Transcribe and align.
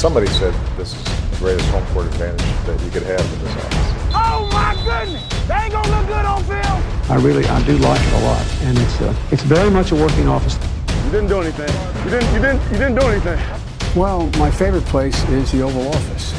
Somebody 0.00 0.28
said 0.28 0.54
this 0.78 0.96
is 0.96 1.04
the 1.04 1.36
greatest 1.36 1.68
home 1.68 1.84
court 1.92 2.06
advantage 2.06 2.40
that 2.64 2.80
you 2.82 2.90
could 2.90 3.02
have 3.02 3.20
in 3.20 3.38
this 3.44 3.54
office. 3.54 3.88
Oh 4.16 4.48
my 4.50 4.72
goodness! 4.82 5.20
They 5.46 5.54
ain't 5.54 5.72
gonna 5.72 5.94
look 5.94 6.06
good 6.06 6.24
on 6.24 6.42
film. 6.44 6.78
I 7.10 7.16
really, 7.16 7.44
I 7.44 7.62
do 7.66 7.76
like 7.76 8.00
it 8.00 8.12
a 8.14 8.22
lot, 8.24 8.46
and 8.62 8.78
it's 8.78 8.98
uh, 9.02 9.14
it's 9.30 9.42
very 9.42 9.70
much 9.70 9.92
a 9.92 9.94
working 9.94 10.26
office. 10.26 10.56
You 11.04 11.10
didn't 11.10 11.28
do 11.28 11.42
anything. 11.42 11.68
You 12.04 12.10
didn't. 12.14 12.32
You 12.32 12.40
didn't. 12.40 12.62
You 12.72 12.78
didn't 12.78 12.94
do 12.94 13.06
anything. 13.12 13.38
Well, 13.94 14.20
my 14.38 14.50
favorite 14.50 14.86
place 14.86 15.18
is 15.28 15.50
the 15.52 15.60
Oval 15.64 15.88
Office. 15.88 16.34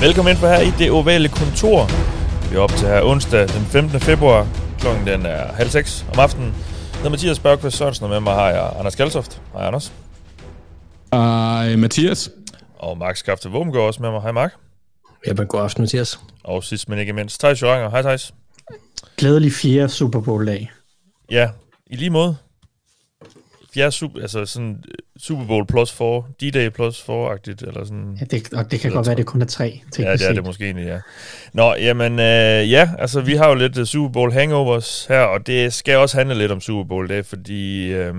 Velkommen 0.00 0.30
ind 0.30 0.38
for 0.38 0.48
her 0.48 0.60
i 0.60 0.72
det 0.78 0.90
ovale 0.90 1.28
kontor. 1.28 1.90
Vi 2.50 2.56
er 2.56 2.60
op 2.60 2.70
til 2.70 2.88
her 2.88 3.02
onsdag 3.02 3.48
den 3.48 3.66
15. 3.66 4.00
februar. 4.00 4.46
Klokken 4.80 5.06
den 5.06 5.26
er 5.26 5.52
halv 5.52 5.70
seks 5.70 6.04
om 6.12 6.18
aftenen. 6.18 6.54
Hedder 7.06 7.18
Mathias 7.18 7.38
Bergqvist 7.38 7.76
Sørensen, 7.76 8.04
og 8.04 8.10
med 8.10 8.20
mig 8.20 8.34
har 8.34 8.50
jeg 8.50 8.72
Anders 8.78 8.94
Kaltoft. 8.94 9.42
Hej 9.52 9.66
Anders. 9.66 9.92
Hej 11.12 11.76
Mathias. 11.76 12.30
Og 12.78 12.98
Mark 12.98 13.16
Skafte 13.16 13.48
Våben 13.48 13.76
også 13.76 14.02
med 14.02 14.10
mig. 14.10 14.22
Hej 14.22 14.32
Mark. 14.32 14.54
Jamen, 15.26 15.46
god 15.46 15.60
aften, 15.60 15.82
Mathias. 15.82 16.20
Og 16.44 16.64
sidst 16.64 16.88
men 16.88 16.98
ikke 16.98 17.12
mindst, 17.12 17.40
Thijs 17.40 17.62
Joranger. 17.62 17.90
Hej 17.90 18.02
Thijs. 18.02 18.34
Glædelig 19.16 19.52
fjerde 19.52 19.88
Super 19.88 20.20
Bowl-dag. 20.20 20.70
Ja, 21.30 21.50
i 21.86 21.96
lige 21.96 22.10
måde. 22.10 22.36
Fjerde 23.76 23.92
super, 23.92 24.20
altså 24.20 24.46
sådan 24.46 24.84
Super 25.18 25.44
Bowl 25.44 25.66
plus 25.66 25.92
4, 25.92 26.22
D-Day 26.42 26.68
plus 26.68 27.00
4-agtigt, 27.00 27.68
eller 27.68 27.84
sådan. 27.84 28.16
Ja, 28.20 28.24
det, 28.24 28.54
og 28.54 28.70
det 28.70 28.80
kan 28.80 28.92
godt 28.92 29.06
være, 29.06 29.16
det 29.16 29.26
kun 29.26 29.42
er 29.42 29.46
tre. 29.46 29.80
Ja, 29.98 30.12
det 30.12 30.28
er 30.28 30.32
det 30.32 30.44
måske 30.44 30.64
egentlig, 30.64 30.86
ja. 30.86 30.98
Nå, 31.52 31.74
jamen, 31.74 32.12
øh, 32.12 32.70
ja, 32.70 32.90
altså 32.98 33.20
vi 33.20 33.34
har 33.34 33.48
jo 33.48 33.54
lidt 33.54 33.78
uh, 33.78 33.84
Super 33.84 34.12
Bowl 34.12 34.32
hangovers 34.32 35.06
her, 35.08 35.20
og 35.20 35.46
det 35.46 35.72
skal 35.72 35.96
også 35.96 36.16
handle 36.16 36.34
lidt 36.34 36.52
om 36.52 36.60
Super 36.60 36.84
Bowl 36.84 37.08
dag, 37.08 37.26
fordi 37.26 37.92
øh, 37.92 38.14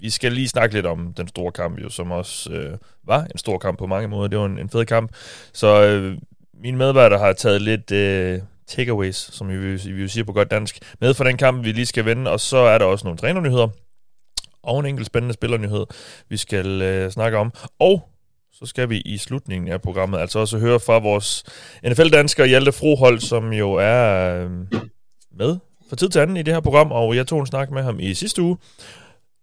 vi 0.00 0.10
skal 0.10 0.32
lige 0.32 0.48
snakke 0.48 0.74
lidt 0.74 0.86
om 0.86 1.12
den 1.16 1.28
store 1.28 1.52
kamp, 1.52 1.78
jo, 1.82 1.88
som 1.88 2.10
også 2.10 2.50
øh, 2.50 2.78
var 3.06 3.22
en 3.22 3.38
stor 3.38 3.58
kamp 3.58 3.78
på 3.78 3.86
mange 3.86 4.08
måder. 4.08 4.28
Det 4.28 4.38
var 4.38 4.46
en, 4.46 4.58
en 4.58 4.70
fed 4.70 4.84
kamp. 4.84 5.12
Så 5.52 5.82
øh, 5.82 6.18
mine 6.62 6.76
medværter 6.76 7.18
har 7.18 7.32
taget 7.32 7.62
lidt... 7.62 7.92
Øh, 7.92 8.38
takeaways, 8.66 9.16
som 9.16 9.48
vi 9.48 9.56
vi 9.56 9.92
vil 9.92 10.10
sige 10.10 10.24
på 10.24 10.32
godt 10.32 10.50
dansk, 10.50 10.78
med 11.00 11.14
for 11.14 11.24
den 11.24 11.36
kamp, 11.36 11.64
vi 11.64 11.72
lige 11.72 11.86
skal 11.86 12.04
vende, 12.04 12.30
og 12.30 12.40
så 12.40 12.56
er 12.56 12.78
der 12.78 12.84
også 12.84 13.04
nogle 13.04 13.18
trænernyheder, 13.18 13.68
og 14.68 14.80
en 14.80 14.86
enkelt 14.86 15.06
spændende 15.06 15.34
spillernyhed, 15.34 15.86
vi 16.28 16.36
skal 16.36 16.82
øh, 16.82 17.10
snakke 17.10 17.38
om. 17.38 17.52
Og 17.78 18.08
så 18.52 18.66
skal 18.66 18.88
vi 18.88 19.00
i 19.00 19.18
slutningen 19.18 19.72
af 19.72 19.82
programmet 19.82 20.18
altså 20.18 20.38
også 20.38 20.58
høre 20.58 20.80
fra 20.80 20.98
vores 20.98 21.44
NFL-dansker 21.88 22.44
Hjalte 22.44 22.72
Frohold, 22.72 23.20
som 23.20 23.52
jo 23.52 23.72
er 23.72 24.34
øh, 24.34 24.50
med 25.38 25.56
for 25.88 25.96
tid 25.96 26.08
til 26.08 26.18
anden 26.18 26.36
i 26.36 26.42
det 26.42 26.54
her 26.54 26.60
program, 26.60 26.92
og 26.92 27.16
jeg 27.16 27.26
tog 27.26 27.40
en 27.40 27.46
snak 27.46 27.70
med 27.70 27.82
ham 27.82 28.00
i 28.00 28.14
sidste 28.14 28.42
uge, 28.42 28.56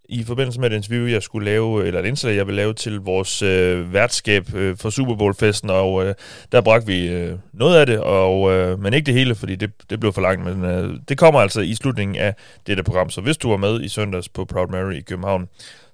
i 0.10 0.24
forbindelse 0.24 0.60
med 0.60 0.72
et 0.72 0.76
interview, 0.76 1.08
jeg 1.08 1.24
skulle 1.24 1.46
lave, 1.46 1.88
eller 1.88 2.00
et 2.00 2.06
indslag, 2.06 2.36
jeg 2.36 2.48
vil 2.48 2.56
lave 2.56 2.74
til 2.74 3.00
vores 3.00 3.42
øh, 3.42 3.94
værtskab 3.94 4.54
øh, 4.56 4.78
for 4.78 4.90
Super 4.90 5.16
Bowl-festen, 5.16 5.70
og 5.70 6.06
øh, 6.06 6.16
der 6.52 6.62
bragte 6.62 6.88
vi 6.88 7.08
øh, 7.08 7.38
noget 7.54 7.78
af 7.78 7.86
det, 7.86 8.00
og, 8.00 8.52
øh, 8.52 8.80
men 8.80 8.94
ikke 8.94 9.06
det 9.06 9.14
hele, 9.14 9.36
fordi 9.36 9.56
det, 9.56 9.72
det 9.90 10.00
blev 10.00 10.14
for 10.14 10.22
langt, 10.22 10.46
men 10.46 10.66
øh, 10.66 11.00
det 11.10 11.18
kommer 11.18 11.40
altså 11.40 11.62
i 11.62 11.76
slutningen 11.76 12.18
af 12.18 12.36
dette 12.68 12.84
program. 12.84 13.10
Så 13.10 13.22
hvis 13.22 13.38
du 13.38 13.50
var 13.50 13.58
med 13.58 13.82
i 13.82 13.88
søndags 13.88 14.30
på 14.30 14.46
Proud 14.46 14.68
Mary 14.68 14.94
i 14.94 15.02
København, 15.02 15.48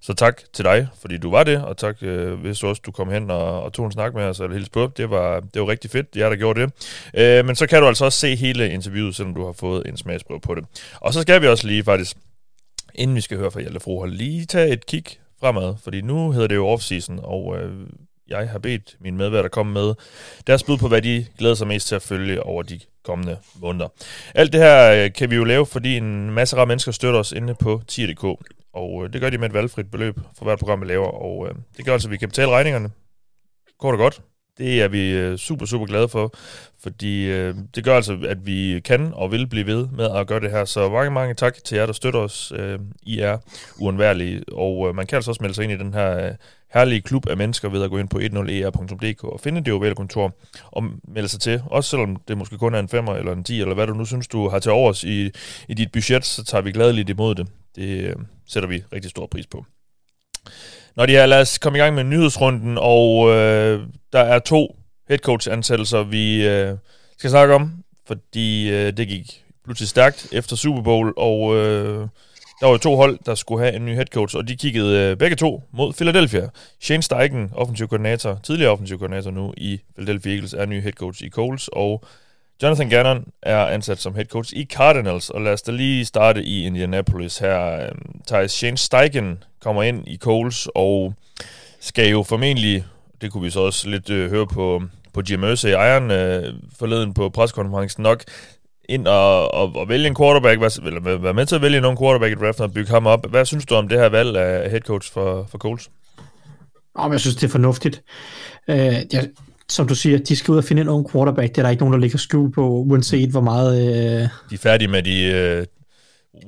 så 0.04 0.14
tak 0.14 0.42
til 0.54 0.66
dig, 0.66 0.88
fordi 1.02 1.18
du 1.18 1.32
var 1.32 1.44
det, 1.44 1.64
og 1.64 1.78
tak, 1.78 1.96
øh, 2.02 2.34
hvis 2.34 2.60
du 2.60 2.68
også 2.68 2.82
du 2.86 2.92
kom 2.92 3.12
hen 3.12 3.32
og, 3.32 3.64
og 3.64 3.74
tog 3.74 3.86
en 3.86 3.92
snak 3.92 4.14
med 4.14 4.24
os, 4.24 4.40
eller 4.40 4.54
hils 4.54 4.70
på. 4.70 4.92
Det 4.98 5.10
var, 5.10 5.40
det 5.40 5.62
var 5.62 5.68
rigtig 5.68 5.92
fedt, 5.92 6.08
jeg 6.16 6.32
der 6.32 6.38
gjorde 6.38 6.62
det. 6.62 6.72
Øh, 7.14 7.46
men 7.46 7.56
så 7.56 7.68
kan 7.68 7.82
du 7.82 7.88
altså 7.88 8.06
også 8.06 8.20
se 8.20 8.36
hele 8.36 8.70
interviewet, 8.70 9.16
selvom 9.16 9.34
du 9.34 9.46
har 9.46 9.52
fået 9.52 9.84
en 9.88 9.98
smagsprøve 9.98 10.40
på 10.40 10.56
det. 10.56 10.66
Og 11.00 11.14
så 11.14 11.22
skal 11.22 11.42
vi 11.42 11.48
også 11.48 11.68
lige 11.68 11.84
faktisk 11.84 12.18
inden 12.96 13.16
vi 13.16 13.22
skal 13.22 13.38
høre 13.38 13.52
fra 13.52 13.60
Hjalte 13.60 13.80
Frohold, 13.80 14.12
lige 14.12 14.46
tage 14.46 14.74
et 14.74 14.86
kig 14.86 15.04
fremad, 15.40 15.76
fordi 15.84 16.02
nu 16.02 16.32
hedder 16.32 16.48
det 16.48 16.56
jo 16.56 16.74
off-season, 16.74 17.26
og 17.26 17.58
øh, 17.60 17.88
jeg 18.28 18.50
har 18.50 18.60
bedt 18.60 18.96
min 19.00 19.18
medværter 19.18 19.50
komme 19.50 19.74
med 19.74 19.94
deres 20.48 20.64
bud 20.64 20.78
på, 20.78 20.88
hvad 20.88 21.02
de 21.02 21.26
glæder 21.38 21.56
sig 21.56 21.68
mest 21.68 21.88
til 21.88 21.96
at 21.96 22.02
følge 22.02 22.44
over 22.44 22.64
de 22.64 22.80
kommende 23.04 23.38
måneder. 23.56 23.88
Alt 24.36 24.54
det 24.54 24.62
her 24.62 24.92
øh, 24.92 25.14
kan 25.14 25.30
vi 25.30 25.36
jo 25.36 25.44
lave, 25.44 25.66
fordi 25.66 25.98
en 25.98 26.32
masse 26.32 26.56
rare 26.56 26.66
mennesker 26.66 26.92
støtter 26.92 27.20
os 27.20 27.32
inde 27.32 27.56
på 27.56 27.82
tier.dk, 27.88 28.24
og 28.74 29.04
øh, 29.04 29.14
det 29.14 29.22
gør 29.22 29.30
de 29.30 29.38
med 29.38 29.48
et 29.48 29.54
valgfrit 29.54 29.92
beløb 29.92 30.20
for 30.38 30.46
hvert 30.46 30.60
program, 30.60 30.82
vi 30.82 30.86
laver, 30.86 31.08
og 31.08 31.48
øh, 31.48 31.56
det 31.78 31.86
gør 31.86 31.94
altså, 31.94 32.08
at 32.08 32.12
vi 32.12 32.18
kan 32.18 32.30
betale 32.30 32.52
regningerne. 32.52 32.90
Kort 33.80 33.94
og 33.94 33.98
godt. 33.98 34.22
Det 34.58 34.82
er 34.82 34.88
vi 34.88 35.12
øh, 35.12 35.38
super, 35.38 35.66
super 35.66 35.86
glade 35.86 36.10
for, 36.10 36.34
fordi 36.84 37.26
øh, 37.26 37.56
det 37.76 37.84
gør 37.84 37.96
altså, 37.96 38.18
at 38.28 38.46
vi 38.46 38.82
kan 38.86 39.14
og 39.14 39.32
vil 39.32 39.48
blive 39.48 39.66
ved 39.66 39.88
med 39.88 40.10
at 40.16 40.28
gøre 40.28 40.40
det 40.40 40.52
her. 40.52 40.66
Så 40.66 40.90
mange, 40.90 41.12
mange 41.12 41.34
tak 41.34 41.64
til 41.64 41.76
jer, 41.76 41.86
der 41.86 41.94
støtter 41.94 42.20
os. 42.20 42.54
Øh, 42.56 42.80
I 43.04 43.20
er 43.20 43.38
uundværlige, 43.80 44.44
og 44.52 44.88
øh, 44.90 44.96
man 44.96 45.08
kan 45.08 45.16
altså 45.16 45.32
også 45.32 45.44
melde 45.44 45.56
sig 45.56 45.64
ind 45.64 45.74
i 45.74 45.78
den 45.78 45.94
her 45.94 46.26
øh, 46.26 46.32
herlige 46.74 47.02
klub 47.02 47.28
af 47.28 47.38
mennesker 47.38 47.70
ved 47.70 47.84
at 47.84 47.90
gå 47.90 47.98
ind 47.98 48.10
på 48.10 48.18
10er.dk 48.18 49.24
e 49.24 49.28
og 49.28 49.40
finde 49.40 49.64
det 49.64 49.74
ovale 49.74 49.96
kontor 49.96 50.36
og 50.72 50.84
melde 51.08 51.30
sig 51.30 51.40
til. 51.40 51.62
Også 51.66 51.90
selvom 51.90 52.16
det 52.28 52.38
måske 52.38 52.58
kun 52.58 52.76
er 52.76 52.80
en 52.80 52.90
femmer 52.90 53.16
eller 53.16 53.34
en 53.34 53.44
10, 53.44 53.62
eller 53.62 53.74
hvad 53.74 53.88
du 53.88 53.94
nu 53.94 54.06
synes, 54.06 54.28
du 54.28 54.50
har 54.50 54.60
til 54.60 54.72
overs 54.72 55.04
i, 55.04 55.32
i 55.68 55.74
dit 55.74 55.92
budget, 55.92 56.26
så 56.26 56.44
tager 56.44 56.62
vi 56.62 56.72
gladeligt 56.72 57.10
imod 57.10 57.36
det. 57.36 57.48
Det 57.76 58.04
øh, 58.04 58.16
sætter 58.48 58.70
vi 58.70 58.84
rigtig 58.94 59.12
stor 59.12 59.26
pris 59.26 59.48
på. 59.48 59.66
Når 60.96 61.06
de 61.06 61.12
her, 61.12 61.26
lad 61.26 61.42
os 61.42 61.58
komme 61.58 61.78
i 61.78 61.82
gang 61.82 61.96
med 61.96 62.04
nyhedsrunden, 62.04 62.78
og 62.82 63.30
øh, 63.30 63.80
der 64.14 64.20
er 64.20 64.40
to 64.40 64.76
headcoach-ansættelser, 65.10 66.04
vi 66.04 66.48
øh, 66.48 66.78
skal 67.18 67.30
snakke 67.30 67.54
om, 67.54 67.72
fordi 68.08 68.72
øh, 68.72 68.98
det 68.98 69.08
gik 69.08 69.44
pludselig 69.66 69.90
stærkt 69.90 70.28
efter 70.32 70.56
Super 70.56 70.82
Bowl, 70.82 71.14
og 71.18 71.56
øh, 71.56 72.08
der 72.60 72.66
var 72.66 72.72
jo 72.72 72.78
to 72.78 72.96
hold, 72.96 73.20
der 73.26 73.36
skulle 73.36 73.64
have 73.64 73.76
en 73.76 73.86
ny 73.86 73.96
headcoach, 73.96 74.38
og 74.38 74.48
de 74.48 74.56
kiggede 74.56 75.00
øh, 75.00 75.18
begge 75.18 75.36
to 75.36 75.64
mod 75.74 75.94
Philadelphia. 75.94 76.50
Shane 76.82 77.04
Steichen, 77.04 77.50
offensiv 77.54 77.88
koordinator, 77.88 78.40
tidligere 78.44 78.72
offensiv 78.72 78.98
koordinator 78.98 79.32
nu 79.32 79.54
i 79.58 79.80
Philadelphia 79.96 80.32
Eagles, 80.32 80.54
er 80.54 80.66
ny 80.66 80.82
headcoach 80.82 81.24
i 81.24 81.30
Coles, 81.30 81.70
og 81.74 82.04
Jonathan 82.64 82.90
Gannon 82.90 83.26
er 83.42 83.66
ansat 83.66 84.00
som 84.00 84.16
head 84.16 84.26
coach 84.26 84.54
i 84.56 84.66
Cardinals, 84.66 85.30
og 85.30 85.42
lad 85.42 85.54
os 85.54 85.62
da 85.62 85.72
lige 85.72 86.06
starte 86.06 86.44
i 86.44 86.66
Indianapolis 86.66 87.38
her. 87.38 87.86
Øhm, 87.86 88.22
Thijs 88.28 88.52
Shane 88.52 88.78
Steichen 88.78 89.44
kommer 89.62 89.84
ind 89.84 90.08
i 90.08 90.18
Coles, 90.18 90.68
og 90.76 91.14
skal 91.80 92.10
jo 92.10 92.24
formentlig, 92.24 92.86
det 93.22 93.32
kunne 93.32 93.44
vi 93.44 93.50
så 93.50 93.60
også 93.60 93.90
lidt 93.90 94.10
øh, 94.10 94.30
høre 94.30 94.48
på, 94.48 94.82
på 95.14 95.22
Jim 95.30 95.44
Irsay 95.44 95.70
Iron 95.72 96.12
øh, 96.12 96.54
forleden 96.80 97.14
på 97.14 97.30
preskonferencen 97.30 98.04
nok, 98.04 98.24
ind 98.90 99.08
og, 99.08 99.54
og, 99.54 99.76
og 99.76 99.90
vælge 99.90 100.08
en 100.08 100.16
quarterback, 100.16 100.78
eller 100.86 101.18
være 101.18 101.34
med 101.34 101.46
til 101.46 101.56
at 101.56 101.62
vælge 101.62 101.82
nogen 101.82 101.98
quarterback 101.98 102.32
i 102.32 102.40
draften 102.44 102.64
og 102.64 102.74
bygge 102.74 102.92
ham 102.92 103.08
op. 103.08 103.30
Hvad 103.30 103.46
synes 103.46 103.66
du 103.66 103.76
om 103.76 103.88
det 103.88 104.00
her 104.00 104.10
valg 104.10 104.38
af 104.38 104.70
head 104.70 104.82
coach 104.82 105.14
for, 105.14 105.48
for 105.52 105.58
Coles? 105.58 105.90
Oh, 106.96 107.12
jeg 107.12 107.20
synes, 107.20 107.36
det 107.36 107.44
er 107.44 107.52
fornuftigt. 107.52 108.04
Uh, 108.68 108.76
jeg, 108.76 109.30
som 109.72 109.88
du 109.88 109.96
siger, 109.96 110.18
de 110.18 110.36
skal 110.36 110.52
ud 110.52 110.58
og 110.58 110.64
finde 110.64 110.82
en 110.82 110.90
ung 110.90 111.12
quarterback. 111.12 111.50
Det 111.50 111.58
er 111.58 111.62
der 111.62 111.70
ikke 111.70 111.82
nogen, 111.82 111.94
der 111.94 112.00
ligger 112.00 112.18
skjul 112.18 112.52
på, 112.52 112.70
uanset 112.70 113.30
hvor 113.30 113.42
meget... 113.42 113.82
Øh, 113.82 114.22
de 114.50 114.56
er 114.56 114.58
færdige 114.58 114.88
med 114.88 115.04
de... 115.04 115.24
Øh, 115.24 115.66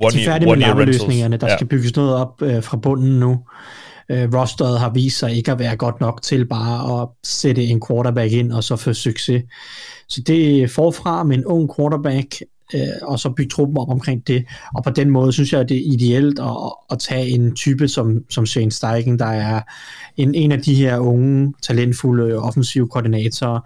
one 0.01 0.11
de 0.11 0.21
er 0.21 0.25
færdige 0.25 0.49
one 0.49 0.75
med 0.75 0.85
løsningerne. 0.85 1.37
Der 1.37 1.47
ja. 1.47 1.57
skal 1.57 1.67
bygges 1.67 1.95
noget 1.95 2.15
op 2.15 2.41
øh, 2.41 2.63
fra 2.63 2.77
bunden 2.77 3.19
nu. 3.19 3.39
Øh, 4.09 4.33
rosteret 4.33 4.79
har 4.79 4.89
vist 4.89 5.19
sig 5.19 5.35
ikke 5.37 5.51
at 5.51 5.59
være 5.59 5.75
godt 5.75 6.01
nok 6.01 6.21
til 6.21 6.45
bare 6.45 7.01
at 7.01 7.09
sætte 7.23 7.63
en 7.63 7.81
quarterback 7.87 8.31
ind 8.31 8.51
og 8.51 8.63
så 8.63 8.75
få 8.75 8.93
succes. 8.93 9.43
Så 10.09 10.21
det 10.27 10.63
er 10.63 10.67
forfra 10.67 11.23
med 11.23 11.37
en 11.37 11.45
ung 11.45 11.75
quarterback, 11.75 12.35
øh, 12.73 12.81
og 13.01 13.19
så 13.19 13.29
bygge 13.29 13.49
truppen 13.49 13.77
op 13.77 13.89
omkring 13.89 14.27
det. 14.27 14.45
Og 14.75 14.83
på 14.83 14.89
den 14.89 15.09
måde 15.09 15.31
synes 15.31 15.53
jeg, 15.53 15.69
det 15.69 15.77
er 15.77 15.93
ideelt 15.93 16.39
at, 16.39 16.73
at 16.91 16.99
tage 16.99 17.27
en 17.27 17.55
type 17.55 17.87
som, 17.87 18.19
som 18.29 18.45
Shane 18.45 18.71
Steichen, 18.71 19.19
der 19.19 19.25
er 19.25 19.61
en, 20.17 20.35
en 20.35 20.51
af 20.51 20.61
de 20.61 20.75
her 20.75 20.97
unge, 20.97 21.53
talentfulde 21.61 22.35
offensive 22.39 22.87
koordinatorer, 22.87 23.59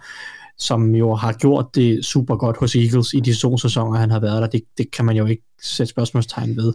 som 0.57 0.95
jo 0.95 1.15
har 1.15 1.33
gjort 1.33 1.65
det 1.75 2.05
super 2.05 2.35
godt 2.35 2.57
hos 2.57 2.75
Eagles 2.75 3.13
i 3.13 3.19
de 3.19 3.35
to 3.35 3.57
sæsoner, 3.57 3.99
han 3.99 4.11
har 4.11 4.19
været 4.19 4.41
der. 4.41 4.47
Det, 4.47 4.61
det 4.77 4.91
kan 4.91 5.05
man 5.05 5.15
jo 5.15 5.25
ikke 5.25 5.43
sætte 5.63 5.89
spørgsmålstegn 5.89 6.57
ved. 6.57 6.73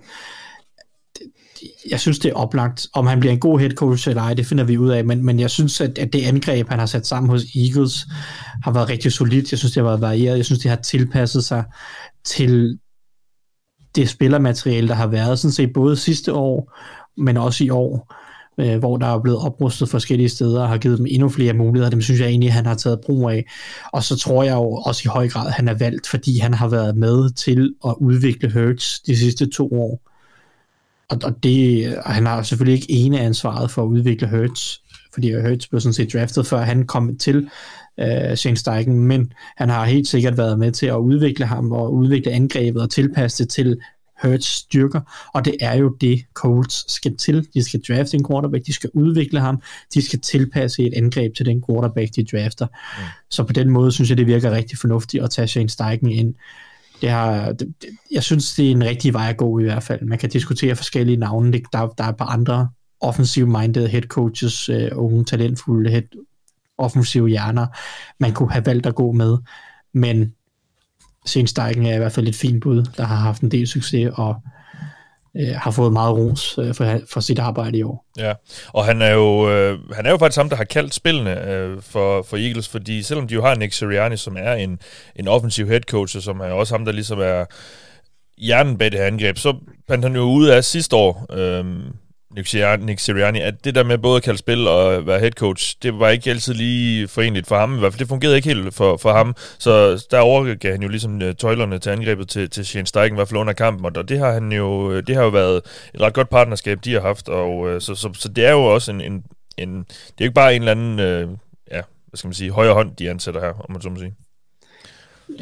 Jeg 1.91 2.01
synes, 2.01 2.19
det 2.19 2.31
er 2.31 2.35
oplagt. 2.35 2.87
Om 2.95 3.07
han 3.07 3.21
bliver 3.21 3.33
en 3.33 3.41
god 3.41 3.59
head 3.59 3.71
coach 3.71 4.09
eller 4.09 4.23
ej, 4.23 4.35
det 4.35 4.47
finder 4.47 4.65
vi 4.65 4.79
ud 4.79 4.91
af, 4.91 5.05
men, 5.05 5.25
men 5.25 5.41
jeg 5.41 5.51
synes, 5.51 5.81
at, 5.81 5.99
at 5.99 6.13
det 6.13 6.23
angreb, 6.23 6.69
han 6.69 6.79
har 6.79 6.87
sat 6.87 7.07
sammen 7.07 7.31
hos 7.31 7.43
Eagles, 7.57 8.07
har 8.65 8.73
været 8.73 8.89
rigtig 8.89 9.13
solidt. 9.13 9.51
Jeg 9.51 9.59
synes, 9.59 9.73
det 9.73 9.83
har 9.83 9.89
været 9.89 10.01
varieret. 10.01 10.37
Jeg 10.37 10.45
synes, 10.45 10.61
det 10.61 10.71
har 10.71 10.77
tilpasset 10.77 11.45
sig 11.45 11.65
til 12.25 12.79
det 13.95 14.09
spillermateriale, 14.09 14.89
der 14.89 14.95
har 14.95 15.07
været 15.07 15.39
sådan 15.39 15.53
set 15.53 15.73
både 15.73 15.97
sidste 15.97 16.33
år, 16.33 16.73
men 17.17 17.37
også 17.37 17.65
i 17.65 17.71
år, 17.71 18.15
øh, 18.59 18.79
hvor 18.79 18.97
der 18.97 19.07
er 19.07 19.23
blevet 19.23 19.39
oprustet 19.39 19.89
forskellige 19.89 20.29
steder 20.29 20.63
og 20.63 20.69
har 20.69 20.79
givet 20.79 20.99
dem 20.99 21.07
endnu 21.09 21.29
flere 21.29 21.53
muligheder. 21.53 21.91
Dem 21.91 22.01
synes 22.01 22.21
jeg 22.21 22.29
egentlig, 22.29 22.53
han 22.53 22.67
har 22.67 22.75
taget 22.75 23.01
brug 23.01 23.31
af. 23.31 23.45
Og 23.93 24.05
så 24.05 24.17
tror 24.17 24.43
jeg 24.43 24.55
jo 24.55 24.73
også 24.73 25.03
i 25.05 25.09
høj 25.09 25.29
grad, 25.29 25.47
at 25.47 25.53
han 25.53 25.69
er 25.69 25.75
valgt, 25.75 26.07
fordi 26.07 26.39
han 26.39 26.55
har 26.55 26.69
været 26.69 26.97
med 26.97 27.31
til 27.31 27.75
at 27.87 27.95
udvikle 28.01 28.51
Hertz 28.51 29.01
de 29.07 29.17
sidste 29.17 29.51
to 29.51 29.73
år. 29.73 30.09
Og, 31.09 31.19
og 31.25 31.43
det, 31.43 31.97
og 31.97 32.15
han 32.15 32.27
har 32.27 32.43
selvfølgelig 32.43 32.83
ikke 32.83 32.93
ene 32.93 33.21
ansvaret 33.21 33.71
for 33.71 33.83
at 33.83 33.87
udvikle 33.87 34.29
Hertz, 34.29 34.77
fordi 35.15 35.31
Hertz 35.31 35.67
blev 35.67 35.81
sådan 35.81 35.93
set 35.93 36.13
draftet, 36.13 36.47
før 36.47 36.61
han 36.61 36.87
kom 36.87 37.17
til 37.19 37.49
øh, 38.01 38.37
Shane 38.37 38.57
Steichen, 38.57 38.95
men 38.95 39.33
han 39.57 39.69
har 39.69 39.85
helt 39.85 40.09
sikkert 40.09 40.39
været 40.39 40.59
med 40.59 40.73
til 40.73 40.87
at 40.87 40.97
udvikle 40.97 41.47
ham 41.47 41.73
og 41.73 41.95
udvikle 41.95 42.33
angrebet 42.33 42.83
og 42.83 42.91
tilpasse 42.91 43.45
det 43.45 43.53
til 43.53 43.79
Hurts 44.23 44.47
styrker, 44.47 45.01
og 45.35 45.45
det 45.45 45.57
er 45.61 45.75
jo 45.75 45.97
det, 46.01 46.25
Colts 46.35 46.93
skal 46.93 47.17
til. 47.17 47.47
De 47.55 47.65
skal 47.65 47.81
drafte 47.89 48.17
en 48.17 48.27
quarterback, 48.29 48.67
de 48.67 48.73
skal 48.73 48.91
udvikle 48.95 49.41
ham, 49.41 49.63
de 49.95 50.03
skal 50.03 50.21
tilpasse 50.21 50.83
et 50.83 50.95
angreb 50.95 51.35
til 51.35 51.47
den 51.47 51.63
quarterback, 51.69 52.17
de 52.17 52.25
drafter. 52.25 52.67
Mm. 52.67 53.03
Så 53.31 53.45
på 53.45 53.53
den 53.53 53.71
måde 53.71 53.93
synes 53.93 54.11
jeg, 54.11 54.19
det 54.19 54.27
virker 54.27 54.51
rigtig 54.51 54.79
fornuftigt 54.79 55.25
at 55.25 55.31
tage 55.31 55.49
Shane 55.49 55.69
Steichen 55.69 56.11
ind. 56.11 56.35
Det 57.01 57.11
har, 57.11 57.53
det, 57.53 57.75
jeg 58.11 58.23
synes, 58.23 58.55
det 58.55 58.67
er 58.67 58.71
en 58.71 58.85
rigtig 58.85 59.13
vej 59.13 59.29
at 59.29 59.37
gå 59.37 59.59
i 59.59 59.63
hvert 59.63 59.83
fald. 59.83 60.01
Man 60.03 60.19
kan 60.19 60.31
diskutere 60.31 60.77
forskellige 60.77 61.17
navne. 61.17 61.53
Der, 61.53 61.87
der 61.99 62.05
er 62.05 62.09
et 62.09 62.17
par 62.17 62.27
andre 62.27 62.69
offensive-minded 63.01 63.89
head 63.89 64.03
coaches, 64.03 64.69
uh, 64.69 64.77
unge, 64.93 65.25
talentfulde 65.25 65.91
head, 65.91 66.03
offensive 66.79 67.29
hjerner, 67.29 67.67
man 68.21 68.33
kunne 68.33 68.53
have 68.53 68.67
valgt 68.67 68.87
at 68.87 68.95
gå 68.95 69.13
med. 69.13 69.39
Men 69.95 70.35
Steichen 71.27 71.87
er 71.87 71.95
i 71.95 71.99
hvert 71.99 72.13
fald 72.13 72.29
et 72.29 72.35
fint 72.35 72.63
bud, 72.63 72.85
der 72.97 73.05
har 73.05 73.17
haft 73.17 73.43
en 73.43 73.51
del 73.51 73.69
succes 73.69 74.11
og 74.15 74.37
øh, 75.37 75.55
har 75.55 75.71
fået 75.71 75.93
meget 75.93 76.17
ros 76.17 76.59
øh, 76.59 76.75
for, 76.75 77.01
for 77.13 77.21
sit 77.21 77.39
arbejde 77.39 77.79
i 77.79 77.83
år. 77.83 78.07
Ja, 78.19 78.33
og 78.69 78.85
han 78.85 79.03
er 79.03 79.11
jo, 79.11 79.51
øh, 79.51 79.79
han 79.93 80.07
er 80.07 80.11
jo 80.11 80.19
faktisk 80.19 80.37
ham, 80.37 80.49
der 80.49 80.57
har 80.57 80.65
kaldt 80.65 80.95
spillene 80.95 81.51
øh, 81.51 81.83
for, 81.83 82.23
for 82.23 82.37
Eagles, 82.37 82.69
fordi 82.69 83.03
selvom 83.03 83.29
de 83.29 83.35
jo 83.35 83.43
har 83.43 83.55
Nick 83.55 83.73
Sirianni, 83.73 84.17
som 84.17 84.37
er 84.39 84.53
en, 84.53 84.79
en 85.17 85.29
offensiv 85.29 85.67
head 85.67 85.81
coach, 85.81 86.21
som 86.21 86.41
er 86.41 86.47
også 86.47 86.75
ham, 86.75 86.85
der 86.85 86.93
ligesom 86.93 87.21
er 87.21 87.45
hjernen 88.39 88.79
bag 88.79 88.93
det 88.93 89.01
her 89.01 89.07
angreb, 89.07 89.39
så 89.39 89.57
fandt 89.89 90.05
han 90.05 90.15
jo 90.15 90.23
ud 90.23 90.47
af 90.47 90.65
sidste 90.65 90.97
år, 90.97 91.27
øh, 91.31 91.65
Nick 92.35 92.99
Sirianni, 92.99 93.41
at 93.41 93.65
det 93.65 93.75
der 93.75 93.85
med 93.85 93.99
både 93.99 94.17
at 94.17 94.23
kalde 94.23 94.39
spil 94.39 94.69
og 94.69 95.07
være 95.07 95.19
head 95.19 95.31
coach, 95.31 95.77
det 95.83 95.99
var 95.99 96.09
ikke 96.09 96.31
altid 96.31 96.55
lige 96.55 97.09
forenligt 97.09 97.47
for 97.47 97.59
ham. 97.59 97.77
I 97.77 97.79
hvert 97.79 97.93
fald 97.93 97.99
det 97.99 98.09
fungerede 98.09 98.37
ikke 98.37 98.49
helt 98.49 98.75
for, 98.75 98.97
for 98.97 99.13
ham. 99.13 99.37
Så 99.59 100.05
der 100.11 100.19
overgav 100.19 100.73
han 100.73 100.83
jo 100.83 100.89
ligesom 100.89 101.23
øh, 101.23 101.35
tøjlerne 101.35 101.79
til 101.79 101.91
angrebet 101.91 102.29
til, 102.29 102.51
til 102.51 102.67
Shane 102.67 102.87
Steichen, 102.87 103.15
i 103.15 103.17
hvert 103.17 103.29
fald 103.29 103.41
under 103.41 103.53
kampen. 103.53 103.97
Og 103.97 104.09
det 104.09 104.19
har, 104.19 104.33
han 104.33 104.53
jo, 104.53 104.93
øh, 104.93 105.03
det 105.07 105.17
har 105.17 105.23
jo 105.23 105.29
været 105.29 105.57
et 105.95 106.01
ret 106.01 106.15
godt 106.15 106.31
partnerskab, 106.31 106.79
de 106.85 106.93
har 106.93 107.01
haft. 107.01 107.29
Og, 107.29 107.69
øh, 107.69 107.81
så, 107.81 107.95
så, 107.95 108.11
så, 108.15 108.29
det 108.29 108.47
er 108.47 108.53
jo 108.53 108.65
også 108.65 108.93
en, 108.93 109.01
en, 109.01 109.25
en... 109.59 109.79
Det 109.79 109.91
er 109.91 110.15
jo 110.21 110.25
ikke 110.25 110.35
bare 110.35 110.55
en 110.55 110.63
eller 110.63 110.73
anden... 110.73 110.99
Øh, 110.99 111.29
ja, 111.71 111.81
hvad 112.09 112.17
skal 112.17 112.29
man 112.29 112.35
sige, 112.35 112.51
højre 112.51 112.75
hånd, 112.75 112.97
de 112.97 113.11
ansætter 113.11 113.41
her, 113.41 113.49
om 113.49 113.73
man 113.73 113.83
så 113.83 113.91
må 113.91 113.97
sige. 113.99 114.15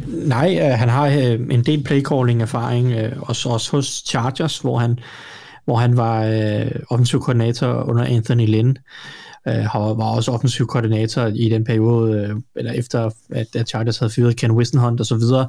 Nej, 0.06 0.58
øh, 0.62 0.78
han 0.78 0.88
har 0.88 1.06
øh, 1.06 1.40
en 1.50 1.64
del 1.64 1.84
playcalling-erfaring, 1.84 2.92
øh, 2.92 3.12
også, 3.22 3.48
også 3.48 3.70
hos 3.70 4.02
Chargers, 4.06 4.58
hvor 4.58 4.78
han 4.78 4.98
hvor 5.64 5.76
han 5.76 5.96
var 5.96 6.24
øh, 6.24 6.70
offensiv 6.90 7.20
koordinator 7.20 7.88
under 7.88 8.04
Anthony 8.04 8.46
Lynn. 8.46 8.78
Øh, 9.48 9.64
var 9.74 10.16
også 10.16 10.32
offensiv 10.32 10.66
koordinator 10.66 11.26
i 11.26 11.48
den 11.48 11.64
periode, 11.64 12.14
øh, 12.16 12.36
eller 12.56 12.72
efter 12.72 13.10
at, 13.30 13.46
at 13.56 13.68
Chargers 13.68 13.98
havde 13.98 14.12
fyret 14.12 14.36
Ken 14.36 14.50
Wisenhunt 14.50 15.00
og 15.00 15.06
så 15.06 15.16
videre. 15.16 15.48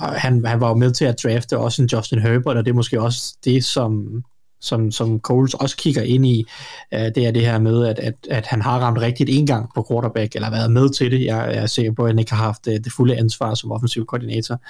Og 0.00 0.08
han, 0.08 0.44
han 0.44 0.60
var 0.60 0.68
jo 0.68 0.74
med 0.74 0.90
til 0.90 1.04
at 1.04 1.22
drafte 1.22 1.58
også 1.58 1.82
en 1.82 1.88
Justin 1.92 2.18
Herbert, 2.18 2.56
og 2.56 2.64
det 2.64 2.70
er 2.70 2.74
måske 2.74 3.00
også 3.00 3.36
det, 3.44 3.64
som 3.64 4.22
som, 4.66 4.90
som 4.90 5.20
Coles 5.20 5.54
også 5.54 5.76
kigger 5.76 6.02
ind 6.02 6.26
i, 6.26 6.44
uh, 6.92 6.98
det 7.00 7.18
er 7.26 7.30
det 7.30 7.42
her 7.42 7.58
med, 7.58 7.86
at, 7.86 7.98
at, 7.98 8.14
at 8.30 8.46
han 8.46 8.62
har 8.62 8.78
ramt 8.78 8.98
rigtigt 8.98 9.30
en 9.30 9.46
gang 9.46 9.70
på 9.74 9.86
quarterback, 9.90 10.34
eller 10.34 10.50
været 10.50 10.70
med 10.70 10.90
til 10.90 11.10
det. 11.10 11.24
Jeg, 11.24 11.50
jeg 11.54 11.62
er 11.62 11.66
sikker 11.66 11.92
på, 11.92 12.04
at 12.04 12.10
han 12.10 12.18
ikke 12.18 12.32
har 12.32 12.44
haft 12.44 12.66
uh, 12.66 12.74
det 12.74 12.92
fulde 12.92 13.16
ansvar 13.16 13.54
som 13.54 13.72
offensiv 13.72 14.06
koordinator. 14.06 14.60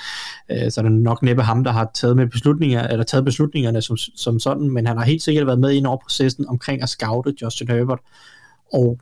Uh, 0.53 0.71
så 0.71 0.83
det 0.83 0.87
er 0.87 0.91
nok 0.91 1.23
næppe 1.23 1.43
ham, 1.43 1.65
der 1.65 1.73
har 1.73 1.91
taget, 1.95 2.17
med 2.17 2.27
beslutninger, 2.27 2.87
eller 2.87 3.05
taget 3.05 3.25
beslutningerne 3.25 3.83
som, 3.83 3.97
som 3.97 4.41
sådan, 4.41 4.71
men 4.71 4.87
han 4.87 4.97
har 4.97 5.05
helt 5.05 5.23
sikkert 5.23 5.47
været 5.47 5.61
med 5.61 5.73
ind 5.73 5.87
over 5.87 5.97
processen 5.97 6.49
omkring 6.49 6.83
at 6.83 6.89
scoute 6.89 7.35
Justin 7.43 7.69
Herbert, 7.69 8.01
og 8.73 8.99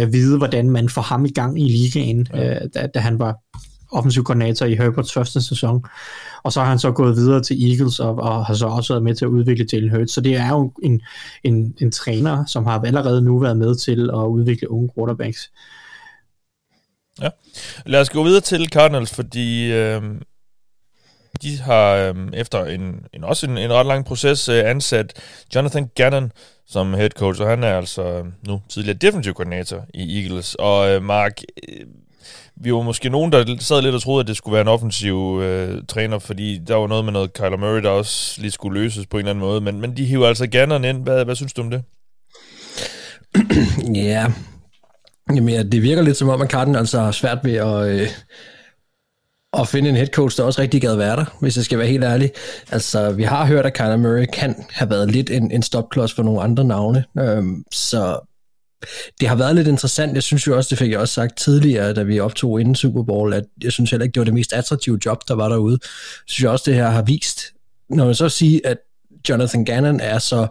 uh, 0.00 0.12
vide, 0.12 0.38
hvordan 0.38 0.70
man 0.70 0.88
får 0.88 1.02
ham 1.02 1.24
i 1.24 1.30
gang 1.30 1.60
i 1.60 1.64
ligaen, 1.64 2.26
ja. 2.34 2.64
uh, 2.64 2.68
da, 2.74 2.86
da 2.86 2.98
han 2.98 3.18
var 3.18 3.38
offensiv 3.92 4.24
koordinator 4.24 4.66
i 4.66 4.74
Herberts 4.74 5.12
første 5.12 5.42
sæson. 5.42 5.84
Og 6.42 6.52
så 6.52 6.60
har 6.60 6.68
han 6.68 6.78
så 6.78 6.92
gået 6.92 7.16
videre 7.16 7.42
til 7.42 7.70
Eagles 7.70 8.00
og, 8.00 8.18
og 8.18 8.46
har 8.46 8.54
så 8.54 8.66
også 8.66 8.92
været 8.92 9.02
med 9.02 9.14
til 9.14 9.24
at 9.24 9.28
udvikle 9.28 9.66
Jalen 9.72 9.90
Hurts. 9.90 10.12
Så 10.12 10.20
det 10.20 10.36
er 10.36 10.48
jo 10.48 10.72
en, 10.82 11.02
en, 11.44 11.74
en 11.80 11.92
træner, 11.92 12.44
som 12.44 12.66
har 12.66 12.80
allerede 12.80 13.22
nu 13.22 13.38
været 13.38 13.56
med 13.56 13.74
til 13.74 14.10
at 14.10 14.26
udvikle 14.26 14.70
unge 14.70 14.90
quarterbacks. 14.96 15.50
Ja. 17.20 17.28
Lad 17.86 18.00
os 18.00 18.10
gå 18.10 18.24
videre 18.24 18.40
til 18.40 18.68
Cardinals, 18.68 19.14
fordi 19.14 19.72
øh, 19.72 20.02
de 21.42 21.58
har 21.58 21.94
øh, 21.94 22.14
efter 22.34 22.64
en, 22.64 23.06
en 23.12 23.24
også 23.24 23.46
en, 23.46 23.58
en 23.58 23.72
ret 23.72 23.86
lang 23.86 24.04
proces 24.04 24.48
øh, 24.48 24.70
ansat 24.70 25.12
Jonathan 25.54 25.90
Gannon 25.94 26.32
som 26.70 26.94
head 26.94 27.10
coach, 27.10 27.40
og 27.42 27.48
han 27.48 27.64
er 27.64 27.76
altså 27.76 28.02
øhm, 28.02 28.32
nu 28.46 28.62
tidligere 28.68 28.98
defensive 28.98 29.34
koordinator 29.34 29.86
i 29.94 30.22
Eagles. 30.22 30.54
Og 30.54 30.90
øh, 30.90 31.02
Mark, 31.02 31.42
øh, 31.68 31.86
vi 32.62 32.72
var 32.72 32.82
måske 32.82 33.08
nogen, 33.08 33.32
der 33.32 33.56
sad 33.60 33.82
lidt 33.82 33.94
og 33.94 34.02
troede, 34.02 34.20
at 34.20 34.26
det 34.26 34.36
skulle 34.36 34.52
være 34.52 34.62
en 34.62 34.68
offensiv 34.68 35.40
øh, 35.42 35.82
træner, 35.88 36.18
fordi 36.18 36.58
der 36.58 36.74
var 36.74 36.86
noget 36.86 37.04
med 37.04 37.12
noget 37.12 37.32
Kyler 37.32 37.56
Murray, 37.56 37.82
der 37.82 37.88
også 37.88 38.40
lige 38.40 38.50
skulle 38.50 38.80
løses 38.80 39.06
på 39.06 39.16
en 39.16 39.18
eller 39.18 39.30
anden 39.30 39.44
måde, 39.44 39.60
men, 39.60 39.80
men 39.80 39.96
de 39.96 40.04
hiver 40.04 40.28
altså 40.28 40.46
gerne 40.46 40.88
ind. 40.88 41.02
Hvad, 41.02 41.24
hvad 41.24 41.34
synes 41.34 41.52
du 41.52 41.62
om 41.62 41.70
det? 41.70 41.82
Ja, 43.94 44.00
yeah. 44.00 44.30
Jamen, 45.34 45.48
ja, 45.54 45.62
det 45.62 45.82
virker 45.82 46.02
lidt 46.02 46.16
som 46.16 46.28
om, 46.28 46.42
at 46.42 46.50
Carden 46.50 46.76
altså 46.76 47.00
har 47.00 47.12
svært 47.12 47.38
ved 47.44 47.54
at, 47.54 47.88
øh, 47.88 48.08
at 49.52 49.68
finde 49.68 49.88
en 49.88 49.96
head 49.96 50.06
coach, 50.06 50.36
der 50.36 50.44
også 50.44 50.60
rigtig 50.62 50.80
gad 50.80 50.96
være 50.96 51.16
der, 51.16 51.24
hvis 51.40 51.56
jeg 51.56 51.64
skal 51.64 51.78
være 51.78 51.88
helt 51.88 52.04
ærlig. 52.04 52.30
Altså, 52.70 53.12
vi 53.12 53.22
har 53.22 53.46
hørt, 53.46 53.66
at 53.66 53.74
Kyler 53.74 53.96
Murray 53.96 54.26
kan 54.32 54.64
have 54.70 54.90
været 54.90 55.10
lidt 55.10 55.30
en, 55.30 55.50
en 55.50 55.62
stopklods 55.62 56.12
for 56.12 56.22
nogle 56.22 56.42
andre 56.42 56.64
navne, 56.64 57.04
øhm, 57.18 57.64
så 57.72 58.29
det 59.20 59.28
har 59.28 59.36
været 59.36 59.56
lidt 59.56 59.68
interessant. 59.68 60.14
Jeg 60.14 60.22
synes 60.22 60.46
jo 60.46 60.56
også, 60.56 60.68
det 60.70 60.78
fik 60.78 60.90
jeg 60.90 60.98
også 60.98 61.14
sagt 61.14 61.38
tidligere, 61.38 61.92
da 61.92 62.02
vi 62.02 62.20
optog 62.20 62.60
inden 62.60 62.74
Super 62.74 63.02
Bowl, 63.02 63.34
at 63.34 63.44
jeg 63.62 63.72
synes 63.72 63.90
heller 63.90 64.04
ikke, 64.04 64.14
det 64.14 64.20
var 64.20 64.24
det 64.24 64.34
mest 64.34 64.52
attraktive 64.52 64.98
job, 65.06 65.28
der 65.28 65.34
var 65.34 65.48
derude. 65.48 65.78
Jeg 65.82 65.88
synes 66.26 66.42
jeg 66.42 66.50
også, 66.50 66.64
det 66.66 66.74
her 66.74 66.88
har 66.88 67.02
vist. 67.02 67.40
Når 67.90 68.04
man 68.04 68.14
så 68.14 68.28
siger, 68.28 68.60
at 68.64 68.78
Jonathan 69.28 69.64
Gannon 69.64 70.00
er 70.00 70.18
så 70.18 70.46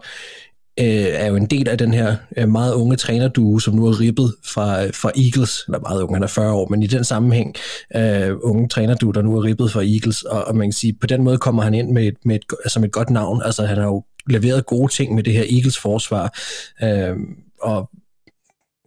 øh, 0.80 1.06
er 1.12 1.26
jo 1.26 1.36
en 1.36 1.46
del 1.46 1.68
af 1.68 1.78
den 1.78 1.94
her 1.94 2.16
øh, 2.36 2.48
meget 2.48 2.74
unge 2.74 2.96
trænerduo, 2.96 3.58
som 3.58 3.74
nu 3.74 3.86
er 3.86 4.00
rippet 4.00 4.34
fra, 4.44 4.84
øh, 4.84 4.94
fra 4.94 5.10
Eagles, 5.16 5.64
eller 5.66 5.78
meget 5.80 6.02
unge, 6.02 6.14
han 6.14 6.22
er 6.22 6.26
40 6.26 6.52
år, 6.52 6.68
men 6.68 6.82
i 6.82 6.86
den 6.86 7.04
sammenhæng, 7.04 7.54
øh, 7.96 8.36
unge 8.42 8.68
trænerduo, 8.68 9.10
der 9.10 9.22
nu 9.22 9.36
er 9.36 9.44
rippet 9.44 9.72
fra 9.72 9.82
Eagles, 9.82 10.22
og, 10.22 10.44
og 10.44 10.56
man 10.56 10.66
kan 10.66 10.72
sige, 10.72 10.92
på 11.00 11.06
den 11.06 11.22
måde 11.22 11.38
kommer 11.38 11.62
han 11.62 11.74
ind 11.74 11.90
med 11.90 12.06
et, 12.06 12.16
med 12.24 12.36
et, 12.36 12.42
altså 12.64 12.74
som 12.74 12.84
et 12.84 12.92
godt 12.92 13.10
navn, 13.10 13.42
altså 13.44 13.66
han 13.66 13.76
har 13.76 13.84
jo 13.84 14.04
leveret 14.26 14.66
gode 14.66 14.92
ting 14.92 15.14
med 15.14 15.22
det 15.22 15.32
her 15.32 15.44
Eagles 15.50 15.78
forsvar, 15.78 16.38
øh, 16.82 17.16
og 17.62 17.90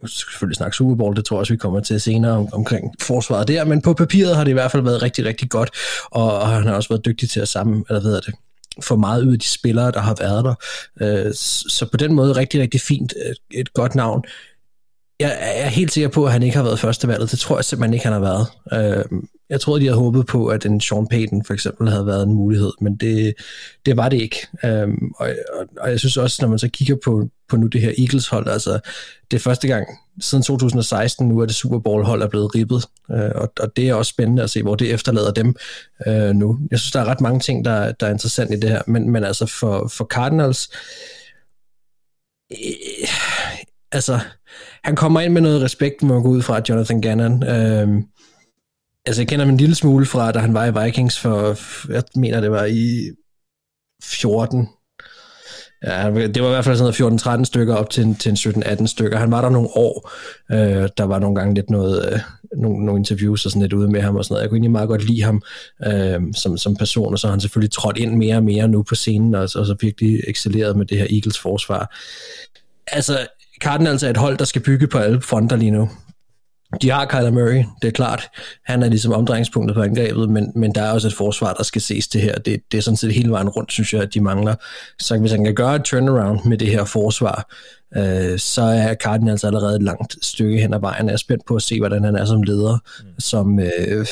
selvfølgelig 0.06 0.56
snakke 0.56 0.76
Super 0.76 0.94
Bowl, 0.94 1.16
det 1.16 1.24
tror 1.24 1.36
jeg 1.36 1.40
også, 1.40 1.52
vi 1.52 1.58
kommer 1.58 1.80
til 1.80 2.00
senere 2.00 2.32
om, 2.32 2.48
omkring 2.52 2.94
forsvaret 3.02 3.48
der, 3.48 3.64
men 3.64 3.82
på 3.82 3.94
papiret 3.94 4.36
har 4.36 4.44
det 4.44 4.50
i 4.50 4.52
hvert 4.52 4.70
fald 4.70 4.82
været 4.82 5.02
rigtig, 5.02 5.24
rigtig 5.24 5.50
godt, 5.50 5.70
og, 6.04 6.38
og 6.38 6.48
han 6.48 6.66
har 6.66 6.74
også 6.74 6.88
været 6.88 7.04
dygtig 7.04 7.30
til 7.30 7.40
at 7.40 7.48
sammen, 7.48 7.84
eller 7.88 8.00
hvad 8.00 8.20
det, 8.20 8.34
få 8.82 8.96
meget 8.96 9.26
ud 9.26 9.32
af 9.32 9.38
de 9.38 9.48
spillere, 9.48 9.90
der 9.90 10.00
har 10.00 10.16
været 10.20 10.44
der. 10.44 10.54
Øh, 11.00 11.34
så 11.68 11.88
på 11.90 11.96
den 11.96 12.14
måde 12.14 12.32
rigtig, 12.32 12.60
rigtig 12.60 12.80
fint, 12.80 13.12
et, 13.12 13.60
et 13.60 13.72
godt 13.72 13.94
navn. 13.94 14.24
Jeg 15.20 15.36
er 15.40 15.68
helt 15.68 15.92
sikker 15.92 16.08
på, 16.08 16.24
at 16.24 16.32
han 16.32 16.42
ikke 16.42 16.56
har 16.56 16.64
været 16.64 16.78
førstevalget. 16.78 17.30
Det 17.30 17.38
tror 17.38 17.56
jeg 17.56 17.64
simpelthen 17.64 17.94
ikke, 17.94 18.06
han 18.06 18.12
har 18.12 18.20
været. 18.20 18.46
Øh, 18.72 19.04
jeg 19.50 19.60
tror, 19.60 19.78
de 19.78 19.84
havde 19.84 19.98
håbet 19.98 20.26
på, 20.26 20.46
at 20.46 20.66
en 20.66 20.80
Sean 20.80 21.06
Payton 21.06 21.44
for 21.44 21.54
eksempel 21.54 21.90
havde 21.90 22.06
været 22.06 22.22
en 22.22 22.34
mulighed, 22.34 22.72
men 22.80 22.96
det, 22.96 23.34
det 23.86 23.96
var 23.96 24.08
det 24.08 24.20
ikke. 24.20 24.46
Øhm, 24.64 25.12
og, 25.16 25.28
og, 25.52 25.66
og 25.80 25.90
jeg 25.90 25.98
synes 25.98 26.16
også, 26.16 26.38
når 26.42 26.48
man 26.48 26.58
så 26.58 26.68
kigger 26.68 26.96
på, 27.04 27.28
på 27.48 27.56
nu 27.56 27.66
det 27.66 27.80
her 27.80 27.92
Eagles-hold, 27.98 28.48
altså 28.48 28.80
det 29.30 29.36
er 29.36 29.40
første 29.40 29.68
gang 29.68 29.86
siden 30.20 30.42
2016 30.42 31.28
nu, 31.28 31.42
at 31.42 31.48
det 31.48 31.56
Super 31.56 31.78
Bowl-hold 31.78 32.22
er 32.22 32.28
blevet 32.28 32.54
ribbet, 32.54 32.84
øh, 33.10 33.30
og, 33.34 33.52
og 33.60 33.76
det 33.76 33.88
er 33.88 33.94
også 33.94 34.10
spændende 34.10 34.42
at 34.42 34.50
se, 34.50 34.62
hvor 34.62 34.74
det 34.74 34.94
efterlader 34.94 35.32
dem 35.32 35.54
øh, 36.06 36.30
nu. 36.30 36.58
Jeg 36.70 36.78
synes, 36.78 36.92
der 36.92 37.00
er 37.00 37.04
ret 37.04 37.20
mange 37.20 37.40
ting, 37.40 37.64
der, 37.64 37.92
der 37.92 38.06
er 38.06 38.10
interessant 38.10 38.54
i 38.54 38.60
det 38.60 38.70
her, 38.70 38.82
men, 38.86 39.10
men 39.10 39.24
altså 39.24 39.46
for, 39.46 39.88
for 39.88 40.04
Cardinals, 40.04 40.70
øh, 42.50 43.08
altså 43.92 44.20
han 44.84 44.96
kommer 44.96 45.20
ind 45.20 45.32
med 45.32 45.42
noget 45.42 45.62
respekt, 45.62 46.02
må 46.02 46.14
man 46.14 46.22
gå 46.22 46.28
ud 46.28 46.42
fra, 46.42 46.60
Jonathan 46.68 47.00
Gannon. 47.00 47.42
Øh, 47.42 48.02
Altså, 49.06 49.22
jeg 49.22 49.28
kender 49.28 49.44
ham 49.44 49.52
en 49.52 49.60
lille 49.60 49.74
smule 49.74 50.06
fra, 50.06 50.32
da 50.32 50.38
han 50.38 50.54
var 50.54 50.64
i 50.64 50.84
Vikings 50.84 51.18
for, 51.18 51.58
jeg 51.92 52.02
mener, 52.14 52.40
det 52.40 52.50
var 52.50 52.64
i 52.64 53.10
14. 54.02 54.68
Ja, 55.86 56.10
det 56.10 56.42
var 56.42 56.48
i 56.48 56.52
hvert 56.52 56.64
fald 56.64 56.76
sådan 56.76 57.16
noget 57.26 57.40
14-13 57.40 57.44
stykker 57.44 57.74
op 57.74 57.90
til 57.90 58.04
en, 58.04 58.14
til 58.14 58.30
en 58.30 58.62
17-18 58.62 58.86
stykker. 58.86 59.18
Han 59.18 59.30
var 59.30 59.40
der 59.40 59.48
nogle 59.48 59.68
år. 59.76 60.10
Øh, 60.52 60.88
der 60.98 61.04
var 61.04 61.18
nogle 61.18 61.36
gange 61.36 61.54
lidt 61.54 61.70
noget, 61.70 62.12
øh, 62.12 62.18
nogle, 62.56 62.84
nogle 62.84 62.98
interviews 62.98 63.44
og 63.44 63.50
sådan 63.50 63.62
lidt 63.62 63.72
ude 63.72 63.88
med 63.88 64.00
ham 64.00 64.16
og 64.16 64.24
sådan 64.24 64.32
noget. 64.34 64.42
Jeg 64.42 64.50
kunne 64.50 64.56
egentlig 64.56 64.70
meget 64.70 64.88
godt 64.88 65.04
lide 65.04 65.22
ham 65.22 65.42
øh, 65.86 66.20
som, 66.34 66.58
som 66.58 66.76
person, 66.76 67.12
og 67.12 67.18
så 67.18 67.26
har 67.26 67.32
han 67.32 67.40
selvfølgelig 67.40 67.72
trådt 67.72 67.98
ind 67.98 68.16
mere 68.16 68.36
og 68.36 68.44
mere 68.44 68.68
nu 68.68 68.82
på 68.82 68.94
scenen, 68.94 69.34
og, 69.34 69.42
og 69.42 69.48
så 69.48 69.76
virkelig 69.80 70.20
excelleret 70.28 70.76
med 70.76 70.86
det 70.86 70.98
her 70.98 71.06
Eagles 71.10 71.38
forsvar. 71.38 71.96
Altså, 72.86 73.26
Cardinals 73.60 74.02
er 74.02 74.10
et 74.10 74.16
hold, 74.16 74.38
der 74.38 74.44
skal 74.44 74.62
bygge 74.62 74.86
på 74.86 74.98
alle 74.98 75.20
fronter 75.20 75.56
lige 75.56 75.70
nu 75.70 75.90
de 76.82 76.90
har 76.90 77.06
Kyler 77.06 77.30
Murray, 77.30 77.64
det 77.82 77.88
er 77.88 77.92
klart. 77.92 78.28
Han 78.64 78.82
er 78.82 78.88
ligesom 78.88 79.12
omdrejningspunktet 79.12 79.74
på 79.74 79.82
angrebet, 79.82 80.30
men, 80.30 80.52
men 80.54 80.74
der 80.74 80.82
er 80.82 80.92
også 80.92 81.08
et 81.08 81.14
forsvar, 81.14 81.52
der 81.52 81.62
skal 81.62 81.82
ses 81.82 82.08
til 82.08 82.20
her. 82.20 82.34
Det, 82.34 82.62
det 82.72 82.78
er 82.78 82.82
sådan 82.82 82.96
set 82.96 83.14
hele 83.14 83.30
vejen 83.30 83.48
rundt, 83.48 83.72
synes 83.72 83.92
jeg, 83.94 84.02
at 84.02 84.14
de 84.14 84.20
mangler. 84.20 84.54
Så 84.98 85.18
hvis 85.18 85.32
han 85.32 85.44
kan 85.44 85.54
gøre 85.54 85.76
et 85.76 85.82
turnaround 85.82 86.40
med 86.44 86.58
det 86.58 86.68
her 86.68 86.84
forsvar, 86.84 87.54
øh, 87.96 88.38
så 88.38 88.62
er 88.62 88.94
Cardinals 88.94 89.44
allerede 89.44 89.76
et 89.76 89.82
langt 89.82 90.16
stykke 90.24 90.60
hen 90.60 90.74
ad 90.74 90.80
vejen. 90.80 91.06
Jeg 91.06 91.12
er 91.12 91.16
spændt 91.16 91.46
på 91.46 91.56
at 91.56 91.62
se, 91.62 91.78
hvordan 91.78 92.04
han 92.04 92.16
er 92.16 92.24
som 92.24 92.42
leder, 92.42 92.78
mm. 93.02 93.20
som, 93.20 93.60
øh, 93.60 94.06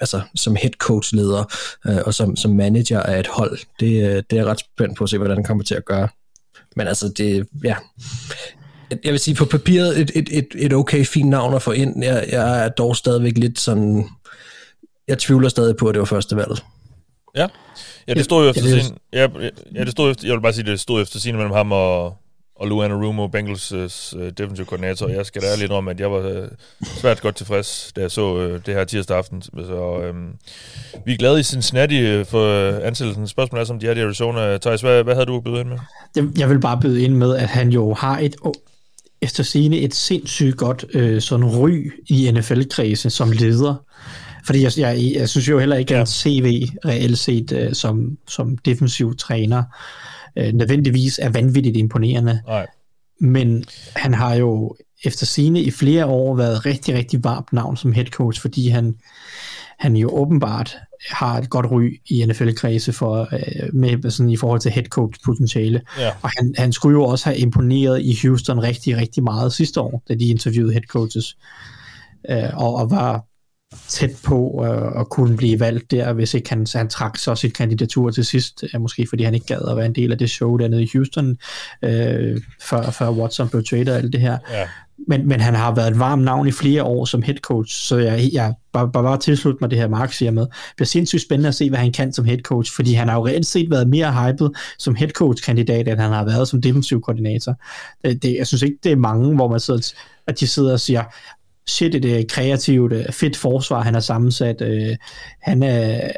altså, 0.00 0.20
som 0.34 0.56
head 0.56 0.72
coach 0.78 1.14
leder 1.14 1.44
øh, 1.86 1.98
og 2.06 2.14
som, 2.14 2.36
som 2.36 2.50
manager 2.50 3.00
af 3.00 3.20
et 3.20 3.26
hold. 3.26 3.58
Det, 3.80 4.02
øh, 4.02 4.16
det 4.16 4.32
er 4.32 4.36
jeg 4.36 4.46
ret 4.46 4.60
spændt 4.60 4.98
på 4.98 5.04
at 5.04 5.10
se, 5.10 5.18
hvordan 5.18 5.36
han 5.36 5.44
kommer 5.44 5.64
til 5.64 5.74
at 5.74 5.84
gøre. 5.84 6.08
Men 6.76 6.86
altså, 6.86 7.08
det, 7.16 7.46
ja, 7.64 7.76
jeg 9.04 9.12
vil 9.12 9.18
sige 9.18 9.34
på 9.34 9.44
papiret 9.44 10.00
et, 10.00 10.10
et, 10.14 10.28
et, 10.32 10.46
et 10.56 10.72
okay 10.72 11.04
fint 11.04 11.28
navn 11.28 11.54
at 11.54 11.62
få 11.62 11.72
ind. 11.72 12.04
Jeg, 12.04 12.26
jeg 12.32 12.64
er 12.64 12.68
dog 12.68 12.96
stadigvæk 12.96 13.38
lidt 13.38 13.60
sådan, 13.60 14.08
jeg 15.08 15.18
tvivler 15.18 15.48
stadig 15.48 15.76
på, 15.76 15.88
at 15.88 15.94
det 15.94 16.00
var 16.00 16.06
første 16.06 16.36
valget. 16.36 16.64
Ja, 17.36 17.46
ja 18.08 18.14
det 18.14 18.24
stod 18.24 18.44
jo 18.44 18.50
efter 18.50 18.68
ja, 18.68 18.82
sin, 18.82 18.94
ja, 19.12 19.28
ja, 19.74 19.84
det 19.84 19.90
stod 19.90 20.10
efter, 20.10 20.26
jeg 20.26 20.34
vil 20.34 20.42
bare 20.42 20.52
sige, 20.52 20.70
det 20.70 20.80
stod 20.80 21.02
efter 21.02 21.18
sin 21.18 21.36
mellem 21.36 21.52
ham 21.52 21.72
og, 21.72 22.16
og 22.56 22.68
Lou 22.68 22.82
Anarumo, 22.82 23.26
Bengals' 23.26 24.16
uh, 24.16 24.28
defensive 24.38 24.66
koordinator. 24.66 25.08
Jeg 25.08 25.26
skal 25.26 25.42
da 25.42 25.46
lidt 25.58 25.72
om, 25.72 25.88
at 25.88 26.00
jeg 26.00 26.12
var 26.12 26.18
uh, 26.18 26.46
svært 26.80 27.20
godt 27.20 27.36
tilfreds, 27.36 27.92
da 27.96 28.00
jeg 28.00 28.10
så 28.10 28.34
uh, 28.34 28.60
det 28.66 28.74
her 28.74 28.84
tirsdag 28.84 29.16
aften. 29.16 29.42
Så 29.42 30.08
um, 30.10 30.32
vi 31.06 31.12
er 31.12 31.16
glade 31.16 31.40
i 31.40 31.42
Cincinnati 31.42 32.24
for 32.24 32.68
uh, 32.68 32.86
ansættelsen. 32.86 33.28
Spørgsmålet 33.28 33.60
er, 33.60 33.66
som 33.66 33.78
de 33.78 33.86
er 33.86 33.94
i 33.94 34.00
Arizona. 34.00 34.58
Thijs, 34.58 34.80
hvad, 34.80 35.04
hvad 35.04 35.14
havde 35.14 35.26
du 35.26 35.40
byde 35.40 35.60
ind 35.60 35.68
med? 35.68 35.78
Jeg 36.38 36.50
vil 36.50 36.60
bare 36.60 36.80
byde 36.80 37.02
ind 37.02 37.14
med, 37.14 37.36
at 37.36 37.48
han 37.48 37.68
jo 37.68 37.94
har 37.94 38.18
et 38.18 38.36
efter 39.24 39.42
sigende 39.42 39.80
et 39.80 39.94
sindssygt 39.94 40.56
godt 40.56 40.84
øh, 40.94 41.20
sådan 41.20 41.44
ry 41.44 41.92
i 42.06 42.30
NFL-kredse 42.30 43.10
som 43.10 43.30
leder. 43.32 43.74
Fordi 44.46 44.62
jeg, 44.62 44.72
jeg, 44.76 45.12
jeg 45.14 45.28
synes 45.28 45.48
jo 45.48 45.58
heller 45.58 45.76
ikke, 45.76 45.96
at 45.96 46.08
CV 46.08 46.66
reelt 46.84 47.18
set 47.18 47.52
øh, 47.52 47.72
som, 47.72 48.18
som 48.28 48.58
defensiv 48.58 49.16
træner 49.16 49.62
øh, 50.38 50.52
nødvendigvis 50.52 51.20
er 51.22 51.28
vanvittigt 51.28 51.76
imponerende. 51.76 52.40
Nej. 52.46 52.66
Men 53.20 53.64
han 53.96 54.14
har 54.14 54.34
jo 54.34 54.76
efter 55.04 55.26
sine 55.26 55.60
i 55.60 55.70
flere 55.70 56.06
år 56.06 56.34
været 56.36 56.66
rigtig, 56.66 56.94
rigtig 56.94 57.24
varmt 57.24 57.52
navn 57.52 57.76
som 57.76 57.92
head 57.92 58.06
coach, 58.06 58.40
fordi 58.40 58.68
han, 58.68 58.94
han 59.78 59.96
jo 59.96 60.08
åbenbart 60.08 60.76
har 61.10 61.38
et 61.38 61.50
godt 61.50 61.66
ry 61.70 62.00
i 62.06 62.26
NFL-kredse 62.26 62.92
for, 62.92 63.28
øh, 63.32 63.74
med, 63.74 64.10
sådan 64.10 64.30
i 64.30 64.36
forhold 64.36 64.60
til 64.60 64.70
head 64.70 64.84
coach 64.84 65.20
potentiale. 65.24 65.80
Ja. 65.98 66.10
Og 66.22 66.30
han, 66.38 66.54
han 66.58 66.72
skulle 66.72 66.94
jo 66.94 67.04
også 67.04 67.24
have 67.24 67.38
imponeret 67.38 68.00
i 68.02 68.18
Houston 68.22 68.62
rigtig, 68.62 68.96
rigtig 68.96 69.22
meget 69.22 69.52
sidste 69.52 69.80
år, 69.80 70.02
da 70.08 70.14
de 70.14 70.24
interviewede 70.24 70.72
head 70.72 70.82
coaches. 70.82 71.36
Øh, 72.30 72.50
og, 72.54 72.74
og 72.74 72.90
var 72.90 73.24
tæt 73.88 74.10
på 74.24 74.64
øh, 74.66 75.00
at 75.00 75.08
kunne 75.08 75.36
blive 75.36 75.60
valgt 75.60 75.90
der, 75.90 76.12
hvis 76.12 76.34
ikke 76.34 76.48
han, 76.48 76.66
han 76.74 76.88
trak 76.88 77.16
så 77.16 77.34
sit 77.34 77.56
kandidatur 77.56 78.10
til 78.10 78.24
sidst, 78.24 78.64
øh, 78.74 78.80
måske 78.80 79.06
fordi 79.08 79.22
han 79.22 79.34
ikke 79.34 79.46
gad 79.46 79.68
at 79.70 79.76
være 79.76 79.86
en 79.86 79.94
del 79.94 80.12
af 80.12 80.18
det 80.18 80.30
show 80.30 80.56
dernede 80.56 80.82
i 80.82 80.90
Houston, 80.92 81.36
øh, 81.82 82.40
før, 82.62 82.90
før 82.90 83.10
Watson 83.10 83.48
blev 83.48 83.64
traded 83.64 83.88
og 83.88 83.98
alt 83.98 84.12
det 84.12 84.20
her. 84.20 84.38
Ja. 84.50 84.68
Men, 85.08 85.28
men 85.28 85.40
han 85.40 85.54
har 85.54 85.74
været 85.74 85.90
et 85.90 85.98
varmt 85.98 86.22
navn 86.22 86.48
i 86.48 86.52
flere 86.52 86.82
år 86.82 87.04
som 87.04 87.22
head 87.22 87.36
coach, 87.36 87.76
så 87.76 87.96
jeg, 87.96 88.30
jeg 88.32 88.54
bare, 88.72 88.90
bare, 88.92 89.02
bare 89.02 89.18
tilslutte 89.18 89.58
mig 89.60 89.70
det 89.70 89.78
her, 89.78 89.88
Mark 89.88 90.12
siger 90.12 90.30
med. 90.30 90.42
Det 90.42 90.72
bliver 90.76 90.86
sindssygt 90.86 91.22
spændende 91.22 91.48
at 91.48 91.54
se, 91.54 91.68
hvad 91.68 91.78
han 91.78 91.92
kan 91.92 92.12
som 92.12 92.24
head 92.24 92.38
coach, 92.38 92.74
fordi 92.74 92.92
han 92.92 93.08
har 93.08 93.16
jo 93.16 93.26
reelt 93.26 93.46
set 93.46 93.70
været 93.70 93.88
mere 93.88 94.12
hyped 94.12 94.48
som 94.78 94.94
head 94.94 95.10
coach 95.10 95.44
kandidat, 95.44 95.88
end 95.88 96.00
han 96.00 96.12
har 96.12 96.24
været 96.24 96.48
som 96.48 96.62
defensiv 96.62 97.00
koordinator. 97.00 97.54
Det, 98.04 98.22
det, 98.22 98.36
jeg 98.38 98.46
synes 98.46 98.62
ikke, 98.62 98.76
det 98.84 98.92
er 98.92 98.96
mange, 98.96 99.34
hvor 99.34 99.48
man 99.48 99.60
sidder, 99.60 99.92
at 100.26 100.40
de 100.40 100.46
sidder 100.46 100.72
og 100.72 100.80
siger, 100.80 101.02
shit, 101.68 101.94
et 101.94 102.04
øh, 102.04 102.24
kreativt, 102.28 102.92
øh, 102.92 103.12
fedt 103.12 103.36
forsvar, 103.36 103.82
han 103.82 103.94
har 103.94 104.00
sammensat. 104.00 104.62
Øh, 104.62 104.96
han, 105.42 105.62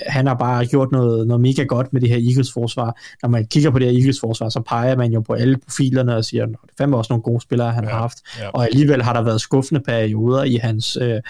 han 0.06 0.26
har 0.26 0.34
bare 0.34 0.66
gjort 0.66 0.92
noget, 0.92 1.26
noget 1.26 1.40
mega 1.40 1.62
godt 1.62 1.92
med 1.92 2.00
det 2.00 2.08
her 2.08 2.16
Eagles 2.16 2.52
forsvar. 2.52 3.00
Når 3.22 3.28
man 3.28 3.46
kigger 3.46 3.70
på 3.70 3.78
det 3.78 3.86
her 3.86 3.98
Eagles 3.98 4.20
forsvar, 4.20 4.48
så 4.48 4.60
peger 4.60 4.96
man 4.96 5.12
jo 5.12 5.20
på 5.20 5.32
alle 5.32 5.56
profilerne 5.56 6.16
og 6.16 6.24
siger, 6.24 6.46
det 6.46 6.54
er 6.54 6.58
fandme 6.78 6.96
også 6.96 7.12
nogle 7.12 7.22
gode 7.22 7.40
spillere, 7.40 7.72
han 7.72 7.84
ja, 7.84 7.90
har 7.90 7.98
haft. 7.98 8.18
Ja. 8.40 8.48
Og 8.48 8.64
alligevel 8.64 9.02
har 9.02 9.12
der 9.12 9.22
været 9.22 9.40
skuffende 9.40 9.80
perioder 9.80 10.44
i 10.44 10.54
hans, 10.54 10.98
øh, 11.00 11.20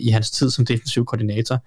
i 0.00 0.08
hans 0.08 0.30
tid 0.30 0.50
som 0.50 0.66
defensiv 0.66 1.04
koordinator. 1.04 1.58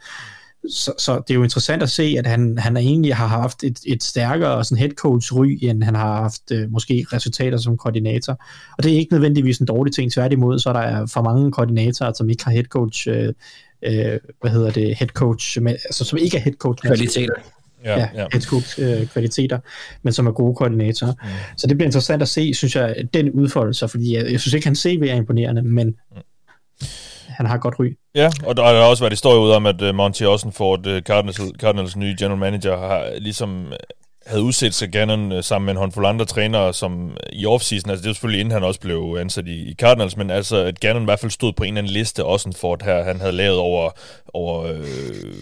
Så, 0.69 0.93
så 0.97 1.21
det 1.27 1.33
er 1.33 1.35
jo 1.35 1.43
interessant 1.43 1.83
at 1.83 1.89
se, 1.89 2.15
at 2.17 2.27
han, 2.27 2.57
han 2.57 2.77
egentlig 2.77 3.15
har 3.15 3.27
haft 3.27 3.63
et, 3.63 3.79
et 3.87 4.03
stærkere 4.03 4.63
sådan 4.63 4.77
head 4.77 4.91
coach 4.91 5.33
ry, 5.35 5.57
end 5.61 5.83
han 5.83 5.95
har 5.95 6.21
haft 6.21 6.51
øh, 6.51 6.71
måske 6.71 7.05
resultater 7.13 7.57
som 7.57 7.77
koordinator. 7.77 8.43
Og 8.77 8.83
det 8.83 8.93
er 8.93 8.97
ikke 8.97 9.13
nødvendigvis 9.13 9.57
en 9.57 9.65
dårlig 9.65 9.93
ting, 9.93 10.11
tværtimod, 10.11 10.59
så 10.59 10.73
der 10.73 10.79
er 10.79 11.05
for 11.05 11.21
mange 11.21 11.51
koordinatorer, 11.51 12.13
som 12.13 12.29
ikke 12.29 12.43
har 12.43 12.51
head 12.51 12.63
coach, 12.63 13.07
øh, 13.09 13.33
øh, 13.83 14.19
hvad 14.41 14.51
hedder 14.51 14.71
det, 14.71 14.97
head 14.97 15.09
coach, 15.09 15.57
altså 15.67 16.05
som 16.05 16.17
ikke 16.17 16.37
er 16.37 16.41
head 16.41 16.53
coach. 16.53 16.81
Kvaliteter. 16.81 17.33
Ja, 17.83 17.99
ja, 17.99 18.07
ja. 18.15 18.25
head 18.31 18.41
coach 18.41 18.79
øh, 18.81 19.07
kvaliteter, 19.07 19.59
men 20.03 20.13
som 20.13 20.27
er 20.27 20.31
gode 20.31 20.55
koordinatorer. 20.55 21.13
Mm. 21.23 21.29
Så 21.57 21.67
det 21.67 21.77
bliver 21.77 21.87
interessant 21.87 22.21
at 22.21 22.27
se, 22.27 22.53
synes 22.53 22.75
jeg, 22.75 22.95
den 23.13 23.31
udfoldelse, 23.31 23.87
fordi 23.87 24.15
jeg, 24.15 24.31
jeg 24.31 24.39
synes 24.39 24.53
ikke, 24.53 24.67
han 24.67 24.75
CV 24.75 25.03
er 25.09 25.15
imponerende, 25.15 25.61
men 25.61 25.87
mm 25.87 26.17
han 27.37 27.45
har 27.45 27.57
godt 27.57 27.79
ry. 27.79 27.97
Ja, 28.15 28.29
og 28.45 28.57
der 28.57 28.63
har 28.63 28.73
også 28.73 29.03
været 29.03 29.13
historie 29.13 29.39
ud 29.39 29.51
om, 29.51 29.65
at 29.65 29.81
øh, 29.81 29.95
Monty 29.95 30.23
Ossenford, 30.23 30.87
uh, 30.87 30.93
øh, 30.93 31.01
Cardinals, 31.01 31.41
Cardinals 31.59 31.95
nye 31.95 32.15
general 32.19 32.39
manager, 32.39 32.77
har 32.77 33.19
ligesom 33.19 33.73
havde 34.25 34.43
udset 34.43 34.73
sig 34.73 34.91
Gannon 34.91 35.31
øh, 35.31 35.43
sammen 35.43 35.65
med 35.65 35.73
en 35.73 35.77
håndfuld 35.77 36.05
andre 36.05 36.25
trænere, 36.25 36.73
som 36.73 37.17
i 37.31 37.45
offseason, 37.45 37.89
altså 37.89 38.03
det 38.03 38.07
var 38.07 38.13
selvfølgelig 38.13 38.39
inden 38.39 38.51
han 38.51 38.63
også 38.63 38.79
blev 38.79 39.17
ansat 39.19 39.47
i, 39.47 39.69
i 39.69 39.73
Cardinals, 39.73 40.17
men 40.17 40.29
altså 40.29 40.57
at 40.57 40.79
Gannon 40.79 41.01
i 41.01 41.05
hvert 41.05 41.19
fald 41.19 41.31
stod 41.31 41.53
på 41.53 41.63
en 41.63 41.67
eller 41.67 41.81
anden 41.81 41.93
liste, 41.93 42.25
også 42.25 42.49
en 42.49 42.55
Ford 42.55 42.83
her, 42.83 43.03
han 43.03 43.19
havde 43.19 43.33
lavet 43.33 43.57
over, 43.57 43.89
over 44.33 44.63
øh, 44.63 45.33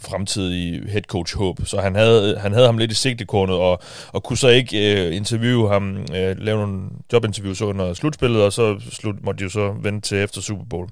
fremtidig 0.00 0.90
head 0.90 1.02
coach 1.02 1.36
håb. 1.36 1.60
Så 1.64 1.80
han 1.80 1.94
havde, 1.94 2.38
han 2.38 2.52
havde 2.52 2.66
ham 2.66 2.78
lidt 2.78 2.90
i 2.90 2.94
sigtekornet, 2.94 3.56
og, 3.56 3.80
og 4.12 4.22
kunne 4.22 4.38
så 4.38 4.48
ikke 4.48 5.06
øh, 5.06 5.16
interviewe 5.16 5.68
ham, 5.68 5.96
øh, 5.96 6.38
lave 6.38 6.58
nogle 6.58 6.82
jobinterviews 7.12 7.62
under 7.62 7.94
slutspillet, 7.94 8.42
og 8.42 8.52
så 8.52 8.80
slut, 8.92 9.24
måtte 9.24 9.38
de 9.38 9.44
jo 9.44 9.50
så 9.50 9.74
vente 9.82 10.08
til 10.08 10.18
efter 10.18 10.40
Super 10.40 10.64
Bowl. 10.64 10.88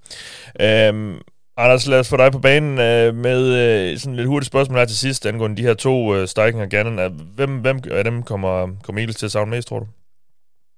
Øh, 0.61 1.15
Anders, 1.57 1.87
lad 1.87 2.01
os 2.01 2.09
få 2.09 2.17
dig 2.17 2.33
på 2.33 2.39
banen 2.39 2.79
øh, 2.79 3.15
med 3.15 3.43
øh, 3.45 3.99
sådan 3.99 4.17
lidt 4.17 4.29
hurtigt 4.29 4.47
spørgsmål 4.47 4.79
her 4.79 4.85
til 4.85 4.97
sidst, 4.97 5.27
angående 5.27 5.57
de 5.57 5.63
her 5.63 5.75
to 5.75 6.15
øh, 6.15 6.29
Steichen 6.29 6.63
og 6.63 6.69
Gannon. 6.69 7.29
Hvem, 7.35 7.59
hvem 7.59 7.81
af 7.91 8.05
dem 8.05 8.23
kommer, 8.23 8.69
kommer 8.83 9.01
Eagles 9.01 9.17
til 9.17 9.27
at 9.27 9.33
savne 9.33 9.51
mest, 9.51 9.69
tror 9.69 9.79
du? 9.79 9.87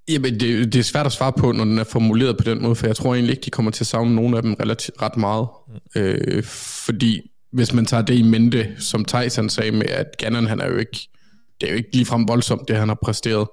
Jamen, 0.08 0.40
det, 0.40 0.72
det 0.72 0.78
er 0.78 0.82
svært 0.82 1.06
at 1.06 1.12
svare 1.12 1.32
på, 1.32 1.52
når 1.52 1.64
den 1.64 1.78
er 1.78 1.84
formuleret 1.84 2.36
på 2.36 2.44
den 2.44 2.62
måde, 2.62 2.74
for 2.74 2.86
jeg 2.86 2.96
tror 2.96 3.14
egentlig 3.14 3.32
ikke, 3.32 3.44
de 3.44 3.50
kommer 3.50 3.70
til 3.70 3.82
at 3.82 3.86
savne 3.86 4.14
nogen 4.14 4.34
af 4.34 4.42
dem 4.42 4.54
relativt, 4.54 5.02
ret 5.02 5.16
meget. 5.16 5.48
Mm. 5.94 6.00
Øh, 6.00 6.44
fordi 6.86 7.30
hvis 7.52 7.72
man 7.72 7.86
tager 7.86 8.02
det 8.02 8.14
i 8.14 8.22
mente, 8.22 8.74
som 8.78 9.04
Tyson 9.04 9.48
sagde 9.48 9.72
med, 9.72 9.86
at 9.86 10.06
Gannon, 10.18 10.46
han 10.46 10.60
er 10.60 10.68
jo 10.68 10.76
ikke, 10.76 11.08
det 11.60 11.66
er 11.66 11.70
jo 11.70 11.76
ikke 11.76 11.90
ligefrem 11.92 12.28
voldsomt, 12.28 12.68
det 12.68 12.76
han 12.76 12.88
har 12.88 12.98
præsteret 13.04 13.48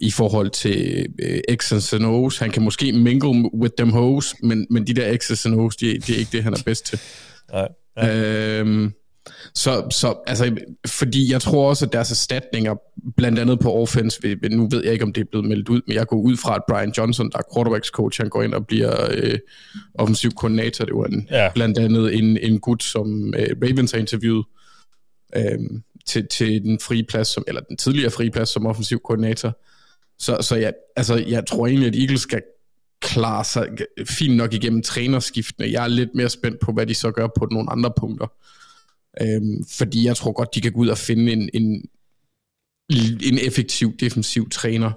i 0.00 0.10
forhold 0.10 0.50
til 0.50 1.06
øh, 1.18 1.38
X's 1.50 1.94
and 1.94 2.04
O's. 2.04 2.38
Han 2.38 2.50
kan 2.50 2.62
måske 2.62 2.92
mingle 2.92 3.54
with 3.54 3.74
them 3.78 3.90
hoes, 3.90 4.34
men, 4.42 4.66
men 4.70 4.86
de 4.86 4.94
der 4.94 5.16
X's 5.16 5.46
and 5.46 5.60
O's, 5.60 5.76
de, 5.80 5.98
de 5.98 6.14
er 6.14 6.18
ikke 6.18 6.32
det, 6.32 6.42
han 6.42 6.52
er 6.52 6.62
bedst 6.64 6.86
til. 6.86 7.00
Nej. 7.52 7.68
Ja. 7.96 8.58
Øhm, 8.60 8.92
så, 9.54 9.86
så 9.90 10.14
altså, 10.26 10.56
fordi 10.86 11.32
jeg 11.32 11.40
tror 11.40 11.68
også, 11.68 11.86
at 11.86 11.92
deres 11.92 12.10
erstatninger, 12.10 12.74
blandt 13.16 13.38
andet 13.38 13.60
på 13.60 13.74
offense, 13.74 14.22
ved, 14.22 14.50
nu 14.50 14.68
ved 14.70 14.84
jeg 14.84 14.92
ikke, 14.92 15.04
om 15.04 15.12
det 15.12 15.20
er 15.20 15.24
blevet 15.30 15.48
meldt 15.48 15.68
ud, 15.68 15.80
men 15.86 15.96
jeg 15.96 16.06
går 16.06 16.16
ud 16.16 16.36
fra, 16.36 16.54
at 16.54 16.62
Brian 16.68 16.92
Johnson, 16.98 17.30
der 17.30 17.38
er 17.38 17.54
quarterbacks 17.54 17.88
coach, 17.88 18.20
han 18.20 18.28
går 18.28 18.42
ind 18.42 18.54
og 18.54 18.66
bliver 18.66 19.06
øh, 19.10 19.38
offensiv 19.94 20.30
koordinator. 20.30 20.84
Det 20.84 20.94
var 20.94 21.04
en, 21.04 21.28
ja. 21.30 21.50
blandt 21.54 21.78
andet 21.78 22.14
en, 22.14 22.36
en 22.36 22.60
gut, 22.60 22.82
som 22.82 23.34
øh, 23.36 23.56
Ravens 23.62 23.92
har 23.92 23.98
interviewet 23.98 24.44
øh, 25.36 25.58
til, 26.06 26.26
til 26.26 26.62
den 26.62 26.78
frie 26.80 27.04
plads, 27.04 27.28
som, 27.28 27.44
eller 27.48 27.60
den 27.60 27.76
tidligere 27.76 28.10
frie 28.10 28.30
plads 28.30 28.48
som 28.48 28.66
offensiv 28.66 29.00
koordinator. 29.04 29.58
Så, 30.18 30.38
så 30.40 30.56
jeg, 30.56 30.72
altså, 30.96 31.24
jeg 31.28 31.46
tror 31.46 31.66
egentlig, 31.66 31.88
at 31.88 31.96
Eagles 31.96 32.20
skal 32.20 32.42
klare 33.00 33.44
sig 33.44 33.68
fint 34.08 34.36
nok 34.36 34.54
igennem 34.54 34.82
trænerskiftene. 34.82 35.72
Jeg 35.72 35.84
er 35.84 35.88
lidt 35.88 36.14
mere 36.14 36.28
spændt 36.28 36.60
på, 36.60 36.72
hvad 36.72 36.86
de 36.86 36.94
så 36.94 37.10
gør 37.10 37.26
på 37.38 37.48
nogle 37.50 37.70
andre 37.70 37.92
punkter. 37.98 38.26
Øhm, 39.20 39.64
fordi 39.70 40.06
jeg 40.06 40.16
tror 40.16 40.32
godt, 40.32 40.54
de 40.54 40.60
kan 40.60 40.72
gå 40.72 40.80
ud 40.80 40.88
og 40.88 40.98
finde 40.98 41.32
en, 41.32 41.50
en, 41.54 41.84
en 43.22 43.38
effektiv 43.38 43.96
defensiv 44.00 44.50
træner, 44.50 44.92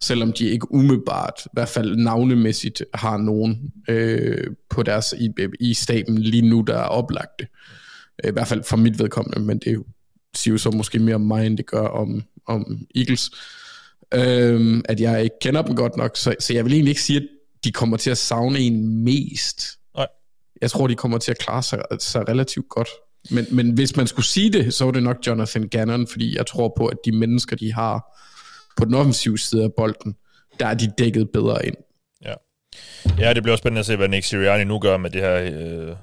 selvom 0.00 0.32
de 0.32 0.48
ikke 0.48 0.72
umiddelbart, 0.74 1.42
i 1.44 1.48
hvert 1.52 1.68
fald 1.68 1.96
navnemæssigt, 1.96 2.82
har 2.94 3.16
nogen 3.16 3.72
øh, 3.88 4.46
på 4.70 4.82
deres 4.82 5.14
i, 5.18 5.30
i 5.60 5.74
staben 5.74 6.18
lige 6.18 6.48
nu, 6.48 6.60
der 6.60 6.78
er 6.78 6.88
oplagte. 6.88 7.46
Øh, 8.24 8.30
I 8.30 8.32
hvert 8.32 8.48
fald 8.48 8.64
for 8.64 8.76
mit 8.76 8.98
vedkommende, 8.98 9.40
men 9.40 9.58
det 9.58 9.82
siger 10.34 10.52
jo 10.52 10.58
så 10.58 10.70
måske 10.70 10.98
mere 10.98 11.14
om 11.14 11.20
mig, 11.20 11.46
end 11.46 11.56
det 11.56 11.66
gør 11.66 11.86
om, 11.86 12.22
om 12.46 12.86
Eagles 12.94 13.30
øhm, 14.14 14.82
at 14.84 15.00
jeg 15.00 15.24
ikke 15.24 15.36
kender 15.40 15.62
dem 15.62 15.76
godt 15.76 15.96
nok, 15.96 16.16
så, 16.16 16.34
så 16.38 16.54
jeg 16.54 16.64
vil 16.64 16.72
egentlig 16.72 16.90
ikke 16.90 17.02
sige, 17.02 17.16
at 17.16 17.26
de 17.64 17.72
kommer 17.72 17.96
til 17.96 18.10
at 18.10 18.18
savne 18.18 18.58
en 18.58 19.04
mest. 19.04 19.66
Nej. 19.96 20.06
Jeg 20.62 20.70
tror, 20.70 20.86
de 20.86 20.94
kommer 20.94 21.18
til 21.18 21.30
at 21.30 21.38
klare 21.38 21.62
sig, 21.62 21.82
sig 22.00 22.28
relativt 22.28 22.68
godt. 22.68 22.88
Men, 23.30 23.46
men 23.50 23.74
hvis 23.74 23.96
man 23.96 24.06
skulle 24.06 24.26
sige 24.26 24.52
det, 24.52 24.74
så 24.74 24.84
var 24.84 24.92
det 24.92 25.02
nok 25.02 25.16
Jonathan 25.26 25.68
Gannon, 25.68 26.06
fordi 26.06 26.36
jeg 26.36 26.46
tror 26.46 26.74
på, 26.76 26.86
at 26.86 26.96
de 27.04 27.12
mennesker, 27.12 27.56
de 27.56 27.72
har 27.72 28.20
på 28.76 28.84
den 28.84 28.94
offensive 28.94 29.38
side 29.38 29.64
af 29.64 29.72
bolden, 29.76 30.16
der 30.60 30.66
er 30.66 30.74
de 30.74 30.92
dækket 30.98 31.30
bedre 31.30 31.66
ind. 31.66 31.76
Ja, 32.24 32.34
ja 33.18 33.34
det 33.34 33.42
bliver 33.42 33.56
spændende 33.56 33.80
at 33.80 33.86
se, 33.86 33.96
hvad 33.96 34.08
Nick 34.08 34.24
Sirianni 34.24 34.64
nu 34.64 34.78
gør 34.78 34.96
med 34.96 35.10
det 35.10 35.20
her 35.20 35.36
øh, 35.36 35.96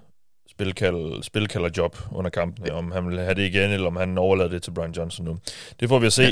spilkald, 0.52 1.24
spilkalderjob 1.24 1.98
under 2.12 2.30
kampen. 2.30 2.66
Ja. 2.66 2.74
Om 2.74 2.92
han 2.92 3.08
vil 3.08 3.20
have 3.20 3.34
det 3.34 3.46
igen, 3.48 3.72
eller 3.72 3.88
om 3.88 3.96
han 3.96 4.18
overlader 4.18 4.50
det 4.50 4.64
til 4.64 4.72
Brian 4.72 4.92
Johnson 4.92 5.26
nu. 5.26 5.38
Det 5.80 5.90
får 5.90 6.00
vi 6.00 6.06
at 6.06 6.14
se. 6.14 6.24
Ja. 6.24 6.32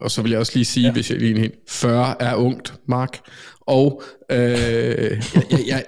Og 0.00 0.10
så 0.10 0.22
vil 0.22 0.30
jeg 0.30 0.40
også 0.40 0.52
lige 0.54 0.64
sige, 0.64 0.86
ja. 0.86 0.92
hvis 0.92 1.10
jeg 1.10 1.18
lige 1.18 1.38
helt 1.38 1.54
40 1.68 2.22
er 2.22 2.34
ungt, 2.34 2.74
Mark. 2.88 3.18
Og 3.60 4.02
øh, 4.30 4.38
jeg, 5.50 5.60
jeg, 5.68 5.84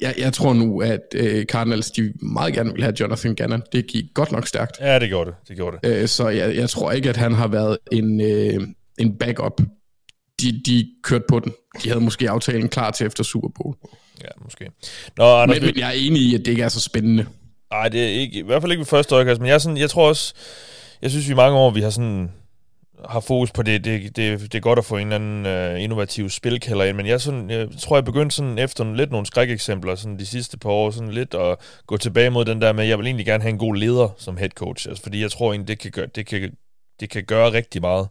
jeg, 0.00 0.14
jeg 0.18 0.32
tror 0.32 0.52
nu, 0.52 0.80
at 0.80 1.00
øh, 1.14 1.44
Cardinals 1.44 1.90
de 1.90 2.12
meget 2.22 2.54
gerne 2.54 2.72
vil 2.72 2.82
have 2.82 2.94
Jonathan 3.00 3.34
Gannon. 3.34 3.62
Det 3.72 3.86
gik 3.86 4.04
godt 4.14 4.32
nok 4.32 4.46
stærkt. 4.46 4.76
Ja, 4.80 4.98
det 4.98 5.08
gjorde 5.08 5.30
det. 5.30 5.48
det, 5.48 5.56
gjorde 5.56 5.78
det. 5.82 6.02
Øh, 6.02 6.08
så 6.08 6.28
jeg, 6.28 6.56
jeg 6.56 6.70
tror 6.70 6.92
ikke, 6.92 7.08
at 7.08 7.16
han 7.16 7.32
har 7.32 7.48
været 7.48 7.78
en, 7.92 8.20
øh, 8.20 8.60
en 8.98 9.18
backup. 9.18 9.60
De, 10.40 10.62
de 10.66 10.88
kørte 11.02 11.24
på 11.28 11.40
den. 11.40 11.52
De 11.82 11.88
havde 11.88 12.04
måske 12.04 12.30
aftalen 12.30 12.68
klar 12.68 12.90
til 12.90 13.06
efter 13.06 13.24
Super 13.24 13.48
Bowl. 13.48 13.76
Ja, 14.20 14.28
måske. 14.44 14.70
Nå, 15.16 15.24
Anders, 15.24 15.60
men, 15.60 15.66
men 15.66 15.78
jeg 15.78 15.88
er 15.88 15.92
enig 15.92 16.22
i, 16.22 16.34
at 16.34 16.40
det 16.40 16.48
ikke 16.48 16.62
er 16.62 16.68
så 16.68 16.80
spændende. 16.80 17.26
Nej, 17.70 17.88
det 17.88 18.04
er 18.04 18.08
ikke, 18.08 18.38
i 18.38 18.42
hvert 18.42 18.62
fald 18.62 18.72
ikke 18.72 18.80
ved 18.80 18.86
første 18.86 19.14
øjekast, 19.14 19.40
men 19.40 19.48
jeg, 19.48 19.54
er 19.54 19.58
sådan, 19.58 19.76
jeg 19.76 19.90
tror 19.90 20.08
også, 20.08 20.34
jeg 21.02 21.10
synes 21.10 21.28
vi 21.28 21.32
i 21.32 21.36
mange 21.36 21.58
år, 21.58 21.70
vi 21.70 21.80
har 21.80 21.90
sådan 21.90 22.30
har 23.08 23.20
fokus 23.20 23.50
på 23.50 23.62
det. 23.62 23.84
Det, 23.84 24.16
det, 24.16 24.40
det 24.40 24.54
er 24.54 24.60
godt 24.60 24.78
at 24.78 24.84
få 24.84 24.96
en 24.96 25.12
eller 25.12 25.14
anden 25.14 25.46
øh, 25.46 25.82
innovativ 25.82 26.30
spilkælder 26.30 26.84
ind, 26.84 26.96
men 26.96 27.06
jeg, 27.06 27.20
sådan, 27.20 27.50
jeg 27.50 27.68
tror, 27.78 27.96
jeg 27.96 28.04
begyndte 28.04 28.36
sådan 28.36 28.58
efter 28.58 28.94
lidt 28.94 29.10
nogle 29.10 29.26
skrækeksempler 29.26 29.94
sådan 29.94 30.18
de 30.18 30.26
sidste 30.26 30.58
par 30.58 30.70
år, 30.70 30.90
sådan 30.90 31.12
lidt 31.12 31.34
at 31.34 31.58
gå 31.86 31.96
tilbage 31.96 32.30
mod 32.30 32.44
den 32.44 32.60
der 32.60 32.72
med, 32.72 32.82
at 32.82 32.88
jeg 32.88 32.98
vil 32.98 33.06
egentlig 33.06 33.26
gerne 33.26 33.42
have 33.42 33.50
en 33.50 33.58
god 33.58 33.76
leder 33.76 34.08
som 34.18 34.36
head 34.36 34.50
coach, 34.50 34.88
altså, 34.88 35.02
fordi 35.02 35.22
jeg 35.22 35.30
tror 35.30 35.52
egentlig, 35.52 35.68
det 35.68 35.78
kan 35.78 35.90
gøre, 35.90 36.06
det 36.06 36.26
kan, 36.26 36.52
det 37.00 37.10
kan 37.10 37.24
gøre 37.24 37.52
rigtig 37.52 37.80
meget. 37.80 38.08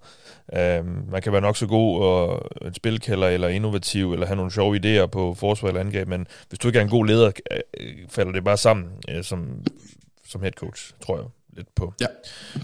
Uh, 0.53 1.11
man 1.11 1.21
kan 1.21 1.31
være 1.31 1.41
nok 1.41 1.57
så 1.57 1.67
god 1.67 2.01
og 2.01 2.49
en 2.65 2.73
spilkælder, 2.73 3.27
eller 3.27 3.47
innovativ, 3.47 4.13
eller 4.13 4.25
have 4.25 4.35
nogle 4.35 4.51
sjove 4.51 4.77
idéer 4.77 5.05
på 5.05 5.33
forsvar 5.33 5.67
eller 5.67 5.81
angreb, 5.81 6.07
men 6.07 6.27
hvis 6.49 6.59
du 6.59 6.67
ikke 6.67 6.79
er 6.79 6.83
en 6.83 6.89
god 6.89 7.05
leder, 7.05 7.31
øh, 7.51 7.59
øh, 7.79 7.95
falder 8.09 8.31
det 8.31 8.43
bare 8.43 8.57
sammen 8.57 8.89
øh, 9.09 9.23
som, 9.23 9.65
som 10.25 10.41
head 10.41 10.51
coach, 10.51 10.93
tror 11.01 11.17
jeg 11.17 11.25
lidt 11.57 11.75
på. 11.75 11.93
Ja. 12.01 12.05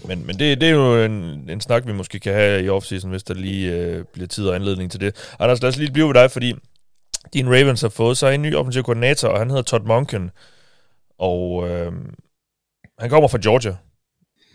Men, 0.04 0.26
men 0.26 0.38
det, 0.38 0.60
det 0.60 0.68
er 0.68 0.72
jo 0.72 1.04
en, 1.04 1.50
en 1.50 1.60
snak, 1.60 1.86
vi 1.86 1.92
måske 1.92 2.20
kan 2.20 2.34
have 2.34 2.64
i 2.64 2.68
offseason, 2.68 3.10
hvis 3.10 3.22
der 3.22 3.34
lige 3.34 3.72
øh, 3.72 4.04
bliver 4.12 4.26
tid 4.26 4.46
og 4.46 4.54
anledning 4.54 4.90
til 4.90 5.00
det. 5.00 5.34
Anders, 5.38 5.62
lad 5.62 5.68
os 5.68 5.76
lige 5.76 5.92
blive 5.92 6.06
ved 6.06 6.14
dig, 6.14 6.30
fordi 6.30 6.54
din 7.32 7.48
Ravens 7.48 7.80
har 7.80 7.88
fået 7.88 8.16
sig 8.16 8.34
en 8.34 8.42
ny 8.42 8.54
offensiv 8.54 8.82
koordinator, 8.82 9.28
og 9.28 9.38
han 9.38 9.50
hedder 9.50 9.62
Todd 9.62 9.84
Monken. 9.84 10.30
Og 11.18 11.68
øh, 11.68 11.92
han 12.98 13.10
kommer 13.10 13.28
fra 13.28 13.38
Georgia, 13.42 13.76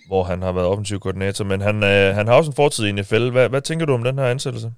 hvor 0.08 0.24
han 0.24 0.42
har 0.42 0.52
været 0.52 0.68
offensiv 0.68 1.00
koordinator, 1.00 1.46
men 1.46 1.62
han, 1.62 1.84
øh, 1.84 2.16
han 2.16 2.28
har 2.28 2.34
også 2.34 2.52
en 2.52 2.56
fortid 2.56 2.86
i 2.86 2.92
NFL. 2.92 3.30
Hvad, 3.30 3.50
hvad 3.50 3.62
tænker 3.62 3.86
du 3.86 3.94
om 3.94 4.04
den 4.04 4.18
her 4.18 4.26
ansættelse? 4.26 4.72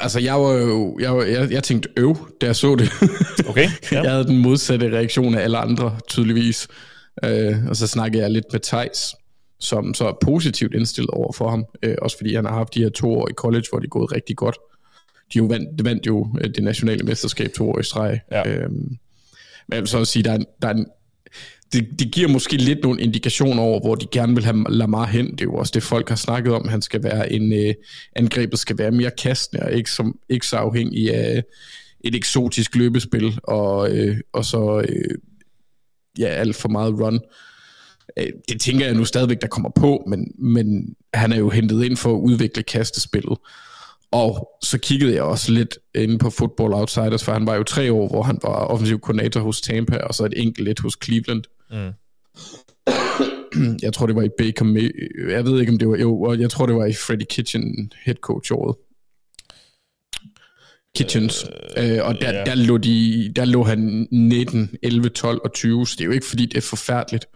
Altså, 0.00 0.20
jeg 0.20 0.34
var 0.34 0.52
jo, 0.52 0.98
jeg, 1.00 1.32
jeg, 1.32 1.50
jeg 1.50 1.62
tænkte 1.62 1.88
øv, 1.96 2.16
da 2.40 2.46
jeg 2.46 2.56
så 2.56 2.76
det. 2.76 2.90
Okay, 3.48 3.68
ja. 3.92 4.02
jeg 4.02 4.10
havde 4.10 4.26
den 4.26 4.38
modsatte 4.38 4.96
reaktion 4.96 5.34
af 5.34 5.42
alle 5.42 5.58
andre, 5.58 5.98
tydeligvis. 6.08 6.68
Øh, 7.24 7.66
og 7.68 7.76
så 7.76 7.86
snakkede 7.86 8.22
jeg 8.22 8.30
lidt 8.30 8.44
med 8.52 8.60
Thijs, 8.60 9.14
som 9.60 9.94
så 9.94 10.08
er 10.08 10.12
positivt 10.24 10.74
indstillet 10.74 11.10
over 11.10 11.32
for 11.32 11.50
ham, 11.50 11.64
øh, 11.82 11.94
også 12.02 12.16
fordi 12.16 12.34
han 12.34 12.44
har 12.44 12.54
haft 12.54 12.74
de 12.74 12.82
her 12.82 12.88
to 12.88 13.14
år 13.14 13.28
i 13.28 13.32
college, 13.32 13.64
hvor 13.70 13.78
det 13.78 13.86
er 13.86 13.90
gået 13.90 14.12
rigtig 14.12 14.36
godt. 14.36 14.56
De 15.32 15.38
jo 15.38 15.44
vandt, 15.44 15.84
vandt 15.84 16.06
jo 16.06 16.36
øh, 16.40 16.50
det 16.54 16.64
nationale 16.64 17.04
mesterskab 17.04 17.52
to 17.52 17.70
år 17.70 17.78
i 17.78 17.82
streg. 17.82 18.20
Ja. 18.30 18.48
Øh, 18.48 18.70
men 18.70 19.74
jeg 19.74 19.80
vil 19.80 19.88
så 19.88 19.98
også 19.98 20.12
sige, 20.12 20.22
der 20.22 20.32
er, 20.32 20.38
der 20.62 20.68
er 20.68 20.74
en, 20.74 20.86
det, 21.72 21.88
det 21.98 22.12
giver 22.12 22.28
måske 22.28 22.56
lidt 22.56 22.82
nogle 22.82 23.00
indikationer 23.00 23.62
over, 23.62 23.80
hvor 23.80 23.94
de 23.94 24.06
gerne 24.12 24.34
vil 24.34 24.44
have 24.44 24.64
Lamar 24.68 25.06
hen. 25.06 25.30
Det 25.30 25.40
er 25.40 25.44
jo 25.44 25.54
også 25.54 25.70
det, 25.74 25.82
folk 25.82 26.08
har 26.08 26.16
snakket 26.16 26.52
om. 26.52 26.68
Han 26.68 26.82
skal 26.82 27.02
være 27.02 27.32
en, 27.32 27.52
øh, 27.52 27.74
angrebet 28.16 28.58
skal 28.58 28.78
være 28.78 28.90
mere 28.90 29.10
kastende, 29.10 29.64
og 29.64 29.72
ikke, 29.72 29.90
som, 29.90 30.18
ikke 30.28 30.46
så 30.46 30.56
afhængig 30.56 31.14
af 31.14 31.44
et 32.04 32.14
eksotisk 32.14 32.76
løbespil, 32.76 33.38
og, 33.42 33.90
øh, 33.90 34.20
og 34.32 34.44
så 34.44 34.84
øh, 34.88 35.18
ja, 36.18 36.26
alt 36.26 36.56
for 36.56 36.68
meget 36.68 36.94
run. 37.00 37.20
Øh, 38.18 38.26
det 38.48 38.60
tænker 38.60 38.86
jeg 38.86 38.94
nu 38.94 39.04
stadigvæk, 39.04 39.40
der 39.40 39.46
kommer 39.46 39.70
på, 39.70 40.04
men, 40.08 40.32
men 40.38 40.94
han 41.14 41.32
er 41.32 41.36
jo 41.36 41.50
hentet 41.50 41.84
ind 41.84 41.96
for 41.96 42.14
at 42.14 42.20
udvikle 42.20 42.62
kastespillet. 42.62 43.38
Og 44.10 44.58
så 44.62 44.78
kiggede 44.78 45.14
jeg 45.14 45.22
også 45.22 45.52
lidt 45.52 45.78
inde 45.94 46.18
på 46.18 46.30
Football 46.30 46.72
Outsiders, 46.74 47.24
for 47.24 47.32
han 47.32 47.46
var 47.46 47.54
jo 47.54 47.62
tre 47.62 47.92
år, 47.92 48.08
hvor 48.08 48.22
han 48.22 48.38
var 48.42 48.48
offensiv 48.48 49.00
koordinator 49.00 49.40
hos 49.40 49.60
Tampa, 49.60 49.96
og 49.96 50.14
så 50.14 50.24
et 50.24 50.34
enkelt 50.36 50.64
lidt 50.64 50.80
hos 50.80 50.96
Cleveland. 51.04 51.42
Mm. 51.70 51.92
Jeg 53.82 53.92
tror, 53.92 54.06
det 54.06 54.16
var 54.16 54.22
i 54.22 54.28
Baker 54.38 54.64
May- 54.64 55.30
Jeg 55.32 55.44
ved 55.44 55.60
ikke, 55.60 55.72
om 55.72 55.78
det 55.78 55.88
var... 55.88 55.96
Jo, 55.96 56.34
jeg 56.34 56.50
tror, 56.50 56.66
det 56.66 56.74
var 56.74 56.86
i 56.86 56.92
Freddie 56.92 57.26
Kitchen 57.30 57.92
head 58.04 58.14
coach 58.14 58.52
året. 58.52 58.76
Kitchens. 60.96 61.46
Øh, 61.76 61.92
øh, 61.92 62.04
og 62.04 62.20
der, 62.20 62.32
ja. 62.32 62.44
der, 62.44 62.54
lå 62.54 62.78
de, 62.78 63.32
der 63.36 63.44
lå 63.44 63.64
han 63.64 64.08
19, 64.10 64.70
11, 64.82 65.08
12 65.08 65.40
og 65.44 65.52
20, 65.52 65.86
så 65.86 65.94
det 65.98 66.00
er 66.00 66.06
jo 66.06 66.12
ikke 66.12 66.26
fordi, 66.26 66.46
det 66.46 66.56
er 66.56 66.60
forfærdeligt. 66.60 67.26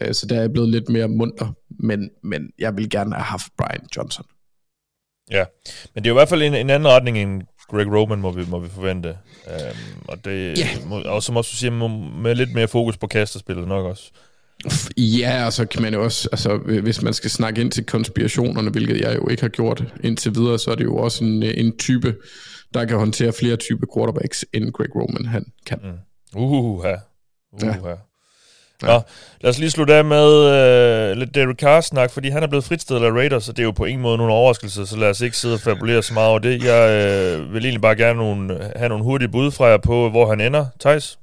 Øh, 0.00 0.14
så 0.14 0.26
der 0.26 0.36
er 0.36 0.40
jeg 0.40 0.52
blevet 0.52 0.68
lidt 0.68 0.88
mere 0.88 1.08
munter, 1.08 1.52
men, 1.80 2.10
men 2.22 2.50
jeg 2.58 2.76
vil 2.76 2.90
gerne 2.90 3.14
have 3.14 3.24
haft 3.24 3.46
Brian 3.58 3.86
Johnson. 3.96 4.24
Ja, 5.30 5.44
men 5.94 6.04
det 6.04 6.10
er 6.10 6.14
jo 6.14 6.16
i 6.16 6.20
hvert 6.20 6.28
fald 6.28 6.42
en, 6.42 6.54
en 6.54 6.70
anden 6.70 6.88
retning 6.88 7.18
end 7.18 7.42
Greg 7.68 7.86
Roman, 7.86 8.20
må 8.20 8.30
vi, 8.30 8.44
må 8.48 8.58
vi 8.58 8.68
forvente. 8.68 9.16
Um, 9.46 10.04
og 10.08 10.24
det, 10.24 10.58
yeah. 10.58 10.88
må, 10.88 11.00
og 11.00 11.22
som 11.22 11.36
også 11.36 11.50
du 11.50 11.56
siger, 11.56 11.88
med 12.22 12.34
lidt 12.34 12.54
mere 12.54 12.68
fokus 12.68 12.96
på 12.96 13.06
kasterspillet 13.06 13.68
nok 13.68 13.86
også. 13.86 14.10
Ja, 14.96 15.46
og 15.46 15.52
så 15.52 15.66
kan 15.66 15.82
man 15.82 15.94
jo 15.94 16.04
også, 16.04 16.28
altså 16.32 16.56
hvis 16.56 17.02
man 17.02 17.14
skal 17.14 17.30
snakke 17.30 17.60
ind 17.60 17.70
til 17.70 17.86
konspirationerne, 17.86 18.70
hvilket 18.70 19.00
jeg 19.00 19.16
jo 19.16 19.28
ikke 19.28 19.42
har 19.42 19.48
gjort 19.48 19.84
indtil 20.04 20.34
videre, 20.34 20.58
så 20.58 20.70
er 20.70 20.74
det 20.74 20.84
jo 20.84 20.96
også 20.96 21.24
en, 21.24 21.42
en 21.42 21.78
type 21.78 22.14
der 22.74 22.84
kan 22.84 22.98
håndtere 22.98 23.32
flere 23.32 23.56
typer 23.56 23.86
quarterbacks, 23.96 24.44
end 24.52 24.72
Greg 24.72 24.96
Roman 24.96 25.24
han 25.26 25.52
kan. 25.66 25.78
Mm. 25.82 26.40
Uhuha. 26.40 26.94
Uhuha. 27.52 27.88
Ja. 27.88 27.96
Nå, 28.82 29.00
lad 29.40 29.50
os 29.50 29.58
lige 29.58 29.70
slutte 29.70 29.94
af 29.94 30.04
med 30.04 30.28
øh, 31.10 31.16
lidt 31.16 31.34
Derek 31.34 31.56
Carr-snak, 31.56 32.10
fordi 32.10 32.28
han 32.28 32.42
er 32.42 32.46
blevet 32.46 32.64
fritstillet 32.64 33.06
af 33.06 33.10
Raiders, 33.10 33.44
så 33.44 33.52
det 33.52 33.58
er 33.58 33.64
jo 33.64 33.70
på 33.70 33.84
ingen 33.84 34.02
måde 34.02 34.16
nogen 34.16 34.32
overraskelse, 34.32 34.86
så 34.86 34.96
lad 34.96 35.10
os 35.10 35.20
ikke 35.20 35.36
sidde 35.36 35.54
og 35.54 35.60
fabulere 35.60 36.02
så 36.02 36.14
meget 36.14 36.28
over 36.28 36.38
det. 36.38 36.64
Jeg 36.64 36.90
øh, 36.90 37.52
vil 37.52 37.64
egentlig 37.64 37.82
bare 37.82 37.96
gerne 37.96 38.18
nogle, 38.18 38.72
have 38.76 38.88
nogle 38.88 39.04
hurtige 39.04 39.28
bud 39.28 39.50
fra 39.50 39.66
jer 39.66 39.76
på, 39.76 40.10
hvor 40.10 40.28
han 40.28 40.40
ender. 40.40 40.66
Thijs? 40.80 41.18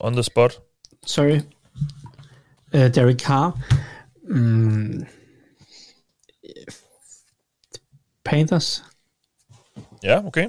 On 0.00 0.12
the 0.12 0.22
spot. 0.22 0.60
Sorry. 1.06 1.40
Uh, 2.74 2.80
Derek 2.94 3.20
Carr. 3.20 3.60
Mm. 4.28 5.06
Panthers. 8.24 8.84
Ja, 10.06 10.26
okay. 10.26 10.46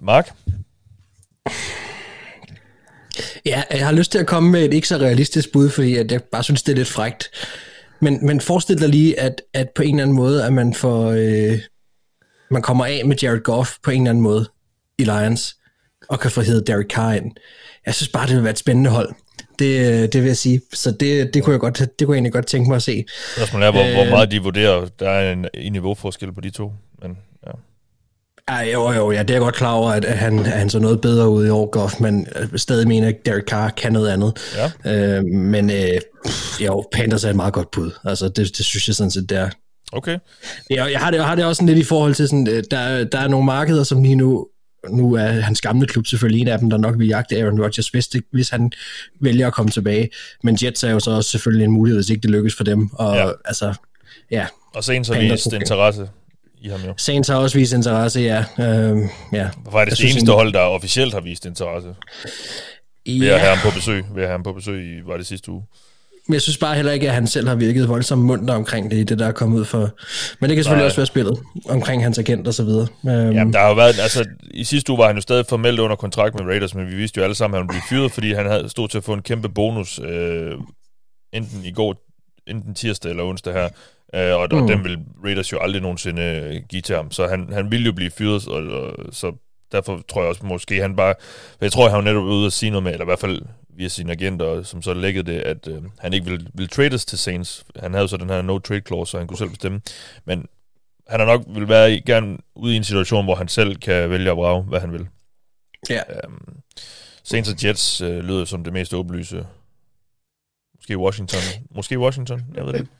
Mark? 0.00 0.32
Ja, 3.44 3.62
jeg 3.70 3.86
har 3.86 3.92
lyst 3.92 4.12
til 4.12 4.18
at 4.18 4.26
komme 4.26 4.50
med 4.50 4.64
et 4.64 4.74
ikke 4.74 4.88
så 4.88 4.96
realistisk 4.96 5.52
bud, 5.52 5.70
fordi 5.70 5.96
at 5.96 6.12
jeg 6.12 6.22
bare 6.22 6.42
synes, 6.42 6.62
det 6.62 6.72
er 6.72 6.76
lidt 6.76 6.88
frægt. 6.88 7.30
Men, 8.00 8.26
men 8.26 8.40
forestil 8.40 8.80
dig 8.80 8.88
lige, 8.88 9.20
at, 9.20 9.42
at 9.54 9.70
på 9.70 9.82
en 9.82 9.94
eller 9.94 10.02
anden 10.02 10.16
måde, 10.16 10.44
at 10.44 10.52
man 10.52 10.74
får, 10.74 11.10
øh, 11.10 11.58
man 12.50 12.62
kommer 12.62 12.86
af 12.86 13.02
med 13.04 13.16
Jared 13.22 13.42
Goff 13.42 13.76
på 13.82 13.90
en 13.90 14.02
eller 14.02 14.10
anden 14.10 14.22
måde 14.22 14.50
i 14.98 15.04
Lions, 15.04 15.56
og 16.08 16.20
kan 16.20 16.30
få 16.30 16.40
heddet 16.40 16.66
Derek 16.66 16.86
Carr 16.90 17.12
ind. 17.12 17.32
Jeg 17.86 17.94
synes 17.94 18.08
bare, 18.08 18.26
det 18.26 18.34
vil 18.34 18.42
være 18.42 18.52
et 18.52 18.58
spændende 18.58 18.90
hold. 18.90 19.14
Det, 19.58 20.12
det 20.12 20.22
vil 20.22 20.28
jeg 20.28 20.36
sige. 20.36 20.60
Så 20.72 20.90
det, 20.90 21.34
det, 21.34 21.42
kunne 21.42 21.52
jeg 21.52 21.60
godt, 21.60 21.78
det 21.78 22.06
kunne 22.06 22.14
jeg 22.14 22.18
egentlig 22.18 22.32
godt 22.32 22.46
tænke 22.46 22.68
mig 22.68 22.76
at 22.76 22.82
se. 22.82 23.04
Spørgsmålet 23.36 23.66
er, 23.66 23.70
hvor, 23.70 23.84
øh, 23.84 23.94
hvor 23.94 24.04
meget 24.04 24.30
de 24.30 24.42
vurderer. 24.42 24.88
Der 24.98 25.10
er 25.10 25.32
en, 25.32 25.46
en 25.54 25.72
niveauforskel 25.72 26.32
på 26.32 26.40
de 26.40 26.50
to. 26.50 26.72
Men. 27.02 27.16
Ej, 28.48 28.70
jo, 28.72 28.92
jo, 28.92 29.10
ja, 29.10 29.22
det 29.22 29.30
er 29.30 29.34
jeg 29.34 29.40
godt 29.40 29.54
klar 29.54 29.72
over, 29.72 29.90
at, 29.90 30.04
han, 30.04 30.46
han 30.46 30.70
så 30.70 30.78
noget 30.78 31.00
bedre 31.00 31.28
ud 31.28 31.46
i 31.46 31.50
år, 31.50 31.70
Goff, 31.70 32.00
men 32.00 32.26
stadig 32.56 32.88
mener, 32.88 33.08
at 33.08 33.26
Derek 33.26 33.44
Carr 33.44 33.70
kan 33.70 33.92
noget 33.92 34.08
andet. 34.08 34.38
Ja. 34.84 35.16
Øh, 35.18 35.24
men 35.24 35.70
øh, 35.70 36.00
jo, 36.60 36.84
Panthers 36.92 37.24
er 37.24 37.30
et 37.30 37.36
meget 37.36 37.54
godt 37.54 37.70
bud. 37.70 37.90
Altså, 38.04 38.28
det, 38.28 38.56
det 38.56 38.64
synes 38.64 38.88
jeg 38.88 38.94
sådan 38.94 39.10
set, 39.10 39.30
det 39.30 39.38
er. 39.38 39.48
Okay. 39.92 40.18
Ja, 40.70 40.84
jeg 40.84 41.00
har 41.00 41.10
det, 41.10 41.18
jeg 41.18 41.26
har 41.26 41.34
det 41.34 41.44
også 41.44 41.60
sådan 41.60 41.74
lidt 41.74 41.86
i 41.86 41.88
forhold 41.88 42.14
til, 42.14 42.28
sådan, 42.28 42.48
øh, 42.48 42.64
der, 42.70 43.04
der 43.04 43.18
er 43.18 43.28
nogle 43.28 43.46
markeder, 43.46 43.84
som 43.84 44.02
lige 44.02 44.16
nu 44.16 44.46
nu 44.90 45.14
er 45.14 45.26
hans 45.26 45.60
gamle 45.60 45.86
klub 45.86 46.06
selvfølgelig 46.06 46.40
en 46.40 46.48
af 46.48 46.58
dem, 46.58 46.70
der 46.70 46.76
nok 46.76 46.98
vil 46.98 47.08
jagte 47.08 47.36
Aaron 47.36 47.62
Rodgers, 47.62 47.88
hvis, 47.88 48.08
det, 48.08 48.22
hvis 48.32 48.48
han 48.48 48.72
vælger 49.20 49.46
at 49.46 49.52
komme 49.52 49.70
tilbage. 49.70 50.08
Men 50.42 50.58
Jets 50.62 50.84
er 50.84 50.90
jo 50.90 51.00
så 51.00 51.10
også 51.10 51.30
selvfølgelig 51.30 51.64
en 51.64 51.70
mulighed, 51.70 51.98
hvis 51.98 52.10
ikke 52.10 52.22
det 52.22 52.30
lykkes 52.30 52.54
for 52.54 52.64
dem. 52.64 52.88
Og 52.92 53.16
ja. 53.16 53.30
altså, 53.44 53.74
ja. 54.30 54.46
Og 54.74 54.84
Saints 54.84 55.08
har 55.08 55.20
vist 55.20 55.52
interesse 55.52 56.08
i 56.60 56.68
ham 56.68 56.80
jo. 56.80 56.94
Saints 56.96 57.28
har 57.28 57.36
også 57.36 57.58
vist 57.58 57.72
interesse, 57.72 58.20
ja. 58.20 58.44
Øhm, 58.64 59.08
ja. 59.32 59.48
Hvor 59.70 59.80
er 59.80 59.84
det 59.84 59.98
det 59.98 60.10
eneste 60.10 60.32
hold, 60.32 60.52
der 60.52 60.60
officielt 60.60 61.14
har 61.14 61.20
vist 61.20 61.46
interesse? 61.46 61.94
Ja. 63.06 63.12
Ved 63.12 63.28
at 63.28 63.40
have 63.40 63.56
ham 63.56 63.70
på 63.70 63.74
besøg, 63.74 64.04
ved 64.14 64.22
at 64.22 64.28
have 64.28 64.34
ham 64.34 64.42
på 64.42 64.52
besøg 64.52 64.84
i, 64.84 65.06
var 65.06 65.16
det 65.16 65.26
sidste 65.26 65.50
uge. 65.50 65.62
Men 66.28 66.34
jeg 66.34 66.42
synes 66.42 66.58
bare 66.58 66.74
heller 66.74 66.92
ikke, 66.92 67.08
at 67.08 67.14
han 67.14 67.26
selv 67.26 67.48
har 67.48 67.54
virket 67.54 67.88
voldsomt 67.88 68.24
munter 68.24 68.54
omkring 68.54 68.90
det, 68.90 69.08
det 69.08 69.18
der 69.18 69.26
er 69.26 69.32
kommet 69.32 69.58
ud 69.58 69.64
for. 69.64 69.78
Men 70.40 70.50
det 70.50 70.56
kan 70.56 70.64
selvfølgelig 70.64 70.82
Nej. 70.82 70.84
også 70.84 70.96
være 70.96 71.06
spillet 71.06 71.38
omkring 71.68 72.02
hans 72.02 72.18
agent 72.18 72.48
og 72.48 72.54
så 72.54 72.64
videre. 72.64 72.86
Um, 73.02 73.10
Jamen, 73.10 73.52
der 73.52 73.58
har 73.58 73.68
jo 73.68 73.74
været, 73.74 73.98
altså, 74.00 74.24
i 74.50 74.64
sidste 74.64 74.92
uge 74.92 74.98
var 74.98 75.06
han 75.06 75.16
jo 75.16 75.22
stadig 75.22 75.46
formelt 75.48 75.80
under 75.80 75.96
kontrakt 75.96 76.34
med 76.34 76.46
Raiders, 76.46 76.74
men 76.74 76.90
vi 76.90 76.94
vidste 76.94 77.18
jo 77.18 77.24
alle 77.24 77.34
sammen, 77.34 77.56
at 77.56 77.60
han 77.60 77.68
blev 77.68 77.80
fyret, 77.88 78.12
fordi 78.12 78.32
han 78.32 78.46
havde 78.46 78.68
stået 78.68 78.90
til 78.90 78.98
at 78.98 79.04
få 79.04 79.12
en 79.12 79.22
kæmpe 79.22 79.48
bonus, 79.48 79.98
øh, 79.98 80.54
enten 81.32 81.64
i 81.64 81.72
går, 81.72 81.96
enten 82.46 82.74
tirsdag 82.74 83.10
eller 83.10 83.24
onsdag 83.24 83.52
her, 83.52 83.68
øh, 84.14 84.34
og, 84.36 84.48
mm. 84.50 84.62
og 84.62 84.68
den 84.68 84.84
vil 84.84 84.98
Raiders 85.24 85.52
jo 85.52 85.58
aldrig 85.58 85.82
nogensinde 85.82 86.64
give 86.68 86.82
til 86.82 86.96
ham, 86.96 87.10
så 87.10 87.26
han, 87.26 87.52
han 87.52 87.70
ville 87.70 87.86
jo 87.86 87.92
blive 87.92 88.10
fyret, 88.10 88.48
og, 88.48 88.62
og 88.66 89.14
så 89.14 89.32
derfor 89.72 90.02
tror 90.08 90.20
jeg 90.20 90.28
også 90.28 90.46
måske, 90.46 90.80
han 90.80 90.96
bare... 90.96 91.14
Jeg 91.60 91.72
tror, 91.72 91.88
han 91.88 91.96
var 91.96 92.04
netop 92.04 92.24
ude 92.24 92.46
at 92.46 92.52
sige 92.52 92.70
noget 92.70 92.82
med, 92.82 92.92
eller 92.92 93.04
i 93.04 93.06
hvert 93.06 93.18
fald 93.18 93.42
via 93.68 93.88
sine 93.88 94.12
agenter, 94.12 94.62
som 94.62 94.82
så 94.82 94.94
lækkede 94.94 95.32
det, 95.32 95.40
at 95.40 95.68
øh, 95.68 95.82
han 95.98 96.12
ikke 96.12 96.26
ville, 96.26 96.46
ville 96.54 96.68
trades 96.68 97.04
til 97.04 97.18
Saints. 97.18 97.64
Han 97.76 97.94
havde 97.94 98.08
så 98.08 98.16
den 98.16 98.30
her 98.30 98.42
no-trade 98.42 98.80
clause, 98.86 99.10
så 99.10 99.18
han 99.18 99.26
kunne 99.26 99.38
selv 99.38 99.50
bestemme. 99.50 99.80
Men 100.24 100.46
han 101.08 101.20
er 101.20 101.24
nok 101.24 101.42
vil 101.48 101.68
være 101.68 102.00
gerne 102.00 102.38
ude 102.54 102.74
i 102.74 102.76
en 102.76 102.84
situation, 102.84 103.24
hvor 103.24 103.34
han 103.34 103.48
selv 103.48 103.76
kan 103.76 104.10
vælge 104.10 104.30
at 104.30 104.36
brage, 104.36 104.62
hvad 104.62 104.80
han 104.80 104.92
vil. 104.92 105.08
Ja. 105.90 106.00
Um, 106.26 106.56
Saints 107.24 107.52
og 107.52 107.64
Jets 107.64 108.00
øh, 108.00 108.24
lyder 108.24 108.44
som 108.44 108.64
det 108.64 108.72
mest 108.72 108.94
åbenlyse. 108.94 109.46
Måske 110.74 110.98
Washington. 110.98 111.40
Måske 111.70 111.98
Washington, 111.98 112.44
jeg 112.54 112.66
ved 112.66 112.72
det 112.72 112.80
ikke. 112.80 112.92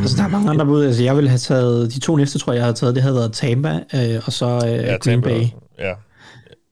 Altså, 0.00 0.16
der 0.16 0.24
er 0.24 0.28
mange 0.28 0.50
andre 0.50 0.66
bud. 0.66 0.84
Altså, 0.84 1.02
jeg 1.02 1.16
ville 1.16 1.30
have 1.30 1.38
taget, 1.38 1.94
de 1.94 2.00
to 2.00 2.16
næste, 2.16 2.38
tror 2.38 2.52
jeg, 2.52 2.58
jeg 2.58 2.64
havde 2.64 2.76
taget, 2.76 2.94
det 2.94 3.02
havde 3.02 3.16
været 3.16 3.32
Tampa, 3.32 3.80
øh, 3.94 4.22
og 4.26 4.32
så 4.32 4.46
øh, 4.46 4.72
ja, 4.72 4.86
Green 4.86 5.00
Tampa, 5.00 5.28
Bay. 5.28 5.46
Ja. 5.78 5.92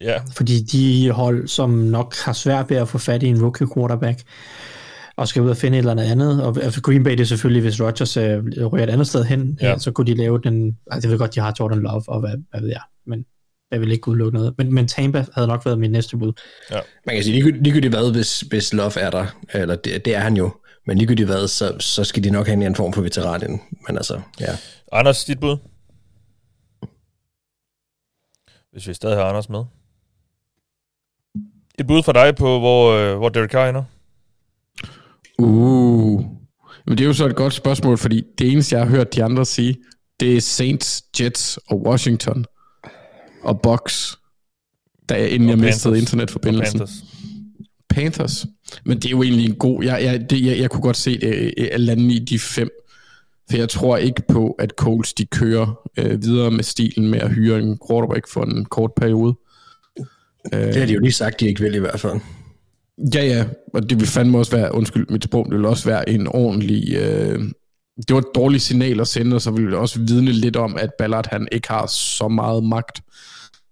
ja. 0.00 0.20
Fordi 0.36 0.60
de 0.60 1.10
hold, 1.10 1.48
som 1.48 1.70
nok 1.70 2.14
har 2.24 2.32
svært 2.32 2.70
ved 2.70 2.76
at 2.76 2.88
få 2.88 2.98
fat 2.98 3.22
i 3.22 3.26
en 3.26 3.42
rookie 3.42 3.66
quarterback, 3.74 4.20
og 5.16 5.28
skal 5.28 5.42
ud 5.42 5.50
og 5.50 5.56
finde 5.56 5.78
et 5.78 5.86
eller 5.88 6.02
andet. 6.02 6.42
Og 6.42 6.56
altså 6.62 6.82
Green 6.82 7.04
Bay, 7.04 7.10
det 7.10 7.20
er 7.20 7.24
selvfølgelig, 7.24 7.62
hvis 7.62 7.80
Rodgers 7.80 8.16
øh, 8.16 8.42
rører 8.56 8.82
et 8.82 8.90
andet 8.90 9.06
sted 9.06 9.24
hen, 9.24 9.58
ja. 9.60 9.78
så 9.78 9.90
kunne 9.90 10.06
de 10.06 10.14
lave 10.14 10.40
den... 10.44 10.76
Altså, 10.90 11.08
jeg 11.08 11.12
ved 11.12 11.18
godt, 11.18 11.34
de 11.34 11.40
har 11.40 11.54
Jordan 11.60 11.78
Love, 11.78 12.02
og 12.08 12.20
hvad, 12.20 12.34
hvad 12.50 12.60
ved 12.60 12.68
jeg. 12.68 12.80
Men 13.06 13.24
jeg 13.70 13.80
vil 13.80 13.92
ikke 13.92 14.08
udelukke 14.08 14.38
noget. 14.38 14.54
Men, 14.58 14.74
men 14.74 14.88
Tampa 14.88 15.24
havde 15.34 15.48
nok 15.48 15.64
været 15.64 15.78
min 15.78 15.90
næste 15.90 16.16
bud. 16.16 16.32
Ja. 16.70 16.78
Man 17.06 17.14
kan 17.14 17.24
sige, 17.24 17.62
ligegyldigt 17.62 17.94
hvad, 17.94 18.12
hvis, 18.12 18.40
hvis 18.40 18.74
Love 18.74 19.00
er 19.00 19.10
der, 19.10 19.26
eller 19.52 19.76
det, 19.76 20.04
det 20.04 20.14
er 20.14 20.20
han 20.20 20.36
jo, 20.36 20.50
men 20.86 20.98
ligegyldigt 20.98 21.28
hvad, 21.28 21.48
så, 21.48 21.76
så 21.78 22.04
skal 22.04 22.24
de 22.24 22.30
nok 22.30 22.46
have 22.46 22.66
en 22.66 22.74
form 22.74 22.92
for 22.92 23.02
veteran 23.02 23.60
Men 23.86 23.96
altså, 23.96 24.20
ja. 24.40 24.56
Anders, 24.92 25.24
dit 25.24 25.40
bud? 25.40 25.56
Hvis 28.72 28.88
vi 28.88 28.94
stadig 28.94 29.16
har 29.16 29.24
Anders 29.24 29.48
med. 29.48 29.64
Et 31.78 31.86
bud 31.86 32.02
for 32.02 32.12
dig 32.12 32.36
på, 32.36 32.58
hvor, 32.58 32.92
øh, 32.92 33.16
hvor 33.16 33.28
Derek 33.28 33.50
Carr 33.50 33.68
ender? 33.68 33.84
Uh, 35.38 36.24
men 36.86 36.98
det 36.98 37.00
er 37.00 37.08
jo 37.08 37.12
så 37.12 37.26
et 37.26 37.36
godt 37.36 37.52
spørgsmål, 37.52 37.98
fordi 37.98 38.22
det 38.38 38.52
eneste, 38.52 38.76
jeg 38.76 38.84
har 38.84 38.90
hørt 38.90 39.14
de 39.14 39.24
andre 39.24 39.44
sige, 39.44 39.76
det 40.20 40.36
er 40.36 40.40
Saints, 40.40 41.04
Jets 41.20 41.58
og 41.66 41.82
Washington 41.82 42.44
og 43.42 43.60
Bucks, 43.60 44.18
da 45.08 45.14
jeg, 45.14 45.30
inden 45.30 45.48
og 45.48 45.50
jeg 45.50 45.58
Panthers. 45.58 45.74
mistede 45.74 45.98
internetforbindelsen. 45.98 46.80
Og 46.80 46.88
Panthers. 46.88 47.13
Panthers. 47.94 48.46
Men 48.84 48.96
det 48.96 49.04
er 49.04 49.10
jo 49.10 49.22
egentlig 49.22 49.48
en 49.48 49.54
god... 49.54 49.84
Jeg, 49.84 50.02
jeg, 50.02 50.30
det, 50.30 50.46
jeg, 50.46 50.58
jeg 50.58 50.70
kunne 50.70 50.82
godt 50.82 50.96
se 50.96 51.20
det 51.20 51.54
at 51.72 51.80
lande 51.80 52.14
i 52.14 52.18
de 52.18 52.38
fem. 52.38 52.70
For 53.50 53.56
jeg 53.56 53.68
tror 53.68 53.96
ikke 53.96 54.22
på, 54.28 54.50
at 54.58 54.70
Colts 54.70 55.14
de 55.14 55.26
kører 55.26 55.88
øh, 55.98 56.22
videre 56.22 56.50
med 56.50 56.64
stilen 56.64 57.10
med 57.10 57.18
at 57.20 57.30
hyre 57.30 57.58
en 57.58 57.78
quarterback 57.88 58.28
for 58.28 58.42
en 58.42 58.64
kort 58.64 58.90
periode. 58.96 59.34
Det 60.52 60.76
har 60.76 60.86
de 60.86 60.92
jo 60.92 61.00
lige 61.00 61.12
sagt, 61.12 61.40
de 61.40 61.46
ikke 61.46 61.60
vil 61.60 61.74
i 61.74 61.78
hvert 61.78 62.00
fald. 62.00 62.20
Ja, 63.14 63.24
ja, 63.24 63.44
og 63.74 63.90
det 63.90 64.00
vil 64.00 64.06
fandme 64.06 64.38
også 64.38 64.56
være, 64.56 64.74
undskyld 64.74 65.06
mit 65.10 65.24
sprog, 65.24 65.46
det 65.50 65.58
vil 65.58 65.64
også 65.64 65.84
være 65.84 66.08
en 66.08 66.26
ordentlig... 66.26 66.96
Øh, 66.96 67.38
det 68.08 68.14
var 68.14 68.18
et 68.18 68.34
dårligt 68.34 68.62
signal 68.62 69.00
at 69.00 69.08
sende, 69.08 69.34
og 69.34 69.42
så 69.42 69.50
vil 69.50 69.66
det 69.66 69.74
også 69.74 70.00
vidne 70.00 70.32
lidt 70.32 70.56
om, 70.56 70.76
at 70.76 70.90
Ballard 70.98 71.28
han 71.30 71.48
ikke 71.52 71.68
har 71.68 71.86
så 71.86 72.28
meget 72.28 72.64
magt. 72.64 73.00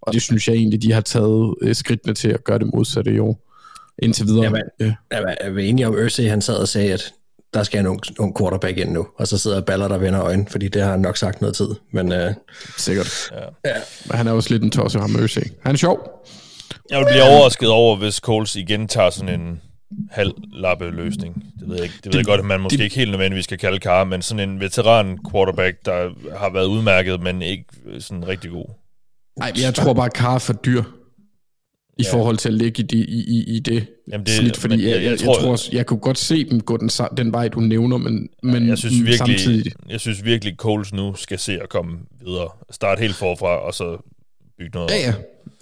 Og 0.01 0.13
det 0.13 0.21
synes 0.21 0.47
jeg 0.47 0.55
egentlig, 0.55 0.81
de 0.81 0.91
har 0.91 1.01
taget 1.01 1.55
øh, 1.61 1.75
skridtene 1.75 2.13
til 2.13 2.29
at 2.29 2.43
gøre 2.43 2.59
det 2.59 2.69
modsatte 2.73 3.13
i 3.13 3.19
år. 3.19 3.52
Indtil 4.01 4.25
videre. 4.25 4.43
Jamen, 4.43 4.61
ja. 4.79 4.93
jeg 5.11 5.35
er 5.39 5.57
enig 5.57 5.87
om, 5.87 5.95
Ørsay, 5.95 6.29
han 6.29 6.41
sad 6.41 6.55
og 6.55 6.67
sagde, 6.67 6.93
at 6.93 7.13
der 7.53 7.63
skal 7.63 7.79
en 7.79 7.87
ung, 8.19 8.37
quarterback 8.37 8.77
ind 8.77 8.91
nu, 8.91 9.07
og 9.17 9.27
så 9.27 9.37
sidder 9.37 9.61
Ballard 9.61 9.91
og 9.91 10.01
vender 10.01 10.23
øjnene, 10.23 10.49
fordi 10.49 10.67
det 10.67 10.81
har 10.81 10.91
han 10.91 10.99
nok 10.99 11.17
sagt 11.17 11.41
noget 11.41 11.55
tid. 11.55 11.69
Men, 11.91 12.11
øh, 12.11 12.33
Sikkert. 12.77 13.31
Ja. 13.31 13.69
ja. 13.69 13.75
Men 14.05 14.17
han 14.17 14.27
er 14.27 14.31
også 14.31 14.49
lidt 14.49 14.63
en 14.63 14.71
tosse, 14.71 14.99
ham 14.99 15.15
Ørsay. 15.19 15.41
Han 15.63 15.73
er 15.73 15.77
sjov. 15.77 16.25
Jeg 16.89 16.99
vil 16.99 17.05
blive 17.05 17.23
overrasket 17.23 17.69
over, 17.69 17.95
hvis 17.95 18.15
Coles 18.15 18.55
igen 18.55 18.87
tager 18.87 19.09
sådan 19.09 19.39
en 19.39 19.61
halv 20.11 20.31
lappe 20.53 20.91
løsning. 20.91 21.43
Det 21.59 21.69
ved 21.69 21.75
jeg 21.75 21.83
ikke. 21.83 21.95
Det 21.95 22.05
ved 22.05 22.11
det, 22.11 22.17
jeg 22.17 22.25
godt, 22.25 22.39
at 22.39 22.45
man 22.45 22.59
måske 22.59 22.77
det, 22.77 22.83
ikke 22.83 22.95
helt 22.95 23.11
nødvendigvis 23.11 23.43
skal 23.43 23.57
kalde 23.57 23.77
Carr, 23.77 24.03
men 24.03 24.21
sådan 24.21 24.49
en 24.49 24.59
veteran 24.59 25.19
quarterback, 25.31 25.85
der 25.85 26.09
har 26.37 26.49
været 26.49 26.65
udmærket, 26.65 27.21
men 27.21 27.41
ikke 27.41 27.65
sådan 27.99 28.27
rigtig 28.27 28.51
god. 28.51 28.65
Nej, 29.39 29.51
jeg 29.61 29.75
tror 29.75 29.93
bare, 29.93 30.05
at 30.05 30.17
Carr 30.17 30.35
er 30.35 30.39
for 30.39 30.53
dyr 30.53 30.83
i 31.97 32.03
ja. 32.03 32.13
forhold 32.13 32.37
til 32.37 32.49
at 32.49 32.53
ligge 32.53 32.83
i, 32.83 32.85
de, 32.85 32.97
i, 32.97 33.23
i, 33.27 33.55
i 33.55 33.59
det, 33.59 33.87
Jamen 34.11 34.25
det 34.25 34.35
snit, 34.35 34.57
fordi 34.57 34.73
jeg, 34.73 34.91
jeg, 34.91 35.03
jeg, 35.03 35.11
jeg, 35.11 35.19
tror, 35.19 35.49
jeg, 35.49 35.59
tror, 35.59 35.75
jeg 35.75 35.85
kunne 35.85 35.99
godt 35.99 36.17
se 36.17 36.49
dem 36.49 36.61
gå 36.61 36.77
den, 36.77 36.89
den 37.17 37.33
vej, 37.33 37.47
du 37.47 37.59
nævner, 37.59 37.97
men, 37.97 38.29
men 38.43 38.67
jeg 38.67 38.77
synes 38.77 38.95
virkelig, 38.95 39.17
samtidig... 39.17 39.71
Jeg 39.89 39.99
synes 39.99 40.25
virkelig, 40.25 40.55
Coles 40.57 40.93
nu 40.93 41.15
skal 41.15 41.39
se 41.39 41.59
at 41.61 41.69
komme 41.69 41.97
videre. 42.25 42.49
Starte 42.71 42.99
helt 42.99 43.15
forfra, 43.15 43.57
og 43.57 43.73
så 43.73 43.97
bygge 44.57 44.71
noget 44.73 44.91
Ja, 44.91 44.97
ja. 44.97 45.13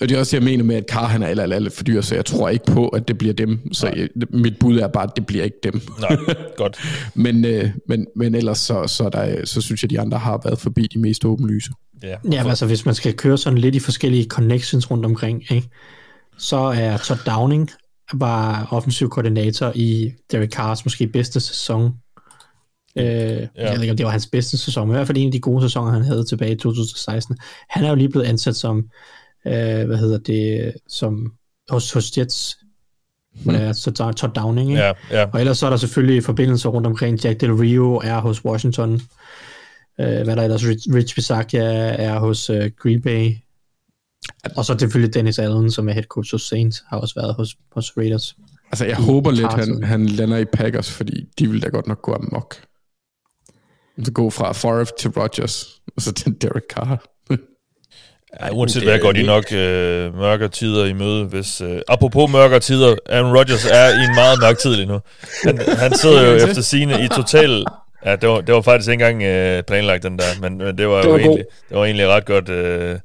Og 0.02 0.10
det 0.10 0.16
er 0.16 0.20
også 0.20 0.38
jeg 0.38 0.44
mener 0.44 0.64
med, 0.64 0.76
at 0.76 0.84
Carr 0.90 1.08
han 1.08 1.24
er 1.24 1.28
alt, 1.28 1.40
alt, 1.40 1.54
alt 1.54 1.74
for 1.74 1.84
dyr, 1.84 2.02
så 2.02 2.16
jeg 2.16 2.26
tror 2.26 2.50
ikke 2.50 2.66
på, 2.66 2.88
at 2.88 3.08
det 3.08 3.18
bliver 3.18 3.34
dem. 3.34 3.74
Så 3.74 3.88
jeg, 3.88 4.10
mit 4.30 4.60
bud 4.60 4.80
er 4.80 4.88
bare, 4.88 5.04
at 5.04 5.16
det 5.16 5.26
bliver 5.26 5.44
ikke 5.44 5.58
dem. 5.64 5.82
Nej, 6.00 6.18
godt. 6.58 6.80
men, 7.16 7.46
øh, 7.46 7.70
men, 7.88 8.08
men 8.16 8.36
ellers 8.36 8.58
så, 8.58 8.88
så, 8.88 9.10
der, 9.10 9.46
så 9.46 9.62
synes 9.62 9.84
jeg, 9.84 9.88
at 9.88 9.90
de 9.90 10.00
andre 10.00 10.18
har 10.18 10.42
været 10.44 10.60
forbi 10.60 10.88
de 10.94 11.00
mest 11.00 11.26
åbenlyse. 11.26 11.72
Ja, 12.04 12.16
ja 12.32 12.50
altså 12.50 12.66
hvis 12.66 12.86
man 12.86 12.96
skal 12.96 13.14
køre 13.14 13.38
sådan 13.38 13.60
lidt 13.60 13.76
i 13.76 13.80
forskellige 13.80 14.26
connections 14.26 14.92
rundt 14.92 15.06
omkring, 15.06 15.52
ikke? 15.52 15.70
Så 16.38 16.58
er 16.58 16.98
Todd 16.98 17.20
Downing 17.26 17.70
bare 18.20 18.68
offensiv 18.70 19.10
koordinator 19.10 19.72
i 19.76 20.14
Derek 20.32 20.52
Carrs 20.52 20.86
måske 20.86 21.08
bedste 21.08 21.40
sæson. 21.40 21.94
Øh, 22.96 23.06
ja. 23.06 23.48
Jeg 23.56 23.74
ved 23.74 23.82
ikke, 23.82 23.92
om 23.92 23.98
det 23.98 24.06
var 24.06 24.12
hans 24.12 24.28
bedste 24.28 24.58
sæson, 24.58 24.88
men 24.88 24.96
i 24.96 24.98
hvert 24.98 25.08
fald 25.08 25.18
en 25.18 25.28
af 25.28 25.32
de 25.32 25.40
gode 25.40 25.62
sæsoner, 25.62 25.92
han 25.92 26.04
havde 26.04 26.26
tilbage 26.26 26.52
i 26.52 26.58
2016. 26.58 27.38
Han 27.70 27.84
er 27.84 27.90
jo 27.90 27.96
lige 27.96 28.10
blevet 28.10 28.26
ansat 28.26 28.56
som, 28.56 28.78
øh, 29.48 29.86
hvad 29.86 29.98
hedder 29.98 30.18
det, 30.18 30.74
som 30.88 31.34
hos, 31.70 31.92
hos 31.92 32.18
Jets, 32.18 32.58
hmm. 33.44 33.56
er 33.56 33.74
så 33.74 33.92
Todd 33.92 34.34
Downing, 34.34 34.70
ikke? 34.70 34.84
Ja, 34.84 34.94
ja. 35.12 35.26
Og 35.34 35.40
ellers 35.40 35.58
så 35.58 35.66
er 35.66 35.70
der 35.70 35.78
selvfølgelig 35.78 36.24
forbindelser 36.24 36.70
rundt 36.70 36.88
omkring. 36.88 37.26
Jack 37.26 37.42
Del 37.42 37.54
Rio 37.54 37.96
er 37.96 38.20
hos 38.20 38.46
Washington. 38.46 38.94
Øh, 40.00 40.24
hvad 40.24 40.36
der 40.36 40.44
ellers? 40.44 40.66
Rich 40.68 41.16
Bisaccia 41.16 41.64
er 41.96 42.20
hos 42.20 42.50
uh, 42.50 42.66
Green 42.78 43.02
Bay. 43.02 43.36
Og 44.58 44.66
så 44.66 44.76
selvfølgelig 44.80 45.14
Dennis 45.14 45.40
Allen, 45.40 45.72
som 45.72 45.90
er 45.90 45.94
head 45.94 46.04
coach 46.04 46.34
hos 46.34 46.42
Saints, 46.42 46.84
har 46.88 46.98
også 46.98 47.16
været 47.16 47.36
hos, 47.36 47.56
hos 47.72 47.98
Raiders. 47.98 48.36
Altså, 48.72 48.86
jeg 48.86 48.96
håber 48.96 49.32
lidt, 49.32 49.54
han, 49.54 49.84
han 49.84 50.06
lander 50.06 50.38
i 50.38 50.46
Packers, 50.46 50.92
fordi 50.92 51.26
de 51.40 51.50
vil 51.50 51.62
da 51.62 51.70
godt 51.70 51.88
nok 51.88 52.02
gå 52.02 52.14
amok. 52.14 52.56
Så 54.04 54.12
gå 54.12 54.30
fra 54.30 54.52
Favre 54.52 54.86
til 55.00 55.10
Rodgers, 55.10 55.82
og 55.96 56.02
så 56.02 56.14
til 56.14 56.42
Derek 56.42 56.64
Carr. 56.70 57.06
Ja, 58.40 58.50
uanset 58.52 58.84
hvad 58.84 59.00
går 59.00 59.12
de 59.12 59.24
nok 59.24 59.52
øh, 59.52 60.18
mørke 60.18 60.48
tider 60.48 60.86
i 60.86 60.94
møde. 60.94 61.26
Hvis, 61.26 61.62
øh, 61.62 61.82
apropos 61.88 62.32
mørke 62.32 62.60
tider, 62.60 62.96
Aaron 63.06 63.38
Rodgers 63.38 63.66
er 63.66 63.90
i 63.90 64.04
en 64.10 64.16
meget 64.16 64.40
mørk 64.42 64.58
tid 64.58 64.76
lige 64.76 64.86
nu. 64.86 65.00
Han, 65.44 65.58
han 65.58 65.98
sidder 65.98 66.32
jo 66.32 66.36
efter 66.48 66.62
sine 66.62 67.04
i 67.06 67.08
total... 67.08 67.66
Ja, 68.06 68.16
det 68.16 68.30
var, 68.30 68.42
det 68.42 68.56
var 68.56 68.62
faktisk 68.62 68.92
ikke 68.92 69.06
engang 69.06 69.24
øh, 69.24 69.64
planlagt 69.64 70.04
den 70.04 70.20
der, 70.20 70.42
men, 70.42 70.58
men 70.58 70.78
det 70.78 70.88
var, 70.88 71.02
det 71.02 71.12
var 71.12 71.18
jo 71.18 71.24
egentlig, 71.24 71.46
det 71.70 71.78
var 71.78 71.86
egentlig 71.86 72.08
ret 72.08 72.26
godt 72.26 72.50
øh, 72.50 73.00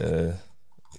øh, 0.00 0.08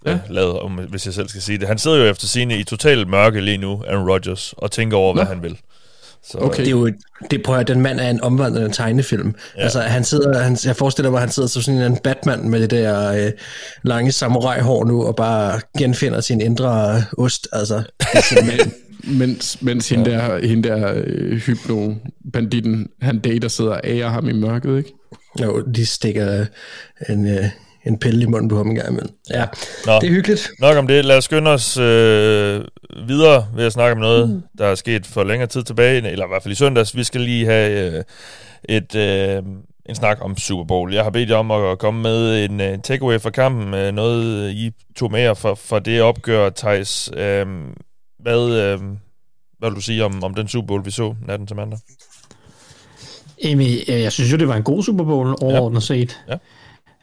ja. 0.06 0.20
lavet, 0.30 0.60
om, 0.60 0.72
hvis 0.72 1.06
jeg 1.06 1.14
selv 1.14 1.30
skal 1.30 1.42
sige 1.42 1.58
det. 1.58 1.68
Han 1.68 1.78
sidder 1.78 1.98
jo 1.98 2.04
efter 2.04 2.28
sine 2.28 2.60
i 2.60 2.64
total 2.64 3.08
mørke 3.08 3.42
lige 3.42 3.58
nu, 3.58 3.84
Aaron 3.88 4.10
Rodgers, 4.10 4.54
og 4.58 4.72
tænker 4.72 4.98
over, 4.98 5.16
Nå. 5.16 5.22
hvad 5.22 5.28
han 5.28 5.44
vil. 5.44 5.58
Så, 6.32 6.38
okay. 6.38 6.60
Det 6.60 6.68
er 6.68 6.72
jo, 6.72 6.92
det, 7.32 7.44
prøver 7.44 7.60
at 7.60 7.68
den 7.68 7.82
mand 7.82 8.00
er 8.00 8.10
en 8.10 8.22
omvandrende 8.22 8.70
tegnefilm. 8.74 9.36
Ja. 9.58 9.62
Altså, 9.62 9.80
han 9.80 10.04
sidder, 10.04 10.40
han, 10.40 10.58
jeg 10.66 10.76
forestiller 10.76 11.10
mig, 11.10 11.18
at 11.18 11.22
han 11.22 11.32
sidder 11.32 11.50
som 11.50 11.62
sådan 11.62 11.82
en 11.82 11.98
Batman 11.98 12.50
med 12.50 12.62
det 12.62 12.72
der 12.72 13.26
øh, 13.26 13.32
lange 13.84 14.12
samurai-hår 14.12 14.86
nu, 14.86 15.04
og 15.04 15.16
bare 15.16 15.62
genfinder 15.78 16.22
sin 16.22 16.42
indre 16.42 17.04
ost. 17.18 17.48
Altså, 17.52 17.84
men, 18.50 18.74
mens, 19.18 19.62
mens 19.62 19.90
hende 19.90 20.12
ja. 20.12 20.18
der, 20.18 20.48
hende 20.48 20.70
der 20.70 20.94
øh, 20.96 21.38
hypno-banditten, 21.38 22.88
han 23.02 23.20
dater, 23.20 23.48
sidder 23.48 23.72
og 23.72 23.82
ærer 23.84 24.10
ham 24.10 24.30
i 24.30 24.34
mørket, 24.34 24.78
ikke? 24.78 24.94
Jo, 25.42 25.62
de 25.62 25.86
stikker 25.86 26.46
en, 27.10 27.28
øh, 27.28 27.46
en 27.88 28.00
pille 28.00 28.24
i 28.24 28.26
munden 28.26 28.50
på 28.50 28.58
ham 28.58 28.70
en 28.70 28.76
gang 28.76 28.90
imellem. 28.90 29.14
Ja, 29.30 29.46
Nå, 29.86 29.94
det 29.94 30.08
er 30.08 30.14
hyggeligt. 30.14 30.50
Nok 30.60 30.78
om 30.78 30.88
det. 30.88 31.06
Lad 31.06 31.18
os 31.18 31.24
skynde 31.24 31.52
os 31.52 31.78
øh, 31.78 32.62
videre 33.08 33.48
ved 33.56 33.66
at 33.66 33.74
snakke 33.74 33.92
om 33.92 33.98
noget, 33.98 34.30
mm. 34.30 34.42
der 34.58 34.66
er 34.66 34.76
sket 34.76 35.06
for 35.06 35.24
længere 35.24 35.48
tid 35.48 35.64
tilbage, 35.64 36.12
eller 36.12 36.26
i 36.26 36.28
hvert 36.28 36.44
fald 36.44 36.52
i 36.52 36.56
søndags. 36.56 36.96
Vi 36.96 37.04
skal 37.04 37.22
lige 37.22 37.46
have 37.46 37.98
øh, 37.98 38.04
et... 38.70 38.96
Øh, 38.96 39.44
en 39.90 39.96
snak 39.96 40.18
om 40.22 40.38
Super 40.38 40.64
Bowl. 40.64 40.94
Jeg 40.94 41.04
har 41.04 41.10
bedt 41.10 41.30
jer 41.30 41.36
om 41.36 41.52
at 41.52 41.80
komme 41.80 42.02
med 42.02 42.46
en 42.46 42.60
uh, 42.62 42.82
takeaway 42.84 43.20
fra 43.20 43.30
kampen, 43.30 43.74
uh, 43.74 43.96
noget 43.96 44.52
I 44.52 44.72
tog 44.96 45.12
med 45.12 45.22
jer 45.22 45.34
for, 45.34 45.56
for 45.56 45.80
det 45.80 46.02
opgør, 46.02 46.50
Thijs. 46.50 47.10
Uh, 47.14 47.18
hvad, 48.20 48.76
uh, 48.76 48.82
hvad 49.60 49.70
vil 49.70 49.76
du 49.76 49.82
sige 49.82 50.06
om, 50.06 50.24
om 50.24 50.34
den 50.34 50.48
Super 50.48 50.68
Bowl, 50.68 50.86
vi 50.86 50.92
så 50.92 51.16
natten 51.28 51.48
til 51.48 51.56
mandag? 51.56 51.80
Jamen, 53.44 53.68
jeg 53.88 54.12
synes 54.12 54.32
jo, 54.32 54.38
det 54.38 54.48
var 54.48 54.56
en 54.56 54.64
god 54.64 54.84
Super 54.84 55.04
Bowl 55.04 55.36
overordnet 55.42 55.90
ja. 55.90 55.96
set. 55.96 56.20
Ja 56.30 56.36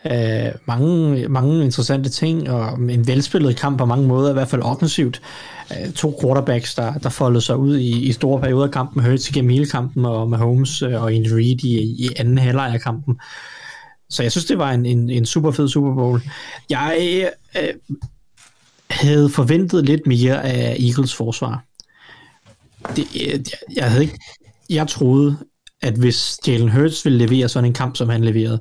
øh, 0.07 0.53
mange, 0.67 1.29
mange 1.29 1.65
interessante 1.65 2.11
ting, 2.11 2.51
og 2.51 2.79
en 2.79 3.07
velspillet 3.07 3.57
kamp 3.57 3.79
på 3.79 3.85
mange 3.85 4.09
måder, 4.09 4.31
i 4.31 4.33
hvert 4.33 4.49
fald 4.49 4.63
offensivt. 4.63 5.23
Øh, 5.71 5.93
to 5.93 6.19
quarterbacks, 6.23 6.75
der, 6.75 6.95
der 6.95 7.09
foldede 7.09 7.41
sig 7.41 7.57
ud 7.57 7.77
i, 7.77 8.03
i 8.03 8.13
store 8.13 8.41
perioder 8.41 8.67
af 8.67 8.71
kampen, 8.71 9.05
Hurts 9.05 9.31
igennem 9.31 9.51
hele 9.51 9.67
kampen, 9.67 10.05
og 10.05 10.31
Mahomes 10.31 10.83
øh, 10.83 11.03
og 11.03 11.13
Andy 11.15 11.33
Reid 11.33 11.65
i, 11.65 11.79
i 11.79 12.09
anden 12.17 12.39
halvleg 12.39 12.75
af 12.75 12.81
kampen. 12.81 13.21
Så 14.11 14.23
jeg 14.23 14.33
synes, 14.33 14.45
det 14.45 14.59
var 14.59 14.73
en, 14.73 14.87
en, 14.87 15.11
en 15.11 15.27
super 15.27 15.51
fed 15.51 15.69
Super 15.69 15.95
Bowl. 15.95 16.23
Jeg 16.71 17.25
øh, 17.57 17.69
havde 18.91 19.29
forventet 19.29 19.85
lidt 19.85 20.07
mere 20.07 20.45
af 20.45 20.77
Eagles 20.81 21.15
forsvar. 21.15 21.65
Det, 22.97 23.07
jeg, 23.15 23.41
jeg 23.77 23.91
havde 23.91 24.03
ikke... 24.03 24.19
Jeg 24.71 24.89
troede, 24.89 25.37
at 25.83 25.95
hvis 25.95 26.39
Jalen 26.47 26.71
Hurts 26.71 27.05
ville 27.05 27.27
levere 27.27 27.49
sådan 27.49 27.65
en 27.65 27.75
kamp, 27.75 27.97
som 27.97 28.09
han 28.09 28.25
leverede, 28.25 28.61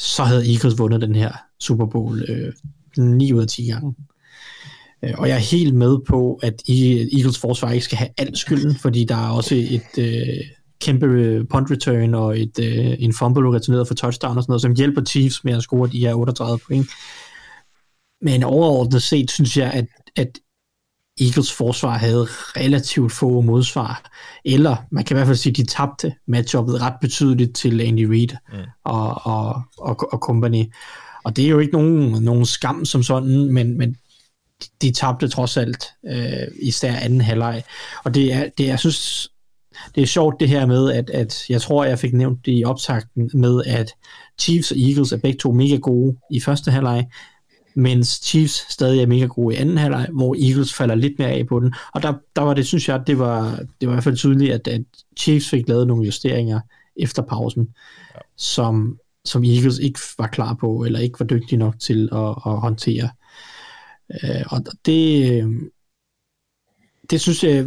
så 0.00 0.24
havde 0.24 0.52
Eagles 0.52 0.78
vundet 0.78 1.00
den 1.00 1.14
her 1.14 1.32
Super 1.58 1.86
Bowl 1.86 2.24
øh, 2.28 2.52
9 2.98 3.32
ud 3.32 3.42
af 3.42 3.48
10 3.48 3.66
gange. 3.66 3.94
Øh, 5.04 5.14
og 5.18 5.28
jeg 5.28 5.34
er 5.34 5.50
helt 5.56 5.74
med 5.74 5.98
på, 6.08 6.40
at 6.42 6.62
Eagles 6.68 7.38
forsvar 7.38 7.70
ikke 7.70 7.84
skal 7.84 7.98
have 7.98 8.10
al 8.18 8.36
skylden, 8.36 8.74
fordi 8.74 9.04
der 9.04 9.16
er 9.16 9.30
også 9.30 9.54
et 9.54 9.98
øh, 9.98 10.44
kæmpe 10.80 11.06
øh, 11.06 11.44
punt 11.50 11.70
return 11.70 12.14
og 12.14 12.40
et, 12.40 12.58
øh, 12.58 12.96
en 12.98 13.14
fumble 13.14 13.50
returneret 13.56 13.88
for 13.88 13.94
touchdown 13.94 14.36
og 14.36 14.42
sådan 14.42 14.50
noget, 14.50 14.62
som 14.62 14.74
hjælper 14.74 15.04
Chiefs 15.04 15.44
med 15.44 15.52
at 15.52 15.62
score 15.62 15.88
de 15.88 15.98
her 15.98 16.14
38 16.14 16.58
point. 16.66 16.86
Men 18.22 18.42
overordnet 18.42 19.02
set 19.02 19.30
synes 19.30 19.56
jeg, 19.56 19.72
at, 19.72 19.86
at 20.16 20.38
Eagles 21.20 21.52
forsvar 21.52 21.98
havde 21.98 22.26
relativt 22.56 23.12
få 23.12 23.40
modsvar, 23.40 24.10
eller 24.44 24.76
man 24.90 25.04
kan 25.04 25.14
i 25.14 25.16
hvert 25.16 25.26
fald 25.26 25.36
sige, 25.36 25.50
at 25.50 25.56
de 25.56 25.66
tabte 25.66 26.12
matchuppet 26.26 26.80
ret 26.80 26.94
betydeligt 27.00 27.56
til 27.56 27.80
Andy 27.80 28.04
Reid 28.04 28.28
mm. 28.52 28.58
og, 28.84 29.26
og, 29.26 29.62
og, 29.78 30.12
og 30.12 30.18
company. 30.18 30.64
Og 31.24 31.36
det 31.36 31.44
er 31.44 31.48
jo 31.48 31.58
ikke 31.58 31.72
nogen, 31.72 32.22
nogen 32.22 32.46
skam 32.46 32.84
som 32.84 33.02
sådan, 33.02 33.52
men, 33.52 33.78
men 33.78 33.96
de 34.82 34.90
tabte 34.92 35.28
trods 35.28 35.56
alt, 35.56 35.84
øh, 36.06 36.48
især 36.62 36.96
anden 36.96 37.20
halvleg. 37.20 37.62
Og 38.04 38.14
det 38.14 38.32
er, 38.32 38.48
det 38.58 38.66
jeg 38.66 38.78
synes, 38.78 39.30
det 39.94 40.02
er 40.02 40.06
sjovt 40.06 40.40
det 40.40 40.48
her 40.48 40.66
med, 40.66 40.92
at, 40.92 41.10
at 41.10 41.44
jeg 41.48 41.62
tror, 41.62 41.84
jeg 41.84 41.98
fik 41.98 42.12
nævnt 42.12 42.46
det 42.46 42.58
i 42.58 42.64
optakten 42.64 43.30
med, 43.34 43.62
at 43.66 43.92
Chiefs 44.40 44.70
og 44.70 44.78
Eagles 44.78 45.12
er 45.12 45.16
begge 45.16 45.38
to 45.38 45.52
mega 45.52 45.76
gode 45.76 46.16
i 46.30 46.40
første 46.40 46.70
halvleg, 46.70 47.06
mens 47.74 48.08
Chiefs 48.08 48.72
stadig 48.72 49.02
er 49.02 49.06
mega 49.06 49.26
gode 49.26 49.54
i 49.54 49.58
anden 49.58 49.78
halvleg, 49.78 50.08
hvor 50.12 50.36
Eagles 50.38 50.74
falder 50.74 50.94
lidt 50.94 51.18
mere 51.18 51.30
af 51.30 51.46
på 51.46 51.60
den. 51.60 51.74
Og 51.94 52.02
der, 52.02 52.14
der 52.36 52.42
var 52.42 52.54
det, 52.54 52.66
synes 52.66 52.88
jeg, 52.88 53.02
det 53.06 53.18
var, 53.18 53.42
det 53.80 53.88
var 53.88 53.92
i 53.92 53.94
hvert 53.94 54.04
fald 54.04 54.16
tydeligt, 54.16 54.52
at, 54.52 54.68
at 54.68 54.82
Chiefs 55.18 55.50
fik 55.50 55.68
lavet 55.68 55.86
nogle 55.86 56.04
justeringer 56.04 56.60
efter 56.96 57.22
pausen, 57.22 57.68
ja. 58.14 58.20
som, 58.36 58.98
som 59.24 59.44
Eagles 59.44 59.78
ikke 59.78 60.00
var 60.18 60.26
klar 60.26 60.54
på, 60.54 60.84
eller 60.84 60.98
ikke 60.98 61.20
var 61.20 61.26
dygtige 61.26 61.58
nok 61.58 61.78
til 61.78 62.08
at, 62.12 62.28
at 62.28 62.60
håndtere. 62.60 63.10
Øh, 64.24 64.42
og 64.46 64.64
det, 64.86 65.44
det 67.10 67.20
synes 67.20 67.44
jeg, 67.44 67.64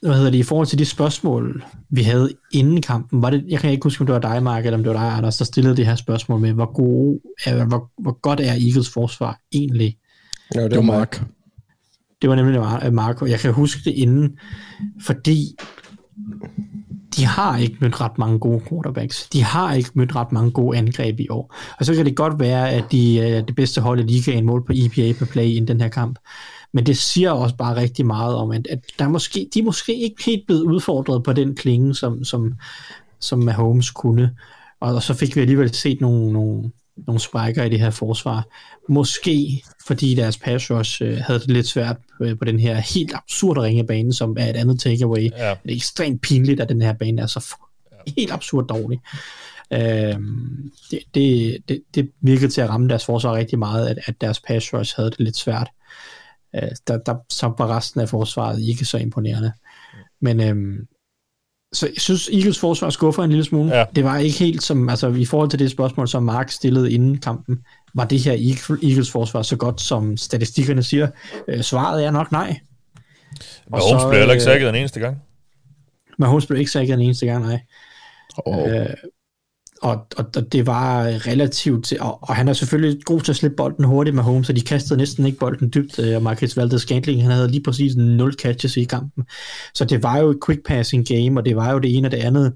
hvad 0.00 0.14
hedder 0.14 0.30
det, 0.30 0.38
i 0.38 0.42
forhold 0.42 0.66
til 0.66 0.78
de 0.78 0.84
spørgsmål, 0.84 1.64
vi 1.90 2.02
havde 2.02 2.30
inden 2.52 2.82
kampen, 2.82 3.22
var 3.22 3.30
det, 3.30 3.44
jeg 3.48 3.60
kan 3.60 3.70
ikke 3.70 3.84
huske, 3.84 4.00
om 4.00 4.06
det 4.06 4.12
var 4.12 4.20
dig, 4.20 4.42
Mark, 4.42 4.64
eller 4.64 4.78
om 4.78 4.84
det 4.84 4.92
var 4.94 5.00
dig, 5.00 5.16
Anders, 5.16 5.36
der 5.36 5.44
stillede 5.44 5.76
det 5.76 5.86
her 5.86 5.96
spørgsmål 5.96 6.40
med, 6.40 6.52
hvor, 6.52 6.72
gode, 6.72 7.20
er, 7.44 7.64
hvor, 7.64 7.90
hvor 7.98 8.20
godt 8.20 8.40
er 8.40 8.52
Eagles 8.52 8.90
forsvar 8.90 9.40
egentlig? 9.52 9.96
Ja, 10.54 10.64
det 10.64 10.76
var 10.76 10.82
Mark. 10.82 11.22
Det 12.22 12.30
var 12.30 12.36
nemlig 12.36 12.92
Mark, 12.92 13.22
og 13.22 13.30
jeg 13.30 13.40
kan 13.40 13.52
huske 13.52 13.80
det 13.84 13.90
inden, 13.90 14.38
fordi 15.00 15.56
de 17.16 17.24
har 17.26 17.58
ikke 17.58 17.76
mødt 17.80 18.00
ret 18.00 18.18
mange 18.18 18.38
gode 18.38 18.60
quarterbacks. 18.68 19.28
De 19.28 19.42
har 19.42 19.74
ikke 19.74 19.90
mødt 19.94 20.16
ret 20.16 20.32
mange 20.32 20.50
gode 20.50 20.78
angreb 20.78 21.20
i 21.20 21.28
år. 21.28 21.56
Og 21.78 21.84
så 21.84 21.94
kan 21.94 22.04
det 22.04 22.16
godt 22.16 22.40
være, 22.40 22.70
at 22.70 22.84
de 22.92 23.20
er 23.20 23.40
det 23.40 23.56
bedste 23.56 23.80
hold 23.80 24.00
i 24.00 24.02
ligaen 24.02 24.46
mål 24.46 24.64
på 24.66 24.72
EPA 24.76 25.12
per 25.18 25.26
play 25.26 25.44
i 25.44 25.60
den 25.60 25.80
her 25.80 25.88
kamp. 25.88 26.18
Men 26.74 26.86
det 26.86 26.98
siger 26.98 27.30
også 27.30 27.56
bare 27.56 27.76
rigtig 27.76 28.06
meget 28.06 28.34
om, 28.34 28.50
at, 28.50 28.66
at 28.70 28.78
der 28.98 29.08
måske, 29.08 29.48
de 29.54 29.58
er 29.58 29.64
måske 29.64 29.94
ikke 29.94 30.24
helt 30.24 30.46
blevet 30.46 30.62
udfordret 30.62 31.22
på 31.22 31.32
den 31.32 31.56
klinge, 31.56 31.94
som, 31.94 32.24
som, 32.24 32.54
som 33.20 33.38
Mahomes 33.38 33.90
kunne. 33.90 34.36
Og, 34.80 34.94
og 34.94 35.02
så 35.02 35.14
fik 35.14 35.36
vi 35.36 35.40
alligevel 35.40 35.74
set 35.74 36.00
nogle, 36.00 36.32
nogle, 36.32 36.70
nogle 36.96 37.20
spiker 37.20 37.64
i 37.64 37.68
det 37.68 37.80
her 37.80 37.90
forsvar. 37.90 38.46
Måske 38.88 39.62
fordi 39.86 40.14
deres 40.14 40.38
pass 40.38 40.70
rush 40.70 41.02
øh, 41.02 41.16
havde 41.16 41.38
det 41.38 41.50
lidt 41.50 41.66
svært 41.66 41.96
øh, 42.20 42.38
på 42.38 42.44
den 42.44 42.58
her 42.58 42.74
helt 42.74 43.14
absurde 43.14 43.62
ringebane, 43.62 44.12
som 44.12 44.36
er 44.38 44.50
et 44.50 44.56
andet 44.56 44.80
takeaway. 44.80 45.30
Ja. 45.30 45.50
Det 45.62 45.70
er 45.70 45.76
ekstremt 45.76 46.22
pinligt, 46.22 46.60
at 46.60 46.68
den 46.68 46.82
her 46.82 46.92
bane 46.92 47.22
er 47.22 47.26
så 47.26 47.56
ja. 47.92 48.12
helt 48.16 48.32
absurd 48.32 48.66
dårlig. 48.66 49.00
Øh, 49.72 50.18
det, 50.90 51.00
det, 51.14 51.58
det, 51.68 51.82
det 51.94 52.10
virkede 52.20 52.50
til 52.50 52.60
at 52.60 52.68
ramme 52.68 52.88
deres 52.88 53.04
forsvar 53.04 53.34
rigtig 53.34 53.58
meget, 53.58 53.88
at, 53.88 53.98
at 54.06 54.20
deres 54.20 54.40
pass 54.40 54.74
rush 54.74 54.96
havde 54.96 55.10
det 55.10 55.20
lidt 55.20 55.36
svært. 55.36 55.68
Øh, 55.68 55.84
der, 56.88 56.98
der, 56.98 57.14
så 57.30 57.52
var 57.58 57.76
resten 57.76 58.00
af 58.00 58.08
forsvaret 58.08 58.62
ikke 58.62 58.84
så 58.84 58.98
imponerende. 58.98 59.52
Men 60.20 60.40
øhm, 60.40 60.86
så 61.72 61.86
jeg 61.86 62.00
synes, 62.00 62.28
Eagles 62.28 62.58
forsvar 62.58 62.90
skuffer 62.90 63.22
en 63.22 63.30
lille 63.30 63.44
smule. 63.44 63.76
Ja. 63.76 63.84
Det 63.96 64.04
var 64.04 64.18
ikke 64.18 64.38
helt 64.38 64.62
som, 64.62 64.88
altså 64.88 65.08
i 65.08 65.24
forhold 65.24 65.50
til 65.50 65.58
det 65.58 65.70
spørgsmål, 65.70 66.08
som 66.08 66.22
Mark 66.22 66.50
stillede 66.50 66.92
inden 66.92 67.18
kampen, 67.18 67.58
var 67.94 68.04
det 68.04 68.20
her 68.20 68.32
Eagles 68.82 69.10
forsvar 69.10 69.42
så 69.42 69.56
godt, 69.56 69.80
som 69.80 70.16
statistikkerne 70.16 70.82
siger? 70.82 71.08
Øh, 71.48 71.62
svaret 71.62 72.04
er 72.04 72.10
nok 72.10 72.32
nej. 72.32 72.60
Men 73.70 73.80
Holmes 73.80 74.04
blev 74.04 74.18
heller 74.18 74.34
ikke 74.34 74.44
øh, 74.44 74.52
sækket 74.52 74.66
den 74.66 74.74
eneste 74.74 75.00
gang. 75.00 75.22
Men 76.18 76.28
Holmes 76.28 76.46
blev 76.46 76.58
ikke 76.58 76.70
sækket 76.70 76.92
den 76.92 77.00
eneste 77.00 77.26
gang, 77.26 77.44
nej. 77.44 77.60
Oh. 78.46 78.72
Øh, 78.72 78.86
og, 79.84 80.06
og 80.16 80.52
det 80.52 80.66
var 80.66 81.04
relativt 81.26 81.84
til, 81.84 82.00
og, 82.00 82.18
og 82.22 82.36
han 82.36 82.48
er 82.48 82.52
selvfølgelig 82.52 83.04
god 83.04 83.20
til 83.20 83.32
at 83.32 83.36
slippe 83.36 83.56
bolden 83.56 83.84
hurtigt 83.84 84.14
med 84.14 84.22
Holmes, 84.22 84.46
så 84.46 84.52
de 84.52 84.60
kastede 84.60 84.98
næsten 84.98 85.26
ikke 85.26 85.38
bolden 85.38 85.70
dybt, 85.74 85.98
og 85.98 86.22
Marcus 86.22 86.56
Valdez 86.56 86.82
Scantling, 86.82 87.22
han 87.22 87.30
havde 87.30 87.50
lige 87.50 87.62
præcis 87.62 87.96
0 87.96 88.34
catches 88.34 88.76
i 88.76 88.84
kampen, 88.84 89.24
så 89.74 89.84
det 89.84 90.02
var 90.02 90.18
jo 90.18 90.30
et 90.30 90.38
quick 90.46 90.66
passing 90.66 91.08
game, 91.08 91.40
og 91.40 91.44
det 91.44 91.56
var 91.56 91.72
jo 91.72 91.78
det 91.78 91.96
ene 91.96 92.08
og 92.08 92.12
det 92.12 92.18
andet, 92.18 92.52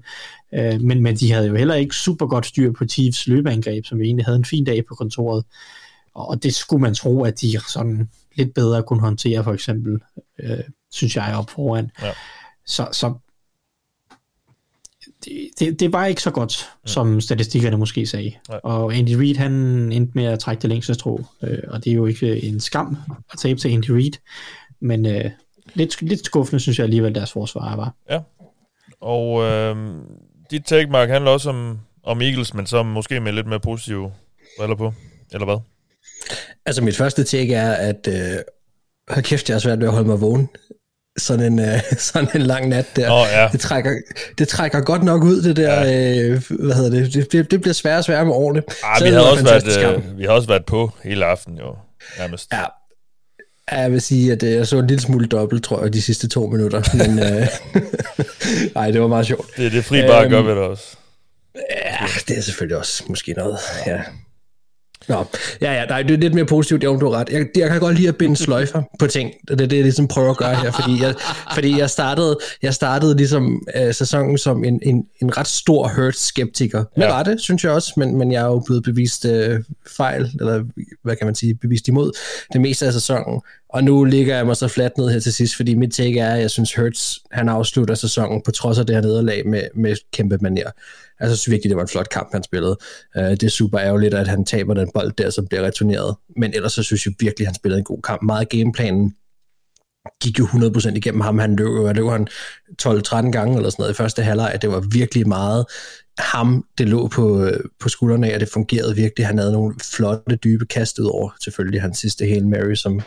øh, 0.53 0.81
men, 0.81 1.03
men 1.03 1.15
de 1.15 1.31
havde 1.31 1.47
jo 1.47 1.55
heller 1.55 1.75
ikke 1.75 1.95
super 1.95 2.27
godt 2.27 2.45
styr 2.45 2.71
på 2.71 2.85
Chiefs 2.85 3.27
løbeangreb, 3.27 3.85
som 3.85 3.99
vi 3.99 4.05
egentlig 4.05 4.25
havde 4.25 4.37
en 4.37 4.45
fin 4.45 4.65
dag 4.65 4.85
på 4.85 4.95
kontoret, 4.95 5.43
og 6.13 6.43
det 6.43 6.55
skulle 6.55 6.81
man 6.81 6.93
tro, 6.93 7.23
at 7.23 7.41
de 7.41 7.59
sådan 7.67 8.09
lidt 8.35 8.53
bedre 8.53 8.83
kunne 8.83 9.01
håndtere, 9.01 9.43
for 9.43 9.53
eksempel, 9.53 9.99
øh, 10.43 10.63
synes 10.91 11.15
jeg, 11.15 11.35
op 11.37 11.49
foran. 11.49 11.89
Ja. 12.01 12.11
Så, 12.65 12.87
så 12.91 13.13
det, 15.25 15.79
det, 15.79 15.93
var 15.93 16.05
ikke 16.05 16.21
så 16.21 16.31
godt, 16.31 16.69
ja. 16.85 16.91
som 16.91 17.21
statistikkerne 17.21 17.77
måske 17.77 18.05
sagde. 18.05 18.33
Ja. 18.49 18.57
Og 18.57 18.95
Andy 18.95 19.13
Reid, 19.13 19.35
han 19.35 19.51
endte 19.91 20.11
med 20.15 20.25
at 20.25 20.39
trække 20.39 20.61
det 20.61 20.69
længste 20.69 20.93
strå, 20.93 21.25
øh, 21.43 21.57
og 21.67 21.83
det 21.83 21.91
er 21.91 21.95
jo 21.95 22.05
ikke 22.05 22.43
en 22.43 22.59
skam 22.59 22.97
at 23.31 23.39
tabe 23.39 23.59
til 23.59 23.69
Andy 23.69 23.89
Reid, 23.89 24.11
men 24.79 25.05
øh, 25.05 25.31
lidt, 25.73 26.01
lidt 26.01 26.25
skuffende 26.25 26.59
synes 26.59 26.79
jeg 26.79 26.83
alligevel, 26.83 27.15
deres 27.15 27.31
forsvar 27.31 27.75
var. 27.75 27.93
Ja, 28.09 28.19
og 29.01 29.43
øh, 29.43 29.75
dit 30.51 30.63
take, 30.65 30.91
Mark, 30.91 31.09
handler 31.09 31.31
også 31.31 31.49
om, 31.49 31.79
om 32.03 32.21
Eagles, 32.21 32.53
men 32.53 32.65
så 32.65 32.83
måske 32.83 33.19
med 33.19 33.33
lidt 33.33 33.47
mere 33.47 33.59
positive 33.59 34.11
briller 34.57 34.75
på, 34.75 34.93
eller 35.31 35.45
hvad? 35.45 35.57
Altså 36.65 36.83
mit 36.83 36.97
første 36.97 37.23
take 37.23 37.53
er, 37.53 37.71
at 37.71 38.07
øh, 38.07 38.39
hold 39.09 39.23
kæft, 39.23 39.49
jeg 39.49 39.55
er 39.55 39.59
svært 39.59 39.79
ved 39.79 39.87
at 39.87 39.93
holde 39.93 40.07
mig 40.07 40.21
vågen 40.21 40.49
sådan 41.19 41.53
en, 41.53 41.59
uh, 41.59 41.79
sådan 41.97 42.29
en 42.35 42.41
lang 42.41 42.67
nat 42.67 42.85
der. 42.95 43.11
Oh, 43.11 43.27
ja. 43.31 43.47
det, 43.51 43.59
trækker, 43.59 43.91
det 44.37 44.47
trækker 44.47 44.81
godt 44.81 45.03
nok 45.03 45.23
ud, 45.23 45.41
det 45.41 45.55
der, 45.55 45.81
ja. 45.81 46.21
øh, 46.21 46.43
hvad 46.49 46.75
hedder 46.75 46.89
det, 46.89 47.13
det, 47.13 47.31
det, 47.31 47.51
det 47.51 47.61
bliver 47.61 47.73
sværere 47.73 47.97
og 47.97 48.03
sværere 48.03 48.25
med 48.25 48.33
årene. 48.33 48.63
Ah, 48.83 49.03
vi, 49.03 49.09
har 49.09 49.19
også 49.19 49.43
været, 49.43 49.95
øh, 49.95 50.17
vi 50.17 50.23
har 50.23 50.31
også 50.31 50.47
været 50.47 50.65
på 50.65 50.91
hele 51.03 51.25
aften 51.25 51.57
jo, 51.57 51.75
nærmest. 52.17 52.53
Ja, 52.53 52.65
jeg 53.71 53.91
vil 53.91 54.01
sige, 54.01 54.31
at 54.31 54.43
øh, 54.43 54.51
jeg 54.51 54.67
så 54.67 54.79
en 54.79 54.87
lille 54.87 55.01
smule 55.01 55.27
dobbelt, 55.27 55.63
tror 55.63 55.81
jeg, 55.83 55.93
de 55.93 56.01
sidste 56.01 56.27
to 56.27 56.47
minutter. 56.47 56.83
Men 56.93 57.19
øh, 57.19 57.47
nej, 58.75 58.91
det 58.91 59.01
var 59.01 59.07
meget 59.07 59.25
sjovt. 59.27 59.47
Det, 59.57 59.71
det 59.71 59.77
er 59.77 59.83
fri 59.83 60.01
bare 60.01 60.23
at 60.23 60.29
gøre 60.29 60.45
ved 60.45 60.51
det 60.51 60.63
også. 60.63 60.97
Ja, 61.55 62.07
det 62.27 62.37
er 62.37 62.41
selvfølgelig 62.41 62.77
også 62.77 63.03
måske 63.07 63.33
noget, 63.33 63.57
ja. 63.87 64.01
Nå, 65.09 65.25
ja, 65.61 65.73
ja, 65.73 65.85
nej, 65.85 66.01
det 66.01 66.13
er 66.13 66.17
lidt 66.17 66.33
mere 66.33 66.45
positivt, 66.45 66.85
om 66.85 66.99
du 66.99 67.09
ret. 67.09 67.29
Jeg, 67.29 67.45
jeg 67.55 67.69
kan 67.69 67.79
godt 67.79 67.95
lide 67.95 68.07
at 68.07 68.15
binde 68.15 68.35
sløjfer 68.35 68.83
på 68.99 69.07
ting. 69.07 69.31
Det 69.47 69.61
er 69.61 69.67
det, 69.67 69.75
jeg 69.75 69.83
ligesom 69.83 70.07
prøver 70.07 70.29
at 70.29 70.37
gøre 70.37 70.55
her, 70.55 70.71
fordi 70.71 71.01
jeg, 71.01 71.15
fordi 71.53 71.79
jeg 71.79 71.89
startede, 71.89 72.37
jeg 72.61 72.73
startede 72.73 73.17
ligesom 73.17 73.61
uh, 73.81 73.93
sæsonen 73.93 74.37
som 74.37 74.63
en, 74.63 74.79
en, 74.83 75.03
en 75.21 75.37
ret 75.37 75.47
stor 75.47 75.87
Hurt-skeptiker. 75.95 76.83
Med 76.97 77.05
ja. 77.07 77.13
rette, 77.13 77.39
synes 77.39 77.63
jeg 77.63 77.71
også, 77.71 77.93
men, 77.97 78.17
men 78.17 78.31
jeg 78.31 78.41
er 78.41 78.45
jo 78.45 78.63
blevet 78.65 78.83
bevist 78.83 79.25
uh, 79.25 79.31
fejl, 79.97 80.31
eller 80.39 80.63
hvad 81.03 81.15
kan 81.15 81.27
man 81.27 81.35
sige, 81.35 81.55
bevist 81.55 81.87
imod 81.87 82.11
det 82.53 82.61
meste 82.61 82.85
af 82.85 82.93
sæsonen. 82.93 83.41
Og 83.69 83.83
nu 83.83 84.03
ligger 84.03 84.35
jeg 84.35 84.45
mig 84.45 84.57
så 84.57 84.67
fladt 84.67 84.97
ned 84.97 85.09
her 85.09 85.19
til 85.19 85.33
sidst, 85.33 85.55
fordi 85.55 85.75
mit 85.75 85.91
take 85.91 86.19
er, 86.19 86.33
at 86.33 86.41
jeg 86.41 86.51
synes 86.51 86.75
Hurts, 86.75 87.19
han 87.31 87.49
afslutter 87.49 87.95
sæsonen 87.95 88.41
på 88.45 88.51
trods 88.51 88.77
af 88.77 88.85
det 88.85 88.95
her 88.95 89.01
nederlag 89.01 89.47
med, 89.47 89.63
med 89.75 89.95
kæmpe 90.13 90.37
manier. 90.41 90.69
Altså, 91.19 91.31
jeg 91.31 91.37
synes 91.37 91.51
virkelig, 91.51 91.69
det 91.69 91.75
var 91.75 91.81
en 91.81 91.87
flot 91.87 92.09
kamp, 92.09 92.29
han 92.31 92.43
spillede. 92.43 92.77
Uh, 93.15 93.23
det 93.23 93.43
er 93.43 93.49
super 93.49 93.79
ærgerligt, 93.79 94.13
at 94.13 94.27
han 94.27 94.45
taber 94.45 94.73
den 94.73 94.91
bold 94.93 95.11
der, 95.11 95.29
som 95.29 95.47
bliver 95.47 95.63
returneret. 95.63 96.15
Men 96.37 96.53
ellers 96.53 96.73
så 96.73 96.83
synes 96.83 97.05
jeg 97.05 97.13
virkelig, 97.19 97.45
at 97.45 97.47
han 97.47 97.55
spillede 97.55 97.79
en 97.79 97.85
god 97.85 98.01
kamp. 98.01 98.21
Meget 98.21 98.49
gameplanen 98.49 99.13
gik 100.21 100.39
jo 100.39 100.45
100% 100.45 100.95
igennem 100.95 101.21
ham. 101.21 101.39
Han 101.39 101.55
løb, 101.55 101.95
løb 101.95 102.05
han 102.05 102.27
12-13 102.81 103.31
gange 103.31 103.55
eller 103.55 103.69
sådan 103.69 103.81
noget 103.83 103.93
i 103.93 103.95
første 103.95 104.23
halvleg. 104.23 104.57
Det 104.61 104.69
var 104.69 104.79
virkelig 104.79 105.27
meget 105.27 105.65
ham, 106.19 106.65
det 106.77 106.89
lå 106.89 107.07
på, 107.07 107.43
øh, 107.43 107.59
på 107.79 107.89
skuldrene 107.89 108.29
af, 108.29 108.33
og 108.33 108.39
det 108.39 108.49
fungerede 108.49 108.95
virkelig. 108.95 109.27
Han 109.27 109.37
havde 109.37 109.51
nogle 109.51 109.75
flotte, 109.93 110.35
dybe 110.35 110.65
kast 110.65 110.99
ud 110.99 111.05
over 111.05 111.29
selvfølgelig 111.43 111.81
hans 111.81 111.97
sidste 111.97 112.25
Hail 112.25 112.47
Mary, 112.47 112.75
som 112.75 113.01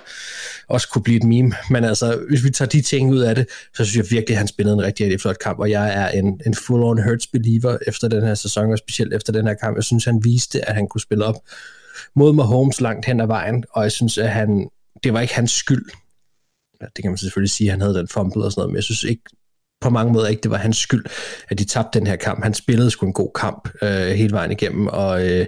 også 0.69 0.89
kunne 0.89 1.03
blive 1.03 1.17
et 1.17 1.25
meme. 1.25 1.53
Men 1.71 1.85
altså, 1.85 2.25
hvis 2.29 2.45
vi 2.45 2.51
tager 2.51 2.69
de 2.69 2.83
ting 2.83 3.11
ud 3.11 3.19
af 3.19 3.35
det, 3.35 3.47
så 3.75 3.85
synes 3.85 3.97
jeg 3.97 4.11
virkelig, 4.11 4.35
at 4.35 4.39
han 4.39 4.49
spillede 4.49 4.75
en 4.75 4.83
rigtig, 4.83 5.05
rigtig 5.05 5.21
flot 5.21 5.39
kamp, 5.39 5.59
og 5.59 5.71
jeg 5.71 5.95
er 5.95 6.09
en, 6.09 6.41
en 6.47 6.55
full-on 6.55 7.09
Hurts 7.09 7.27
believer 7.27 7.79
efter 7.87 8.09
den 8.09 8.23
her 8.23 8.35
sæson, 8.35 8.73
og 8.73 8.79
specielt 8.79 9.15
efter 9.15 9.33
den 9.33 9.47
her 9.47 9.55
kamp. 9.55 9.77
Jeg 9.77 9.85
synes, 9.85 10.05
han 10.05 10.25
viste, 10.25 10.69
at 10.69 10.75
han 10.75 10.89
kunne 10.89 11.01
spille 11.01 11.25
op 11.25 11.37
mod 12.17 12.33
Mahomes 12.33 12.81
langt 12.81 13.07
hen 13.07 13.21
ad 13.21 13.27
vejen, 13.27 13.65
og 13.71 13.83
jeg 13.83 13.93
synes, 13.93 14.19
at 14.19 14.29
han, 14.29 14.69
det 15.05 15.13
var 15.13 15.21
ikke 15.21 15.35
hans 15.35 15.51
skyld. 15.51 15.85
Det 16.97 17.03
kan 17.03 17.11
man 17.11 17.19
selvfølgelig 17.19 17.51
sige, 17.51 17.69
at 17.69 17.73
han 17.73 17.81
havde 17.81 17.95
den 17.95 18.09
fumble 18.09 18.45
og 18.45 18.53
sådan 18.53 18.61
noget, 18.61 18.71
men 18.71 18.77
jeg 18.77 18.85
synes 18.85 19.05
ikke, 19.05 19.23
på 19.83 19.91
mange 19.91 20.13
måder 20.13 20.29
ikke, 20.29 20.43
det 20.43 20.51
var 20.51 20.57
hans 20.57 20.77
skyld, 20.77 21.05
at 21.49 21.59
de 21.59 21.65
tabte 21.65 21.99
den 21.99 22.07
her 22.07 22.17
kamp. 22.17 22.43
Han 22.43 22.55
spillede 22.55 22.91
sgu 22.91 23.07
en 23.07 23.13
god 23.13 23.31
kamp 23.35 23.69
øh, 23.83 24.07
hele 24.07 24.33
vejen 24.33 24.53
igennem, 24.53 24.87
og 24.87 25.29
øh, 25.29 25.47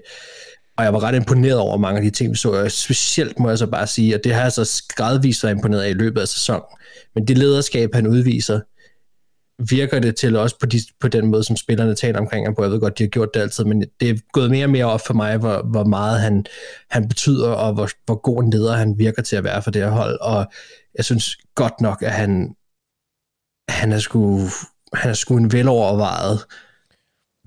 og 0.78 0.84
jeg 0.84 0.92
var 0.92 1.02
ret 1.02 1.14
imponeret 1.14 1.58
over 1.58 1.76
mange 1.76 1.98
af 1.98 2.04
de 2.04 2.10
ting, 2.10 2.30
vi 2.30 2.36
så. 2.36 2.50
Og 2.50 2.70
specielt 2.70 3.38
må 3.38 3.48
jeg 3.48 3.58
så 3.58 3.66
bare 3.66 3.86
sige, 3.86 4.14
at 4.14 4.20
det 4.24 4.34
har 4.34 4.42
jeg 4.42 4.52
så 4.52 4.82
gradvist 4.96 5.44
været 5.44 5.54
imponeret 5.54 5.82
af 5.82 5.90
i 5.90 5.92
løbet 5.92 6.20
af 6.20 6.28
sæsonen. 6.28 6.62
Men 7.14 7.28
det 7.28 7.38
lederskab, 7.38 7.94
han 7.94 8.06
udviser, 8.06 8.60
virker 9.70 9.98
det 9.98 10.16
til 10.16 10.36
også 10.36 10.58
på, 10.60 10.66
de, 10.66 10.80
på 11.00 11.08
den 11.08 11.26
måde, 11.26 11.44
som 11.44 11.56
spillerne 11.56 11.94
taler 11.94 12.18
omkring 12.18 12.46
ham 12.46 12.54
på. 12.54 12.62
Jeg 12.62 12.70
ved 12.70 12.80
godt, 12.80 12.98
de 12.98 13.02
har 13.02 13.08
gjort 13.08 13.34
det 13.34 13.40
altid, 13.40 13.64
men 13.64 13.84
det 14.00 14.10
er 14.10 14.14
gået 14.32 14.50
mere 14.50 14.66
og 14.66 14.70
mere 14.70 14.84
op 14.84 15.00
for 15.06 15.14
mig, 15.14 15.36
hvor, 15.36 15.62
hvor 15.70 15.84
meget 15.84 16.20
han, 16.20 16.44
han 16.90 17.08
betyder, 17.08 17.48
og 17.48 17.72
hvor, 17.72 17.88
hvor 18.06 18.20
god 18.20 18.42
en 18.42 18.50
leder 18.50 18.72
han 18.72 18.98
virker 18.98 19.22
til 19.22 19.36
at 19.36 19.44
være 19.44 19.62
for 19.62 19.70
det 19.70 19.82
her 19.82 19.90
hold. 19.90 20.18
Og 20.20 20.46
jeg 20.96 21.04
synes 21.04 21.36
godt 21.54 21.80
nok, 21.80 22.02
at 22.02 22.12
han, 22.12 22.54
han 23.68 23.92
er 23.92 23.98
sgu, 23.98 24.40
han 24.92 25.10
er 25.10 25.14
sgu 25.14 25.36
en 25.36 25.52
velovervejet 25.52 26.46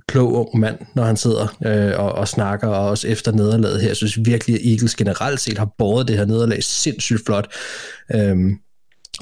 klog 0.07 0.33
ung 0.33 0.59
mand, 0.59 0.79
når 0.95 1.03
han 1.03 1.17
sidder 1.17 1.57
øh, 1.65 1.99
og, 1.99 2.11
og 2.11 2.27
snakker, 2.27 2.67
og 2.67 2.89
også 2.89 3.07
efter 3.07 3.31
nederlaget 3.31 3.81
her. 3.81 3.87
Jeg 3.87 3.95
synes 3.95 4.25
virkelig, 4.25 4.55
at 4.55 4.61
Eagles 4.65 4.95
generelt 4.95 5.39
set 5.39 5.57
har 5.57 5.69
båret 5.77 6.07
det 6.07 6.17
her 6.17 6.25
nederlag 6.25 6.63
sindssygt 6.63 7.25
flot. 7.25 7.47
Øhm, 8.15 8.59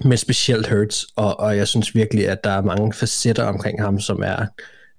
med 0.04 0.18
specielt 0.18 0.68
Hurts, 0.68 1.06
og, 1.16 1.40
og 1.40 1.58
jeg 1.58 1.68
synes 1.68 1.96
virkelig, 1.96 2.30
at 2.30 2.44
der 2.44 2.50
er 2.50 2.62
mange 2.62 2.94
facetter 2.94 3.44
omkring 3.44 3.82
ham, 3.82 4.00
som 4.00 4.24
er, 4.24 4.46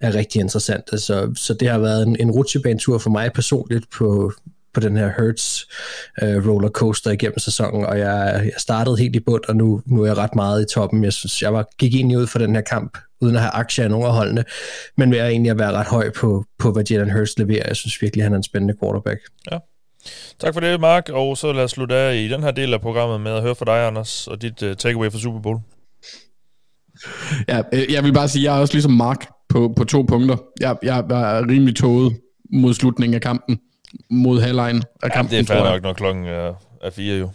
er 0.00 0.14
rigtig 0.14 0.40
interessante. 0.40 0.98
Så, 0.98 1.32
så 1.37 1.54
det 1.54 1.68
har 1.68 1.78
været 1.78 2.06
en, 2.06 2.16
en 2.20 2.30
rutsjebanetur 2.30 2.98
for 2.98 3.11
mig 3.11 3.32
personligt 3.32 3.90
på, 3.90 4.32
på 4.76 4.80
den 4.80 4.96
her 4.96 5.10
Hertz 5.18 5.62
uh, 6.22 6.48
rollercoaster 6.48 7.10
igennem 7.10 7.38
sæsonen, 7.38 7.86
og 7.86 7.98
jeg, 7.98 8.40
jeg 8.44 8.52
startede 8.58 8.96
helt 8.96 9.16
i 9.16 9.20
bund, 9.20 9.42
og 9.48 9.56
nu, 9.56 9.82
nu 9.86 10.02
er 10.02 10.06
jeg 10.06 10.16
ret 10.16 10.34
meget 10.34 10.62
i 10.62 10.74
toppen. 10.74 11.04
Jeg 11.04 11.12
synes, 11.12 11.42
jeg 11.42 11.52
var, 11.52 11.66
gik 11.78 11.94
egentlig 11.94 12.18
ud 12.18 12.26
for 12.26 12.38
den 12.38 12.54
her 12.54 12.62
kamp, 12.62 12.98
uden 13.20 13.36
at 13.36 13.42
have 13.42 13.50
aktier 13.50 13.84
i 13.84 13.88
nogen 13.88 14.06
af 14.06 14.12
holdene, 14.12 14.44
men 14.96 15.10
ved 15.10 15.18
at 15.18 15.28
egentlig 15.30 15.50
at 15.50 15.58
være 15.58 15.72
ret 15.72 15.86
høj 15.86 16.10
på, 16.10 16.44
på 16.58 16.72
hvad 16.72 16.84
Jalen 16.90 17.12
Hurts 17.12 17.38
leverer. 17.38 17.64
Jeg 17.66 17.76
synes 17.76 18.02
virkelig, 18.02 18.24
han 18.24 18.32
er 18.32 18.36
en 18.36 18.42
spændende 18.42 18.74
quarterback. 18.82 19.20
Ja. 19.50 19.58
Tak 20.38 20.54
for 20.54 20.60
det, 20.60 20.80
Mark, 20.80 21.08
og 21.08 21.36
så 21.36 21.52
lad 21.52 21.64
os 21.64 21.70
slutte 21.70 21.94
af 21.94 22.16
i 22.16 22.28
den 22.28 22.42
her 22.42 22.50
del 22.50 22.74
af 22.74 22.80
programmet 22.80 23.20
med 23.20 23.32
at 23.32 23.42
høre 23.42 23.54
fra 23.54 23.64
dig, 23.64 23.86
Anders, 23.86 24.26
og 24.26 24.42
dit 24.42 24.62
uh, 24.62 24.74
takeaway 24.74 25.10
for 25.10 25.18
Super 25.18 25.40
Bowl. 25.40 25.58
Ja, 27.48 27.62
øh, 27.72 27.92
jeg 27.92 28.04
vil 28.04 28.12
bare 28.12 28.28
sige, 28.28 28.42
at 28.42 28.44
jeg 28.44 28.56
er 28.56 28.60
også 28.60 28.74
ligesom 28.74 28.92
Mark 28.92 29.26
på, 29.48 29.72
på 29.76 29.84
to 29.84 30.02
punkter. 30.02 30.36
Jeg, 30.60 30.76
jeg 30.82 31.04
var 31.08 31.48
rimelig 31.48 31.76
tåget 31.76 32.16
mod 32.52 32.74
slutningen 32.74 33.14
af 33.14 33.20
kampen, 33.20 33.58
mod 34.11 34.40
halvlejen 34.40 34.82
af 35.02 35.12
kampen. 35.12 35.32
Ja, 35.32 35.38
det 35.38 35.50
er 35.50 35.54
fair 35.54 35.72
nok, 35.72 35.82
når 35.82 35.92
klokken 35.92 36.24
er, 36.24 36.54
er 36.82 36.90
fire 36.90 37.18
jo. 37.18 37.30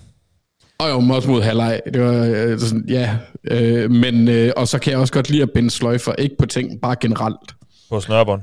Og 0.78 0.90
jo, 0.90 1.14
også 1.16 1.30
mod 1.30 1.42
halvleg. 1.42 1.82
Det 1.94 2.02
var 2.02 2.26
øh, 2.26 2.60
sådan, 2.60 2.86
ja. 2.88 3.18
Øh, 3.44 3.92
men, 3.92 4.28
øh, 4.28 4.52
og 4.58 4.68
så 4.68 4.80
kan 4.80 4.92
jeg 4.92 5.00
også 5.00 5.14
godt 5.14 5.30
lide 5.30 5.42
at 5.42 5.52
binde 5.52 5.70
sløjfer, 5.70 6.14
ikke 6.14 6.36
på 6.40 6.46
ting, 6.46 6.82
bare 6.82 6.96
generelt. 7.02 7.56
På 7.90 8.00
snørbånd? 8.00 8.42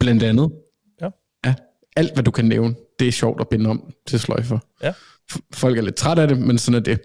Blandt 0.00 0.22
andet. 0.22 0.50
Ja. 1.00 1.08
Ja, 1.46 1.54
alt 1.96 2.14
hvad 2.14 2.24
du 2.24 2.30
kan 2.30 2.44
nævne 2.44 2.74
det 2.98 3.08
er 3.08 3.12
sjovt 3.12 3.40
at 3.40 3.48
binde 3.48 3.70
om 3.70 3.92
til 4.06 4.20
sløjfer. 4.20 4.58
Ja. 4.82 4.92
Folk 5.54 5.78
er 5.78 5.82
lidt 5.82 5.94
trætte 5.94 6.22
af 6.22 6.28
det, 6.28 6.38
men 6.38 6.58
sådan 6.58 6.80
er 6.80 6.84
det. 6.84 7.00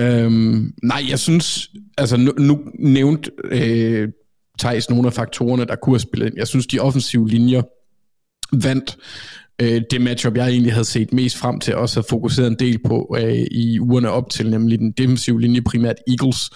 Øhm, 0.00 0.74
nej, 0.82 1.02
jeg 1.08 1.18
synes, 1.18 1.70
altså 1.98 2.16
nu, 2.16 2.32
nu 2.38 2.60
nævnt 2.78 3.28
øh, 3.44 4.08
Thijs 4.58 4.90
nogle 4.90 5.06
af 5.06 5.12
faktorerne, 5.12 5.64
der 5.64 5.76
kunne 5.76 5.94
have 5.94 6.00
spillet 6.00 6.26
ind. 6.26 6.34
Jeg 6.36 6.48
synes, 6.48 6.66
de 6.66 6.80
offensive 6.80 7.28
linjer 7.28 7.62
vandt 8.52 8.96
øh, 9.62 9.82
det 9.90 10.00
matchup, 10.00 10.36
jeg 10.36 10.48
egentlig 10.48 10.72
havde 10.72 10.84
set 10.84 11.12
mest 11.12 11.36
frem 11.36 11.60
til, 11.60 11.76
også 11.76 11.96
havde 11.96 12.06
fokuseret 12.10 12.46
en 12.46 12.58
del 12.58 12.78
på 12.86 13.16
øh, 13.18 13.46
i 13.50 13.80
ugerne 13.80 14.10
op 14.10 14.30
til, 14.30 14.50
nemlig 14.50 14.78
den 14.78 14.92
defensive 14.92 15.40
linje, 15.40 15.62
primært 15.62 15.96
Eagles, 16.06 16.50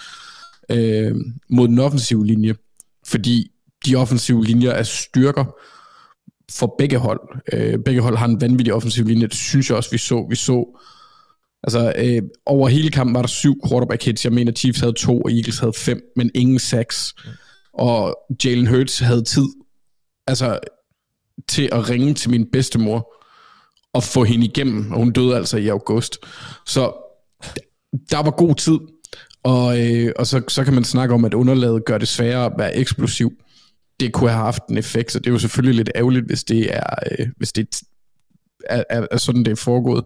øh, 0.71 1.15
mod 1.49 1.67
den 1.67 1.79
offensive 1.79 2.25
linje. 2.25 2.55
Fordi 3.07 3.51
de 3.85 3.95
offensive 3.95 4.43
linjer 4.43 4.71
er 4.71 4.83
styrker, 4.83 5.45
for 6.51 6.75
begge 6.77 6.97
hold. 6.97 7.19
Øh, 7.53 7.79
begge 7.85 8.01
hold 8.01 8.17
har 8.17 8.25
en 8.25 8.41
vanvittig 8.41 8.73
offensiv 8.73 9.05
linje, 9.05 9.27
det 9.27 9.35
synes 9.35 9.69
jeg 9.69 9.77
også, 9.77 9.91
vi 9.91 9.97
så. 9.97 10.25
Vi 10.29 10.35
så 10.35 10.79
altså 11.63 11.93
øh, 11.97 12.21
over 12.45 12.69
hele 12.69 12.91
kampen 12.91 13.13
var 13.13 13.21
der 13.21 13.27
syv 13.27 13.55
quarterback 13.69 14.05
hits. 14.05 14.25
Jeg 14.25 14.33
mener, 14.33 14.51
Chiefs 14.51 14.79
havde 14.79 14.93
to, 14.93 15.21
og 15.21 15.31
Eagles 15.31 15.59
havde 15.59 15.73
fem, 15.73 16.01
men 16.15 16.31
ingen 16.35 16.59
seks. 16.59 17.13
Og 17.73 18.17
Jalen 18.45 18.67
Hurts 18.67 18.99
havde 18.99 19.23
tid 19.23 19.47
altså 20.27 20.59
til 21.47 21.69
at 21.71 21.89
ringe 21.89 22.13
til 22.13 22.29
min 22.29 22.51
bedstemor 22.51 23.15
og 23.93 24.03
få 24.03 24.23
hende 24.23 24.45
igennem, 24.45 24.91
og 24.91 24.97
hun 24.97 25.11
døde 25.11 25.35
altså 25.35 25.57
i 25.57 25.67
august. 25.67 26.17
Så 26.65 26.93
der 28.09 28.23
var 28.23 28.31
god 28.31 28.55
tid, 28.55 28.79
og, 29.43 29.81
øh, 29.81 30.11
og 30.15 30.27
så, 30.27 30.41
så 30.47 30.63
kan 30.63 30.73
man 30.73 30.83
snakke 30.83 31.13
om, 31.13 31.25
at 31.25 31.33
underlaget 31.33 31.85
gør 31.85 31.97
det 31.97 32.07
sværere 32.07 32.45
at 32.45 32.53
være 32.57 32.75
eksplosiv 32.75 33.31
det 33.99 34.13
kunne 34.13 34.29
have 34.29 34.43
haft 34.43 34.67
en 34.69 34.77
effekt, 34.77 35.11
så 35.11 35.19
det 35.19 35.27
er 35.27 35.31
jo 35.31 35.39
selvfølgelig 35.39 35.75
lidt 35.75 35.91
ærgerligt, 35.95 36.25
hvis 36.25 36.43
det 36.43 36.75
er, 36.75 36.95
øh, 37.11 37.27
hvis 37.37 37.51
det 37.51 37.81
er, 38.69 38.83
er, 38.89 39.07
er 39.11 39.17
sådan, 39.17 39.45
det 39.45 39.51
er 39.51 39.55
foregået. 39.55 40.05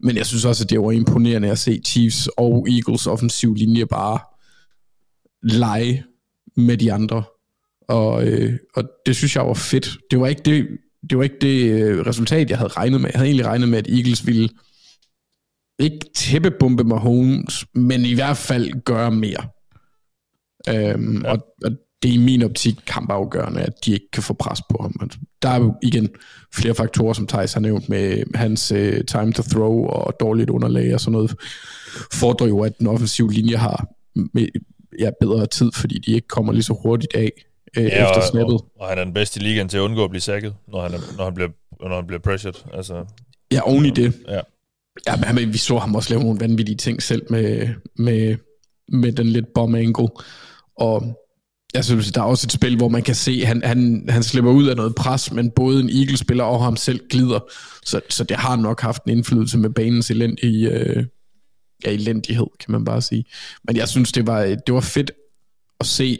Men 0.00 0.16
jeg 0.16 0.26
synes 0.26 0.44
også, 0.44 0.64
at 0.64 0.70
det 0.70 0.80
var 0.80 0.92
imponerende 0.92 1.50
at 1.50 1.58
se 1.58 1.80
Chiefs 1.86 2.28
og 2.36 2.66
Eagles 2.70 3.06
offensiv 3.06 3.54
linje 3.54 3.86
bare 3.86 4.18
lege 5.42 6.04
med 6.56 6.76
de 6.76 6.92
andre. 6.92 7.22
Og, 7.88 8.26
øh, 8.26 8.58
og 8.76 8.84
det 9.06 9.16
synes 9.16 9.36
jeg 9.36 9.46
var 9.46 9.54
fedt. 9.54 9.98
Det 10.10 10.20
var 10.20 10.26
ikke 10.26 10.42
det, 10.44 10.68
det, 11.10 11.18
var 11.18 11.24
ikke 11.24 11.38
det 11.40 11.70
øh, 11.70 12.06
resultat, 12.06 12.50
jeg 12.50 12.58
havde 12.58 12.70
regnet 12.70 13.00
med. 13.00 13.10
Jeg 13.12 13.18
havde 13.18 13.28
egentlig 13.28 13.46
regnet 13.46 13.68
med, 13.68 13.78
at 13.78 13.88
Eagles 13.88 14.26
ville 14.26 14.48
ikke 15.78 16.00
tæppebombe 16.16 16.84
Mahomes, 16.84 17.66
men 17.74 18.04
i 18.04 18.14
hvert 18.14 18.36
fald 18.36 18.84
gøre 18.84 19.10
mere. 19.10 19.48
Øhm, 20.68 21.22
ja. 21.22 21.30
og, 21.30 21.46
og 21.64 21.70
det 22.02 22.08
er 22.08 22.14
i 22.14 22.18
min 22.18 22.42
optik 22.42 22.74
kampafgørende, 22.86 23.60
at 23.60 23.72
de 23.84 23.92
ikke 23.92 24.10
kan 24.12 24.22
få 24.22 24.34
pres 24.34 24.60
på 24.70 24.78
ham. 24.82 24.94
Altså, 25.00 25.18
der 25.42 25.48
er 25.48 25.58
jo 25.58 25.74
igen 25.82 26.08
flere 26.54 26.74
faktorer, 26.74 27.12
som 27.12 27.26
Thijs 27.26 27.52
har 27.52 27.60
nævnt, 27.60 27.88
med 27.88 28.22
hans 28.34 28.72
uh, 28.72 28.78
time 29.08 29.32
to 29.32 29.42
throw 29.42 29.86
og 29.86 30.14
dårligt 30.20 30.50
underlag 30.50 30.94
og 30.94 31.00
sådan 31.00 31.12
noget, 31.12 31.34
fordrer 32.12 32.46
jo, 32.46 32.60
at 32.60 32.78
den 32.78 32.86
offensive 32.86 33.32
linje 33.32 33.56
har 33.56 33.86
med, 34.34 34.46
ja, 34.98 35.10
bedre 35.20 35.46
tid, 35.46 35.72
fordi 35.72 35.98
de 35.98 36.12
ikke 36.12 36.28
kommer 36.28 36.52
lige 36.52 36.62
så 36.62 36.78
hurtigt 36.82 37.14
af 37.14 37.32
uh, 37.78 37.84
ja, 37.84 38.08
efter 38.08 38.30
snappet. 38.30 38.54
Og, 38.54 38.72
og 38.80 38.88
han 38.88 38.98
er 38.98 39.04
den 39.04 39.14
bedste 39.14 39.40
i 39.40 39.42
ligaen 39.42 39.68
til 39.68 39.76
at 39.76 39.80
undgå 39.80 40.04
at 40.04 40.10
blive 40.10 40.20
sækket, 40.20 40.54
når 40.68 40.82
han, 40.82 40.94
er, 40.94 40.98
når 41.16 41.24
han, 41.24 41.34
bliver, 41.34 41.48
når 41.88 41.94
han 41.94 42.06
bliver 42.06 42.20
pressured. 42.20 42.54
Altså, 42.72 43.04
ja, 43.52 43.60
oven 43.60 43.86
i 43.86 43.90
det. 43.90 44.14
Ja. 44.28 44.40
Ja, 45.06 45.32
men 45.32 45.52
vi 45.52 45.58
så 45.58 45.78
ham 45.78 45.94
også 45.94 46.10
lave 46.10 46.22
nogle 46.22 46.40
vanvittige 46.40 46.76
ting 46.76 47.02
selv 47.02 47.22
med, 47.30 47.68
med, 47.96 48.36
med 48.88 49.12
den 49.12 49.26
lidt 49.26 49.46
bomb 49.54 49.74
angle. 49.74 50.08
Og 50.76 51.18
jeg 51.74 51.84
synes, 51.84 52.12
der 52.12 52.20
er 52.20 52.24
også 52.24 52.46
et 52.46 52.52
spil, 52.52 52.76
hvor 52.76 52.88
man 52.88 53.02
kan 53.02 53.14
se, 53.14 53.38
at 53.42 53.48
han, 53.48 53.62
han, 53.64 54.04
han 54.08 54.22
slipper 54.22 54.50
ud 54.50 54.66
af 54.66 54.76
noget 54.76 54.94
pres, 54.94 55.32
men 55.32 55.50
både 55.50 55.80
en 55.80 55.90
Eagles-spiller 55.90 56.44
og 56.44 56.64
ham 56.64 56.76
selv 56.76 57.00
glider. 57.10 57.40
Så, 57.84 58.00
så 58.10 58.24
det 58.24 58.36
har 58.36 58.56
nok 58.56 58.80
haft 58.80 59.04
en 59.04 59.10
indflydelse 59.10 59.58
med 59.58 59.70
banens 59.70 60.10
elendige, 60.10 60.70
øh, 60.70 61.04
ja, 61.84 61.90
elendighed, 61.90 62.46
kan 62.60 62.72
man 62.72 62.84
bare 62.84 63.02
sige. 63.02 63.24
Men 63.64 63.76
jeg 63.76 63.88
synes, 63.88 64.12
det 64.12 64.26
var, 64.26 64.42
det 64.42 64.74
var 64.74 64.80
fedt 64.80 65.10
at 65.80 65.86
se 65.86 66.18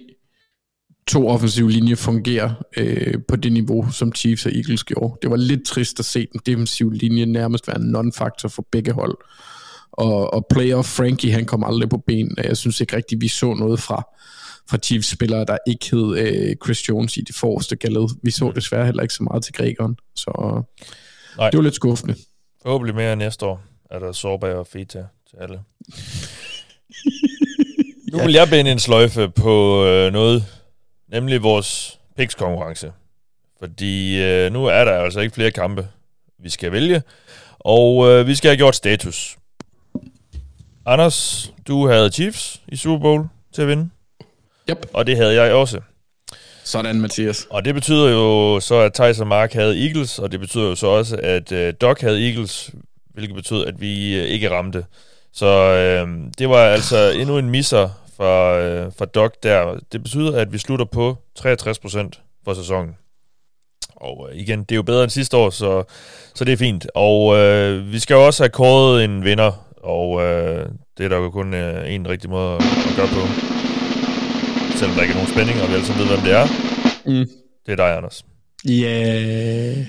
to 1.08 1.28
offensive 1.28 1.70
linjer 1.70 1.96
fungere 1.96 2.54
øh, 2.76 3.14
på 3.28 3.36
det 3.36 3.52
niveau, 3.52 3.90
som 3.90 4.14
Chiefs 4.14 4.46
og 4.46 4.52
Eagles 4.52 4.84
gjorde. 4.84 5.18
Det 5.22 5.30
var 5.30 5.36
lidt 5.36 5.66
trist 5.66 5.98
at 5.98 6.04
se 6.04 6.26
den 6.32 6.40
defensive 6.46 6.94
linje 6.94 7.26
nærmest 7.26 7.68
være 7.68 7.80
en 7.80 7.96
non-faktor 7.96 8.48
for 8.48 8.66
begge 8.72 8.92
hold. 8.92 9.18
Og, 9.92 10.34
og 10.34 10.46
playoff 10.50 10.88
Frankie, 10.88 11.32
han 11.32 11.44
kom 11.44 11.64
aldrig 11.64 11.88
på 11.88 12.02
ben. 12.06 12.36
Jeg 12.44 12.56
synes 12.56 12.80
ikke 12.80 12.96
rigtigt, 12.96 13.20
vi 13.20 13.28
så 13.28 13.54
noget 13.54 13.80
fra 13.80 14.02
fra 14.70 14.78
Chiefs-spillere, 14.78 15.44
der 15.44 15.58
ikke 15.66 15.90
hed 15.90 16.18
øh, 16.18 16.56
Chris 16.64 16.88
Jones 16.88 17.16
i 17.16 17.20
det 17.20 17.34
forreste 17.34 17.76
gallet. 17.76 18.10
Vi 18.22 18.30
så 18.30 18.52
desværre 18.54 18.84
heller 18.84 19.02
ikke 19.02 19.14
så 19.14 19.22
meget 19.22 19.44
til 19.44 19.54
grækeren, 19.54 19.96
så 20.16 20.62
Nej. 21.38 21.50
det 21.50 21.58
var 21.58 21.62
lidt 21.62 21.74
skuffende. 21.74 22.14
Forhåbentlig 22.62 22.94
mere 22.94 23.16
næste 23.16 23.46
år 23.46 23.62
er 23.90 23.98
der 23.98 24.12
sårbare 24.12 24.54
og 24.54 24.66
feta 24.66 25.04
til 25.30 25.36
alle. 25.40 25.60
nu 28.12 28.18
vil 28.24 28.32
jeg 28.32 28.48
binde 28.50 28.72
en 28.72 28.78
sløjfe 28.78 29.28
på 29.28 29.84
øh, 29.84 30.12
noget, 30.12 30.44
nemlig 31.08 31.42
vores 31.42 31.98
picks-konkurrence. 32.16 32.92
Fordi 33.58 34.22
øh, 34.22 34.52
nu 34.52 34.66
er 34.66 34.84
der 34.84 34.92
altså 34.92 35.20
ikke 35.20 35.34
flere 35.34 35.50
kampe, 35.50 35.88
vi 36.38 36.50
skal 36.50 36.72
vælge, 36.72 37.02
og 37.58 38.08
øh, 38.08 38.26
vi 38.26 38.34
skal 38.34 38.48
have 38.48 38.56
gjort 38.56 38.76
status. 38.76 39.36
Anders, 40.86 41.50
du 41.66 41.88
havde 41.88 42.10
Chiefs 42.10 42.62
i 42.68 42.76
Super 42.76 43.02
Bowl 43.02 43.28
til 43.52 43.62
at 43.62 43.68
vinde. 43.68 43.90
Yep. 44.70 44.86
Og 44.92 45.06
det 45.06 45.16
havde 45.16 45.42
jeg 45.42 45.52
også. 45.52 45.80
Sådan, 46.64 47.00
Mathias. 47.00 47.46
Og 47.50 47.64
det 47.64 47.74
betyder 47.74 48.10
jo 48.10 48.60
så, 48.60 48.74
at 48.74 48.94
Thijs 48.94 49.20
og 49.20 49.26
Mark 49.26 49.52
havde 49.52 49.86
Eagles, 49.86 50.18
og 50.18 50.32
det 50.32 50.40
betyder 50.40 50.64
jo 50.64 50.74
så 50.74 50.86
også, 50.86 51.16
at 51.16 51.52
uh, 51.52 51.68
Doc 51.80 52.00
havde 52.00 52.28
Eagles, 52.28 52.70
hvilket 53.14 53.36
betød, 53.36 53.66
at 53.66 53.80
vi 53.80 54.20
uh, 54.20 54.26
ikke 54.26 54.50
ramte. 54.50 54.84
Så 55.32 55.72
uh, 55.72 56.30
det 56.38 56.48
var 56.48 56.64
altså 56.64 57.10
endnu 57.10 57.38
en 57.38 57.50
misser 57.50 57.88
fra, 58.18 58.58
uh, 58.86 58.92
fra 58.98 59.04
Doc 59.04 59.30
der. 59.42 59.78
Det 59.92 60.02
betyder, 60.02 60.36
at 60.40 60.52
vi 60.52 60.58
slutter 60.58 60.84
på 60.84 61.16
63% 61.38 62.40
for 62.44 62.54
sæsonen. 62.54 62.96
Og 63.96 64.20
uh, 64.20 64.36
igen, 64.38 64.60
det 64.60 64.72
er 64.72 64.76
jo 64.76 64.82
bedre 64.82 65.02
end 65.02 65.10
sidste 65.10 65.36
år, 65.36 65.50
så, 65.50 65.84
så 66.34 66.44
det 66.44 66.52
er 66.52 66.56
fint. 66.56 66.86
Og 66.94 67.26
uh, 67.26 67.92
vi 67.92 67.98
skal 67.98 68.14
jo 68.14 68.26
også 68.26 68.42
have 68.42 68.50
kåret 68.50 69.04
en 69.04 69.24
vinder, 69.24 69.52
og 69.82 70.10
uh, 70.10 70.22
det 70.98 71.04
er 71.04 71.08
der 71.08 71.16
jo 71.16 71.30
kun 71.30 71.54
uh, 71.54 71.92
en 71.92 72.08
rigtig 72.08 72.30
måde 72.30 72.54
at 72.54 72.62
gøre 72.96 73.08
på 73.08 73.48
selvom 74.78 74.94
der 74.94 75.02
ikke 75.02 75.12
er 75.12 75.16
nogen 75.16 75.32
spænding, 75.32 75.62
og 75.62 75.68
vi 75.68 75.74
altså 75.74 75.92
ved, 75.92 76.06
hvem 76.06 76.20
det 76.20 76.32
er. 76.32 76.46
Mm. 77.06 77.28
Det 77.66 77.72
er 77.72 77.76
dig, 77.76 77.96
Anders. 77.96 78.24
Ja. 78.64 78.70
Yeah. 78.70 79.86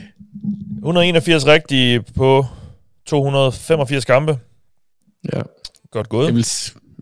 181 0.78 1.48
rigtige 1.48 2.02
på 2.02 2.46
285 3.06 4.06
kampe. 4.06 4.40
Ja. 5.34 5.42
Godt 5.92 6.10
gået. 6.10 6.26
Jeg 6.26 6.36
vil, 6.36 6.46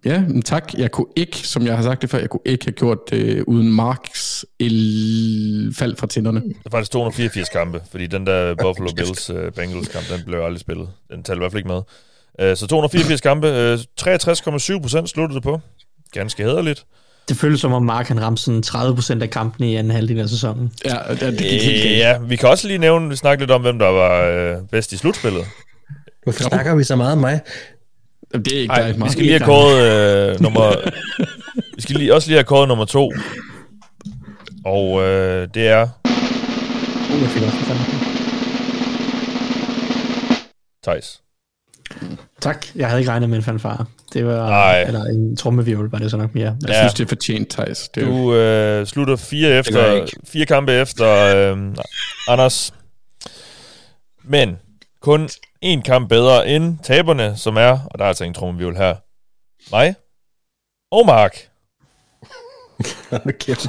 ja, 0.07 0.19
men 0.21 0.41
tak. 0.41 0.73
Jeg 0.77 0.91
kunne 0.91 1.07
ikke, 1.15 1.37
som 1.37 1.65
jeg 1.65 1.75
har 1.75 1.83
sagt 1.83 2.01
det 2.01 2.09
før, 2.09 2.19
jeg 2.19 2.29
kunne 2.29 2.39
ikke 2.45 2.65
have 2.65 2.71
gjort 2.73 2.97
det 3.09 3.43
uden 3.47 3.71
Marks 3.73 4.45
el- 4.59 5.73
fald 5.77 5.95
fra 5.97 6.07
tænderne. 6.07 6.41
Det 6.41 6.55
er 6.65 6.69
faktisk 6.69 6.91
284 6.91 7.49
kampe, 7.49 7.81
fordi 7.91 8.07
den 8.07 8.27
der 8.27 8.55
Buffalo 8.55 8.89
Bills 8.95 9.29
uh, 9.29 9.35
Bengals 9.55 9.87
kamp, 9.87 10.05
den 10.09 10.21
blev 10.25 10.39
aldrig 10.39 10.59
spillet. 10.59 10.89
Den 11.11 11.23
talte 11.23 11.37
i 11.37 11.41
hvert 11.41 11.51
fald 11.51 11.59
ikke 11.59 11.67
med. 11.69 11.81
Uh, 12.51 12.57
så 12.57 12.67
284 12.67 13.21
kampe, 13.21 13.47
uh, 13.73 13.79
63,7 14.01 14.81
procent 14.81 15.09
sluttede 15.09 15.35
det 15.35 15.43
på. 15.43 15.59
Ganske 16.11 16.43
hederligt. 16.43 16.85
Det 17.29 17.37
føles 17.37 17.59
som 17.59 17.73
om 17.73 17.83
Mark 17.83 18.07
han 18.07 18.21
ramte 18.21 18.41
sådan 18.41 18.63
30% 18.65 19.21
af 19.23 19.29
kampene 19.29 19.71
i 19.71 19.75
anden 19.75 19.91
halvdel 19.91 20.19
af 20.19 20.29
sæsonen. 20.29 20.71
Ja, 20.85 20.95
det, 21.09 21.19
det 21.21 21.37
gik 21.37 21.63
helt 21.63 21.83
galt. 21.83 21.97
Ja, 21.97 22.17
vi 22.19 22.35
kan 22.35 22.49
også 22.49 22.67
lige 22.67 22.77
nævne, 22.77 23.15
snakke 23.15 23.41
lidt 23.41 23.51
om, 23.51 23.61
hvem 23.61 23.79
der 23.79 23.87
var 23.87 24.55
uh, 24.57 24.67
bedst 24.67 24.91
i 24.93 24.97
slutspillet. 24.97 25.45
Hvorfor 26.23 26.43
snakker 26.43 26.75
vi 26.75 26.83
så 26.83 26.95
meget 26.95 27.11
om 27.11 27.17
mig? 27.17 27.39
Jamen, 28.33 28.45
Det 28.45 28.57
er 28.57 28.61
ikke 28.61 28.73
Ej, 28.73 28.91
dig, 28.91 29.03
vi 29.05 29.09
skal 29.09 29.23
lige 29.23 29.37
have 29.39 29.45
kåret 29.45 30.35
uh, 30.35 30.41
nummer... 30.41 30.75
vi 31.75 31.81
skal 31.81 31.95
lige, 31.95 32.13
også 32.13 32.27
lige 32.27 32.37
have 32.37 32.43
kåret 32.43 32.67
nummer 32.67 32.85
to. 32.85 33.11
Og 34.65 34.91
uh, 34.91 35.01
det 35.53 35.57
er 35.67 35.87
Uh, 37.13 37.21
jeg 37.21 37.29
fik 37.29 37.43
også. 37.43 37.57
Thijs. 40.83 41.21
Tak, 42.41 42.65
jeg 42.75 42.87
havde 42.87 43.01
ikke 43.01 43.11
regnet 43.11 43.29
med 43.29 43.37
en 43.37 43.43
fanfare. 43.43 43.85
Det 44.13 44.25
var, 44.25 44.49
Nej. 44.49 44.81
eller 44.81 45.03
en 45.03 45.37
trommevirvel 45.37 45.89
var 45.89 45.97
det 45.97 46.11
så 46.11 46.17
nok 46.17 46.35
mere. 46.35 46.57
Jeg 46.61 46.69
Ja. 46.69 46.79
synes, 46.81 46.93
det 46.93 47.03
er 47.03 47.07
fortjent, 47.07 47.49
Thijs. 47.49 47.89
Det 47.95 48.05
Du 48.05 48.33
øh, 48.33 48.85
slutter 48.87 49.15
fire, 49.15 49.49
efter, 49.49 50.07
fire 50.27 50.45
kampe 50.45 50.71
efter 50.73 51.07
øh, 51.53 51.57
Anders. 52.27 52.73
Men 54.23 54.57
kun 55.01 55.29
én 55.65 55.81
kamp 55.81 56.09
bedre 56.09 56.47
end 56.47 56.77
taberne, 56.83 57.37
som 57.37 57.57
er, 57.57 57.79
og 57.91 57.99
der 57.99 58.05
er 58.05 58.09
altså 58.09 58.23
en 58.23 58.33
trommevirvel 58.33 58.77
her, 58.77 58.95
mig 59.71 59.95
og 60.91 61.05
Mark. 61.05 61.49
kæft. 63.39 63.67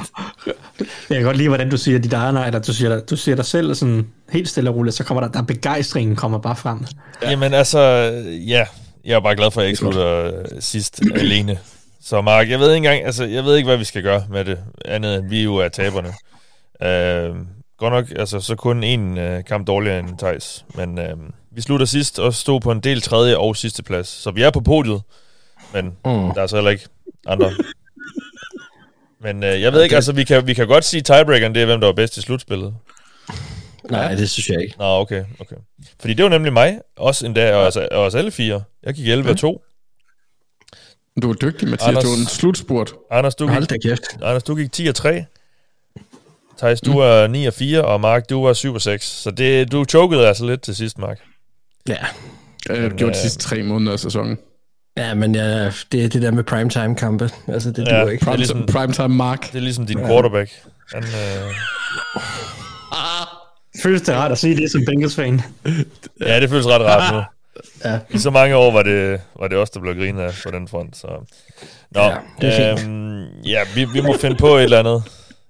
Jeg 1.09 1.17
kan 1.17 1.23
godt 1.23 1.37
lide, 1.37 1.47
hvordan 1.47 1.69
du 1.69 1.77
siger 1.77 1.99
dit 1.99 2.13
eget 2.13 2.33
nej, 2.33 2.47
eller 2.47 2.59
du 2.59 2.73
siger, 2.73 2.99
du 2.99 3.15
siger 3.17 3.35
dig 3.35 3.45
selv 3.45 3.75
sådan 3.75 4.07
helt 4.29 4.49
stille 4.49 4.69
og 4.69 4.75
roligt, 4.75 4.95
så 4.95 5.03
kommer 5.03 5.21
der, 5.21 5.27
der 5.27 5.41
begejstringen 5.41 6.15
kommer 6.15 6.37
bare 6.37 6.55
frem. 6.55 6.85
Ja. 7.21 7.29
Jamen 7.29 7.53
altså, 7.53 7.79
ja, 8.47 8.65
jeg 9.05 9.15
er 9.15 9.19
bare 9.19 9.35
glad 9.35 9.51
for, 9.51 9.61
at 9.61 9.63
jeg 9.63 9.69
ikke 9.69 9.79
slutter 9.79 10.25
øh, 10.25 10.45
sidst 10.59 11.01
alene. 11.15 11.59
Så 12.01 12.21
Mark, 12.21 12.49
jeg 12.49 12.59
ved 12.59 12.67
ikke 12.67 12.77
engang, 12.77 13.05
altså, 13.05 13.25
jeg 13.25 13.43
ved 13.43 13.55
ikke, 13.55 13.67
hvad 13.67 13.77
vi 13.77 13.83
skal 13.83 14.03
gøre 14.03 14.23
med 14.29 14.45
det, 14.45 14.59
andet 14.85 15.15
end 15.15 15.29
vi 15.29 15.43
jo 15.43 15.55
er 15.55 15.67
taberne. 15.69 16.09
Øh, 16.83 17.35
godt 17.77 17.93
nok, 17.93 18.19
altså, 18.19 18.39
så 18.39 18.55
kun 18.55 18.83
en 18.83 19.17
øh, 19.17 19.43
kamp 19.43 19.67
dårligere 19.67 19.99
end 19.99 20.17
Thijs. 20.17 20.65
Men 20.75 20.99
øh, 20.99 21.17
vi 21.51 21.61
slutter 21.61 21.85
sidst 21.85 22.19
og 22.19 22.33
stod 22.33 22.59
på 22.61 22.71
en 22.71 22.79
del 22.79 23.01
tredje 23.01 23.37
og 23.37 23.55
sidste 23.55 23.83
plads. 23.83 24.07
Så 24.07 24.31
vi 24.31 24.41
er 24.41 24.49
på 24.51 24.59
podiet, 24.59 25.01
men 25.73 25.85
mm. 25.85 25.91
der 26.03 26.41
er 26.41 26.47
så 26.47 26.55
heller 26.55 26.71
ikke 26.71 26.87
andre. 27.27 27.51
Men 29.21 29.43
øh, 29.43 29.61
jeg 29.61 29.73
ved 29.73 29.83
ikke, 29.83 29.95
altså, 29.95 30.11
vi 30.11 30.23
kan, 30.23 30.47
vi 30.47 30.53
kan 30.53 30.67
godt 30.67 30.85
sige 30.85 31.01
tiebreakeren, 31.01 31.55
det 31.55 31.61
er, 31.61 31.65
hvem 31.65 31.79
der 31.79 31.87
var 31.87 31.93
bedst 31.93 32.17
i 32.17 32.21
slutspillet. 32.21 32.75
Nej, 33.89 34.15
det 34.15 34.29
synes 34.29 34.49
jeg 34.49 34.61
ikke. 34.61 34.75
Nå, 34.79 34.85
okay, 34.85 35.23
okay. 35.39 35.55
Fordi 35.99 36.13
det 36.13 36.23
var 36.23 36.29
nemlig 36.29 36.53
mig, 36.53 36.79
også 36.97 37.25
endda, 37.25 37.55
og 37.55 37.61
os, 37.67 37.75
og 37.75 37.87
os 37.91 38.15
alle 38.15 38.31
fire. 38.31 38.63
Jeg 38.83 38.93
gik 38.93 39.07
11 39.07 39.29
og 39.29 39.37
2. 39.37 39.63
Du 41.21 41.27
var 41.27 41.33
dygtig, 41.33 41.67
Mathias. 41.67 41.89
Anders- 41.89 42.03
Du 42.03 42.09
var 42.09 42.17
en 42.17 42.25
slutspurt. 42.25 42.93
Anders, 43.11 43.35
du 43.35 43.47
Hold 43.47 43.67
gik, 43.67 43.79
kæft. 43.81 44.01
Anders, 44.21 44.43
du 44.43 44.55
gik 44.55 44.71
10 44.71 44.87
og 44.87 44.95
3. 44.95 45.25
Thijs, 46.57 46.81
du 46.81 46.97
er 46.97 47.27
9 47.27 47.45
og 47.45 47.53
4, 47.53 47.85
og 47.85 48.01
Mark, 48.01 48.29
du 48.29 48.43
var 48.45 48.53
7 48.53 48.73
og 48.73 48.81
6. 48.81 49.05
Så 49.05 49.31
det, 49.31 49.71
du 49.71 49.85
chokede 49.85 50.27
altså 50.27 50.45
lidt 50.45 50.61
til 50.61 50.75
sidst, 50.75 50.97
Mark. 50.97 51.19
Ja. 51.87 51.95
Jeg 52.69 52.81
har 52.81 52.89
gjort 52.89 53.13
de 53.13 53.17
øh, 53.17 53.21
sidste 53.21 53.39
tre 53.43 53.63
måneder 53.63 53.91
af 53.93 53.99
sæsonen. 53.99 54.37
Ja, 54.97 55.13
men 55.13 55.35
ja, 55.35 55.71
det 55.91 56.05
er 56.05 56.09
det 56.09 56.21
der 56.21 56.31
med 56.31 56.43
primetime-kampe. 56.43 57.29
Altså, 57.47 57.71
det 57.71 57.87
Ja. 57.87 58.01
duer 58.01 58.09
ikke. 58.09 58.19
Det 58.19 58.21
er 58.21 58.25
Prime, 58.31 58.37
ligesom- 58.37 58.65
Primetime 58.65 59.07
Mark. 59.07 59.47
Det 59.51 59.55
er 59.55 59.59
ligesom 59.61 59.85
din 59.85 59.99
quarterback. 59.99 60.51
Han, 60.93 61.03
øh, 61.03 61.09
Føles 63.83 64.01
det 64.01 64.15
rart 64.15 64.31
at 64.31 64.37
sige 64.37 64.55
det 64.55 64.71
som 64.71 64.85
Bengals-fan? 64.85 65.41
ja, 66.27 66.39
det 66.39 66.49
føles 66.49 66.67
ret 66.67 66.81
rart 66.81 67.13
nu. 67.15 67.21
Ja. 67.85 67.99
I 68.09 68.17
så 68.17 68.29
mange 68.29 68.55
år 68.55 68.71
var 68.71 68.83
det, 68.83 69.21
var 69.39 69.47
det 69.47 69.57
også 69.57 69.71
der 69.75 69.79
blev 69.79 69.95
grinet 69.95 70.21
af 70.21 70.33
på 70.45 70.51
den 70.51 70.67
front. 70.67 70.97
Så. 70.97 71.07
Nå, 71.91 72.01
Ja, 72.01 72.15
det 72.41 72.59
er 72.59 72.77
fint. 72.77 72.89
øhm, 72.89 73.23
ja, 73.45 73.59
vi, 73.75 73.85
vi 73.93 74.01
må 74.01 74.15
finde 74.21 74.35
på 74.35 74.47
et 74.55 74.63
eller 74.63 74.79
andet. 74.79 75.03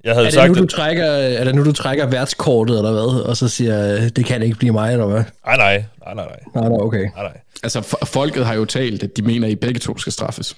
Jeg 0.03 0.13
havde 0.13 0.25
Er 0.25 0.29
det, 0.29 0.33
sagt 0.33 0.51
nu, 0.55 0.61
du 0.61 0.65
trækker, 0.67 1.05
er 1.05 1.43
det 1.43 1.55
nu, 1.55 1.65
du 1.65 1.71
trækker 1.73 2.05
værtskortet, 2.07 2.77
eller 2.77 2.91
hvad? 2.91 3.21
Og 3.21 3.37
så 3.37 3.47
siger, 3.47 3.93
øh, 3.95 4.01
det 4.09 4.25
kan 4.25 4.43
ikke 4.43 4.55
blive 4.55 4.73
mig, 4.73 4.91
eller 4.91 5.05
hvad? 5.05 5.23
Nej, 5.45 5.57
nej, 5.57 5.83
nej, 6.05 6.13
nej, 6.13 6.25
nej, 6.25 6.39
Nej, 6.55 6.69
nej, 6.69 6.77
okay. 6.81 6.99
nej, 7.15 7.23
nej. 7.23 7.37
Altså, 7.63 7.97
folket 8.05 8.45
har 8.45 8.53
jo 8.53 8.65
talt, 8.65 9.03
at 9.03 9.17
de 9.17 9.21
mener, 9.21 9.47
at 9.47 9.51
I 9.51 9.55
begge 9.55 9.79
to 9.79 9.97
skal 9.97 10.13
straffes. 10.13 10.55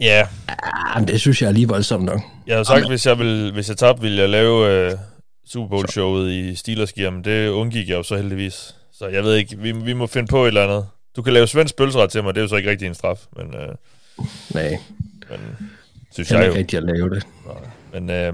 Ja, 0.00 0.26
Jamen, 0.94 1.08
det 1.08 1.20
synes 1.20 1.42
jeg 1.42 1.48
er 1.48 1.52
lige 1.52 1.68
voldsomt 1.68 2.04
nok. 2.04 2.20
jeg 2.46 2.54
havde 2.54 2.64
sagt, 2.64 2.88
hvis 2.88 3.06
jeg, 3.06 3.18
ville, 3.18 3.52
hvis 3.52 3.68
jeg 3.68 3.76
tabte, 3.76 4.02
ville 4.02 4.18
jeg 4.20 4.28
lave 4.28 4.70
øh, 4.70 4.92
Super 5.52 5.68
Bowl-showet 5.68 6.30
i 6.32 6.54
Steelers 6.54 6.92
gear, 6.92 7.10
men 7.10 7.24
det 7.24 7.48
undgik 7.48 7.88
jeg 7.88 7.94
jo 7.96 8.02
så 8.02 8.16
heldigvis. 8.16 8.74
Så 8.98 9.06
jeg 9.08 9.24
ved 9.24 9.34
ikke, 9.34 9.58
vi, 9.58 9.72
vi 9.72 9.92
må 9.92 10.06
finde 10.06 10.28
på 10.28 10.42
et 10.44 10.48
eller 10.48 10.62
andet. 10.64 10.86
Du 11.16 11.22
kan 11.22 11.32
lave 11.32 11.46
svensk 11.46 11.76
pølseret 11.76 12.10
til 12.10 12.22
mig, 12.24 12.34
det 12.34 12.40
er 12.40 12.44
jo 12.44 12.48
så 12.48 12.56
ikke 12.56 12.70
rigtig 12.70 12.86
en 12.88 12.94
straf, 12.94 13.18
men, 13.36 13.46
øh, 13.54 13.68
Nej, 14.54 14.76
men 15.30 15.38
synes 16.12 16.28
det 16.28 16.34
er 16.36 16.38
jeg 16.40 16.46
jo. 16.46 16.50
ikke 16.50 16.58
rigtigt 16.58 16.82
at 16.82 16.96
lave 16.96 17.10
det. 17.10 17.26
Men 18.00 18.10
øh, 18.10 18.32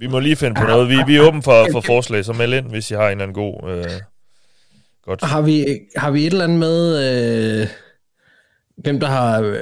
vi 0.00 0.06
må 0.06 0.18
lige 0.18 0.36
finde 0.36 0.54
på 0.60 0.66
noget. 0.66 0.88
Vi, 0.88 0.96
vi 1.06 1.16
er 1.16 1.20
åbne 1.20 1.42
for, 1.42 1.66
for 1.72 1.80
forslag, 1.80 2.24
så 2.24 2.32
meld 2.32 2.54
ind, 2.54 2.66
hvis 2.66 2.90
I 2.90 2.94
har 2.94 3.06
en 3.06 3.10
eller 3.10 3.22
anden 3.22 3.34
god... 3.34 3.70
Øh, 3.70 3.84
godt. 5.04 5.22
Har 5.22 5.40
vi, 5.40 5.66
har 5.96 6.10
vi 6.10 6.26
et 6.26 6.32
eller 6.32 6.44
andet 6.44 6.58
med, 6.58 7.60
øh, 7.60 7.68
hvem 8.76 9.00
der 9.00 9.06
har, 9.06 9.40
øh, 9.40 9.56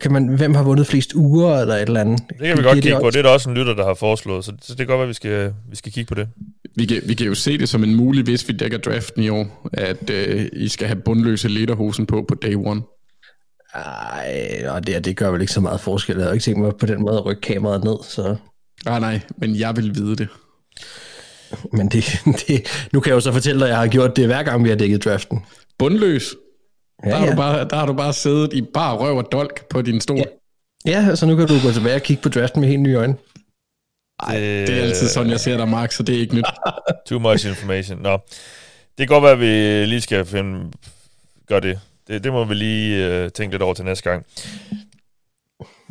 kan 0.00 0.12
man, 0.12 0.28
hvem 0.28 0.54
har 0.54 0.62
vundet 0.62 0.86
flest 0.86 1.12
uger, 1.12 1.60
eller 1.60 1.74
et 1.74 1.82
eller 1.82 2.00
andet? 2.00 2.20
Det 2.28 2.46
kan 2.46 2.58
vi 2.58 2.62
godt 2.62 2.82
kigge 2.82 2.98
på. 3.00 3.10
Det 3.10 3.16
er 3.16 3.22
der 3.22 3.30
også 3.30 3.50
en 3.50 3.56
lytter, 3.56 3.74
der 3.74 3.84
har 3.84 3.94
foreslået, 3.94 4.44
så, 4.44 4.52
så 4.62 4.72
det 4.72 4.78
kan 4.78 4.86
godt 4.86 4.98
være, 4.98 5.08
vi 5.08 5.14
skal, 5.14 5.54
vi 5.70 5.76
skal 5.76 5.92
kigge 5.92 6.08
på 6.08 6.14
det. 6.14 6.28
Vi 6.76 6.86
kan, 6.86 7.02
vi 7.06 7.14
kan 7.14 7.26
jo 7.26 7.34
se 7.34 7.58
det 7.58 7.68
som 7.68 7.84
en 7.84 7.94
mulig, 7.94 8.24
hvis 8.24 8.48
vi 8.48 8.52
dækker 8.52 8.78
draften 8.78 9.22
i 9.22 9.28
år, 9.28 9.68
at 9.72 10.10
øh, 10.10 10.46
I 10.52 10.68
skal 10.68 10.86
have 10.86 11.00
bundløse 11.00 11.48
lederhosen 11.48 12.06
på 12.06 12.24
på 12.28 12.34
day 12.34 12.54
one. 12.54 12.82
Ej, 13.74 14.64
og 14.68 14.86
det, 14.86 15.04
det 15.04 15.16
gør 15.16 15.30
vel 15.30 15.40
ikke 15.40 15.52
så 15.52 15.60
meget 15.60 15.80
forskel. 15.80 16.16
Jeg 16.16 16.26
har 16.26 16.32
ikke 16.32 16.42
tænkt 16.42 16.60
mig 16.60 16.76
på 16.76 16.86
den 16.86 17.02
måde 17.02 17.16
at 17.16 17.24
rykke 17.24 17.40
kameraet 17.40 17.84
ned, 17.84 17.96
så... 18.02 18.36
Nej, 18.84 19.00
nej, 19.00 19.20
men 19.36 19.56
jeg 19.56 19.76
vil 19.76 19.94
vide 19.94 20.16
det. 20.16 20.28
Men 21.72 21.88
det, 21.88 22.04
det, 22.46 22.88
nu 22.92 23.00
kan 23.00 23.10
jeg 23.10 23.14
jo 23.14 23.20
så 23.20 23.32
fortælle 23.32 23.60
dig, 23.60 23.66
at 23.66 23.70
jeg 23.70 23.78
har 23.78 23.88
gjort 23.88 24.16
det 24.16 24.26
hver 24.26 24.42
gang, 24.42 24.64
vi 24.64 24.68
har 24.68 24.76
dækket 24.76 25.04
draften. 25.04 25.44
Bundløs. 25.78 26.34
Ja, 27.04 27.10
der, 27.10 27.16
har 27.16 27.24
ja. 27.24 27.30
Du 27.30 27.36
bare, 27.36 27.68
der 27.68 27.76
har 27.76 27.86
du 27.86 27.92
bare 27.92 28.12
siddet 28.12 28.52
i 28.52 28.62
bare 28.62 28.96
røv 28.96 29.16
og 29.16 29.28
dolk 29.32 29.68
på 29.68 29.82
din 29.82 30.00
stol. 30.00 30.16
Ja. 30.16 30.24
Ja, 30.86 31.06
altså 31.08 31.26
nu 31.26 31.36
kan 31.36 31.46
du 31.46 31.54
gå 31.62 31.72
tilbage 31.72 31.94
og 31.94 32.02
kigge 32.02 32.22
på 32.22 32.28
draften 32.28 32.60
med 32.60 32.68
helt 32.68 32.82
nye 32.82 32.94
øjne. 32.94 33.16
Ej, 34.22 34.34
det 34.38 34.70
er 34.70 34.82
altid 34.82 35.08
sådan, 35.08 35.30
jeg 35.30 35.40
ser 35.40 35.56
dig, 35.56 35.68
Mark, 35.68 35.92
så 35.92 36.02
det 36.02 36.14
er 36.14 36.20
ikke 36.20 36.34
nyt. 36.34 36.44
Too 37.08 37.18
much 37.18 37.48
information. 37.48 37.98
Nå, 37.98 38.18
det 38.98 38.98
kan 38.98 39.08
godt 39.08 39.22
være, 39.22 39.32
at 39.32 39.40
vi 39.40 39.86
lige 39.86 40.00
skal 40.00 40.24
finde, 40.24 40.70
gøre 41.48 41.60
det. 41.60 41.80
Det, 42.08 42.24
det 42.24 42.32
må 42.32 42.44
vi 42.44 42.54
lige 42.54 43.06
øh, 43.06 43.30
tænke 43.30 43.54
lidt 43.54 43.62
over 43.62 43.74
til 43.74 43.84
næste 43.84 44.10
gang. 44.10 44.26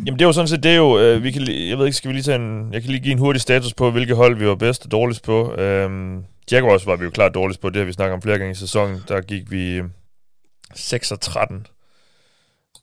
Jamen 0.05 0.20
det 0.20 0.22
er 0.22 0.28
jo 0.28 0.34
sådan 0.34 0.47
set, 0.47 0.64
det 0.64 0.72
er 0.72 0.76
jo, 0.76 0.99
øh, 0.99 1.24
vi 1.24 1.32
kan, 1.32 1.41
jeg 1.41 1.78
ved 1.78 1.86
ikke, 1.86 1.97
skal 1.97 2.09
vi 2.09 2.14
lige 2.14 2.24
tage 2.24 2.36
en, 2.36 2.74
jeg 2.74 2.82
kan 2.82 2.91
lige 2.91 3.03
give 3.03 3.11
en 3.11 3.20
hurtig 3.20 3.41
status 3.41 3.74
på, 3.74 3.91
hvilke 3.91 4.16
hold 4.16 4.38
vi 4.38 4.47
var 4.47 4.55
bedst 4.55 4.86
og 4.86 4.91
dårligst 4.91 5.24
på. 5.24 5.53
Øhm, 5.53 6.24
Jaguars 6.51 6.86
var 6.86 6.95
vi 6.95 7.03
jo 7.03 7.09
klart 7.09 7.34
dårligst 7.34 7.61
på, 7.61 7.70
det 7.70 7.78
har 7.78 7.86
vi 7.86 7.93
snakket 7.93 8.14
om 8.14 8.22
flere 8.22 8.38
gange 8.38 8.51
i 8.51 8.55
sæsonen. 8.55 9.03
Der 9.07 9.22
gik 9.22 9.51
vi 9.51 9.76
øh, 9.76 9.84
6 10.76 11.11
og 11.11 11.22
13. 11.22 11.68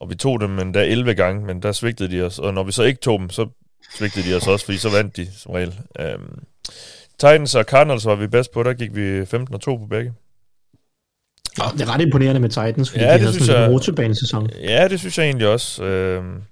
Og 0.00 0.10
vi 0.10 0.14
tog 0.14 0.40
dem 0.40 0.58
endda 0.58 0.84
11 0.84 1.14
gange, 1.14 1.46
men 1.46 1.62
der 1.62 1.72
svigtede 1.72 2.16
de 2.16 2.22
os. 2.22 2.38
Og 2.38 2.54
når 2.54 2.62
vi 2.62 2.72
så 2.72 2.82
ikke 2.82 3.00
tog 3.00 3.18
dem, 3.20 3.30
så 3.30 3.48
svigtede 3.96 4.30
de 4.30 4.36
os 4.36 4.46
også, 4.46 4.64
fordi 4.64 4.78
så 4.78 4.90
vandt 4.90 5.16
de 5.16 5.32
som 5.32 5.52
regel. 5.52 5.80
Øhm, 6.00 6.42
Titans 7.18 7.54
og 7.54 7.64
Cardinals 7.64 8.06
var 8.06 8.14
vi 8.14 8.26
bedst 8.26 8.52
på, 8.52 8.62
der 8.62 8.72
gik 8.72 8.96
vi 8.96 9.26
15 9.26 9.54
og 9.54 9.60
2 9.60 9.76
på 9.76 9.86
begge. 9.86 10.12
Det 11.56 11.80
er 11.80 11.94
ret 11.94 12.00
imponerende 12.00 12.40
med 12.40 12.48
Titans, 12.48 12.90
fordi 12.90 13.02
Ja, 13.04 13.06
ja, 13.06 13.12
det 13.12 13.20
de 13.20 13.24
havde 13.24 13.32
synes 13.34 13.46
sådan 13.46 13.62
en 13.62 13.66
jeg- 13.68 13.72
rutsjebanesæson. 13.74 14.50
Ja, 14.62 14.88
det 14.88 14.98
synes 15.00 15.18
jeg 15.18 15.24
egentlig 15.26 15.48
også. 15.48 15.84
Øhm, 15.84 16.42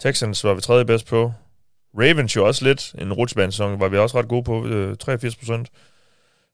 Texans 0.00 0.44
var 0.44 0.54
vi 0.54 0.60
tredje 0.60 0.84
bedst 0.84 1.06
på. 1.06 1.32
Ravens 1.98 2.36
jo 2.36 2.46
også 2.46 2.64
lidt. 2.64 2.94
En 2.98 3.12
rutsjebanesæson 3.12 3.80
var 3.80 3.88
vi 3.88 3.96
også 3.98 4.18
ret 4.18 4.28
gode 4.28 4.42
på. 4.44 4.66
Øh, 4.66 4.96
83 4.96 5.36
procent. 5.36 5.68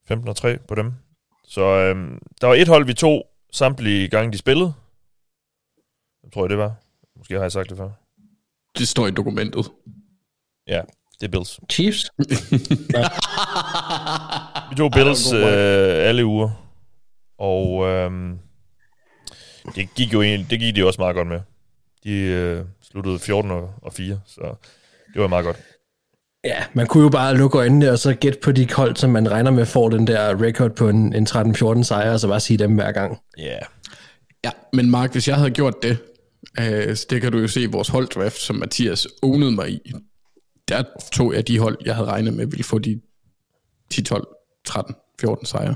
15 0.08 0.28
og 0.28 0.36
3 0.36 0.58
på 0.68 0.74
dem. 0.74 0.92
Så 1.48 1.60
øhm, 1.60 2.18
der 2.40 2.46
var 2.46 2.54
et 2.54 2.68
hold, 2.68 2.86
vi 2.86 2.94
tog 2.94 3.26
samtlige 3.52 4.08
gange, 4.08 4.32
de 4.32 4.38
spillede. 4.38 4.72
Jeg 6.24 6.32
tror 6.32 6.42
jeg, 6.44 6.50
det 6.50 6.58
var. 6.58 6.72
Måske 7.18 7.34
har 7.34 7.42
jeg 7.42 7.52
sagt 7.52 7.70
det 7.70 7.76
før. 7.78 7.88
Det 8.78 8.88
står 8.88 9.06
i 9.06 9.10
dokumentet. 9.10 9.70
Ja, 10.66 10.80
det 11.20 11.26
er 11.26 11.30
Bills. 11.30 11.60
Chiefs? 11.72 12.10
Vi 14.70 14.76
tog 14.76 14.90
Bills 14.92 15.32
øh, 15.32 16.08
alle 16.08 16.24
uger. 16.26 16.50
Og 17.44 17.86
øhm, 17.86 18.38
det 19.74 19.94
gik 19.94 20.12
jo 20.12 20.22
egentlig, 20.22 20.50
det 20.50 20.60
gik 20.60 20.76
de 20.76 20.86
også 20.86 21.00
meget 21.00 21.16
godt 21.16 21.28
med. 21.28 21.40
De 22.04 22.12
øh, 22.12 22.64
sluttede 22.82 23.18
14 23.18 23.50
og, 23.50 23.70
og 23.82 23.92
4, 23.92 24.20
så 24.26 24.54
det 25.14 25.22
var 25.22 25.28
meget 25.28 25.44
godt. 25.44 25.56
Ja, 26.44 26.64
man 26.72 26.86
kunne 26.86 27.02
jo 27.02 27.08
bare 27.08 27.36
lukke 27.36 27.58
øjnene 27.58 27.90
og 27.90 27.98
så 27.98 28.14
gætte 28.14 28.38
på 28.42 28.52
de 28.52 28.72
hold, 28.72 28.96
som 28.96 29.10
man 29.10 29.30
regner 29.30 29.50
med 29.50 29.66
får 29.66 29.88
den 29.88 30.06
der 30.06 30.42
record 30.42 30.70
på 30.76 30.88
en, 30.88 31.14
en 31.14 31.26
13-14 31.30 31.82
sejr, 31.82 32.12
og 32.12 32.20
så 32.20 32.28
bare 32.28 32.40
sige 32.40 32.58
dem 32.58 32.74
hver 32.74 32.92
gang. 32.92 33.18
Ja. 33.38 33.44
Yeah. 33.44 33.62
Ja, 34.44 34.50
men 34.72 34.90
Mark, 34.90 35.12
hvis 35.12 35.28
jeg 35.28 35.36
havde 35.36 35.50
gjort 35.50 35.74
det, 35.82 35.98
øh, 36.60 36.96
det 37.10 37.20
kan 37.20 37.32
du 37.32 37.38
jo 37.38 37.48
se 37.48 37.60
i 37.60 37.66
vores 37.66 37.88
holddraft, 37.88 38.38
som 38.38 38.56
Mathias 38.56 39.06
ownede 39.22 39.52
mig 39.52 39.70
i. 39.70 39.92
Der 40.68 40.82
tog 41.12 41.34
jeg 41.34 41.48
de 41.48 41.58
hold, 41.58 41.78
jeg 41.84 41.94
havde 41.94 42.08
regnet 42.08 42.34
med, 42.34 42.46
ville 42.46 42.64
få 42.64 42.78
de 42.78 43.00
10, 43.90 44.02
12, 44.02 44.26
13, 44.64 44.94
14 45.20 45.46
sejre. 45.46 45.74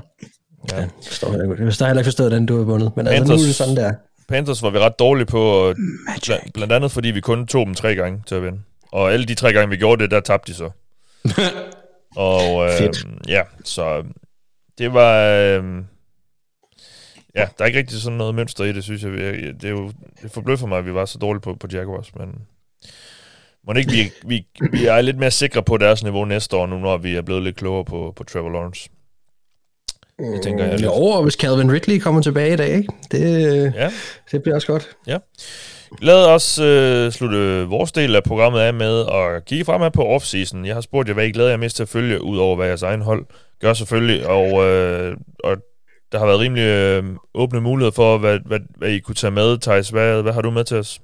Ja, 0.71 0.81
det 0.81 0.91
forstår 1.07 1.31
jeg 1.31 1.47
godt. 1.47 1.59
Jeg 1.59 1.65
har 1.65 1.85
heller 1.85 2.01
ikke 2.01 2.07
forstået, 2.07 2.31
den 2.31 2.45
du 2.45 2.57
har 2.57 2.63
vundet. 2.63 2.91
Men 2.95 3.05
Panthers, 3.05 3.29
altså, 3.29 3.35
nu 3.35 3.41
er 3.41 3.45
det 3.45 3.55
sådan 3.55 3.75
der. 3.75 3.93
Panthers 4.27 4.63
var 4.63 4.69
vi 4.69 4.79
ret 4.79 4.99
dårlige 4.99 5.25
på, 5.25 5.73
blandt, 6.25 6.53
blandt 6.53 6.73
andet 6.73 6.91
fordi 6.91 7.07
vi 7.07 7.21
kun 7.21 7.47
tog 7.47 7.65
dem 7.65 7.75
tre 7.75 7.95
gange 7.95 8.23
til 8.27 8.35
at 8.35 8.43
vinde. 8.43 8.59
Og 8.91 9.13
alle 9.13 9.25
de 9.25 9.35
tre 9.35 9.53
gange, 9.53 9.69
vi 9.69 9.77
gjorde 9.77 10.03
det, 10.03 10.11
der 10.11 10.19
tabte 10.19 10.51
de 10.51 10.57
så. 10.57 10.69
og 12.15 12.65
øh, 12.65 12.93
ja, 13.27 13.41
så 13.63 14.03
det 14.77 14.93
var... 14.93 15.23
Øh, 15.23 15.63
ja, 17.35 17.47
der 17.57 17.63
er 17.63 17.65
ikke 17.65 17.79
rigtig 17.79 18.01
sådan 18.01 18.17
noget 18.17 18.35
mønster 18.35 18.63
i 18.63 18.73
det, 18.73 18.83
synes 18.83 19.03
jeg. 19.03 19.11
Det 19.11 19.63
er 19.63 19.69
jo 19.69 19.91
det 20.21 20.31
forbløffer 20.31 20.67
mig, 20.67 20.77
at 20.77 20.85
vi 20.85 20.93
var 20.93 21.05
så 21.05 21.17
dårlige 21.17 21.41
på, 21.41 21.53
på 21.53 21.67
Jaguars, 21.71 22.15
men 22.15 22.29
må 23.67 23.73
ikke 23.73 23.91
vi, 23.91 24.11
vi, 24.25 24.45
vi 24.71 24.85
er 24.85 25.01
lidt 25.01 25.17
mere 25.17 25.31
sikre 25.31 25.63
på 25.63 25.77
deres 25.77 26.03
niveau 26.03 26.25
næste 26.25 26.57
år, 26.57 26.65
nu 26.65 26.79
når 26.79 26.97
vi 26.97 27.15
er 27.15 27.21
blevet 27.21 27.43
lidt 27.43 27.55
klogere 27.55 27.85
på, 27.85 28.13
på 28.15 28.23
Trevor 28.23 28.49
Lawrence. 28.49 28.89
Det 30.19 30.41
tænker 30.41 30.63
jeg 30.63 30.73
lidt. 30.73 30.85
Jo, 30.85 30.93
og 30.93 31.23
hvis 31.23 31.33
Calvin 31.33 31.71
Ridley 31.71 31.99
kommer 31.99 32.21
tilbage 32.21 32.53
i 32.53 32.55
dag, 32.55 32.69
ikke? 32.69 32.89
Det, 33.11 33.73
ja. 33.75 33.91
det 34.31 34.43
bliver 34.43 34.55
også 34.55 34.67
godt. 34.67 34.89
Ja. 35.07 35.17
Lad 36.01 36.25
os 36.25 36.59
øh, 36.59 37.11
slutte 37.11 37.63
vores 37.63 37.91
del 37.91 38.15
af 38.15 38.23
programmet 38.23 38.59
af 38.59 38.73
med 38.73 39.05
at 39.05 39.45
kigge 39.45 39.65
fremad 39.65 39.91
på 39.91 40.05
offseason. 40.05 40.65
Jeg 40.65 40.73
har 40.73 40.81
spurgt 40.81 41.07
jer, 41.07 41.13
hvad 41.13 41.25
I 41.25 41.31
glæder 41.31 41.49
jer 41.49 41.57
mest 41.57 41.75
til 41.75 41.83
at 41.83 41.89
følge, 41.89 42.23
ud 42.23 42.37
over 42.37 42.55
hvad 42.55 42.67
jeres 42.67 42.83
egen 42.83 43.01
hold 43.01 43.25
gør 43.61 43.73
selvfølgelig, 43.73 44.27
og, 44.27 44.65
øh, 44.65 45.17
og 45.43 45.57
der 46.11 46.19
har 46.19 46.25
været 46.25 46.39
rimelig 46.39 46.63
øh, 46.63 47.03
åbne 47.35 47.61
muligheder 47.61 47.91
for, 47.91 48.17
hvad, 48.17 48.39
hvad, 48.45 48.59
hvad 48.77 48.89
I 48.89 48.99
kunne 48.99 49.15
tage 49.15 49.31
med. 49.31 49.57
Thijs, 49.57 49.89
hvad, 49.89 50.21
hvad 50.21 50.33
har 50.33 50.41
du 50.41 50.51
med 50.51 50.63
til 50.63 50.77
os? 50.77 50.99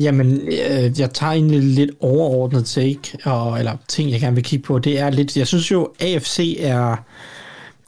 Jamen, 0.00 0.40
øh, 0.40 1.00
jeg 1.00 1.10
tager 1.14 1.32
egentlig 1.32 1.60
lidt 1.60 1.90
overordnet 2.00 2.66
take, 2.66 3.18
og, 3.24 3.58
eller 3.58 3.76
ting, 3.88 4.10
jeg 4.10 4.20
gerne 4.20 4.34
vil 4.34 4.44
kigge 4.44 4.66
på. 4.66 4.78
Det 4.78 4.98
er 4.98 5.10
lidt, 5.10 5.36
jeg 5.36 5.46
synes 5.46 5.70
jo, 5.70 5.92
AFC 6.00 6.56
er, 6.60 6.96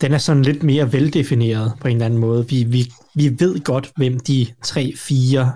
den 0.00 0.12
er 0.12 0.18
sådan 0.18 0.42
lidt 0.42 0.62
mere 0.62 0.92
veldefineret 0.92 1.72
på 1.80 1.88
en 1.88 1.96
eller 1.96 2.06
anden 2.06 2.20
måde. 2.20 2.48
Vi, 2.48 2.64
vi, 2.64 2.92
vi 3.14 3.36
ved 3.38 3.60
godt, 3.60 3.90
hvem 3.96 4.20
de 4.20 4.46
tre, 4.64 4.92
fire 4.96 5.52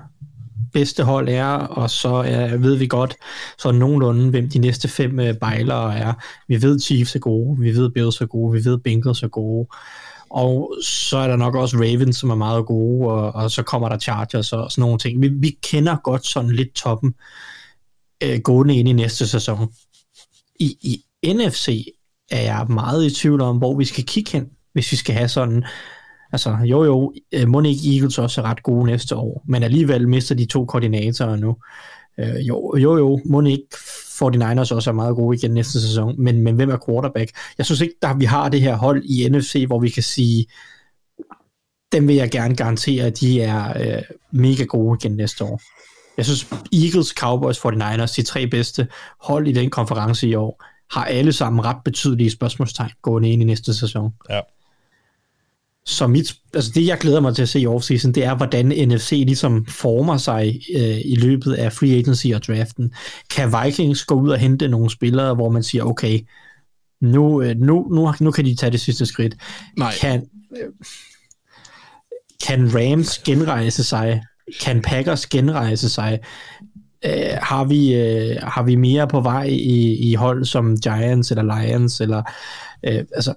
bedste 0.72 1.04
hold 1.04 1.28
er, 1.28 1.46
og 1.46 1.90
så 1.90 2.08
er, 2.08 2.56
ved 2.56 2.76
vi 2.76 2.86
godt 2.86 3.14
så 3.58 3.72
nogenlunde, 3.72 4.30
hvem 4.30 4.48
de 4.50 4.58
næste 4.58 4.88
fem 4.88 5.20
øh, 5.20 5.34
bejlere 5.34 5.98
er. 5.98 6.12
Vi 6.48 6.62
ved 6.62 6.80
Chiefs 6.80 7.14
er 7.14 7.18
gode, 7.18 7.60
vi 7.60 7.76
ved 7.76 7.90
Bills 7.90 8.20
er 8.20 8.26
gode, 8.26 8.52
vi 8.52 8.64
ved 8.64 8.78
Bengals 8.78 9.22
er 9.22 9.28
gode, 9.28 9.66
og 10.34 10.74
så 10.82 11.16
er 11.16 11.28
der 11.28 11.36
nok 11.36 11.54
også 11.54 11.76
Ravens, 11.76 12.16
som 12.16 12.30
er 12.30 12.34
meget 12.34 12.66
gode, 12.66 13.08
og, 13.08 13.34
og 13.34 13.50
så 13.50 13.62
kommer 13.62 13.88
der 13.88 13.98
Chargers 13.98 14.52
og 14.52 14.70
sådan 14.70 14.82
nogle 14.82 14.98
ting. 14.98 15.22
Vi, 15.22 15.28
vi 15.28 15.58
kender 15.62 15.96
godt 16.04 16.26
sådan 16.26 16.50
lidt 16.50 16.74
toppen 16.74 17.14
øh, 18.22 18.40
gående 18.40 18.76
ind 18.76 18.88
i 18.88 18.92
næste 18.92 19.28
sæson. 19.28 19.72
I, 20.60 20.76
I 20.82 21.32
NFC 21.32 21.86
er 22.30 22.40
jeg 22.40 22.66
meget 22.68 23.06
i 23.06 23.14
tvivl 23.14 23.40
om, 23.40 23.58
hvor 23.58 23.76
vi 23.76 23.84
skal 23.84 24.04
kigge 24.04 24.30
hen, 24.32 24.46
hvis 24.72 24.92
vi 24.92 24.96
skal 24.96 25.14
have 25.14 25.28
sådan 25.28 25.64
Altså, 26.32 26.56
jo 26.64 26.84
jo, 26.84 27.12
øh, 27.32 27.48
må 27.48 27.62
ikke 27.62 27.94
Eagles 27.94 28.18
også 28.18 28.40
er 28.40 28.44
ret 28.44 28.62
gode 28.62 28.86
næste 28.86 29.16
år, 29.16 29.44
men 29.48 29.62
alligevel 29.62 30.08
mister 30.08 30.34
de 30.34 30.46
to 30.46 30.64
koordinatorer 30.64 31.36
nu. 31.36 31.56
Øh, 32.18 32.48
jo, 32.48 32.76
jo, 32.76 32.96
jo, 32.96 33.20
må 33.24 33.42
ikke 33.42 33.66
49ers 33.74 34.74
også 34.74 34.90
er 34.90 34.94
meget 34.94 35.16
gode 35.16 35.36
igen 35.36 35.50
næste 35.50 35.80
sæson, 35.80 36.14
men, 36.22 36.40
men 36.40 36.54
hvem 36.54 36.70
er 36.70 36.78
quarterback? 36.86 37.30
Jeg 37.58 37.66
synes 37.66 37.80
ikke, 37.80 37.94
at 38.02 38.16
vi 38.18 38.24
har 38.24 38.48
det 38.48 38.60
her 38.60 38.76
hold 38.76 39.04
i 39.04 39.28
NFC, 39.28 39.64
hvor 39.66 39.80
vi 39.80 39.88
kan 39.88 40.02
sige, 40.02 40.46
dem 41.92 42.08
vil 42.08 42.16
jeg 42.16 42.30
gerne 42.30 42.56
garantere, 42.56 43.04
at 43.04 43.20
de 43.20 43.42
er 43.42 43.96
øh, 43.96 44.02
mega 44.30 44.64
gode 44.64 44.98
igen 45.00 45.16
næste 45.16 45.44
år. 45.44 45.60
Jeg 46.16 46.24
synes, 46.24 46.46
Eagles, 46.72 47.08
Cowboys, 47.08 47.58
49ers, 47.58 48.16
de 48.16 48.22
tre 48.22 48.46
bedste 48.46 48.88
hold 49.20 49.48
i 49.48 49.52
den 49.52 49.70
konference 49.70 50.28
i 50.28 50.34
år, 50.34 50.64
har 50.94 51.04
alle 51.04 51.32
sammen 51.32 51.64
ret 51.64 51.76
betydelige 51.84 52.30
spørgsmålstegn 52.30 52.90
gående 53.02 53.30
ind 53.30 53.42
i 53.42 53.44
næste 53.44 53.74
sæson. 53.74 54.14
Ja. 54.30 54.40
Så 55.86 56.06
mit, 56.06 56.34
altså 56.54 56.70
det, 56.74 56.86
jeg 56.86 56.98
glæder 56.98 57.20
mig 57.20 57.34
til 57.34 57.42
at 57.42 57.48
se 57.48 57.60
i 57.60 57.66
offseason, 57.66 58.12
det 58.12 58.24
er, 58.24 58.34
hvordan 58.34 58.66
NFC 58.66 59.10
ligesom 59.10 59.66
former 59.66 60.16
sig 60.16 60.60
øh, 60.76 61.00
i 61.04 61.16
løbet 61.16 61.52
af 61.52 61.72
free 61.72 61.98
agency 61.98 62.26
og 62.34 62.42
draften. 62.42 62.94
Kan 63.30 63.52
Vikings 63.64 64.04
gå 64.04 64.14
ud 64.14 64.28
og 64.28 64.38
hente 64.38 64.68
nogle 64.68 64.90
spillere, 64.90 65.34
hvor 65.34 65.50
man 65.50 65.62
siger, 65.62 65.84
okay, 65.84 66.20
nu, 67.00 67.42
øh, 67.42 67.56
nu, 67.56 67.88
nu, 67.90 68.14
nu 68.20 68.30
kan 68.30 68.44
de 68.44 68.54
tage 68.54 68.72
det 68.72 68.80
sidste 68.80 69.06
skridt. 69.06 69.36
Nej. 69.76 69.92
Kan, 70.00 70.26
øh, 70.56 70.68
kan 72.46 72.74
Rams 72.74 73.18
genrejse 73.18 73.84
sig? 73.84 74.22
Kan 74.60 74.82
Packers 74.82 75.26
genrejse 75.26 75.88
sig? 75.88 76.20
Øh, 77.04 77.38
har, 77.42 77.64
vi, 77.64 77.94
øh, 77.94 78.36
har 78.42 78.62
vi 78.62 78.74
mere 78.74 79.08
på 79.08 79.20
vej 79.20 79.44
i, 79.44 80.10
i 80.10 80.14
hold 80.14 80.44
som 80.44 80.76
Giants 80.76 81.30
eller 81.30 81.60
Lions? 81.60 82.00
Eller, 82.00 82.22
øh, 82.86 83.04
altså, 83.14 83.34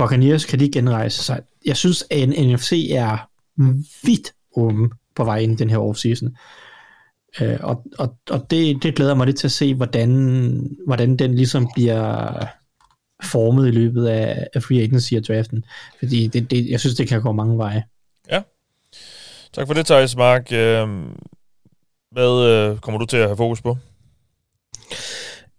Buccaneers 0.00 0.44
kan 0.44 0.60
de 0.60 0.70
genrejse 0.70 1.24
sig. 1.24 1.40
Jeg 1.66 1.76
synes, 1.76 2.04
at 2.10 2.28
NFC 2.28 2.90
er 2.94 3.28
vidt 4.06 4.32
åben 4.56 4.90
på 5.14 5.24
vej 5.24 5.38
ind 5.38 5.58
den 5.58 5.70
her 5.70 5.78
offseason. 5.78 6.36
Øh, 7.40 7.58
og 7.60 7.86
og, 7.98 8.16
og 8.30 8.50
det, 8.50 8.82
det 8.82 8.96
glæder 8.96 9.14
mig 9.14 9.26
lidt 9.26 9.38
til 9.38 9.46
at 9.46 9.52
se, 9.52 9.74
hvordan, 9.74 10.76
hvordan 10.86 11.16
den 11.16 11.34
ligesom 11.34 11.68
bliver 11.74 12.44
formet 13.22 13.68
i 13.68 13.70
løbet 13.70 14.06
af, 14.06 14.46
af 14.54 14.62
free 14.62 14.82
agency 14.82 15.14
og 15.14 15.24
draften. 15.24 15.64
Fordi 15.98 16.26
det, 16.26 16.50
det, 16.50 16.70
jeg 16.70 16.80
synes, 16.80 16.96
det 16.96 17.08
kan 17.08 17.22
gå 17.22 17.32
mange 17.32 17.58
veje. 17.58 17.84
Ja. 18.30 18.42
Tak 19.52 19.66
for 19.66 19.74
det, 19.74 19.86
Thijs 19.86 20.16
Mark. 20.16 20.52
Øh, 20.52 20.88
hvad 22.10 22.46
øh, 22.48 22.78
kommer 22.78 22.98
du 22.98 23.06
til 23.06 23.16
at 23.16 23.26
have 23.26 23.36
fokus 23.36 23.62
på? 23.62 23.76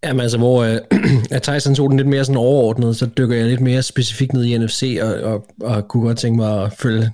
Jamen 0.04 0.20
altså, 0.20 0.38
hvor 0.38 0.64
øh, 0.64 0.78
at 1.32 1.42
Tyson 1.42 1.76
tog 1.76 1.90
den 1.90 1.98
lidt 1.98 2.08
mere 2.08 2.26
sådan 2.26 2.38
overordnet, 2.38 2.98
så 2.98 3.06
dykker 3.18 3.36
jeg 3.36 3.46
lidt 3.46 3.62
mere 3.62 3.82
specifikt 3.84 4.34
ned 4.34 4.44
i 4.44 4.58
NFC, 4.58 5.00
og, 5.02 5.14
og, 5.14 5.46
og 5.62 5.88
kunne 5.88 6.04
godt 6.04 6.18
tænke 6.18 6.38
mig 6.38 6.64
at 6.64 6.74
følge 6.74 7.12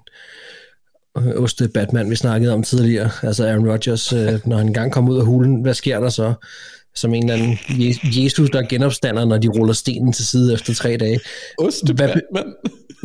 Oste 1.16 1.68
Batman, 1.68 2.10
vi 2.10 2.16
snakkede 2.16 2.54
om 2.54 2.64
tidligere. 2.64 3.10
Altså 3.24 3.48
Aaron 3.48 3.70
Rodgers, 3.70 4.14
øh, 4.14 4.40
når 4.48 4.58
han 4.58 4.68
engang 4.68 4.92
kommer 4.92 5.14
ud 5.14 5.20
af 5.20 5.26
hulen, 5.26 5.62
hvad 5.62 5.74
sker 5.74 6.00
der 6.00 6.10
så? 6.10 6.34
Som 6.98 7.14
en 7.14 7.30
eller 7.30 7.43
anden 7.43 7.58
Jesus, 8.04 8.50
der 8.50 8.62
genopstander, 8.62 9.26
når 9.26 9.38
de 9.38 9.48
ruller 9.48 9.74
stenen 9.74 10.14
til 10.14 10.26
side 10.26 10.54
efter 10.54 10.74
tre 10.74 10.98
dage. 10.98 11.20
Batman 11.98 12.54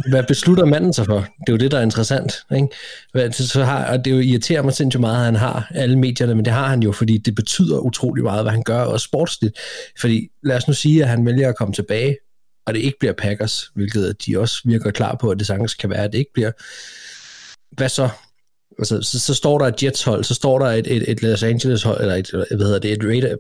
hvad 0.09 0.22
beslutter 0.28 0.64
manden 0.64 0.93
sig 0.93 1.07
for? 1.07 1.14
Det 1.16 1.49
er 1.49 1.53
jo 1.53 1.57
det, 1.57 1.70
der 1.70 1.78
er 1.78 1.82
interessant. 1.82 2.32
Ikke? 2.55 2.68
Hvad, 3.12 3.32
så 3.32 3.64
har, 3.64 3.84
og 3.84 4.05
det 4.05 4.11
jo 4.11 4.18
irriterer 4.18 4.62
mig 4.62 4.74
sindssygt 4.74 5.01
meget, 5.01 5.18
at 5.18 5.24
han 5.24 5.36
har 5.36 5.70
alle 5.74 5.99
medierne, 5.99 6.34
men 6.34 6.45
det 6.45 6.53
har 6.53 6.68
han 6.68 6.82
jo, 6.82 6.93
fordi 6.93 7.18
det 7.18 7.34
betyder 7.34 7.78
utrolig 7.78 8.24
meget, 8.24 8.45
hvad 8.45 8.53
han 8.53 8.62
gør, 8.62 8.80
og 8.80 9.01
sportsligt. 9.01 9.59
Fordi 10.01 10.28
lad 10.43 10.57
os 10.57 10.68
nu 10.68 10.74
sige, 10.74 11.03
at 11.03 11.09
han 11.09 11.26
vælger 11.26 11.49
at 11.49 11.57
komme 11.57 11.74
tilbage, 11.74 12.16
og 12.66 12.74
det 12.74 12.80
ikke 12.80 12.99
bliver 13.01 13.14
Packers, 13.18 13.70
hvilket 13.74 14.26
de 14.26 14.38
også 14.38 14.61
virker 14.64 14.90
klar 14.90 15.16
på, 15.20 15.30
at 15.30 15.38
det 15.38 15.47
sagtens 15.47 15.74
kan 15.74 15.90
være, 15.90 16.05
at 16.05 16.12
det 16.12 16.18
ikke 16.18 16.32
bliver. 16.34 16.51
Hvad 17.76 17.88
så? 17.88 18.09
Altså, 18.78 19.03
så, 19.03 19.20
så 19.20 19.34
står 19.34 19.59
der 19.59 19.66
et 19.66 19.82
Jets 19.82 20.03
hold, 20.03 20.24
så 20.24 20.34
står 20.34 20.59
der 20.59 20.66
et, 20.66 20.97
et, 20.97 21.11
et 21.11 21.22
Los 21.22 21.43
Angeles 21.43 21.82
hold, 21.82 22.01
eller 22.01 22.14
et, 22.14 22.30
hvad 22.30 22.66
hedder 22.66 22.78
det, 22.78 22.93
et 22.93 23.05
Raider, 23.05 23.36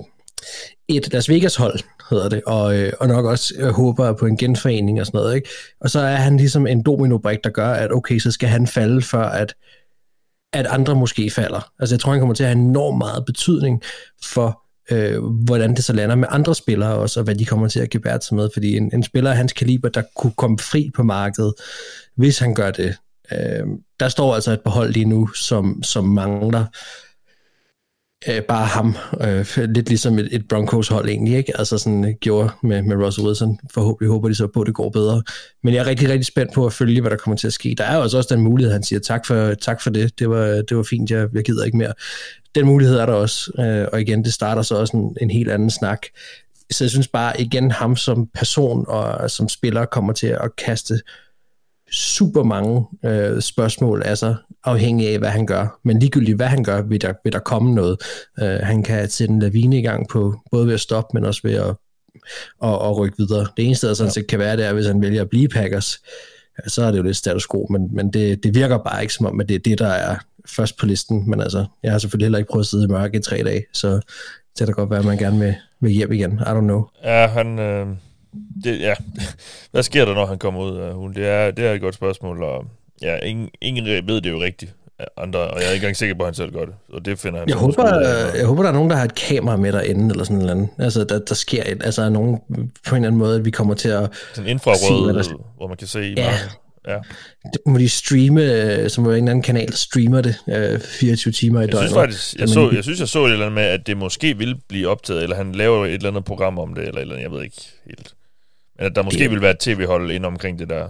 et 0.88 1.12
Las 1.12 1.28
Vegas 1.28 1.56
hold, 1.56 1.80
hedder 2.10 2.28
det, 2.28 2.42
og, 2.46 2.78
øh, 2.78 2.92
og 3.00 3.08
nok 3.08 3.24
også 3.24 3.54
øh, 3.58 3.68
håber 3.68 4.12
på 4.12 4.26
en 4.26 4.36
genforening 4.36 5.00
og 5.00 5.06
sådan 5.06 5.18
noget. 5.18 5.34
Ikke? 5.34 5.48
Og 5.80 5.90
så 5.90 6.00
er 6.00 6.16
han 6.16 6.36
ligesom 6.36 6.66
en 6.66 6.82
dominobrik, 6.82 7.38
der 7.44 7.50
gør, 7.50 7.68
at 7.68 7.92
okay, 7.92 8.18
så 8.18 8.30
skal 8.30 8.48
han 8.48 8.66
falde, 8.66 9.02
før 9.02 9.24
at, 9.24 9.54
at 10.52 10.66
andre 10.66 10.94
måske 10.94 11.30
falder. 11.30 11.70
Altså 11.78 11.94
jeg 11.94 12.00
tror, 12.00 12.12
han 12.12 12.20
kommer 12.20 12.34
til 12.34 12.44
at 12.44 12.50
have 12.50 12.58
enormt 12.58 12.98
meget 12.98 13.24
betydning 13.24 13.82
for, 14.24 14.62
øh, 14.90 15.24
hvordan 15.24 15.74
det 15.74 15.84
så 15.84 15.92
lander 15.92 16.16
med 16.16 16.28
andre 16.30 16.54
spillere 16.54 16.94
også, 16.94 17.20
og 17.20 17.24
hvad 17.24 17.34
de 17.34 17.44
kommer 17.44 17.68
til 17.68 17.80
at 17.80 17.90
give 17.90 18.02
sig 18.20 18.36
med, 18.36 18.48
fordi 18.52 18.76
en, 18.76 18.90
en 18.94 19.02
spiller 19.02 19.30
af 19.30 19.36
hans 19.36 19.52
kaliber, 19.52 19.88
der 19.88 20.02
kunne 20.16 20.32
komme 20.36 20.58
fri 20.58 20.90
på 20.94 21.02
markedet, 21.02 21.54
hvis 22.16 22.38
han 22.38 22.54
gør 22.54 22.70
det, 22.70 22.96
øh, 23.32 23.66
der 24.00 24.08
står 24.08 24.34
altså 24.34 24.52
et 24.52 24.60
behold 24.60 24.92
lige 24.92 25.04
nu, 25.04 25.26
som, 25.26 25.82
som 25.82 26.04
mangler 26.04 26.64
øh, 28.28 28.42
bare 28.42 28.66
ham, 28.66 28.96
øh, 29.20 29.46
lidt 29.56 29.88
ligesom 29.88 30.18
et, 30.18 30.28
et 30.32 30.48
Broncos 30.48 30.88
hold 30.88 31.08
egentlig, 31.08 31.36
ikke? 31.36 31.58
Altså 31.58 31.78
sådan 31.78 32.04
øh, 32.04 32.14
gjorde 32.20 32.50
med, 32.62 32.82
med 32.82 32.96
Russell 32.96 33.26
Wilson. 33.26 33.58
Forhåbentlig 33.74 34.10
håber 34.10 34.28
de 34.28 34.34
så 34.34 34.46
på, 34.46 34.60
at 34.60 34.66
det 34.66 34.74
går 34.74 34.90
bedre. 34.90 35.22
Men 35.62 35.74
jeg 35.74 35.80
er 35.80 35.86
rigtig, 35.86 36.08
rigtig 36.08 36.26
spændt 36.26 36.52
på 36.52 36.66
at 36.66 36.72
følge, 36.72 37.00
hvad 37.00 37.10
der 37.10 37.16
kommer 37.16 37.36
til 37.36 37.46
at 37.46 37.52
ske. 37.52 37.74
Der 37.78 37.84
er 37.84 37.96
jo 37.96 38.02
altså 38.02 38.16
også 38.16 38.34
den 38.34 38.44
mulighed, 38.44 38.72
han 38.72 38.82
siger, 38.82 39.00
tak 39.00 39.26
for, 39.26 39.54
tak 39.54 39.82
for 39.82 39.90
det, 39.90 40.18
det 40.18 40.30
var, 40.30 40.46
det 40.46 40.76
var 40.76 40.82
fint, 40.82 41.10
jeg, 41.10 41.28
jeg 41.34 41.44
gider 41.44 41.64
ikke 41.64 41.76
mere. 41.76 41.92
Den 42.54 42.66
mulighed 42.66 42.96
er 42.96 43.06
der 43.06 43.12
også, 43.12 43.52
øh, 43.58 43.88
og 43.92 44.00
igen, 44.00 44.24
det 44.24 44.32
starter 44.32 44.62
så 44.62 44.74
også 44.74 44.96
en, 44.96 45.16
en 45.20 45.30
helt 45.30 45.50
anden 45.50 45.70
snak. 45.70 46.06
Så 46.70 46.84
jeg 46.84 46.90
synes 46.90 47.08
bare, 47.08 47.40
igen, 47.40 47.70
ham 47.70 47.96
som 47.96 48.28
person 48.34 48.84
og 48.88 49.30
som 49.30 49.48
spiller 49.48 49.84
kommer 49.84 50.12
til 50.12 50.26
at 50.26 50.56
kaste 50.64 51.00
super 51.92 52.42
mange 52.42 52.84
øh, 53.04 53.40
spørgsmål 53.40 54.16
sig, 54.16 54.36
afhængig 54.64 55.08
af, 55.08 55.18
hvad 55.18 55.28
han 55.28 55.46
gør. 55.46 55.78
Men 55.84 55.98
ligegyldigt, 55.98 56.36
hvad 56.36 56.46
han 56.46 56.64
gør, 56.64 56.82
vil 56.82 57.00
der, 57.00 57.12
vil 57.24 57.32
der 57.32 57.38
komme 57.38 57.74
noget. 57.74 58.02
Øh, 58.42 58.58
han 58.62 58.82
kan 58.82 59.10
sætte 59.10 59.34
en 59.34 59.40
lavine 59.40 59.78
i 59.78 59.82
gang 59.82 60.08
på, 60.08 60.34
både 60.50 60.66
ved 60.66 60.74
at 60.74 60.80
stoppe, 60.80 61.10
men 61.14 61.24
også 61.24 61.40
ved 61.44 61.54
at, 61.54 61.74
at, 62.62 62.74
at 62.74 62.98
rykke 62.98 63.18
videre. 63.18 63.46
Det 63.56 63.66
eneste, 63.66 63.88
der 63.88 63.94
sådan 63.94 64.12
set 64.12 64.26
kan 64.26 64.38
være, 64.38 64.56
det 64.56 64.66
er, 64.66 64.72
hvis 64.72 64.86
han 64.86 65.02
vælger 65.02 65.22
at 65.22 65.30
blive 65.30 65.48
Packers, 65.48 65.98
så 66.66 66.82
er 66.82 66.90
det 66.90 66.98
jo 66.98 67.02
lidt 67.02 67.16
status 67.16 67.46
quo, 67.52 67.66
men, 67.70 67.88
men 67.92 68.12
det, 68.12 68.44
det 68.44 68.54
virker 68.54 68.78
bare 68.78 69.02
ikke 69.02 69.14
som 69.14 69.26
om, 69.26 69.40
at 69.40 69.48
det 69.48 69.54
er 69.54 69.58
det, 69.58 69.78
der 69.78 69.88
er 69.88 70.16
først 70.46 70.78
på 70.78 70.86
listen. 70.86 71.30
Men 71.30 71.40
altså, 71.40 71.64
jeg 71.82 71.92
har 71.92 71.98
selvfølgelig 71.98 72.24
heller 72.24 72.38
ikke 72.38 72.50
prøvet 72.50 72.64
at 72.64 72.68
sidde 72.68 72.84
i 72.84 72.88
mørke 72.88 73.18
i 73.18 73.22
tre 73.22 73.42
dage, 73.44 73.64
så 73.72 73.88
det 73.88 74.58
kan 74.58 74.66
da 74.66 74.72
godt 74.72 74.90
være, 74.90 74.98
at 74.98 75.04
man 75.04 75.18
gerne 75.18 75.38
vil, 75.38 75.54
vil 75.80 75.90
hjem 75.90 76.12
igen. 76.12 76.32
I 76.32 76.42
don't 76.42 76.60
know. 76.60 76.84
Ja, 77.04 77.26
han... 77.26 77.58
Øh 77.58 77.86
det, 78.64 78.80
ja. 78.80 78.94
Hvad 79.72 79.82
sker 79.82 80.04
der, 80.04 80.14
når 80.14 80.26
han 80.26 80.38
kommer 80.38 80.60
ud 80.60 80.76
af 80.76 80.94
hulen? 80.94 81.16
Det 81.16 81.26
er, 81.26 81.50
det 81.50 81.66
er 81.66 81.72
et 81.72 81.80
godt 81.80 81.94
spørgsmål, 81.94 82.42
og 82.42 82.64
ja, 83.02 83.16
ingen, 83.16 83.48
ingen 83.60 84.06
ved 84.06 84.20
det 84.20 84.30
jo 84.30 84.42
rigtigt. 84.42 84.74
Andre, 85.16 85.38
og 85.38 85.60
jeg 85.60 85.68
er 85.68 85.72
ikke 85.72 85.84
engang 85.84 85.96
sikker 85.96 86.14
på, 86.14 86.22
at 86.22 86.26
han 86.26 86.34
selv 86.34 86.52
gør 86.52 86.64
det. 86.64 86.74
Og 86.92 87.04
det 87.04 87.18
finder 87.18 87.38
han 87.38 87.48
jeg 87.48 87.56
håber, 87.56 87.98
jeg, 87.98 88.32
jeg 88.36 88.46
håber, 88.46 88.62
der 88.62 88.70
er 88.70 88.74
nogen, 88.74 88.90
der 88.90 88.96
har 88.96 89.04
et 89.04 89.14
kamera 89.14 89.56
med 89.56 89.72
derinde, 89.72 90.10
eller 90.10 90.24
sådan 90.24 90.38
noget. 90.38 90.68
Altså, 90.78 91.04
der, 91.04 91.18
der 91.18 91.34
sker 91.34 91.62
et, 91.66 91.82
altså 91.84 92.08
nogen 92.08 92.38
på 92.88 92.94
en 92.94 92.96
eller 92.96 93.08
anden 93.08 93.18
måde, 93.18 93.38
at 93.38 93.44
vi 93.44 93.50
kommer 93.50 93.74
til 93.74 93.88
at... 93.88 94.10
Sådan 94.34 94.50
infrarød, 94.50 95.24
se, 95.24 95.34
hvor 95.56 95.68
man 95.68 95.76
kan 95.76 95.86
se... 95.86 96.14
Ja. 96.16 96.34
Ja. 96.88 96.98
Må 97.66 97.78
de 97.78 97.88
streame, 97.88 98.42
øh, 98.42 98.90
som 98.90 99.10
en 99.10 99.28
anden 99.28 99.42
kanal, 99.42 99.72
streamer 99.72 100.20
det 100.20 100.36
øh, 100.48 100.80
24 100.80 101.32
timer 101.32 101.60
i 101.60 101.66
døgnet. 101.66 101.80
Jeg 101.80 101.88
synes 101.88 101.94
faktisk, 101.94 102.40
jeg, 102.40 102.48
så, 102.48 102.70
jeg 102.70 102.82
synes, 102.82 103.00
jeg 103.00 103.08
så 103.08 103.24
et 103.24 103.32
eller 103.32 103.46
andet 103.46 103.54
med, 103.54 103.62
at 103.62 103.86
det 103.86 103.96
måske 103.96 104.38
vil 104.38 104.56
blive 104.68 104.88
optaget, 104.88 105.22
eller 105.22 105.36
han 105.36 105.52
laver 105.52 105.86
et 105.86 105.92
eller 105.92 106.08
andet 106.08 106.24
program 106.24 106.58
om 106.58 106.74
det, 106.74 106.88
eller, 106.88 107.00
eller 107.00 107.18
jeg 107.18 107.30
ved 107.30 107.42
ikke 107.42 107.62
helt. 107.86 108.14
At 108.82 108.96
der 108.96 109.02
måske 109.02 109.18
det, 109.18 109.30
vil 109.30 109.40
være 109.40 109.50
et 109.50 109.58
tv-hold 109.58 110.10
ind 110.10 110.26
omkring 110.26 110.58
det 110.58 110.68
der. 110.68 110.88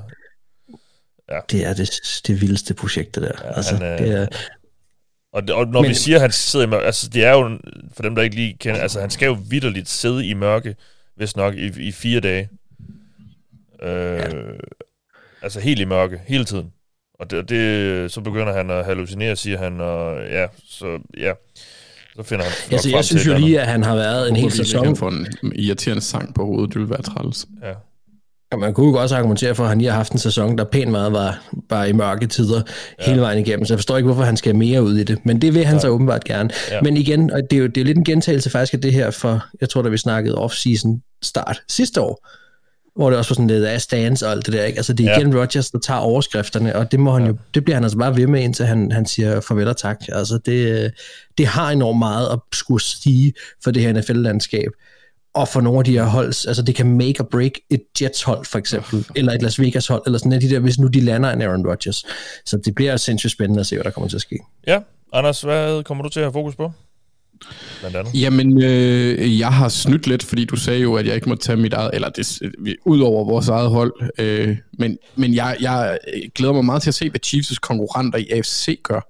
Ja. 1.31 1.41
Det 1.51 1.65
er 1.67 1.75
det, 1.75 1.91
det 2.27 2.41
vildeste 2.41 2.75
projekt, 2.75 3.15
det 3.15 3.23
der. 3.23 3.33
Ja, 3.45 3.57
altså, 3.57 3.77
han, 3.77 3.93
øh, 3.93 3.99
det 3.99 4.23
er, 4.23 4.27
og, 5.33 5.43
og 5.51 5.67
når 5.67 5.81
Men, 5.81 5.89
vi 5.89 5.95
siger, 5.95 6.17
at 6.17 6.21
han 6.21 6.33
sidder 6.33 6.67
i 6.67 6.69
mørke, 6.69 6.87
altså 6.87 7.09
det 7.09 7.25
er 7.25 7.33
jo, 7.33 7.59
for 7.93 8.03
dem 8.03 8.15
der 8.15 8.23
ikke 8.23 8.37
lige 8.37 8.57
kender, 8.61 8.81
altså 8.81 9.01
han 9.01 9.11
skal 9.11 9.27
jo 9.27 9.39
vidderligt 9.49 9.89
sidde 9.89 10.27
i 10.27 10.35
mørke, 10.35 10.77
hvis 11.15 11.37
nok, 11.37 11.55
i, 11.55 11.89
i 11.89 11.93
fire 11.93 12.21
dage. 12.21 12.49
Øh, 13.83 14.19
ja. 14.19 14.29
Altså 15.43 15.61
helt 15.61 15.81
i 15.81 15.85
mørke, 15.85 16.21
hele 16.27 16.45
tiden. 16.45 16.73
Og 17.15 17.31
det, 17.31 17.49
det, 17.49 18.13
så 18.13 18.21
begynder 18.21 18.53
han 18.53 18.71
at 18.71 18.85
hallucinere, 18.85 19.37
siger 19.37 19.59
han, 19.59 19.81
og 19.81 20.23
ja, 20.31 20.47
så 20.65 20.99
ja, 21.17 21.33
så 22.17 22.23
finder 22.23 22.45
han 22.45 22.53
altså, 22.71 22.89
Jeg 22.91 23.05
synes 23.05 23.27
jo 23.27 23.35
lige, 23.39 23.61
at 23.61 23.67
han 23.67 23.83
har 23.83 23.95
været 23.95 24.29
en 24.29 24.37
hel 24.37 24.53
sæson. 24.53 24.97
for 24.97 25.09
en 25.09 25.27
irriterende 25.55 26.03
sang 26.03 26.35
på 26.35 26.45
hovedet, 26.45 26.69
det 26.69 26.77
ville 26.77 26.91
være 26.91 27.03
træls. 27.03 27.47
Ja. 27.63 27.73
Ja, 28.53 28.57
man 28.57 28.75
kunne 28.75 28.91
jo 28.91 29.03
også 29.03 29.17
argumentere 29.17 29.55
for, 29.55 29.63
at 29.63 29.69
han 29.69 29.79
lige 29.79 29.91
har 29.91 29.97
haft 29.97 30.13
en 30.13 30.19
sæson, 30.19 30.59
der 30.59 30.65
pænt 30.65 30.91
meget 30.91 31.13
var, 31.13 31.43
var 31.71 31.85
i 31.85 31.93
mørke 31.93 32.27
tider 32.27 32.63
ja. 32.99 33.05
hele 33.07 33.21
vejen 33.21 33.39
igennem, 33.39 33.65
så 33.65 33.75
jeg 33.75 33.79
forstår 33.79 33.97
ikke, 33.97 34.07
hvorfor 34.07 34.23
han 34.23 34.37
skal 34.37 34.57
mere 34.57 34.83
ud 34.83 34.97
i 34.97 35.05
det. 35.05 35.19
Men 35.27 35.43
det 35.43 35.55
vil 35.55 35.65
han 35.65 35.75
ja. 35.75 35.81
så 35.81 35.89
åbenbart 35.89 36.25
gerne. 36.25 36.51
Ja. 36.71 36.81
Men 36.81 36.97
igen, 36.97 37.31
og 37.31 37.41
det 37.51 37.57
er 37.57 37.61
jo, 37.61 37.67
det 37.67 37.77
er 37.77 37.81
jo 37.81 37.85
lidt 37.85 37.99
en 37.99 38.05
gentagelse 38.05 38.51
faktisk 38.51 38.75
af 38.75 38.81
det 38.81 38.93
her 38.93 39.11
for, 39.11 39.45
jeg 39.61 39.69
tror, 39.69 39.83
da 39.83 39.89
vi 39.89 39.97
snakkede 39.97 40.35
off-season 40.35 41.19
start 41.23 41.63
sidste 41.69 42.01
år, 42.01 42.29
hvor 42.95 43.11
det 43.11 43.19
også 43.19 43.31
var 43.31 43.35
sådan 43.35 43.47
lidt 43.47 43.65
af 43.65 43.81
stands 43.81 44.23
og 44.23 44.31
alt 44.31 44.47
det 44.47 44.55
der. 44.55 44.65
Ikke? 44.65 44.77
Altså 44.77 44.93
det 44.93 45.07
er 45.07 45.19
igen 45.19 45.33
ja. 45.33 45.41
Rodgers, 45.41 45.71
der 45.71 45.79
tager 45.79 46.01
overskrifterne, 46.01 46.77
og 46.77 46.93
det, 46.93 47.01
må 47.01 47.13
han 47.13 47.23
ja. 47.23 47.29
jo, 47.29 47.37
det 47.55 47.65
bliver 47.65 47.77
han 47.77 47.85
altså 47.85 47.99
bare 47.99 48.17
ved 48.17 48.27
med, 48.27 48.41
indtil 48.41 48.67
han, 48.67 48.93
han 48.93 49.07
siger 49.07 49.41
farvel 49.41 49.69
og 49.69 49.77
tak. 49.77 49.99
Altså 50.09 50.39
det, 50.47 50.91
det 51.39 51.47
har 51.47 51.71
enormt 51.71 51.99
meget 51.99 52.29
at 52.33 52.39
skulle 52.53 52.83
sige 52.83 53.33
for 53.65 53.71
det 53.71 53.83
her 53.83 53.93
NFL-landskab. 53.93 54.71
Og 55.35 55.49
for 55.49 55.61
nogle 55.61 55.79
af 55.79 55.85
de 55.85 55.93
her 55.93 56.05
hold, 56.05 56.27
altså 56.27 56.63
det 56.63 56.75
kan 56.75 56.87
make 56.87 57.21
or 57.21 57.29
break 57.31 57.53
et 57.71 57.83
Jets-hold 58.01 58.45
for 58.45 58.59
eksempel, 58.59 58.99
ja. 58.99 59.19
eller 59.19 59.33
et 59.33 59.43
Las 59.43 59.61
Vegas-hold, 59.61 60.03
eller 60.07 60.19
sådan 60.19 60.41
de 60.41 60.51
der, 60.51 60.59
hvis 60.59 60.79
nu 60.79 60.87
de 60.87 61.01
lander 61.01 61.31
en 61.31 61.43
Aaron 61.43 61.67
Rodgers. 61.67 62.05
Så 62.45 62.57
det 62.65 62.75
bliver 62.75 62.97
sindssygt 62.97 63.33
spændende 63.33 63.61
at 63.61 63.67
se, 63.67 63.77
hvad 63.77 63.85
der 63.85 63.91
kommer 63.91 64.09
til 64.09 64.17
at 64.17 64.21
ske. 64.23 64.39
Ja, 64.67 64.81
Anders, 65.13 65.43
hvad 65.43 65.85
kommer 65.85 66.05
du 66.05 66.09
til 66.11 66.21
at 66.21 66.25
have 66.25 66.33
fokus 66.33 66.57
på? 66.57 66.73
Blandt 67.81 67.97
andet? 67.97 68.15
Jamen, 68.23 68.63
øh, 68.63 69.39
jeg 69.39 69.53
har 69.53 69.69
snydt 69.69 70.07
lidt, 70.07 70.23
fordi 70.23 70.45
du 70.45 70.57
sagde 70.57 70.81
jo, 70.81 70.95
at 70.95 71.07
jeg 71.07 71.15
ikke 71.15 71.29
må 71.29 71.35
tage 71.35 71.57
mit 71.57 71.73
eget, 71.73 71.91
eller 71.95 72.09
det, 72.09 72.43
ud 72.85 73.01
over 73.01 73.25
vores 73.25 73.49
eget 73.49 73.71
hold. 73.71 73.93
Øh, 74.19 74.57
men 74.79 74.99
men 75.17 75.35
jeg, 75.35 75.57
jeg 75.61 75.99
glæder 76.35 76.53
mig 76.53 76.65
meget 76.65 76.83
til 76.83 76.91
at 76.91 76.95
se, 76.95 77.11
hvad 77.11 77.21
Chiefs' 77.27 77.59
konkurrenter 77.63 78.19
i 78.19 78.29
AFC 78.31 78.81
gør. 78.83 79.01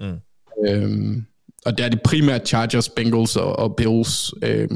Mm. 0.00 0.20
Øh, 0.68 1.22
og 1.66 1.78
der 1.78 1.84
er 1.84 1.88
det 1.88 2.02
primært 2.02 2.48
Chargers, 2.48 2.88
Bengals 2.88 3.36
og, 3.36 3.58
og 3.58 3.76
Bills, 3.76 4.34
øh, 4.42 4.68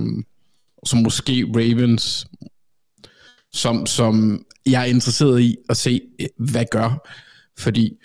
som 0.87 0.99
måske 0.99 1.47
Ravens, 1.55 2.27
som, 3.53 3.87
som 3.87 4.45
jeg 4.67 4.81
er 4.83 4.87
interesseret 4.87 5.41
i 5.41 5.57
at 5.69 5.77
se, 5.77 6.01
hvad 6.39 6.65
gør. 6.71 7.09
Fordi 7.59 7.99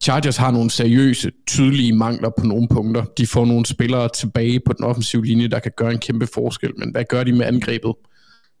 Chargers 0.00 0.36
har 0.36 0.50
nogle 0.50 0.70
seriøse, 0.70 1.32
tydelige 1.46 1.92
mangler 1.92 2.30
på 2.38 2.46
nogle 2.46 2.68
punkter. 2.68 3.04
De 3.04 3.26
får 3.26 3.44
nogle 3.44 3.66
spillere 3.66 4.08
tilbage 4.14 4.60
på 4.66 4.72
den 4.72 4.84
offensive 4.84 5.24
linje, 5.24 5.48
der 5.48 5.58
kan 5.58 5.72
gøre 5.76 5.92
en 5.92 5.98
kæmpe 5.98 6.26
forskel. 6.26 6.70
Men 6.76 6.90
hvad 6.90 7.04
gør 7.08 7.24
de 7.24 7.32
med 7.32 7.46
angrebet? 7.46 7.94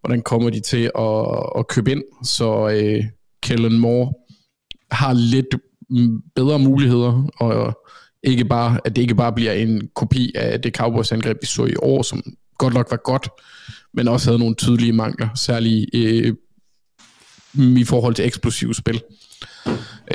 Hvordan 0.00 0.22
kommer 0.22 0.50
de 0.50 0.60
til 0.60 0.90
at, 0.98 1.58
at 1.58 1.68
købe 1.68 1.90
ind? 1.90 2.02
Så 2.24 2.68
øh, 2.68 3.04
Kellen 3.42 3.78
Moore 3.78 4.12
har 4.90 5.12
lidt 5.12 5.54
bedre 6.34 6.58
muligheder, 6.58 7.28
og 7.40 7.78
ikke 8.22 8.44
bare, 8.44 8.80
at 8.84 8.96
det 8.96 9.02
ikke 9.02 9.14
bare 9.14 9.32
bliver 9.32 9.52
en 9.52 9.88
kopi 9.94 10.32
af 10.34 10.62
det 10.62 10.76
Cowboys 10.76 11.12
angreb, 11.12 11.36
vi 11.40 11.46
så 11.46 11.64
i 11.64 11.74
år, 11.82 12.02
som 12.02 12.22
godt 12.58 12.74
nok 12.74 12.90
var 12.90 13.00
godt, 13.04 13.28
men 13.94 14.08
også 14.08 14.30
havde 14.30 14.38
nogle 14.38 14.54
tydelige 14.54 14.92
mangler, 14.92 15.28
særligt 15.34 15.86
øh, 15.94 16.34
i 17.54 17.84
forhold 17.84 18.14
til 18.14 18.24
eksplosive 18.24 18.74
spil. 18.74 19.02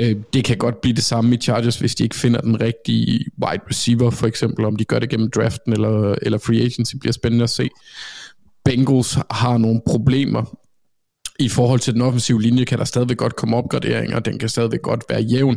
Øh, 0.00 0.16
det 0.32 0.44
kan 0.44 0.56
godt 0.56 0.80
blive 0.80 0.94
det 0.94 1.04
samme 1.04 1.34
i 1.34 1.38
Chargers, 1.38 1.78
hvis 1.78 1.94
de 1.94 2.02
ikke 2.04 2.16
finder 2.16 2.40
den 2.40 2.60
rigtige 2.60 3.26
wide 3.44 3.62
receiver, 3.70 4.10
for 4.10 4.26
eksempel, 4.26 4.64
om 4.64 4.76
de 4.76 4.84
gør 4.84 4.98
det 4.98 5.10
gennem 5.10 5.30
draften 5.30 5.72
eller, 5.72 6.14
eller 6.22 6.38
free 6.38 6.60
agency, 6.60 6.96
bliver 6.96 7.12
spændende 7.12 7.42
at 7.42 7.50
se. 7.50 7.68
Bengals 8.64 9.18
har 9.30 9.58
nogle 9.58 9.80
problemer 9.86 10.58
i 11.38 11.48
forhold 11.48 11.80
til 11.80 11.94
den 11.94 12.02
offensive 12.02 12.42
linje 12.42 12.64
kan 12.64 12.78
der 12.78 12.84
stadigvæk 12.84 13.16
godt 13.16 13.36
komme 13.36 13.56
opgraderinger, 13.56 14.18
den 14.18 14.38
kan 14.38 14.48
stadigvæk 14.48 14.82
godt 14.82 15.04
være 15.08 15.20
jævn. 15.20 15.56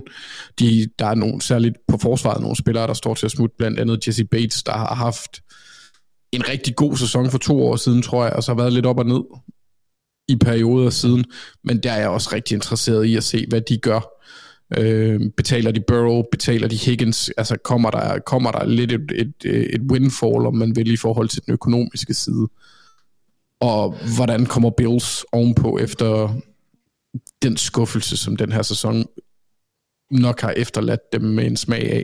De, 0.60 0.88
der 1.00 1.06
er 1.06 1.16
nogle, 1.16 1.42
særligt 1.42 1.76
på 1.88 1.98
forsvaret 1.98 2.42
nogle 2.42 2.56
spillere, 2.56 2.88
der 2.88 2.94
står 2.94 3.14
til 3.14 3.26
at 3.26 3.32
smutte, 3.32 3.56
blandt 3.58 3.80
andet 3.80 4.08
Jesse 4.08 4.26
Bates, 4.26 4.64
der 4.64 4.72
har 4.72 4.96
haft 4.96 5.42
en 6.32 6.50
rigtig 6.50 6.76
god 6.76 6.98
sæson 6.98 7.32
for 7.32 7.38
to 7.38 7.66
år 7.66 7.76
siden, 7.76 8.02
tror 8.02 8.24
jeg, 8.24 8.34
og 8.34 8.44
så 8.44 8.52
har 8.52 8.58
været 8.58 8.74
lidt 8.74 8.86
op 8.86 9.00
og 9.00 9.06
ned 9.06 9.22
i 10.28 10.36
perioder 10.36 10.90
siden, 10.90 11.26
men 11.64 11.84
der 11.84 11.92
er 11.92 12.00
jeg 12.00 12.10
også 12.10 12.30
rigtig 12.34 12.56
interesseret 12.56 13.06
i 13.06 13.16
at 13.16 13.24
se, 13.24 13.46
hvad 13.50 13.62
de 13.62 13.78
gør. 13.78 14.17
Øh, 14.78 15.22
betaler 15.38 15.72
de 15.72 15.84
Burrow, 15.88 16.24
betaler 16.32 16.68
de 16.68 16.76
Higgins, 16.76 17.30
altså 17.38 17.58
kommer 17.64 17.92
der, 17.92 18.20
kommer 18.20 18.52
der 18.52 18.66
lidt 18.66 18.92
et, 18.92 19.12
et, 19.16 19.34
et 19.76 19.82
windfall, 19.92 20.46
om 20.46 20.56
man 20.56 20.76
vil, 20.76 20.94
i 20.94 20.98
forhold 20.98 21.30
til 21.30 21.46
den 21.46 21.54
økonomiske 21.54 22.14
side. 22.14 22.48
Og 23.60 23.96
hvordan 24.16 24.46
kommer 24.46 24.70
Bills 24.70 25.26
ovenpå 25.32 25.78
efter 25.78 26.34
den 27.42 27.58
skuffelse, 27.58 28.18
som 28.18 28.36
den 28.36 28.52
her 28.52 28.62
sæson 28.62 29.06
nok 30.12 30.42
har 30.42 30.52
efterladt 30.52 31.14
dem 31.14 31.22
med 31.22 31.46
en 31.46 31.58
smag 31.58 31.92
af 31.92 32.04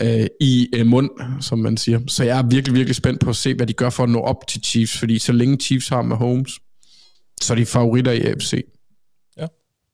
øh, 0.00 0.26
i 0.40 0.68
øh, 0.74 0.86
mund, 0.86 1.10
som 1.40 1.58
man 1.58 1.76
siger. 1.76 2.00
Så 2.08 2.24
jeg 2.24 2.38
er 2.38 2.42
virkelig, 2.42 2.74
virkelig 2.74 2.96
spændt 2.96 3.20
på 3.20 3.30
at 3.30 3.36
se, 3.36 3.54
hvad 3.54 3.66
de 3.66 3.72
gør 3.72 3.90
for 3.90 4.02
at 4.02 4.08
nå 4.08 4.20
op 4.20 4.46
til 4.48 4.62
Chiefs, 4.62 4.98
fordi 4.98 5.18
så 5.18 5.32
længe 5.32 5.56
Chiefs 5.56 5.88
har 5.88 6.02
med 6.02 6.16
Holmes, 6.16 6.60
så 7.40 7.52
er 7.52 7.56
de 7.56 7.66
favoritter 7.66 8.12
i 8.12 8.20
AFC. 8.20 8.64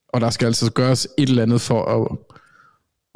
Og 0.08 0.20
der 0.20 0.30
skal 0.30 0.46
altså 0.46 0.72
gøres 0.72 1.08
et 1.18 1.28
eller 1.28 1.42
andet 1.42 1.60
for 1.60 1.84
at, 1.84 2.18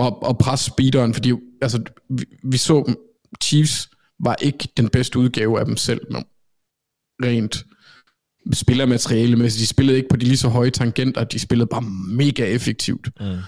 at, 0.06 0.30
at 0.30 0.38
presse 0.38 0.66
speederen, 0.66 1.14
fordi 1.14 1.32
altså, 1.62 1.82
vi, 2.08 2.24
vi 2.44 2.56
så 2.56 2.94
Chiefs 3.42 3.90
var 4.18 4.36
ikke 4.40 4.68
den 4.76 4.88
bedste 4.88 5.18
udgave 5.18 5.60
af 5.60 5.66
dem 5.66 5.76
selv, 5.76 6.00
men 6.12 6.24
rent 7.24 7.64
spillermateriale, 8.52 9.36
men 9.36 9.46
de 9.46 9.66
spillede 9.66 9.96
ikke 9.96 10.08
på 10.08 10.16
de 10.16 10.24
lige 10.24 10.36
så 10.36 10.48
høje 10.48 10.70
tangenter, 10.70 11.24
de 11.24 11.38
spillede 11.38 11.66
bare 11.66 11.82
mega 12.08 12.44
effektivt. 12.44 13.08
Mm. 13.20 13.38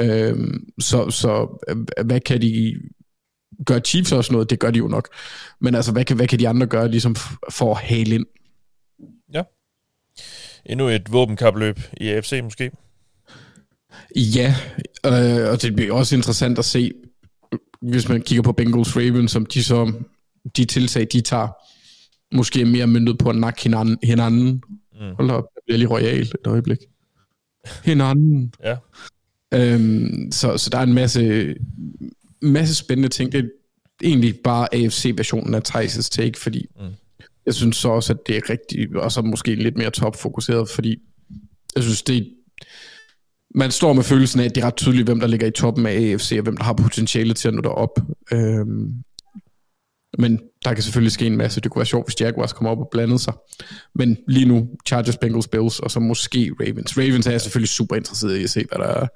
Øhm, 0.00 0.70
så, 0.80 1.10
så 1.10 1.58
hvad 2.04 2.20
kan 2.20 2.42
de 2.42 2.74
gøre 3.66 3.80
Chiefs 3.80 4.12
også 4.12 4.32
noget? 4.32 4.50
Det 4.50 4.58
gør 4.58 4.70
de 4.70 4.78
jo 4.78 4.88
nok. 4.88 5.08
Men 5.60 5.74
altså, 5.74 5.92
hvad 5.92 6.04
kan, 6.04 6.16
hvad 6.16 6.28
kan 6.28 6.38
de 6.38 6.48
andre 6.48 6.66
gøre 6.66 6.90
ligesom 6.90 7.14
for 7.50 7.74
at 7.74 7.80
hale 7.80 8.14
ind? 8.14 8.26
Ja. 9.32 9.42
Endnu 10.66 10.88
et 10.88 11.12
våbenkapløb 11.12 11.80
i 12.00 12.08
AFC 12.08 12.40
måske? 12.42 12.70
Ja, 14.16 14.54
øh, 15.06 15.50
og 15.50 15.62
det 15.62 15.76
bliver 15.76 15.94
også 15.94 16.16
interessant 16.16 16.58
at 16.58 16.64
se, 16.64 16.92
hvis 17.82 18.08
man 18.08 18.22
kigger 18.22 18.42
på 18.42 18.52
Bengals 18.52 18.96
Ravens, 18.96 19.32
som 19.32 19.46
de 19.46 19.64
så, 19.64 19.92
de 20.56 20.64
tiltag, 20.64 21.06
de 21.12 21.20
tager, 21.20 21.48
måske 22.34 22.64
mere 22.64 22.86
myndet 22.86 23.18
på 23.18 23.30
at 23.30 23.36
nakke 23.36 23.62
hinanden. 23.62 23.98
hinanden. 24.02 24.62
Mm. 24.92 25.14
Hold 25.16 25.30
op, 25.30 25.44
jeg 25.54 25.62
bliver 25.66 25.78
lige 25.78 25.88
royal 25.88 26.22
et 26.22 26.46
øjeblik. 26.46 26.78
Hinanden. 27.84 28.52
ja. 28.64 28.76
Øhm, 29.54 30.32
så, 30.32 30.58
så 30.58 30.70
der 30.70 30.78
er 30.78 30.82
en 30.82 30.94
masse, 30.94 31.54
masse 32.42 32.74
spændende 32.74 33.08
ting. 33.08 33.32
Det 33.32 33.38
er 33.38 33.48
egentlig 34.02 34.38
bare 34.44 34.74
AFC-versionen 34.74 35.54
af 35.54 35.60
Thijs' 35.68 36.08
take, 36.10 36.38
fordi 36.38 36.66
mm. 36.80 36.86
jeg 37.46 37.54
synes 37.54 37.76
så 37.76 37.88
også, 37.88 38.12
at 38.12 38.18
det 38.26 38.36
er 38.36 38.50
rigtigt, 38.50 38.96
og 38.96 39.12
så 39.12 39.22
måske 39.22 39.54
lidt 39.54 39.76
mere 39.76 39.90
topfokuseret, 39.90 40.68
fordi 40.68 40.96
jeg 41.76 41.82
synes, 41.82 42.02
det 42.02 42.32
man 43.56 43.70
står 43.70 43.92
med 43.92 44.02
følelsen 44.02 44.40
af, 44.40 44.44
at 44.44 44.54
det 44.54 44.62
er 44.62 44.66
ret 44.66 44.76
tydeligt, 44.76 45.08
hvem 45.08 45.20
der 45.20 45.26
ligger 45.26 45.46
i 45.46 45.50
toppen 45.50 45.86
af 45.86 45.92
AFC, 45.92 46.34
og 46.38 46.42
hvem 46.42 46.56
der 46.56 46.64
har 46.64 46.72
potentiale 46.72 47.34
til 47.34 47.48
at 47.48 47.54
nå 47.54 47.60
derop. 47.60 47.98
Øhm, 48.32 48.92
men 50.18 50.40
der 50.64 50.74
kan 50.74 50.82
selvfølgelig 50.82 51.12
ske 51.12 51.26
en 51.26 51.36
masse. 51.36 51.60
Det 51.60 51.70
kunne 51.70 51.80
være 51.80 51.86
sjovt, 51.86 52.06
hvis 52.06 52.20
Jaguars 52.20 52.52
kommer 52.52 52.70
op 52.70 52.78
og 52.78 52.88
blandede 52.90 53.18
sig. 53.18 53.34
Men 53.94 54.16
lige 54.28 54.46
nu, 54.46 54.68
Chargers, 54.86 55.16
Bengals, 55.16 55.48
Bills, 55.48 55.80
og 55.80 55.90
så 55.90 56.00
måske 56.00 56.52
Ravens. 56.60 56.98
Ravens 56.98 57.26
er 57.26 57.30
jeg 57.30 57.40
selvfølgelig 57.40 57.68
super 57.68 57.96
interesseret 57.96 58.36
i 58.36 58.42
at 58.42 58.50
se, 58.50 58.64
hvad 58.68 58.86
der 58.86 59.06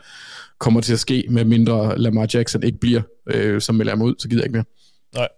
kommer 0.59 0.80
til 0.80 0.93
at 0.93 1.01
ske, 1.01 1.24
med 1.30 1.45
mindre 1.45 1.99
Lamar 1.99 2.28
Jackson 2.34 2.62
ikke 2.62 2.78
bliver, 2.80 3.03
øh, 3.26 3.61
som 3.61 3.74
melder 3.74 3.93
ham 3.93 4.03
ud, 4.03 4.14
så 4.18 4.28
gider 4.28 4.43
jeg 4.43 4.47
ikke 4.47 4.57
mere. 4.57 4.64
Nej, 5.14 5.28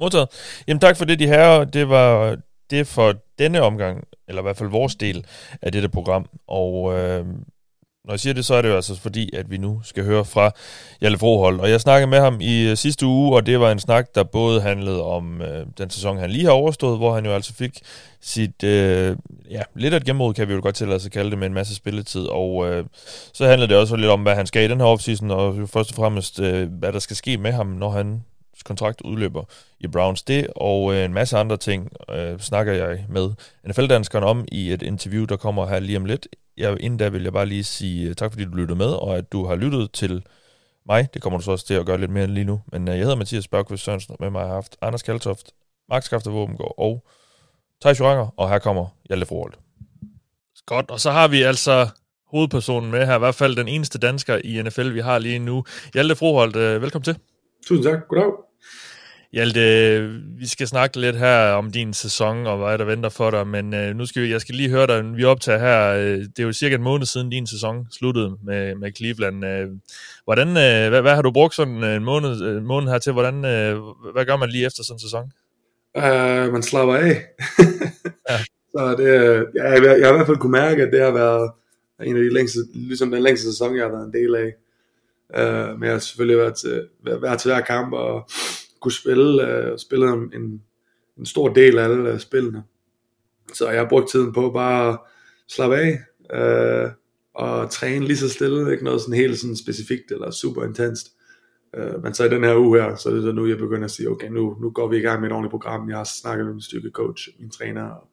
modtaget. 0.00 0.28
Jamen 0.68 0.80
tak 0.80 0.96
for 0.96 1.04
det, 1.04 1.18
de 1.18 1.26
her. 1.26 1.64
Det 1.64 1.88
var 1.88 2.36
det 2.70 2.86
for 2.86 3.14
denne 3.38 3.60
omgang, 3.60 4.04
eller 4.28 4.42
i 4.42 4.44
hvert 4.44 4.56
fald 4.56 4.70
vores 4.70 4.94
del 4.96 5.26
af 5.62 5.72
dette 5.72 5.88
program. 5.88 6.26
Og 6.48 6.98
øh, 6.98 7.24
når 8.04 8.12
jeg 8.12 8.20
siger 8.20 8.34
det, 8.34 8.44
så 8.44 8.54
er 8.54 8.62
det 8.62 8.68
jo 8.68 8.74
altså 8.74 8.96
fordi, 9.00 9.36
at 9.36 9.50
vi 9.50 9.56
nu 9.56 9.80
skal 9.84 10.04
høre 10.04 10.24
fra 10.24 10.50
Jalle 11.02 11.18
Frohold. 11.18 11.60
Og 11.60 11.70
jeg 11.70 11.80
snakkede 11.80 12.10
med 12.10 12.20
ham 12.20 12.40
i 12.40 12.70
øh, 12.70 12.76
sidste 12.76 13.06
uge, 13.06 13.36
og 13.36 13.46
det 13.46 13.60
var 13.60 13.72
en 13.72 13.78
snak, 13.78 14.14
der 14.14 14.22
både 14.22 14.60
handlede 14.60 15.02
om 15.02 15.42
øh, 15.42 15.66
den 15.78 15.90
sæson, 15.90 16.18
han 16.18 16.30
lige 16.30 16.44
har 16.44 16.52
overstået, 16.52 16.98
hvor 16.98 17.14
han 17.14 17.24
jo 17.24 17.32
altså 17.32 17.54
fik 17.54 17.78
sit, 18.20 18.64
øh, 18.64 19.16
ja, 19.50 19.62
lidt 19.74 19.94
af 19.94 19.98
et 19.98 20.04
gennembrud, 20.04 20.34
kan 20.34 20.48
vi 20.48 20.54
jo 20.54 20.60
godt 20.62 20.74
tillade 20.74 21.00
sig 21.00 21.08
at 21.08 21.12
kalde 21.12 21.30
det, 21.30 21.38
med 21.38 21.46
en 21.46 21.54
masse 21.54 21.74
spilletid. 21.74 22.26
Og 22.26 22.68
øh, 22.68 22.84
så 23.32 23.46
handlede 23.46 23.68
det 23.68 23.76
også 23.76 23.96
lidt 23.96 24.10
om, 24.10 24.22
hvad 24.22 24.34
han 24.34 24.46
skal 24.46 24.64
i 24.64 24.68
den 24.68 24.80
her 24.80 24.86
offseason, 24.86 25.30
og 25.30 25.68
først 25.68 25.90
og 25.90 25.96
fremmest, 25.96 26.40
øh, 26.40 26.68
hvad 26.72 26.92
der 26.92 26.98
skal 26.98 27.16
ske 27.16 27.36
med 27.36 27.52
ham, 27.52 27.66
når 27.66 27.90
han 27.90 28.24
kontrakt 28.64 29.00
udløber 29.00 29.44
i 29.80 29.86
Browns. 29.86 30.22
Det 30.22 30.46
og 30.56 30.94
øh, 30.94 31.04
en 31.04 31.14
masse 31.14 31.36
andre 31.36 31.56
ting 31.56 31.92
øh, 32.10 32.38
snakker 32.38 32.72
jeg 32.72 33.04
med 33.08 33.30
NFL-danskeren 33.68 34.24
om 34.24 34.44
i 34.52 34.72
et 34.72 34.82
interview, 34.82 35.24
der 35.24 35.36
kommer 35.36 35.66
her 35.66 35.80
lige 35.80 35.96
om 35.96 36.04
lidt 36.04 36.26
jeg, 36.56 36.76
inden 36.80 36.98
da 36.98 37.08
vil 37.08 37.22
jeg 37.22 37.32
bare 37.32 37.46
lige 37.46 37.64
sige 37.64 38.08
øh, 38.08 38.14
tak, 38.14 38.32
fordi 38.32 38.44
du 38.44 38.56
lyttede 38.56 38.78
med, 38.78 38.86
og 38.86 39.16
at 39.16 39.32
du 39.32 39.46
har 39.46 39.54
lyttet 39.54 39.92
til 39.92 40.22
mig. 40.86 41.08
Det 41.14 41.22
kommer 41.22 41.38
du 41.38 41.44
så 41.44 41.50
også 41.50 41.66
til 41.66 41.74
at 41.74 41.86
gøre 41.86 41.98
lidt 41.98 42.10
mere 42.10 42.26
lige 42.26 42.44
nu. 42.44 42.60
Men 42.72 42.88
uh, 42.88 42.94
jeg 42.94 42.98
hedder 42.98 43.16
Mathias 43.16 43.48
Børkvist 43.48 43.84
Sørensen, 43.84 44.12
og 44.12 44.16
med 44.20 44.30
mig 44.30 44.42
har 44.46 44.54
haft 44.54 44.76
Anders 44.82 45.02
Kaltoft, 45.02 45.52
Max 45.88 46.04
Skafte 46.04 46.30
Våbengård 46.30 46.74
og 46.78 47.06
Thijs 47.82 48.00
Joranger, 48.00 48.26
og 48.36 48.50
her 48.50 48.58
kommer 48.58 48.86
Hjalte 49.08 49.26
Froholt. 49.26 49.58
Godt, 50.66 50.90
og 50.90 51.00
så 51.00 51.10
har 51.10 51.28
vi 51.28 51.42
altså 51.42 51.88
hovedpersonen 52.26 52.90
med 52.90 53.06
her, 53.06 53.16
i 53.16 53.18
hvert 53.18 53.34
fald 53.34 53.56
den 53.56 53.68
eneste 53.68 53.98
dansker 53.98 54.40
i 54.44 54.62
NFL, 54.62 54.94
vi 54.94 55.00
har 55.00 55.18
lige 55.18 55.38
nu. 55.38 55.64
Hjalte 55.94 56.16
Froholt, 56.16 56.56
uh, 56.56 56.82
velkommen 56.82 57.04
til. 57.04 57.16
Tusind 57.66 57.84
tak, 57.84 58.08
goddag. 58.08 58.32
Hjalte, 59.34 59.60
vi 60.38 60.46
skal 60.46 60.66
snakke 60.66 61.00
lidt 61.00 61.16
her 61.16 61.50
om 61.50 61.70
din 61.70 61.94
sæson 61.94 62.46
og 62.46 62.58
hvad 62.58 62.78
der 62.78 62.84
venter 62.84 63.08
for 63.08 63.30
dig, 63.30 63.46
men 63.46 63.74
øh, 63.74 63.96
nu 63.96 64.06
skal 64.06 64.22
vi, 64.22 64.30
jeg 64.30 64.40
skal 64.40 64.54
lige 64.54 64.68
høre 64.68 64.86
dig, 64.86 65.16
vi 65.16 65.24
optager 65.24 65.58
her, 65.58 65.94
øh, 65.94 66.18
det 66.18 66.38
er 66.38 66.42
jo 66.42 66.52
cirka 66.52 66.74
en 66.74 66.82
måned 66.82 67.06
siden 67.06 67.30
din 67.30 67.46
sæson 67.46 67.86
sluttede 67.90 68.36
med, 68.44 68.74
med 68.74 68.92
Cleveland. 68.96 69.44
Øh, 69.44 69.68
hvordan, 70.24 70.48
øh, 70.48 70.88
hvad, 70.88 71.02
hvad 71.02 71.14
har 71.14 71.22
du 71.22 71.30
brugt 71.30 71.54
sådan 71.54 71.84
en 71.84 72.04
måned, 72.04 72.30
en 72.30 72.66
måned 72.66 72.90
her 72.90 72.98
til? 72.98 73.12
Hvordan, 73.12 73.44
øh, 73.44 73.80
hvad 74.12 74.24
gør 74.24 74.36
man 74.36 74.48
lige 74.48 74.66
efter 74.66 74.82
sådan 74.82 74.94
en 74.94 75.00
sæson? 75.00 75.32
Uh, 75.94 76.52
man 76.52 76.62
slapper 76.62 76.94
af. 76.94 77.22
ja. 78.30 78.38
Så 78.72 78.94
det, 78.98 79.06
ja, 79.54 79.70
jeg, 79.70 79.82
jeg 79.84 80.06
har 80.06 80.12
i 80.12 80.16
hvert 80.16 80.26
fald 80.26 80.36
kunne 80.36 80.52
mærke, 80.52 80.82
at 80.82 80.92
det 80.92 81.00
har 81.00 81.10
været 81.10 81.50
en 82.02 82.16
af 82.16 82.22
de 82.22 82.34
længste, 82.34 82.58
ligesom 82.74 83.10
den 83.10 83.22
længste 83.22 83.46
sæson, 83.46 83.76
jeg 83.76 83.84
har 83.84 83.90
været 83.90 84.06
en 84.06 84.12
del 84.12 84.34
af. 84.34 84.52
Uh, 85.38 85.78
men 85.78 85.84
jeg 85.84 85.92
har 85.92 85.98
selvfølgelig 85.98 86.38
været 86.38 86.54
til, 86.54 86.86
været 87.22 87.40
til 87.40 87.50
hver 87.50 87.60
kamp, 87.60 87.92
og 87.92 88.28
kunne 88.84 88.92
spille, 88.92 89.48
øh, 89.48 89.78
spille 89.78 90.08
en, 90.12 90.62
en 91.18 91.26
stor 91.26 91.48
del 91.48 91.78
af 91.78 91.84
alle 91.84 92.12
øh, 92.12 92.18
spillene. 92.18 92.62
Så 93.52 93.70
jeg 93.70 93.80
har 93.80 93.88
brugt 93.88 94.10
tiden 94.10 94.32
på 94.32 94.50
bare 94.50 94.92
at 94.92 94.98
slappe 95.48 95.76
af 95.76 95.98
øh, 96.34 96.90
og 97.34 97.70
træne 97.70 98.06
lige 98.06 98.16
så 98.16 98.28
stille, 98.28 98.72
ikke 98.72 98.84
noget 98.84 99.00
sådan 99.00 99.14
helt 99.14 99.38
sådan 99.38 99.56
specifikt 99.56 100.12
eller 100.12 100.30
super 100.30 100.64
intenst. 100.64 101.06
Øh, 101.74 102.02
men 102.02 102.14
så 102.14 102.24
i 102.24 102.28
den 102.28 102.44
her 102.44 102.56
uge 102.56 102.80
her, 102.80 102.96
så 102.96 103.08
er 103.08 103.14
det 103.14 103.22
så 103.22 103.32
nu, 103.32 103.46
jeg 103.46 103.58
begynder 103.58 103.84
at 103.84 103.90
sige, 103.90 104.10
okay, 104.10 104.28
nu, 104.28 104.56
nu 104.60 104.70
går 104.70 104.88
vi 104.88 104.96
i 104.96 105.00
gang 105.00 105.20
med 105.20 105.28
et 105.28 105.32
ordentligt 105.32 105.50
program. 105.50 105.88
Jeg 105.88 105.96
har 105.96 106.04
snakket 106.04 106.46
med 106.46 106.54
min 106.54 106.62
styrkecoach, 106.62 107.28
min 107.40 107.50
træner, 107.50 107.84
og 107.84 108.08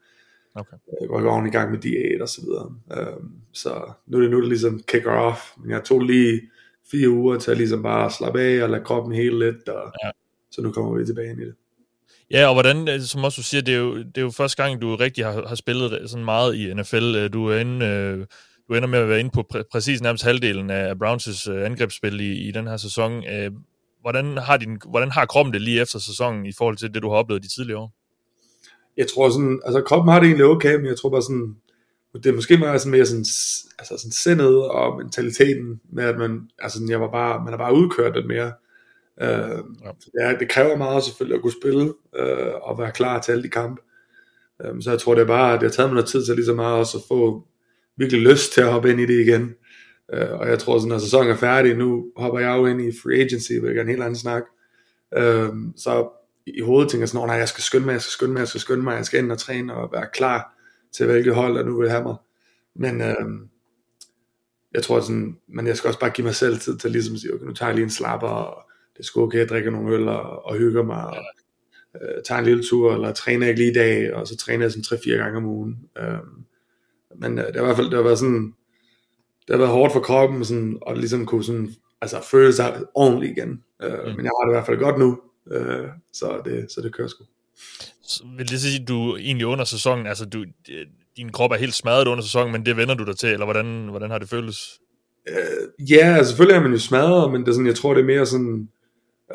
okay. 0.56 0.78
jeg 1.02 1.10
går 1.10 1.32
ordentligt 1.32 1.56
i 1.56 1.58
gang 1.58 1.72
med 1.72 1.80
diæt 1.80 2.22
og 2.22 2.30
så 2.30 2.42
videre. 2.42 2.76
Øh, 2.92 3.24
så 3.54 3.94
nu 4.08 4.18
er 4.18 4.22
det 4.22 4.32
nu, 4.32 4.40
det 4.40 4.48
ligesom 4.48 4.82
kicker 4.88 5.12
off. 5.12 5.42
Men 5.62 5.72
jeg 5.72 5.84
tog 5.84 6.02
lige 6.02 6.42
fire 6.92 7.10
uger 7.10 7.40
til 7.40 7.52
at 7.52 7.58
ligesom 7.58 7.84
bare 7.84 8.12
slappe 8.12 8.42
af 8.42 8.64
og 8.64 8.70
lade 8.70 8.84
kroppen 8.84 9.14
helt 9.14 9.40
lidt, 9.40 9.70
og 9.70 9.92
ja 10.04 10.12
så 10.52 10.62
nu 10.62 10.72
kommer 10.72 10.98
vi 10.98 11.06
tilbage 11.06 11.32
ind 11.32 11.42
i 11.42 11.46
det. 11.46 11.56
Ja, 12.32 12.48
og 12.48 12.54
hvordan, 12.54 12.88
øh, 12.88 13.02
som 13.02 13.24
også 13.24 13.42
du 13.42 13.44
siger, 13.44 13.62
det 13.62 13.74
er 13.74 13.80
jo, 13.80 13.98
det 13.98 14.18
er 14.18 14.22
jo 14.22 14.30
første 14.30 14.64
gang, 14.64 14.82
du 14.82 14.96
rigtig 14.96 15.26
har, 15.26 15.48
har 15.48 15.56
spillet 15.56 16.10
sådan 16.10 16.26
meget 16.26 16.56
i 16.56 16.74
NFL. 16.74 17.16
Øh, 17.16 17.34
du 17.34 17.48
er 17.48 17.58
inde, 17.58 17.86
øh, 17.86 18.26
du 18.68 18.76
ender 18.76 18.88
med 18.88 19.00
at 19.00 19.10
være 19.10 19.20
inde 19.20 19.32
på 19.34 19.44
præ- 19.54 19.70
præcis 19.72 20.02
nærmest 20.02 20.24
halvdelen 20.24 20.70
af 20.70 20.94
Browns' 20.94 21.52
angrebsspil 21.52 22.20
i, 22.20 22.48
i 22.48 22.52
den 22.52 22.68
her 22.68 22.78
sæson. 22.78 23.24
Hvordan 24.02 24.38
har, 24.38 24.58
din, 24.58 24.78
hvordan 24.90 25.12
har 25.12 25.26
kroppen 25.26 25.54
det 25.54 25.62
lige 25.62 25.82
efter 25.82 26.00
sæsonen 26.00 26.46
i 26.46 26.52
forhold 26.58 26.78
til 26.78 26.94
det, 26.94 27.02
du 27.02 27.10
har 27.10 27.18
oplevet 27.18 27.44
de 27.44 27.56
tidligere 27.56 27.80
år? 27.80 27.94
Jeg 28.98 29.08
tror 29.08 29.30
sådan, 29.30 29.62
altså 29.66 29.82
kroppen 29.82 30.12
har 30.12 30.20
det 30.20 30.28
egentlig 30.28 30.46
okay, 30.46 30.76
men 30.76 30.86
jeg 30.86 30.98
tror 30.98 31.10
bare 31.10 31.22
sådan, 31.22 31.56
det 32.14 32.26
er 32.26 32.34
måske 32.34 32.58
mere 32.58 32.80
sådan, 32.80 32.92
mere 32.92 33.06
sådan, 33.06 33.26
altså 33.80 33.98
sådan 33.98 34.12
sindet 34.12 34.70
og 34.70 34.98
mentaliteten 34.98 35.82
med, 35.90 36.04
at 36.04 36.18
man, 36.18 36.50
altså 36.60 36.80
jeg 36.90 37.02
var 37.02 37.12
bare, 37.12 37.44
man 37.44 37.54
er 37.54 37.58
bare 37.58 37.76
udkørt 37.76 38.16
lidt 38.16 38.28
mere. 38.28 38.52
Øh, 39.22 39.64
ja. 40.20 40.34
det 40.40 40.50
kræver 40.50 40.78
meget 40.78 41.04
selvfølgelig 41.04 41.36
at 41.36 41.42
kunne 41.42 41.62
spille 41.62 41.94
øh, 42.16 42.54
og 42.62 42.80
være 42.80 42.92
klar 42.92 43.22
til 43.22 43.32
alle 43.32 43.44
de 43.44 43.50
kampe. 43.50 43.82
Øh, 44.62 44.82
så 44.82 44.90
jeg 44.90 45.00
tror 45.00 45.16
det 45.16 45.22
er 45.22 45.28
bare, 45.28 45.54
at 45.54 45.62
det 45.62 45.70
har 45.70 45.74
taget 45.74 45.90
mig 45.90 45.96
noget 45.96 46.10
tid 46.10 46.26
til 46.26 46.36
lige 46.36 46.46
så 46.46 46.54
meget 46.54 46.78
også 46.78 46.98
at 46.98 47.04
få 47.08 47.48
virkelig 47.98 48.22
lyst 48.22 48.54
til 48.54 48.62
at 48.62 48.72
hoppe 48.72 48.92
ind 48.92 49.00
i 49.00 49.06
det 49.06 49.20
igen. 49.20 49.54
Øh, 50.14 50.32
og 50.32 50.48
jeg 50.48 50.60
tror 50.60 50.78
sådan, 50.78 50.90
når 50.90 50.98
sæsonen 50.98 51.32
er 51.32 51.36
færdig, 51.36 51.76
nu 51.76 52.06
hopper 52.18 52.40
jeg 52.40 52.58
jo 52.58 52.66
ind 52.66 52.82
i 52.82 52.92
free 53.04 53.22
agency, 53.22 53.52
hvilket 53.52 53.78
er 53.78 53.82
en 53.82 53.90
helt 53.90 54.02
anden 54.02 54.20
snak. 54.20 54.44
Øh, 55.18 55.50
så 55.78 56.10
i 56.48 56.62
hovedet 56.62 56.90
tænker 56.90 57.02
jeg 57.02 57.10
sådan, 57.10 57.28
nej, 57.28 57.36
jeg 57.36 57.48
skal 57.48 57.64
skynde 57.64 57.86
mig, 57.86 57.94
jeg 57.94 58.02
skal 58.02 58.12
skynde 58.12 58.34
mig, 58.34 58.40
jeg 58.40 58.48
skal 58.48 58.62
skynde 58.62 58.84
mig, 58.84 58.96
jeg 58.96 59.06
skal 59.06 59.24
ind 59.24 59.32
og 59.32 59.38
træne 59.38 59.74
og 59.74 59.90
være 59.92 60.08
klar 60.14 60.58
til 60.94 61.06
hvilket 61.06 61.36
hold, 61.36 61.56
der 61.56 61.64
nu 61.64 61.80
vil 61.80 61.90
have 61.90 62.04
mig. 62.04 62.16
Men 62.76 63.02
øh, 63.02 63.48
jeg 64.74 64.84
tror 64.84 65.00
sådan, 65.00 65.38
men 65.48 65.68
jeg 65.68 65.78
skal 65.78 65.88
også 65.88 66.00
bare 66.00 66.10
give 66.10 66.26
mig 66.26 66.36
selv 66.36 66.60
tid 66.60 66.78
til 66.78 66.92
ligesom 66.92 67.16
at 67.16 67.22
sige, 67.22 67.34
okay, 67.34 67.46
nu 67.46 67.54
tager 67.54 67.70
jeg 67.70 67.76
lige 67.76 67.84
en 67.84 67.90
slapper, 67.90 68.28
og 68.28 68.71
det 69.02 69.08
skulle 69.08 69.26
okay, 69.26 69.40
jeg 69.40 69.50
drikker 69.50 69.72
nogle 69.72 69.96
øl 69.96 70.08
og, 70.08 70.46
og 70.46 70.56
hygger 70.58 70.84
mig, 70.84 71.06
og 71.06 71.18
øh, 72.02 72.24
tager 72.26 72.40
en 72.40 72.46
lille 72.46 72.64
tur, 72.64 72.94
eller 72.94 73.14
træner 73.14 73.48
ikke 73.48 73.60
lige 73.60 73.72
i 73.72 73.74
dag, 73.74 74.14
og 74.14 74.28
så 74.28 74.38
træner 74.38 74.64
jeg 74.64 74.72
sådan 74.72 75.00
3-4 75.00 75.12
gange 75.12 75.38
om 75.38 75.46
ugen. 75.46 75.80
Øh, 75.98 76.20
men 77.16 77.40
øh, 77.40 77.46
det 77.46 77.56
har 77.56 77.62
i 77.62 77.66
hvert 77.66 77.76
fald 77.76 77.90
det 77.90 77.96
har 77.96 78.04
været 78.04 78.20
sådan, 78.20 78.54
det 79.48 79.50
har 79.50 79.58
været 79.58 79.72
hårdt 79.72 79.94
for 79.94 80.00
kroppen, 80.00 80.46
sådan, 80.46 80.78
og 80.82 80.98
ligesom 80.98 81.26
kunne 81.26 81.44
sådan, 81.44 81.74
altså 82.02 82.22
føle 82.32 82.54
sig 82.54 82.84
ordentligt 82.96 83.38
igen. 83.38 83.64
Øh, 83.84 83.92
mm. 83.92 84.16
Men 84.16 84.26
jeg 84.26 84.32
har 84.40 84.46
det 84.46 84.52
i 84.52 84.56
hvert 84.56 84.66
fald 84.66 84.80
godt 84.80 85.00
nu, 85.00 85.22
øh, 85.52 85.88
så, 86.14 86.42
det, 86.46 86.72
så 86.72 86.82
det 86.82 86.94
kører 86.94 87.08
sgu. 87.08 87.24
Så 88.04 88.24
vil 88.38 88.50
det 88.50 88.62
sige, 88.62 88.82
at 88.82 88.88
du 88.88 89.18
egentlig 89.18 89.48
under 89.48 89.66
sæsonen, 89.66 90.08
altså 90.08 90.26
du, 90.26 90.46
din 91.18 91.32
krop 91.32 91.52
er 91.52 91.56
helt 91.56 91.74
smadret 91.74 92.08
under 92.08 92.24
sæsonen, 92.24 92.52
men 92.52 92.66
det 92.66 92.78
vender 92.78 92.96
du 92.96 93.06
dig 93.06 93.18
til, 93.18 93.30
eller 93.30 93.46
hvordan, 93.46 93.88
hvordan 93.90 94.12
har 94.12 94.18
det 94.18 94.30
føltes? 94.30 94.80
Øh, 95.30 95.90
ja, 95.92 96.16
altså, 96.18 96.30
selvfølgelig 96.30 96.58
er 96.58 96.62
man 96.62 96.72
jo 96.72 96.80
smadret, 96.80 97.32
men 97.32 97.42
det 97.42 97.48
er 97.48 97.54
sådan, 97.54 97.68
jeg 97.68 97.76
tror 97.76 97.94
det 97.94 98.02
er 98.02 98.06
mere 98.06 98.26
sådan, 98.26 98.70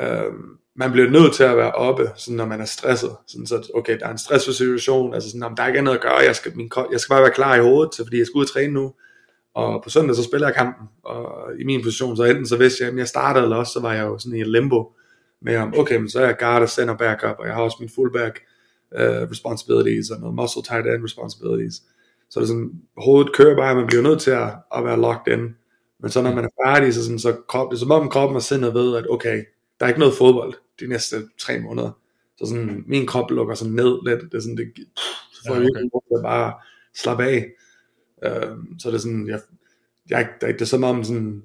øh, 0.01 0.33
man 0.75 0.91
bliver 0.91 1.09
nødt 1.09 1.33
til 1.33 1.43
at 1.43 1.57
være 1.57 1.71
oppe, 1.71 2.09
sådan, 2.15 2.37
når 2.37 2.45
man 2.45 2.61
er 2.61 2.65
stresset. 2.65 3.11
Sådan, 3.27 3.47
så 3.47 3.71
okay, 3.73 3.99
der 3.99 4.05
er 4.05 4.11
en 4.11 4.17
stressfuld 4.17 4.55
situation, 4.55 5.13
altså 5.13 5.29
sådan, 5.31 5.55
der 5.57 5.63
er 5.63 5.67
ikke 5.67 5.79
andet 5.79 5.93
at 5.93 6.01
gøre, 6.01 6.15
jeg 6.15 6.35
skal, 6.35 6.51
min, 6.55 6.71
jeg 6.91 6.99
skal 6.99 7.13
bare 7.13 7.21
være 7.21 7.31
klar 7.31 7.55
i 7.55 7.61
hovedet, 7.61 7.95
så, 7.95 8.03
fordi 8.03 8.17
jeg 8.17 8.25
skal 8.25 8.37
ud 8.37 8.45
og 8.45 8.51
træne 8.51 8.73
nu. 8.73 8.93
Og 9.53 9.83
på 9.83 9.89
søndag 9.89 10.15
så 10.15 10.23
spiller 10.23 10.47
jeg 10.47 10.55
kampen, 10.55 10.87
og 11.03 11.51
i 11.59 11.63
min 11.63 11.83
position, 11.83 12.17
så 12.17 12.23
enten 12.23 12.47
så 12.47 12.57
vidste 12.57 12.83
jeg, 12.83 12.91
at 12.91 12.97
jeg 12.97 13.07
startede, 13.07 13.43
eller 13.43 13.57
også 13.57 13.73
så 13.73 13.79
var 13.79 13.93
jeg 13.93 14.05
jo 14.05 14.17
sådan 14.17 14.37
i 14.37 14.41
et 14.41 14.47
limbo, 14.47 14.91
med 15.41 15.57
om, 15.57 15.73
okay, 15.77 15.97
men 15.97 16.09
så 16.09 16.19
er 16.19 16.25
jeg 16.25 16.37
guard 16.37 16.61
og 16.61 16.69
center 16.69 16.97
backup, 16.97 17.35
og 17.39 17.45
jeg 17.45 17.55
har 17.55 17.61
også 17.61 17.77
min 17.79 17.89
fullback 17.89 18.39
uh, 18.95 19.01
øh, 19.01 19.29
responsibilities, 19.31 20.09
og 20.09 20.19
noget 20.19 20.35
muscle 20.35 20.63
tight 20.63 20.87
end 20.87 21.03
responsibilities. 21.03 21.75
Så 22.29 22.39
det 22.39 22.43
er 22.43 22.47
sådan, 22.47 22.71
hovedet 22.97 23.33
kører 23.33 23.55
bare, 23.55 23.75
man 23.75 23.87
bliver 23.87 24.03
nødt 24.03 24.21
til 24.21 24.31
at, 24.31 24.49
at 24.75 24.85
være 24.85 25.01
locked 25.01 25.33
in. 25.33 25.55
Men 25.99 26.11
så 26.11 26.21
når 26.21 26.35
man 26.35 26.45
er 26.45 26.65
færdig, 26.65 26.93
så, 26.93 27.03
sådan, 27.03 27.19
så 27.19 27.35
krop, 27.47 27.71
det 27.71 27.75
er 27.75 27.79
som 27.79 27.91
om 27.91 28.09
kroppen 28.09 28.35
og 28.35 28.41
sindet 28.41 28.73
ved, 28.73 28.95
at 28.95 29.09
okay, 29.09 29.43
der 29.79 29.85
er 29.85 29.87
ikke 29.87 29.99
noget 29.99 30.15
fodbold 30.17 30.53
de 30.79 30.87
næste 30.87 31.15
tre 31.37 31.59
måneder. 31.59 31.91
Så 32.37 32.45
sådan, 32.45 32.83
min 32.87 33.07
krop 33.07 33.31
lukker 33.31 33.55
sådan 33.55 33.73
ned 33.73 34.09
lidt. 34.09 34.31
Det 34.31 34.37
er 34.37 34.41
sådan, 34.41 34.57
det, 34.57 34.73
så 35.33 35.41
får 35.47 35.55
ja, 35.55 35.61
okay. 35.61 36.07
jeg 36.11 36.21
bare 36.23 36.53
slappe 36.95 37.23
af. 37.23 37.51
Uh, 38.25 38.57
så 38.79 38.89
det 38.89 38.95
er 38.95 38.99
sådan, 38.99 39.27
jeg, 39.27 39.39
jeg, 40.09 40.29
der 40.41 40.47
er 40.47 40.51
det 40.51 40.67
så 40.67 40.77
meget 40.77 40.95
om 40.95 41.03
sådan, 41.03 41.43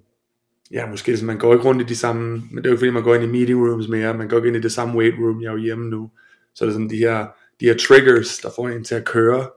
ja, 0.71 0.91
måske 0.91 1.17
sådan, 1.17 1.27
man 1.27 1.39
går 1.39 1.53
ikke 1.53 1.65
rundt 1.65 1.83
i 1.83 1.85
de 1.85 1.97
samme, 1.97 2.43
men 2.51 2.57
det 2.57 2.67
er 2.67 2.71
jo 2.71 2.73
ikke 2.73 2.79
fordi, 2.79 2.91
man 2.91 3.03
går 3.03 3.15
ind 3.15 3.25
i 3.25 3.39
meeting 3.39 3.59
rooms 3.59 3.89
mere, 3.89 4.15
man 4.15 4.29
går 4.29 4.37
ikke 4.37 4.49
ind 4.49 4.57
i 4.57 4.61
det 4.61 4.73
samme 4.73 4.99
weight 4.99 5.19
room, 5.19 5.43
jeg 5.43 5.49
er 5.49 5.53
jo 5.53 5.59
hjemme 5.59 5.91
nu. 5.91 6.11
Så 6.55 6.65
det 6.65 6.71
er 6.71 6.73
sådan 6.73 6.91
de 6.91 6.97
her, 6.97 7.27
de 7.61 7.67
her 7.67 7.77
triggers, 7.77 8.39
der 8.39 8.51
får 8.57 8.69
en 8.69 8.85
til 8.85 8.95
at 8.95 9.05
køre, 9.05 9.51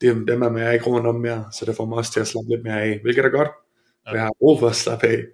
det 0.00 0.08
er 0.08 0.14
dem, 0.14 0.42
er 0.42 0.58
jeg 0.58 0.74
ikke 0.74 0.86
rundt 0.86 1.06
om 1.06 1.14
mere, 1.14 1.44
så 1.52 1.64
det 1.64 1.76
får 1.76 1.86
mig 1.86 1.98
også 1.98 2.12
til 2.12 2.20
at 2.20 2.26
slappe 2.26 2.50
lidt 2.50 2.64
mere 2.64 2.82
af, 2.82 2.98
hvilket 3.02 3.24
er 3.24 3.28
godt, 3.28 3.48
for 4.08 4.14
jeg 4.14 4.22
har 4.22 4.32
brug 4.38 4.58
for 4.58 4.68
at 4.68 4.76
slappe 4.76 5.06
af. 5.06 5.24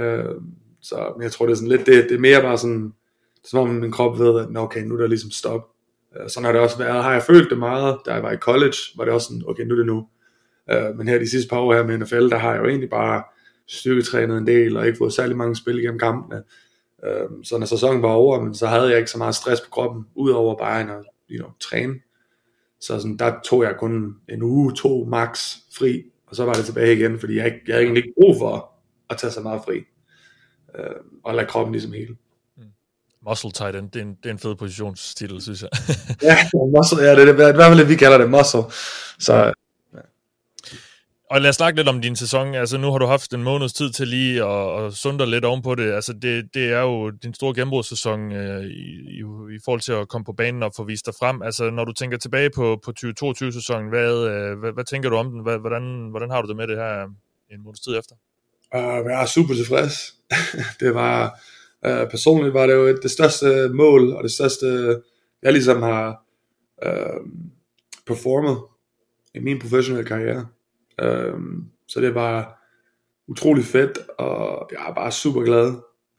Uh, 0.00 0.42
så 0.88 1.12
men 1.16 1.22
jeg 1.22 1.32
tror, 1.32 1.46
det 1.46 1.52
er 1.52 1.56
sådan 1.56 1.68
lidt, 1.68 1.86
det, 1.86 2.04
det 2.08 2.14
er 2.14 2.18
mere 2.18 2.42
bare 2.42 2.58
sådan, 2.58 2.84
det 2.84 3.44
er 3.44 3.48
som 3.48 3.60
om 3.60 3.68
min 3.68 3.92
krop 3.92 4.18
ved, 4.18 4.40
at 4.40 4.56
okay, 4.56 4.82
nu 4.82 4.94
er 4.94 5.00
der 5.00 5.06
ligesom 5.06 5.30
stop. 5.30 5.68
Øh, 6.16 6.28
sådan 6.28 6.44
har 6.44 6.52
det 6.52 6.60
også 6.60 6.78
været, 6.78 7.02
har 7.02 7.12
jeg 7.12 7.22
følt 7.22 7.50
det 7.50 7.58
meget, 7.58 7.98
da 8.06 8.12
jeg 8.12 8.22
var 8.22 8.32
i 8.32 8.36
college, 8.36 8.76
var 8.96 9.04
det 9.04 9.14
også 9.14 9.26
sådan, 9.26 9.42
okay, 9.46 9.62
nu 9.62 9.74
er 9.74 9.78
det 9.78 9.86
nu. 9.86 10.08
Øh, 10.70 10.96
men 10.96 11.08
her 11.08 11.18
de 11.18 11.30
sidste 11.30 11.48
par 11.48 11.58
år 11.58 11.74
her 11.74 11.86
med 11.86 11.98
NFL, 11.98 12.28
der 12.28 12.38
har 12.38 12.52
jeg 12.52 12.62
jo 12.62 12.68
egentlig 12.68 12.90
bare 12.90 13.22
styrketrænet 13.66 14.38
en 14.38 14.46
del, 14.46 14.76
og 14.76 14.86
ikke 14.86 14.98
fået 14.98 15.12
særlig 15.12 15.36
mange 15.36 15.56
spil 15.56 15.78
igennem 15.78 15.98
kampene. 15.98 16.42
Øh, 17.04 17.28
så 17.44 17.58
når 17.58 17.66
sæsonen 17.66 18.02
var 18.02 18.08
over, 18.08 18.42
men 18.42 18.54
så 18.54 18.66
havde 18.66 18.88
jeg 18.88 18.98
ikke 18.98 19.10
så 19.10 19.18
meget 19.18 19.34
stress 19.34 19.60
på 19.60 19.70
kroppen, 19.70 20.06
udover 20.14 20.56
bare 20.56 20.80
at 20.80 20.86
you 21.30 21.38
know, 21.38 21.50
træne. 21.60 21.94
Så 22.80 23.00
sådan, 23.00 23.16
der 23.16 23.40
tog 23.44 23.62
jeg 23.62 23.76
kun 23.78 24.16
en 24.28 24.42
uge, 24.42 24.74
to 24.74 25.04
max 25.04 25.54
fri, 25.78 26.02
og 26.26 26.36
så 26.36 26.44
var 26.44 26.52
det 26.52 26.64
tilbage 26.64 26.96
igen, 26.96 27.18
fordi 27.18 27.36
jeg, 27.36 27.60
jeg 27.66 27.74
havde 27.74 27.84
egentlig 27.84 28.04
ikke 28.04 28.14
brug 28.20 28.36
for 28.38 28.72
at 29.10 29.16
tage 29.16 29.30
så 29.30 29.40
meget 29.40 29.60
fri, 29.64 29.84
øh, 30.74 30.84
og 31.24 31.34
lade 31.34 31.46
kroppen 31.46 31.72
ligesom 31.72 31.92
hele. 31.92 32.16
Mm. 32.56 32.62
Muscle 33.28 33.52
tight 33.52 33.76
end, 33.76 33.90
det 33.90 34.00
er 34.00 34.04
en, 34.04 34.14
det 34.22 34.26
er 34.26 34.30
en 34.30 34.38
fed 34.38 34.54
positionstitel, 34.54 35.42
synes 35.42 35.62
jeg. 35.62 35.70
ja, 36.22 36.36
muscle, 36.54 37.02
ja, 37.02 37.10
det 37.10 37.20
er, 37.20 37.24
det 37.24 37.32
i 37.32 37.56
hvert 37.56 37.76
fald 37.76 37.86
vi 37.86 37.96
kalder 37.96 38.18
det 38.18 38.30
muscle. 38.30 38.62
Så 39.18 39.52
og 41.30 41.40
lad 41.40 41.48
os 41.50 41.56
snakke 41.56 41.76
lidt 41.76 41.88
om 41.88 42.00
din 42.00 42.16
sæson. 42.16 42.54
Altså, 42.54 42.78
nu 42.78 42.90
har 42.90 42.98
du 42.98 43.06
haft 43.06 43.34
en 43.34 43.42
måneds 43.42 43.72
tid 43.72 43.92
til 43.92 44.08
lige 44.08 44.44
at, 44.44 44.84
at 44.84 44.92
sunde 44.92 45.30
lidt 45.30 45.44
ovenpå 45.44 45.74
det. 45.74 45.92
Altså, 45.92 46.12
det, 46.12 46.54
det 46.54 46.72
er 46.72 46.80
jo 46.80 47.10
din 47.10 47.34
store 47.34 47.54
gennembrudssæson 47.54 48.32
øh, 48.32 48.64
i, 48.64 48.84
i, 49.10 49.22
i, 49.54 49.58
forhold 49.64 49.80
til 49.80 49.92
at 49.92 50.08
komme 50.08 50.24
på 50.24 50.32
banen 50.32 50.62
og 50.62 50.72
få 50.76 50.84
vist 50.84 51.06
dig 51.06 51.14
frem. 51.14 51.42
Altså, 51.42 51.70
når 51.70 51.84
du 51.84 51.92
tænker 51.92 52.16
tilbage 52.16 52.50
på, 52.50 52.80
på 52.84 52.92
2022-sæsonen, 53.00 53.88
hvad, 53.88 54.12
øh, 54.12 54.58
hvad, 54.58 54.72
hvad, 54.72 54.84
tænker 54.84 55.10
du 55.10 55.16
om 55.16 55.30
den? 55.30 55.42
Hvad, 55.42 55.58
hvordan, 55.58 56.08
hvordan 56.10 56.30
har 56.30 56.42
du 56.42 56.48
det 56.48 56.56
med 56.56 56.66
det 56.66 56.76
her 56.76 57.04
en 57.50 57.62
måneds 57.62 57.80
tid 57.80 57.98
efter? 57.98 58.14
Uh, 58.74 59.10
jeg 59.10 59.22
er 59.22 59.26
super 59.26 59.54
tilfreds. 59.54 60.14
det 60.80 60.94
var, 60.94 61.40
uh, 61.88 62.10
personligt 62.10 62.54
var 62.54 62.66
det 62.66 62.74
jo 62.74 62.96
det 63.02 63.10
største 63.10 63.68
mål, 63.68 64.12
og 64.12 64.22
det 64.22 64.32
største, 64.32 65.00
jeg 65.42 65.52
ligesom 65.52 65.82
har 65.82 66.24
uh, 66.86 67.26
performet 68.06 68.58
i 69.34 69.40
min 69.40 69.58
professionelle 69.58 70.08
karriere. 70.08 70.46
Øhm, 71.00 71.64
så 71.88 72.00
det 72.00 72.14
var 72.14 72.64
utrolig 73.28 73.64
fedt, 73.64 73.98
og 74.18 74.70
jeg 74.72 74.88
er 74.88 74.94
bare 74.94 75.12
super 75.12 75.42
glad 75.42 75.74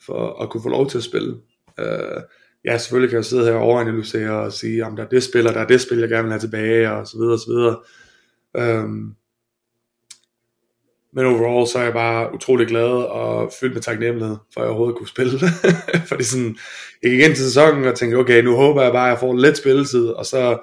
for 0.05 0.41
at 0.41 0.49
kunne 0.49 0.63
få 0.63 0.69
lov 0.69 0.89
til 0.89 0.97
at 0.97 1.03
spille. 1.03 1.37
Øh, 1.79 2.21
ja, 2.65 2.77
selvfølgelig 2.77 3.09
kan 3.09 3.17
jeg 3.17 3.25
sidde 3.25 3.45
her 3.45 3.53
og 3.53 3.61
overanalysere 3.61 4.31
og 4.31 4.53
sige, 4.53 4.85
om 4.85 4.95
der 4.95 5.03
er 5.03 5.09
det 5.09 5.23
spiller, 5.23 5.51
der 5.51 5.59
er 5.59 5.67
det 5.67 5.81
spil, 5.81 5.97
jeg 5.97 6.09
gerne 6.09 6.23
vil 6.23 6.31
have 6.31 6.39
tilbage, 6.39 6.91
og 6.91 7.07
så 7.07 7.17
videre, 7.17 7.33
og 7.33 7.39
så 7.39 7.51
videre. 7.51 7.77
Øhm, 8.57 9.15
men 11.13 11.25
overall, 11.25 11.67
så 11.67 11.79
er 11.79 11.83
jeg 11.83 11.93
bare 11.93 12.33
utrolig 12.33 12.67
glad 12.67 12.91
og 12.91 13.51
fyldt 13.59 13.73
med 13.73 13.81
taknemmelighed, 13.81 14.37
for 14.53 14.61
at 14.61 14.65
jeg 14.65 14.69
overhovedet 14.69 14.97
kunne 14.97 15.07
spille. 15.07 15.39
Fordi 16.09 16.23
sådan, 16.23 16.57
jeg 17.03 17.11
gik 17.11 17.19
ind 17.19 17.35
til 17.35 17.43
sæsonen 17.43 17.85
og 17.85 17.95
tænkte, 17.95 18.15
okay, 18.15 18.43
nu 18.43 18.55
håber 18.55 18.81
jeg 18.81 18.91
bare, 18.91 19.07
at 19.07 19.11
jeg 19.11 19.19
får 19.19 19.35
lidt 19.35 19.57
spilletid, 19.57 20.07
og 20.07 20.25
så 20.25 20.57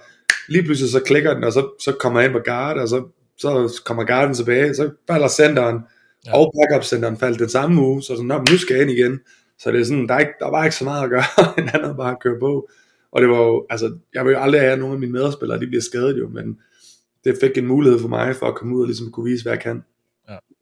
lige 0.48 0.62
pludselig 0.62 0.90
så 0.90 1.00
klikker 1.00 1.34
den, 1.34 1.44
og 1.44 1.52
så, 1.52 1.68
så 1.80 1.92
kommer 1.92 2.20
jeg 2.20 2.28
ind 2.28 2.38
på 2.38 2.42
guard, 2.44 2.78
og 2.78 2.88
så 2.88 3.04
så 3.38 3.82
kommer 3.84 4.04
Garden 4.04 4.34
tilbage, 4.34 4.74
så 4.74 4.90
falder 5.06 5.28
centeren, 5.28 5.80
ja. 6.26 6.36
og 6.36 6.52
backup 6.56 6.84
centeren 6.84 7.16
faldt 7.16 7.38
den 7.38 7.48
samme 7.48 7.82
uge, 7.82 8.02
så 8.02 8.16
sådan, 8.16 8.46
nu 8.50 8.58
skal 8.58 8.74
jeg 8.74 8.82
ind 8.82 8.90
igen. 8.90 9.20
Så 9.58 9.72
det 9.72 9.80
er 9.80 9.84
sådan, 9.84 10.08
der, 10.08 10.14
er 10.14 10.18
ikke, 10.18 10.34
der 10.40 10.50
var 10.50 10.64
ikke 10.64 10.76
så 10.76 10.84
meget 10.84 11.04
at 11.04 11.10
gøre, 11.10 11.24
end 11.58 11.68
andet 11.74 11.96
bare 11.96 12.10
at 12.10 12.20
køre 12.22 12.38
på. 12.40 12.68
Og 13.12 13.22
det 13.22 13.30
var 13.30 13.38
jo, 13.38 13.66
altså, 13.70 13.96
jeg 14.14 14.24
vil 14.24 14.32
jo 14.32 14.38
aldrig 14.38 14.60
have, 14.60 14.72
at 14.72 14.78
nogle 14.78 14.94
af 14.94 15.00
mine 15.00 15.12
medspillere, 15.12 15.60
de 15.60 15.66
bliver 15.66 15.82
skadet 15.82 16.18
jo, 16.18 16.28
men 16.28 16.58
det 17.24 17.36
fik 17.40 17.58
en 17.58 17.66
mulighed 17.66 18.00
for 18.00 18.08
mig, 18.08 18.36
for 18.36 18.46
at 18.46 18.54
komme 18.54 18.76
ud 18.76 18.80
og 18.80 18.86
ligesom 18.86 19.10
kunne 19.10 19.30
vise, 19.30 19.44
hvad 19.44 19.52
jeg 19.52 19.60
kan. 19.60 19.82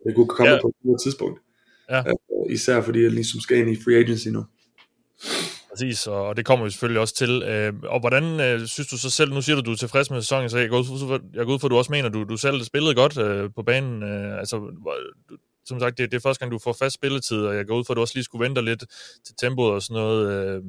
Det 0.04 0.14
kunne 0.14 0.28
komme 0.28 0.52
ja. 0.52 0.60
på 0.62 0.68
et 0.68 1.00
tidspunkt. 1.02 1.40
Ja. 1.90 2.02
Uh, 2.28 2.52
især 2.52 2.82
fordi 2.82 3.02
jeg 3.02 3.10
ligesom 3.10 3.40
skal 3.40 3.56
ind 3.58 3.70
i 3.70 3.76
free 3.84 3.96
agency 3.96 4.28
nu. 4.28 4.44
Præcis, 5.70 6.06
og 6.06 6.36
det 6.36 6.44
kommer 6.44 6.64
vi 6.64 6.70
selvfølgelig 6.70 7.00
også 7.00 7.14
til. 7.14 7.42
Øh, 7.42 7.72
og 7.84 8.00
hvordan 8.00 8.40
øh, 8.40 8.66
synes 8.66 8.88
du 8.88 8.98
så 8.98 9.10
selv, 9.10 9.32
nu 9.32 9.42
siger 9.42 9.56
du, 9.56 9.62
du 9.62 9.72
er 9.72 9.76
tilfreds 9.76 10.10
med 10.10 10.20
sæsonen, 10.20 10.50
så 10.50 10.58
jeg 10.58 10.68
går 10.68 10.78
ud 10.78 11.08
for, 11.08 11.20
jeg 11.34 11.46
går 11.46 11.52
ud 11.52 11.58
for 11.58 11.66
at 11.66 11.70
du 11.70 11.76
også 11.76 11.92
mener, 11.92 12.08
du, 12.08 12.24
du 12.24 12.36
selv 12.36 12.62
spillede 12.62 12.94
godt 12.94 13.18
øh, 13.18 13.50
på 13.56 13.62
banen. 13.62 14.02
altså, 14.38 14.60
som 15.66 15.80
sagt, 15.80 15.98
det, 15.98 16.10
det 16.12 16.16
er 16.16 16.20
første 16.20 16.40
gang, 16.40 16.52
du 16.52 16.58
får 16.58 16.72
fast 16.72 16.94
spilletid, 16.94 17.38
og 17.38 17.56
jeg 17.56 17.66
går 17.66 17.78
ud 17.78 17.84
for, 17.84 17.92
at 17.92 17.96
du 17.96 18.00
også 18.00 18.14
lige 18.14 18.24
skulle 18.24 18.44
vente 18.44 18.62
lidt 18.62 18.84
til 19.26 19.34
tempoet 19.40 19.72
og 19.72 19.82
sådan 19.82 20.02
noget. 20.02 20.62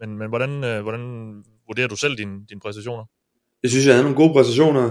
men 0.00 0.18
men 0.18 0.28
hvordan, 0.28 0.82
hvordan 0.82 1.00
vurderer 1.66 1.88
du 1.88 1.96
selv 1.96 2.16
dine, 2.16 2.46
dine 2.48 2.60
præstationer? 2.60 3.04
Jeg 3.62 3.70
synes, 3.70 3.86
jeg 3.86 3.94
havde 3.94 4.04
nogle 4.04 4.16
gode 4.16 4.32
præstationer. 4.32 4.84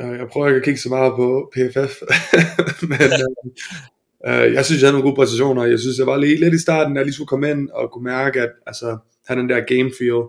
Øh, 0.00 0.18
jeg 0.18 0.28
prøver 0.32 0.46
ikke 0.46 0.56
at 0.56 0.64
kigge 0.64 0.80
så 0.80 0.88
meget 0.88 1.12
på 1.16 1.52
PFF, 1.54 1.94
men 2.90 3.08
øh, 4.26 4.44
øh, 4.46 4.54
jeg 4.54 4.64
synes, 4.64 4.82
jeg 4.82 4.86
havde 4.86 4.92
nogle 4.92 5.08
gode 5.08 5.16
præstationer. 5.16 5.64
Jeg 5.64 5.80
synes, 5.80 5.98
jeg 5.98 6.06
var 6.06 6.16
lige 6.16 6.40
lidt 6.40 6.54
i 6.54 6.58
starten, 6.58 6.94
da 6.94 6.98
jeg 6.98 7.06
lige 7.06 7.14
skulle 7.14 7.28
komme 7.28 7.50
ind 7.50 7.70
og 7.70 7.90
kunne 7.90 8.04
mærke, 8.04 8.42
at 8.42 8.50
altså, 8.66 8.98
have 9.26 9.40
den 9.40 9.48
der 9.48 9.60
game 9.60 9.90
feel. 9.98 10.22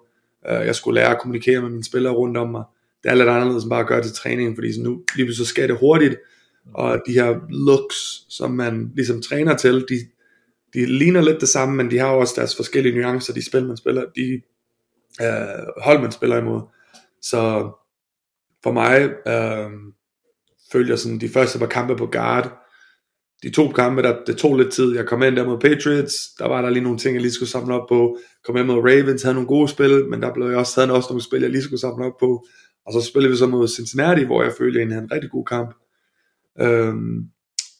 Øh, 0.49 0.65
jeg 0.67 0.75
skulle 0.75 0.95
lære 0.99 1.11
at 1.11 1.19
kommunikere 1.21 1.61
med 1.61 1.69
mine 1.69 1.83
spillere 1.83 2.13
rundt 2.13 2.37
om 2.37 2.49
mig. 2.49 2.63
Det 3.03 3.11
er 3.11 3.15
lidt 3.15 3.29
anderledes 3.29 3.63
end 3.63 3.69
bare 3.69 3.79
at 3.79 3.87
gøre 3.87 4.01
til 4.01 4.13
træning, 4.13 4.57
fordi 4.57 4.73
så 4.73 4.81
nu 4.81 5.01
lige 5.15 5.35
så 5.35 5.45
skal 5.45 5.69
det 5.69 5.77
hurtigt. 5.77 6.15
Og 6.73 7.01
de 7.07 7.13
her 7.13 7.35
looks, 7.49 8.25
som 8.29 8.51
man 8.51 8.91
ligesom 8.95 9.21
træner 9.21 9.57
til, 9.57 9.85
de, 9.89 9.95
de 10.73 10.85
ligner 10.85 11.21
lidt 11.21 11.41
det 11.41 11.49
samme, 11.49 11.75
men 11.75 11.91
de 11.91 11.97
har 11.97 12.07
også 12.07 12.33
deres 12.37 12.55
forskellige 12.55 12.95
nuancer, 12.95 13.33
de 13.33 13.45
spil, 13.45 13.67
man 13.67 13.77
spiller, 13.77 14.05
de 14.15 14.41
øh, 15.21 15.83
hold, 15.83 16.01
man 16.01 16.11
spiller 16.11 16.37
imod. 16.37 16.61
Så 17.21 17.71
for 18.63 18.71
mig 18.71 19.01
øh, 19.27 19.71
følger 20.71 20.95
sådan 20.95 21.19
de 21.19 21.29
første 21.29 21.59
par 21.59 21.65
kampe 21.65 21.95
på 21.95 22.05
guard, 22.05 22.57
de 23.43 23.49
to 23.49 23.71
kampe, 23.71 24.01
der, 24.01 24.23
det 24.27 24.37
tog 24.37 24.57
lidt 24.57 24.73
tid. 24.73 24.95
Jeg 24.95 25.07
kom 25.07 25.23
ind 25.23 25.35
der 25.35 25.45
mod 25.45 25.59
Patriots, 25.59 26.15
der 26.39 26.47
var 26.47 26.61
der 26.61 26.69
lige 26.69 26.83
nogle 26.83 26.97
ting, 26.97 27.13
jeg 27.13 27.21
lige 27.21 27.31
skulle 27.31 27.49
samle 27.49 27.75
op 27.75 27.89
på. 27.89 28.17
Kom 28.45 28.57
ind 28.57 28.67
mod 28.67 28.75
Ravens, 28.75 29.23
havde 29.23 29.33
nogle 29.33 29.47
gode 29.47 29.67
spil, 29.67 30.05
men 30.09 30.21
der 30.21 30.33
blev 30.33 30.47
jeg 30.47 30.57
også, 30.57 30.81
havde 30.81 30.93
også 30.93 31.09
nogle 31.09 31.23
spil, 31.23 31.41
jeg 31.41 31.49
lige 31.49 31.63
skulle 31.63 31.79
samle 31.79 32.05
op 32.05 32.17
på. 32.19 32.45
Og 32.85 32.93
så 32.93 33.01
spillede 33.01 33.31
vi 33.31 33.37
så 33.37 33.47
mod 33.47 33.67
Cincinnati, 33.67 34.23
hvor 34.23 34.43
jeg 34.43 34.53
følte, 34.57 34.79
at 34.79 34.87
jeg 34.87 34.93
havde 34.93 35.03
en 35.03 35.11
rigtig 35.11 35.31
god 35.31 35.45
kamp. 35.45 35.75
Øhm, 36.61 37.25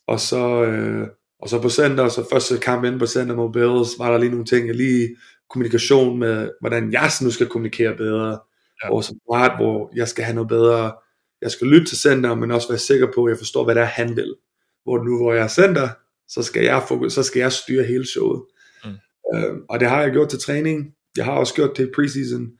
og 0.07 0.19
så, 0.19 0.63
øh, 0.63 1.07
og 1.39 1.49
så 1.49 1.61
på 1.61 1.69
center, 1.69 2.09
så 2.09 2.25
første 2.31 2.57
kamp 2.57 2.85
inde 2.85 2.99
på 2.99 3.05
center 3.05 3.35
mod 3.35 3.53
Bills, 3.53 3.99
var 3.99 4.11
der 4.11 4.17
lige 4.17 4.31
nogle 4.31 4.45
ting, 4.45 4.67
jeg 4.67 4.75
lige 4.75 5.09
kommunikation 5.49 6.19
med, 6.19 6.49
hvordan 6.61 6.91
jeg 6.91 7.09
nu 7.21 7.31
skal 7.31 7.47
kommunikere 7.47 7.97
bedre, 7.97 8.39
ja. 8.83 8.93
og 8.93 9.03
som 9.03 9.17
part, 9.33 9.57
hvor 9.57 9.91
jeg 9.95 10.07
skal 10.07 10.23
have 10.23 10.35
noget 10.35 10.47
bedre, 10.47 10.93
jeg 11.41 11.51
skal 11.51 11.67
lytte 11.67 11.85
til 11.85 11.97
center, 11.97 12.35
men 12.35 12.51
også 12.51 12.67
være 12.67 12.77
sikker 12.77 13.07
på, 13.15 13.25
at 13.25 13.29
jeg 13.29 13.37
forstår, 13.37 13.63
hvad 13.63 13.75
det 13.75 13.81
er, 13.81 13.85
han 13.85 14.15
vil 14.15 14.35
hvor 14.83 15.03
nu 15.03 15.17
hvor 15.17 15.33
jeg 15.33 15.43
er 15.43 15.47
center, 15.47 15.89
så 16.27 16.43
skal 16.43 16.63
jeg, 16.63 16.83
fokus, 16.87 17.13
så 17.13 17.23
skal 17.23 17.39
jeg 17.39 17.51
styre 17.51 17.83
hele 17.83 18.07
showet. 18.07 18.43
Mm. 18.85 18.91
Øh, 19.35 19.55
og 19.69 19.79
det 19.79 19.89
har 19.89 20.01
jeg 20.01 20.11
gjort 20.11 20.29
til 20.29 20.39
træning. 20.39 20.93
Jeg 21.17 21.25
har 21.25 21.33
også 21.33 21.53
gjort 21.53 21.77
det 21.77 21.87
i 21.87 21.91
preseason, 21.95 22.51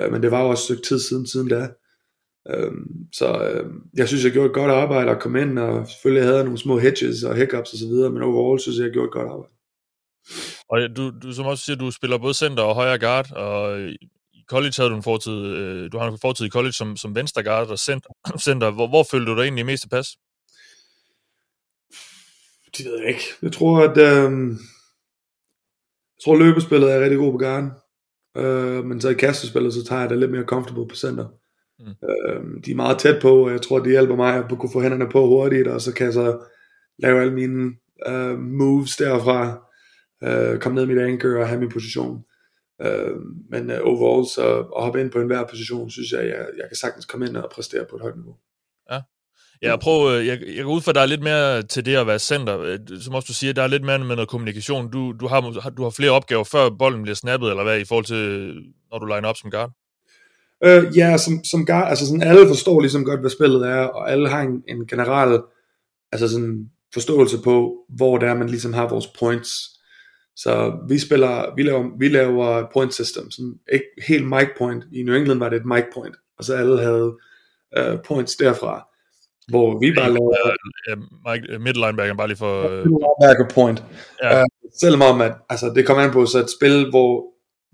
øh, 0.00 0.12
men 0.12 0.22
det 0.22 0.30
var 0.30 0.42
jo 0.42 0.48
også 0.48 0.62
et 0.62 0.64
stykke 0.64 0.82
tid 0.82 1.00
siden, 1.00 1.26
siden 1.26 1.48
da. 1.48 1.68
Øh, 2.50 2.72
så 3.12 3.48
øh, 3.48 3.70
jeg 3.94 4.08
synes, 4.08 4.24
jeg 4.24 4.32
gjorde 4.32 4.46
et 4.46 4.54
godt 4.54 4.70
arbejde 4.70 5.10
at 5.10 5.20
komme 5.20 5.40
ind, 5.40 5.58
og 5.58 5.88
selvfølgelig 5.88 6.24
havde 6.24 6.36
jeg 6.36 6.44
nogle 6.44 6.58
små 6.58 6.78
hitches 6.78 7.22
og 7.22 7.36
hiccups 7.36 7.72
og 7.72 7.78
så 7.78 7.86
videre, 7.86 8.10
men 8.10 8.22
overall 8.22 8.60
synes 8.60 8.78
jeg, 8.78 8.84
jeg 8.84 8.92
gjorde 8.92 9.06
et 9.06 9.12
godt 9.12 9.28
arbejde. 9.28 9.54
Og 10.68 10.96
du, 10.96 11.12
du 11.22 11.32
som 11.32 11.46
også 11.46 11.64
siger, 11.64 11.76
du 11.76 11.90
spiller 11.90 12.18
både 12.18 12.34
center 12.34 12.62
og 12.62 12.74
højre 12.74 12.98
guard, 12.98 13.32
og 13.32 13.80
i 14.42 14.44
college 14.48 14.72
havde 14.76 14.90
du 14.90 14.96
en 14.96 15.02
fortid, 15.02 15.32
øh, 15.32 15.92
du 15.92 15.98
har 15.98 16.08
en 16.08 16.18
fortid 16.18 16.46
i 16.46 16.50
college 16.50 16.72
som, 16.72 16.96
som 16.96 17.14
venstre 17.14 17.42
guard 17.42 17.68
og 17.68 17.78
center. 17.78 18.10
center. 18.46 18.70
Hvor, 18.70 18.88
hvor 18.88 19.04
følte 19.10 19.32
du 19.32 19.36
dig 19.36 19.42
egentlig 19.42 19.66
mest 19.66 19.90
pas? 19.90 20.08
Det 22.76 22.86
ved 22.86 22.98
jeg 22.98 23.08
ikke. 23.08 23.24
Jeg 23.42 23.52
tror, 23.52 23.80
at 23.88 23.96
øh, 23.98 24.30
jeg 26.16 26.20
tror, 26.24 26.36
løbespillet 26.36 26.92
er 26.92 27.00
rigtig 27.00 27.18
god 27.18 27.32
på 27.32 27.38
garden. 27.38 27.70
Øh, 28.36 28.84
men 28.84 29.00
så 29.00 29.08
i 29.08 29.14
kastespillet, 29.14 29.74
så 29.74 29.84
tager 29.84 30.00
jeg 30.00 30.10
det 30.10 30.18
lidt 30.18 30.30
mere 30.30 30.44
comfortable 30.44 30.88
på 30.88 30.94
center. 30.94 31.26
Mm. 31.78 31.86
Øh, 31.88 32.64
de 32.64 32.70
er 32.70 32.74
meget 32.74 32.98
tæt 32.98 33.22
på, 33.22 33.44
og 33.44 33.52
jeg 33.52 33.62
tror, 33.62 33.78
det 33.78 33.92
hjælper 33.92 34.16
mig 34.16 34.34
at 34.34 34.58
kunne 34.58 34.72
få 34.72 34.82
hænderne 34.82 35.08
på 35.10 35.26
hurtigt, 35.26 35.68
og 35.68 35.80
så 35.80 35.94
kan 35.94 36.04
jeg 36.06 36.12
så 36.12 36.44
lave 36.98 37.20
alle 37.20 37.34
mine 37.34 37.72
øh, 38.08 38.38
moves 38.38 38.96
derfra, 38.96 39.68
øh, 40.22 40.58
komme 40.58 40.74
ned 40.74 40.84
i 40.84 40.94
mit 40.94 41.02
anchor 41.02 41.40
og 41.40 41.48
have 41.48 41.60
min 41.60 41.70
position. 41.70 42.24
Øh, 42.82 43.16
men 43.50 43.70
uh, 43.70 43.76
overall, 43.82 44.26
så 44.34 44.58
at 44.76 44.82
hoppe 44.84 45.00
ind 45.00 45.10
på 45.10 45.20
enhver 45.20 45.44
position, 45.50 45.90
synes 45.90 46.12
jeg, 46.12 46.24
jeg, 46.24 46.46
jeg 46.56 46.66
kan 46.68 46.76
sagtens 46.76 47.06
komme 47.06 47.26
ind 47.26 47.36
og 47.36 47.50
præstere 47.54 47.84
på 47.90 47.96
et 47.96 48.02
højt 48.02 48.16
niveau. 48.16 48.36
Ja, 49.62 49.76
prøv, 49.76 50.12
øh, 50.12 50.26
jeg, 50.26 50.38
jeg 50.56 50.64
går 50.64 50.72
ud 50.72 50.80
for, 50.80 50.90
at 50.90 50.94
der 50.94 51.00
er 51.00 51.06
lidt 51.06 51.22
mere 51.22 51.62
til 51.62 51.86
det 51.86 51.96
at 51.96 52.06
være 52.06 52.18
center. 52.18 52.60
Øh, 52.60 52.78
som 53.00 53.14
også 53.14 53.26
du 53.26 53.34
siger, 53.34 53.52
der 53.52 53.62
er 53.62 53.66
lidt 53.66 53.84
mere 53.84 53.98
med 53.98 54.16
noget 54.16 54.28
kommunikation. 54.28 54.90
Du, 54.90 55.12
du, 55.20 55.26
har, 55.26 55.40
du 55.76 55.82
har 55.82 55.90
flere 55.90 56.10
opgaver, 56.10 56.44
før 56.44 56.70
bolden 56.78 57.02
bliver 57.02 57.14
snappet, 57.14 57.50
eller 57.50 57.62
hvad, 57.62 57.80
i 57.80 57.84
forhold 57.84 58.04
til, 58.04 58.54
når 58.90 58.98
du 58.98 59.06
liner 59.06 59.28
op 59.28 59.36
som 59.36 59.50
guard? 59.50 59.70
Øh, 60.64 60.96
ja, 60.96 61.16
som, 61.16 61.44
som 61.44 61.66
guard, 61.66 61.88
altså 61.88 62.06
sådan, 62.06 62.22
alle 62.22 62.48
forstår 62.48 62.80
ligesom 62.80 63.04
godt, 63.04 63.20
hvad 63.20 63.30
spillet 63.30 63.68
er, 63.68 63.80
og 63.80 64.10
alle 64.10 64.28
har 64.28 64.40
en, 64.40 64.62
en 64.68 64.86
generel 64.86 65.40
altså 66.12 66.28
sådan, 66.28 66.70
forståelse 66.94 67.38
på, 67.44 67.74
hvor 67.88 68.18
det 68.18 68.28
er, 68.28 68.34
man 68.34 68.48
ligesom 68.48 68.72
har 68.72 68.88
vores 68.88 69.06
points. 69.06 69.70
Så 70.36 70.78
vi 70.88 70.98
spiller, 70.98 71.54
vi 71.56 71.62
laver, 71.62 71.98
vi 71.98 72.08
laver 72.08 72.66
point 72.72 72.94
system, 72.94 73.30
sådan 73.30 73.54
ikke 73.72 73.84
helt 74.08 74.26
mic 74.28 74.48
point. 74.58 74.84
I 74.92 75.02
New 75.02 75.14
England 75.14 75.38
var 75.38 75.48
det 75.48 75.56
et 75.56 75.66
mic 75.66 75.84
point, 75.94 76.16
og 76.38 76.44
så 76.44 76.54
alle 76.54 76.80
havde 76.80 77.16
uh, 77.80 78.02
points 78.04 78.36
derfra. 78.36 78.88
Hvor 79.48 79.78
vi 79.78 79.94
bare 79.94 80.12
laver... 80.12 80.54
Ja, 80.88 80.94
Mike, 81.30 81.58
middle 81.58 81.80
linebacker, 81.86 82.14
bare 82.14 82.28
lige 82.28 82.38
for... 82.38 82.62
Uh... 82.62 82.72
Linebacker 82.72 83.54
point. 83.54 83.84
Ja. 84.22 84.40
Uh, 84.40 84.46
selvom 84.80 85.02
om, 85.02 85.20
at 85.20 85.32
altså, 85.48 85.72
det 85.74 85.86
kommer 85.86 86.04
an 86.04 86.12
på 86.12 86.26
så 86.26 86.38
et 86.38 86.50
spil, 86.58 86.90
hvor 86.90 87.24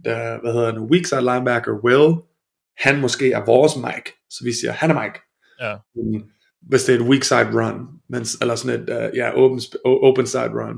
der, 0.05 0.41
hvad 0.41 0.53
hedder 0.53 0.71
det, 0.71 0.81
weak 0.81 1.05
side 1.05 1.21
linebacker 1.21 1.73
Will, 1.85 2.15
han 2.79 3.01
måske 3.01 3.33
er 3.33 3.45
vores 3.45 3.77
Mike, 3.77 4.13
så 4.31 4.45
vi 4.45 4.53
siger, 4.53 4.73
han 4.73 4.91
er 4.91 5.03
Mike. 5.03 5.19
Ja. 5.61 5.75
hvis 6.69 6.85
det 6.85 6.95
er 6.95 6.99
et 7.01 7.07
weak 7.07 7.23
side 7.23 7.51
run, 7.53 7.87
men, 8.09 8.27
eller 8.41 8.55
sådan 8.55 8.81
et, 8.81 8.91
uh, 8.91 9.17
ja, 9.17 9.31
open, 9.37 9.61
open 9.85 10.27
side 10.27 10.51
run. 10.55 10.77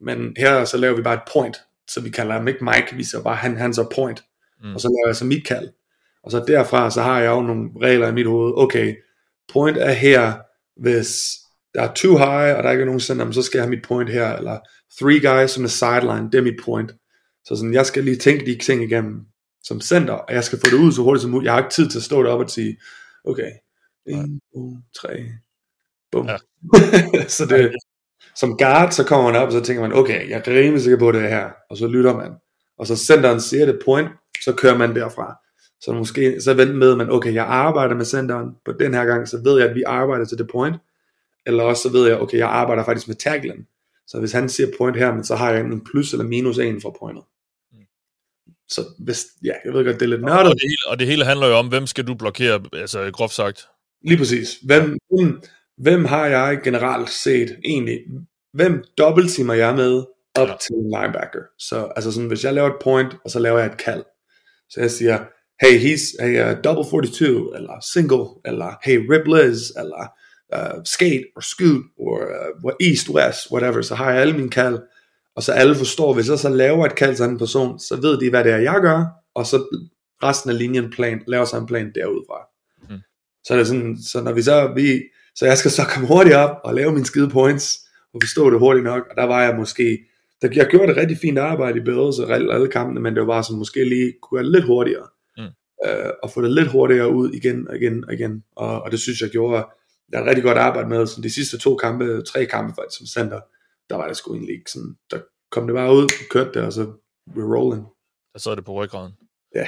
Men 0.00 0.34
her 0.36 0.64
så 0.64 0.76
laver 0.76 0.96
vi 0.96 1.02
bare 1.02 1.14
et 1.14 1.32
point, 1.32 1.56
så 1.88 2.00
vi 2.00 2.10
kalder 2.10 2.32
ham 2.32 2.48
ikke 2.48 2.64
Mike, 2.64 2.96
vi 2.96 3.04
siger 3.04 3.22
bare, 3.22 3.36
han, 3.36 3.56
han 3.56 3.74
så 3.74 3.88
point, 3.94 4.24
mm. 4.62 4.74
og 4.74 4.80
så 4.80 4.88
laver 4.88 5.08
jeg 5.08 5.16
så 5.16 5.24
mit 5.24 5.46
kald. 5.46 5.68
Og 6.22 6.30
så 6.30 6.44
derfra, 6.46 6.90
så 6.90 7.02
har 7.02 7.20
jeg 7.20 7.30
jo 7.30 7.42
nogle 7.42 7.70
regler 7.82 8.08
i 8.08 8.12
mit 8.12 8.26
hoved, 8.26 8.52
okay, 8.56 8.96
point 9.52 9.76
er 9.76 9.92
her, 9.92 10.32
hvis 10.76 11.08
der 11.74 11.82
er 11.82 11.92
too 11.94 12.16
high, 12.16 12.56
og 12.56 12.62
der 12.62 12.70
ikke 12.70 12.82
er 12.82 12.86
nogen 12.86 13.00
center, 13.00 13.30
så 13.30 13.42
skal 13.42 13.58
jeg 13.58 13.64
have 13.64 13.70
mit 13.70 13.84
point 13.84 14.10
her, 14.10 14.36
eller 14.36 14.58
three 15.00 15.20
guys 15.20 15.50
som 15.50 15.64
er 15.64 15.68
sideline, 15.68 16.30
det 16.32 16.38
er 16.38 16.42
mit 16.42 16.60
point. 16.64 16.94
Så 17.44 17.56
sådan, 17.56 17.74
jeg 17.74 17.86
skal 17.86 18.04
lige 18.04 18.16
tænke 18.16 18.46
de 18.46 18.58
ting 18.58 18.82
igennem 18.82 19.26
som 19.62 19.80
center, 19.80 20.14
og 20.14 20.34
jeg 20.34 20.44
skal 20.44 20.58
få 20.58 20.66
det 20.66 20.84
ud 20.84 20.92
så 20.92 21.02
hurtigt 21.02 21.22
som 21.22 21.30
muligt. 21.30 21.46
Jeg 21.46 21.52
har 21.52 21.60
ikke 21.60 21.72
tid 21.72 21.90
til 21.90 21.98
at 21.98 22.02
stå 22.02 22.22
deroppe 22.22 22.44
og 22.44 22.50
sige, 22.50 22.76
okay, 23.24 23.50
1, 24.06 24.40
2, 24.54 24.76
3, 24.96 25.26
bum. 26.12 26.26
Ja. 26.26 26.36
så 27.36 27.46
det, 27.46 27.74
som 28.36 28.56
guard, 28.58 28.90
så 28.90 29.04
kommer 29.04 29.32
man 29.32 29.42
op, 29.42 29.46
og 29.46 29.52
så 29.52 29.60
tænker 29.60 29.82
man, 29.82 29.92
okay, 29.92 30.30
jeg 30.30 30.42
er 30.46 30.48
rimelig 30.48 30.82
sikker 30.82 30.98
på 30.98 31.12
det 31.12 31.22
her, 31.22 31.50
og 31.70 31.76
så 31.76 31.86
lytter 31.86 32.16
man. 32.16 32.32
Og 32.78 32.86
så 32.86 32.96
centeren 32.96 33.40
siger 33.40 33.66
det 33.66 33.80
point, 33.84 34.08
så 34.44 34.52
kører 34.52 34.76
man 34.76 34.94
derfra. 34.94 35.36
Så 35.80 35.92
måske, 35.92 36.40
så 36.40 36.54
vent 36.54 36.74
med, 36.74 36.96
man, 36.96 37.10
okay, 37.10 37.34
jeg 37.34 37.44
arbejder 37.44 37.94
med 37.94 38.04
centeren 38.04 38.48
på 38.64 38.72
den 38.72 38.94
her 38.94 39.04
gang, 39.04 39.28
så 39.28 39.40
ved 39.44 39.60
jeg, 39.60 39.68
at 39.68 39.74
vi 39.74 39.82
arbejder 39.86 40.24
til 40.24 40.38
det 40.38 40.48
point, 40.52 40.76
eller 41.46 41.64
også 41.64 41.82
så 41.82 41.88
ved 41.88 42.08
jeg, 42.08 42.20
okay, 42.20 42.38
jeg 42.38 42.48
arbejder 42.48 42.84
faktisk 42.84 43.08
med 43.08 43.16
tacklen. 43.16 43.66
Så 44.06 44.18
hvis 44.18 44.32
han 44.32 44.48
siger 44.48 44.68
point 44.78 44.96
her, 44.96 45.14
men 45.14 45.24
så 45.24 45.36
har 45.36 45.50
jeg 45.50 45.60
en 45.60 45.84
plus 45.84 46.12
eller 46.12 46.24
minus 46.24 46.58
en 46.58 46.80
for 46.80 46.96
pointet. 47.00 47.24
Mm. 47.72 47.78
Så 48.68 48.84
hvis, 48.98 49.26
ja, 49.44 49.52
jeg 49.64 49.72
ved 49.72 49.84
godt, 49.84 50.00
det 50.00 50.02
er 50.02 50.10
lidt 50.10 50.22
nørdet. 50.22 50.46
Og 50.48 50.54
det, 50.54 50.62
hele, 50.62 50.76
og 50.86 50.98
det 50.98 51.06
hele 51.06 51.24
handler 51.24 51.46
jo 51.46 51.54
om, 51.54 51.68
hvem 51.68 51.86
skal 51.86 52.06
du 52.06 52.14
blokere, 52.14 52.60
altså 52.72 53.10
groft 53.12 53.34
sagt. 53.34 53.68
Lige 54.02 54.18
præcis. 54.18 54.58
Hvem, 54.62 54.98
hvem, 55.10 55.42
hvem 55.82 56.04
har 56.04 56.26
jeg 56.26 56.60
generelt 56.64 57.10
set 57.10 57.58
egentlig, 57.64 57.98
hvem 58.52 58.84
dobbelttimer 58.98 59.54
jeg 59.54 59.74
med 59.74 60.04
op 60.34 60.48
ja. 60.48 60.54
til 60.60 60.74
en 60.74 60.90
linebacker? 60.96 61.42
Så 61.58 61.92
altså 61.96 62.12
sådan, 62.12 62.28
hvis 62.28 62.44
jeg 62.44 62.54
laver 62.54 62.68
et 62.68 62.82
point, 62.82 63.16
og 63.24 63.30
så 63.30 63.38
laver 63.38 63.58
jeg 63.58 63.66
et 63.66 63.76
kald, 63.76 64.04
så 64.70 64.80
jeg 64.80 64.90
siger, 64.90 65.18
hey, 65.62 65.80
he's 65.80 66.22
a 66.22 66.52
uh, 66.52 66.58
double 66.64 66.84
42, 66.90 67.56
eller 67.56 67.80
single, 67.92 68.26
eller 68.44 68.78
hey, 68.84 68.98
Liz, 69.26 69.70
eller 69.76 70.12
uh, 70.56 70.80
skate, 70.84 71.24
or 71.36 71.40
scoot, 71.40 71.84
or 71.98 72.18
uh, 72.64 72.88
east, 72.88 73.08
west, 73.08 73.52
whatever, 73.52 73.82
så 73.82 73.94
har 73.94 74.12
jeg 74.12 74.20
alle 74.20 74.36
mine 74.36 74.50
kald, 74.50 74.78
og 75.36 75.42
så 75.42 75.52
alle 75.52 75.74
forstår, 75.74 76.14
hvis 76.14 76.28
jeg 76.28 76.38
så 76.38 76.48
laver 76.48 76.86
et 76.86 76.94
kald 76.94 77.16
til 77.16 77.24
en 77.24 77.38
person, 77.38 77.78
så 77.78 77.96
ved 77.96 78.20
de, 78.20 78.30
hvad 78.30 78.44
det 78.44 78.52
er, 78.52 78.58
jeg 78.58 78.78
gør, 78.80 79.04
og 79.34 79.46
så 79.46 79.56
resten 80.22 80.50
af 80.50 80.58
linjen 80.58 80.90
plan, 80.90 81.22
laver 81.26 81.44
sig 81.44 81.58
en 81.58 81.66
plan 81.66 81.92
derudfra. 81.94 82.38
Mm. 82.88 83.00
Så 83.44 83.52
er 83.52 83.58
det 83.58 83.66
sådan, 83.66 83.98
så 84.02 84.22
når 84.22 84.32
vi 84.32 84.42
så, 84.42 84.72
vi, 84.76 85.00
så 85.34 85.46
jeg 85.46 85.58
skal 85.58 85.70
så 85.70 85.82
komme 85.92 86.08
hurtigt 86.08 86.36
op 86.36 86.56
og 86.64 86.74
lave 86.74 86.92
mine 86.92 87.06
skide 87.06 87.30
points, 87.30 87.78
og 88.14 88.20
forstå 88.22 88.50
det 88.50 88.58
hurtigt 88.58 88.84
nok, 88.84 89.02
og 89.10 89.16
der 89.16 89.24
var 89.24 89.42
jeg 89.42 89.56
måske, 89.56 89.98
der, 90.42 90.48
jeg 90.54 90.66
gjorde 90.66 90.92
et 90.92 90.96
rigtig 90.96 91.18
fint 91.18 91.38
arbejde 91.38 91.78
i 91.78 91.82
Bills 91.82 92.18
og 92.18 92.30
alle, 92.30 92.68
kampene, 92.68 93.00
men 93.00 93.14
det 93.14 93.20
var 93.20 93.26
bare 93.26 93.44
sådan, 93.44 93.58
måske 93.58 93.84
lige 93.84 94.12
kunne 94.22 94.36
være 94.36 94.52
lidt 94.52 94.64
hurtigere, 94.64 95.06
mm. 95.36 95.42
øh, 95.86 96.10
og 96.22 96.30
få 96.30 96.42
det 96.42 96.52
lidt 96.52 96.68
hurtigere 96.68 97.12
ud 97.12 97.30
igen 97.30 97.68
og 97.68 97.76
igen 97.76 98.04
og 98.04 98.14
igen, 98.14 98.44
og, 98.56 98.82
og 98.82 98.90
det 98.90 99.00
synes 99.00 99.20
jeg 99.20 99.30
gjorde, 99.30 99.66
jeg 100.12 100.18
har 100.18 100.26
rigtig 100.26 100.44
godt 100.44 100.58
arbejde 100.58 100.88
med, 100.88 101.06
så 101.06 101.20
de 101.20 101.34
sidste 101.34 101.58
to 101.58 101.76
kampe, 101.76 102.22
tre 102.22 102.46
kampe 102.46 102.74
faktisk 102.74 102.98
som 102.98 103.06
center, 103.06 103.40
der 103.90 103.96
var 103.96 104.08
det 104.08 104.16
sgu 104.16 104.34
egentlig 104.34 104.54
ikke 104.54 104.70
sådan, 104.70 104.96
der 105.10 105.18
kom 105.50 105.66
det 105.66 105.74
bare 105.74 105.94
ud, 105.94 106.28
kørte 106.30 106.50
det, 106.54 106.62
og 106.62 106.72
så 106.72 106.82
we're 107.30 107.56
rolling. 107.56 107.86
Der 108.32 108.38
sad 108.38 108.56
det 108.56 108.64
på 108.64 108.72
ryggraden. 108.72 109.12
Ja. 109.54 109.66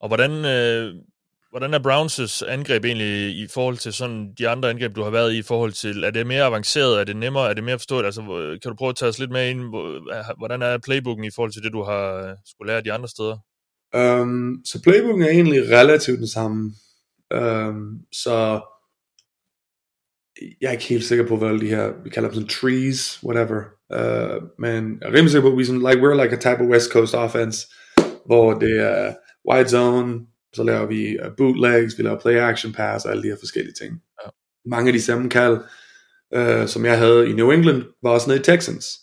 Og 0.00 0.08
hvordan, 0.08 0.30
øh, 0.30 0.94
hvordan 1.52 1.74
er 1.74 1.78
Browns' 1.78 2.50
angreb 2.50 2.84
egentlig 2.84 3.36
i 3.36 3.46
forhold 3.46 3.76
til 3.76 3.92
sådan 3.92 4.34
de 4.38 4.48
andre 4.48 4.70
angreb, 4.70 4.96
du 4.96 5.02
har 5.02 5.10
været 5.10 5.32
i, 5.32 5.38
i 5.38 5.42
forhold 5.42 5.72
til, 5.72 6.04
er 6.04 6.10
det 6.10 6.26
mere 6.26 6.44
avanceret, 6.44 7.00
er 7.00 7.04
det 7.04 7.16
nemmere, 7.16 7.50
er 7.50 7.54
det 7.54 7.64
mere 7.64 7.78
forstået? 7.78 8.04
Altså, 8.04 8.22
kan 8.62 8.70
du 8.70 8.76
prøve 8.76 8.88
at 8.88 8.96
tage 8.96 9.08
os 9.08 9.18
lidt 9.18 9.30
med 9.30 9.50
ind, 9.50 9.60
hvordan 10.38 10.62
er 10.62 10.78
playbooken 10.78 11.24
i 11.24 11.30
forhold 11.34 11.52
til 11.52 11.62
det, 11.62 11.72
du 11.72 11.82
har 11.82 12.36
skulle 12.46 12.72
lære 12.72 12.80
de 12.80 12.92
andre 12.92 13.08
steder? 13.08 13.36
Um, 13.96 14.60
så 14.64 14.82
playbooken 14.82 15.22
er 15.22 15.28
egentlig 15.28 15.70
relativt 15.70 16.18
den 16.18 16.28
samme. 16.28 16.72
Um, 17.34 18.00
så 18.12 18.60
jeg 20.60 20.68
er 20.68 20.72
ikke 20.72 20.84
helt 20.84 21.04
sikker 21.04 21.26
på, 21.26 21.36
hvad 21.36 21.58
de 21.58 21.68
her, 21.68 21.92
vi 22.04 22.10
kalder 22.10 22.28
dem 22.28 22.34
sådan 22.34 22.48
trees, 22.48 23.24
whatever. 23.24 23.60
Uh, 23.94 24.42
men 24.58 24.98
jeg 25.00 25.08
er 25.08 25.12
rimelig 25.12 25.30
sikker 25.30 25.48
på, 25.48 25.52
at 25.52 25.58
vi 25.58 25.64
sådan, 25.64 25.80
like, 25.88 26.00
we're 26.02 26.22
like 26.22 26.36
a 26.36 26.40
type 26.40 26.64
of 26.64 26.70
West 26.70 26.92
Coast 26.92 27.14
offense, 27.14 27.66
hvor 28.26 28.58
det 28.58 28.80
er 28.80 29.14
wide 29.50 29.68
zone, 29.68 30.20
så 30.54 30.62
laver 30.62 30.86
vi 30.86 31.18
uh, 31.26 31.36
bootlegs, 31.36 31.98
vi 31.98 32.02
laver 32.02 32.20
play 32.20 32.34
action 32.34 32.72
pass 32.72 33.04
og 33.04 33.10
alle 33.10 33.22
de 33.22 33.28
her 33.28 33.36
forskellige 33.40 33.74
ting. 33.74 34.02
Ja. 34.24 34.30
Mange 34.66 34.88
af 34.88 34.92
de 34.92 35.02
samme 35.02 35.30
kald, 35.30 35.58
uh, 36.36 36.66
som 36.66 36.84
jeg 36.84 36.98
havde 36.98 37.30
i 37.30 37.32
New 37.32 37.50
England, 37.50 37.82
var 38.02 38.10
også 38.10 38.30
nede 38.30 38.40
i 38.40 38.42
Texans. 38.42 38.98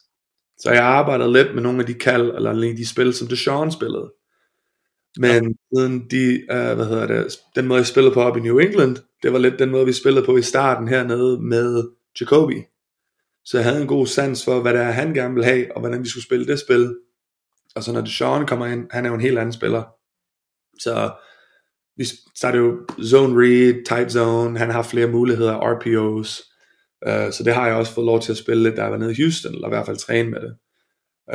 Så 0.59 0.71
jeg 0.71 0.83
arbejdede 0.83 1.33
lidt 1.33 1.55
med 1.55 1.63
nogle 1.63 1.79
af 1.79 1.85
de 1.85 1.93
kald, 1.93 2.35
eller 2.35 2.53
de 2.53 2.87
spil, 2.87 3.13
som 3.13 3.27
Deshaun 3.27 3.71
spillede. 3.71 4.13
Men 5.17 5.43
ja. 5.43 5.77
siden 5.77 6.07
de, 6.11 6.43
uh, 6.51 6.75
hvad 6.75 6.85
hedder 6.85 7.07
det, 7.07 7.39
den 7.55 7.67
måde 7.67 7.77
jeg 7.77 7.87
spillede 7.87 8.13
på 8.13 8.21
op 8.21 8.37
i 8.37 8.39
New 8.39 8.57
England, 8.57 8.97
det 9.23 9.33
var 9.33 9.39
lidt 9.39 9.59
den 9.59 9.69
måde 9.69 9.85
vi 9.85 9.93
spillede 9.93 10.25
på 10.25 10.37
i 10.37 10.41
starten 10.41 10.87
hernede 10.87 11.41
med 11.41 11.83
Jacoby. 12.19 12.63
Så 13.45 13.57
jeg 13.57 13.65
havde 13.65 13.81
en 13.81 13.87
god 13.87 14.07
sans 14.07 14.45
for, 14.45 14.61
hvad 14.61 14.73
det 14.73 14.81
er, 14.81 14.91
han 14.91 15.13
gerne 15.13 15.33
vil 15.33 15.43
have, 15.43 15.75
og 15.75 15.79
hvordan 15.79 16.03
vi 16.03 16.09
skulle 16.09 16.23
spille 16.23 16.47
det 16.47 16.59
spil. 16.59 16.95
Og 17.75 17.83
så 17.83 17.93
når 17.93 18.01
Deshaun 18.01 18.47
kommer 18.47 18.65
ind, 18.65 18.87
han 18.91 19.05
er 19.05 19.09
jo 19.09 19.15
en 19.15 19.21
helt 19.21 19.39
anden 19.39 19.53
spiller. 19.53 19.83
Så 20.79 21.11
vi 21.99 22.05
starter 22.35 22.59
jo 22.59 22.87
zone 23.03 23.33
read, 23.43 23.85
tight 23.85 24.11
zone, 24.11 24.59
han 24.59 24.69
har 24.69 24.83
flere 24.83 25.07
muligheder, 25.07 25.59
RPOs, 25.61 26.41
uh, 27.07 27.13
øh, 27.13 27.31
så 27.33 27.43
det 27.43 27.53
har 27.53 27.67
jeg 27.67 27.75
også 27.75 27.93
fået 27.93 28.05
lov 28.05 28.21
til 28.21 28.31
at 28.31 28.37
spille 28.37 28.63
lidt, 28.63 28.77
da 28.77 28.81
jeg 28.81 28.91
var 28.91 28.97
nede 28.97 29.11
i 29.11 29.21
Houston, 29.21 29.53
eller 29.53 29.67
i 29.67 29.69
hvert 29.69 29.85
fald 29.85 29.97
træne 29.97 30.29
med 30.29 30.41
det. 30.41 30.55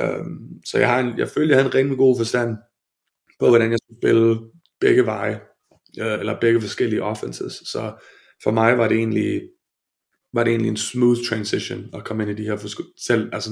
Um, 0.03 0.61
så 0.65 0.79
jeg, 0.79 0.89
har 0.89 1.01
en, 1.01 1.19
jeg 1.19 1.29
føler, 1.29 1.49
jeg 1.49 1.57
havde 1.57 1.67
en 1.67 1.75
rimelig 1.75 1.99
god 1.99 2.19
forstand 2.19 2.57
på, 3.41 3.49
hvordan 3.49 3.71
jeg 3.71 3.79
skulle 3.79 3.99
spille 4.01 4.41
begge 4.81 5.07
veje, 5.07 5.41
øh, 6.01 6.19
eller 6.21 6.41
begge 6.41 6.61
forskellige 6.61 7.03
offenses. 7.03 7.53
Så 7.53 7.93
for 8.43 8.51
mig 8.51 8.79
var 8.79 8.89
det 8.89 8.97
egentlig, 8.97 9.43
var 10.33 10.45
det 10.45 10.51
egentlig 10.51 10.71
en 10.71 10.77
smooth 10.77 11.19
transition 11.29 11.91
at 11.95 12.05
komme 12.05 12.23
ind 12.23 12.39
i 12.39 12.43
de 12.43 12.49
her 12.49 12.75
selv, 12.97 13.31
altså 13.33 13.51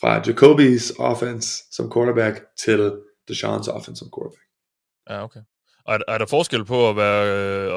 fra 0.00 0.22
Jacobis 0.26 0.92
offense 0.98 1.64
som 1.72 1.92
quarterback 1.92 2.44
til 2.58 2.90
Deshaun's 3.30 3.70
offense 3.70 3.98
som 3.98 4.10
quarterback. 4.16 4.48
Ja, 5.10 5.24
okay. 5.24 5.40
Er, 5.88 5.98
er 6.08 6.18
der 6.18 6.26
forskel 6.26 6.64
på 6.64 6.88
at, 6.90 6.96
være, 6.96 7.22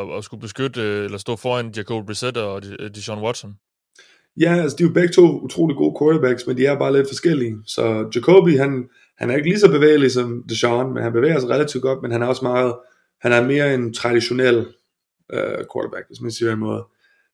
øh, 0.09 0.17
at 0.17 0.23
skulle 0.23 0.41
beskytte 0.41 0.81
øh, 0.81 1.05
eller 1.05 1.17
stå 1.17 1.35
foran 1.35 1.73
Jacob 1.77 2.05
Brissett 2.05 2.37
og 2.37 2.63
Deshaun 2.95 3.17
øh, 3.17 3.23
Watson? 3.23 3.57
Ja, 4.39 4.53
altså 4.53 4.77
de 4.77 4.83
er 4.83 4.87
jo 4.87 4.93
begge 4.93 5.13
to 5.13 5.39
utrolig 5.39 5.77
gode 5.77 5.95
quarterbacks, 6.01 6.47
men 6.47 6.57
de 6.57 6.65
er 6.65 6.79
bare 6.79 6.93
lidt 6.93 7.07
forskellige. 7.09 7.57
Så 7.65 8.09
Jacoby, 8.15 8.57
han, 8.57 8.89
han 9.17 9.29
er 9.29 9.35
ikke 9.35 9.49
lige 9.49 9.59
så 9.59 9.71
bevægelig 9.71 10.11
som 10.11 10.43
Deshaun, 10.49 10.93
men 10.93 11.03
han 11.03 11.13
bevæger 11.13 11.39
sig 11.39 11.49
relativt 11.49 11.83
godt, 11.83 12.01
men 12.01 12.11
han 12.11 12.21
er 12.21 12.27
også 12.27 12.45
meget, 12.45 12.75
han 13.21 13.31
er 13.31 13.47
mere 13.47 13.73
en 13.73 13.93
traditionel 13.93 14.67
øh, 15.33 15.65
quarterback, 15.73 16.07
hvis 16.07 16.21
man 16.21 16.31
siger 16.31 16.53
en 16.53 16.59
måde. 16.59 16.85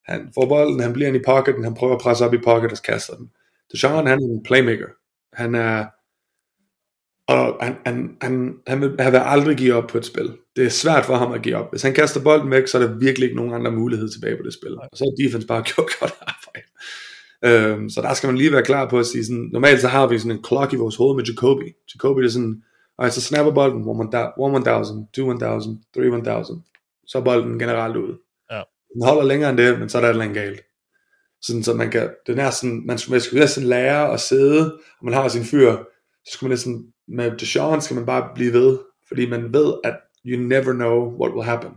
Han 0.05 0.31
får 0.35 0.45
bolden, 0.45 0.79
han 0.79 0.93
bliver 0.93 1.07
ind 1.07 1.17
i 1.17 1.25
pocketen, 1.25 1.63
han 1.63 1.73
prøver 1.73 1.95
at 1.95 2.01
presse 2.01 2.25
op 2.25 2.33
i 2.33 2.37
pocket 2.37 2.71
og 2.71 2.77
kaster 2.77 3.15
den. 3.15 3.29
Deshaun, 3.71 4.07
han 4.07 4.19
er 4.19 4.25
en 4.25 4.43
playmaker. 4.43 4.87
Han 5.33 5.55
er, 5.55 5.85
og 7.27 7.57
han, 7.61 7.75
han, 7.85 8.17
han, 8.21 8.55
han, 8.67 8.81
vil, 8.81 8.95
han 8.99 9.11
vil 9.11 9.21
aldrig 9.23 9.57
give 9.57 9.73
op 9.73 9.87
på 9.87 9.97
et 9.97 10.05
spil. 10.05 10.37
Det 10.55 10.65
er 10.65 10.69
svært 10.69 11.05
for 11.05 11.15
ham 11.15 11.31
at 11.31 11.41
give 11.41 11.55
op. 11.55 11.71
Hvis 11.71 11.81
han 11.81 11.93
kaster 11.93 12.23
bolden 12.23 12.51
væk, 12.51 12.67
så 12.67 12.77
er 12.77 12.81
der 12.87 12.97
virkelig 12.97 13.25
ikke 13.25 13.37
nogen 13.37 13.53
andre 13.53 13.71
mulighed 13.71 14.09
tilbage 14.09 14.37
på 14.37 14.43
det 14.43 14.53
spil. 14.53 14.77
Og 14.77 14.89
så 14.93 15.03
er 15.03 15.23
defense 15.23 15.47
bare 15.47 15.63
gjort 15.75 15.89
godt 15.99 16.13
arbejde. 16.21 16.67
Øhm, 17.45 17.89
så 17.89 18.01
der 18.01 18.13
skal 18.13 18.27
man 18.27 18.37
lige 18.37 18.51
være 18.51 18.63
klar 18.63 18.89
på 18.89 18.99
at 18.99 19.05
sige 19.05 19.25
sådan, 19.25 19.49
normalt 19.53 19.81
så 19.81 19.87
har 19.87 20.07
vi 20.07 20.19
sådan 20.19 20.37
en 20.37 20.45
clock 20.45 20.73
i 20.73 20.75
vores 20.75 20.95
hoved 20.95 21.15
med 21.15 21.23
Jacoby. 21.23 21.75
Jacoby 21.95 22.19
det 22.21 22.27
er 22.27 22.31
sådan, 22.31 22.63
og 22.97 23.11
så 23.11 23.21
snapper 23.21 23.53
bolden 23.53 23.83
1-1000, 23.83 23.87
2-1000, 23.87 23.97
3-1000, 25.97 27.03
så 27.07 27.17
er 27.17 27.23
bolden 27.23 27.59
generelt 27.59 27.95
ud. 27.95 28.17
Ja. 28.51 28.61
Den 28.93 29.05
holder 29.05 29.23
længere 29.23 29.49
end 29.49 29.57
det, 29.57 29.79
men 29.79 29.89
så 29.89 29.97
er 29.97 30.01
der 30.01 30.09
et 30.09 30.13
eller 30.13 30.23
andet 30.23 30.37
galt. 30.37 30.61
Sådan, 31.41 31.63
så 31.63 31.73
man 31.73 31.91
kan, 31.91 32.09
den 32.27 32.39
er 32.39 32.49
sådan, 32.49 32.83
man, 32.85 32.99
man 33.09 33.21
skal 33.21 33.39
næsten 33.39 33.63
lære 33.63 34.13
at 34.13 34.19
sidde, 34.19 34.73
og 34.99 35.05
man 35.05 35.13
har 35.13 35.27
sin 35.27 35.43
fyr, 35.43 35.77
så 36.25 36.33
skal 36.33 36.45
man 36.45 36.49
næsten 36.49 36.92
med 37.07 37.31
Deshaun 37.37 37.81
skal 37.81 37.95
man 37.95 38.05
bare 38.05 38.29
blive 38.35 38.53
ved, 38.53 38.79
fordi 39.07 39.29
man 39.29 39.53
ved, 39.53 39.73
at 39.83 39.95
you 40.25 40.39
never 40.39 40.73
know 40.73 41.17
what 41.21 41.33
will 41.33 41.45
happen. 41.45 41.71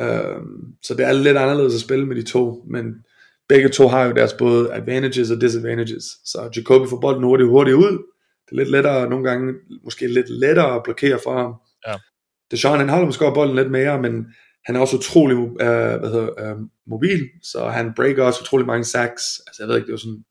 Um, 0.00 0.74
så 0.82 0.94
det 0.94 1.06
er 1.06 1.12
lidt 1.12 1.36
anderledes 1.36 1.74
at 1.74 1.80
spille 1.80 2.06
med 2.06 2.16
de 2.16 2.22
to, 2.22 2.64
men 2.70 2.94
begge 3.48 3.68
to 3.68 3.88
har 3.88 4.04
jo 4.04 4.12
deres 4.12 4.32
både 4.32 4.72
advantages 4.72 5.30
og 5.30 5.40
disadvantages. 5.40 6.04
Så 6.24 6.50
Jacoby 6.56 6.88
får 6.88 7.00
bolden 7.00 7.22
hurtigt 7.22 7.48
hurtigt 7.48 7.76
ud. 7.76 7.92
Det 8.46 8.52
er 8.52 8.56
lidt 8.56 8.70
lettere, 8.70 9.10
nogle 9.10 9.30
gange 9.30 9.54
måske 9.84 10.06
lidt 10.06 10.30
lettere 10.30 10.74
at 10.74 10.82
blokere 10.84 11.18
for 11.24 11.32
ham. 11.38 11.54
Ja. 11.86 11.94
Deshaun 12.50 12.78
han 12.78 12.88
holder 12.88 13.06
måske 13.06 13.30
bolden 13.34 13.56
lidt 13.56 13.70
mere, 13.70 14.02
men 14.02 14.26
han 14.64 14.76
er 14.76 14.80
også 14.80 14.96
utrolig 14.96 15.36
uh, 15.36 15.56
hvad 16.00 16.10
hedder, 16.10 16.54
uh, 16.54 16.60
mobil, 16.86 17.28
så 17.42 17.68
han 17.68 17.92
breaker 17.96 18.24
også 18.24 18.40
utrolig 18.42 18.66
mange 18.66 18.84
sacks. 18.84 19.22
Altså 19.46 19.62
jeg 19.62 19.68
ved 19.68 19.76
ikke, 19.76 19.86
det 19.86 19.92
var 19.92 19.98
sådan 19.98 20.24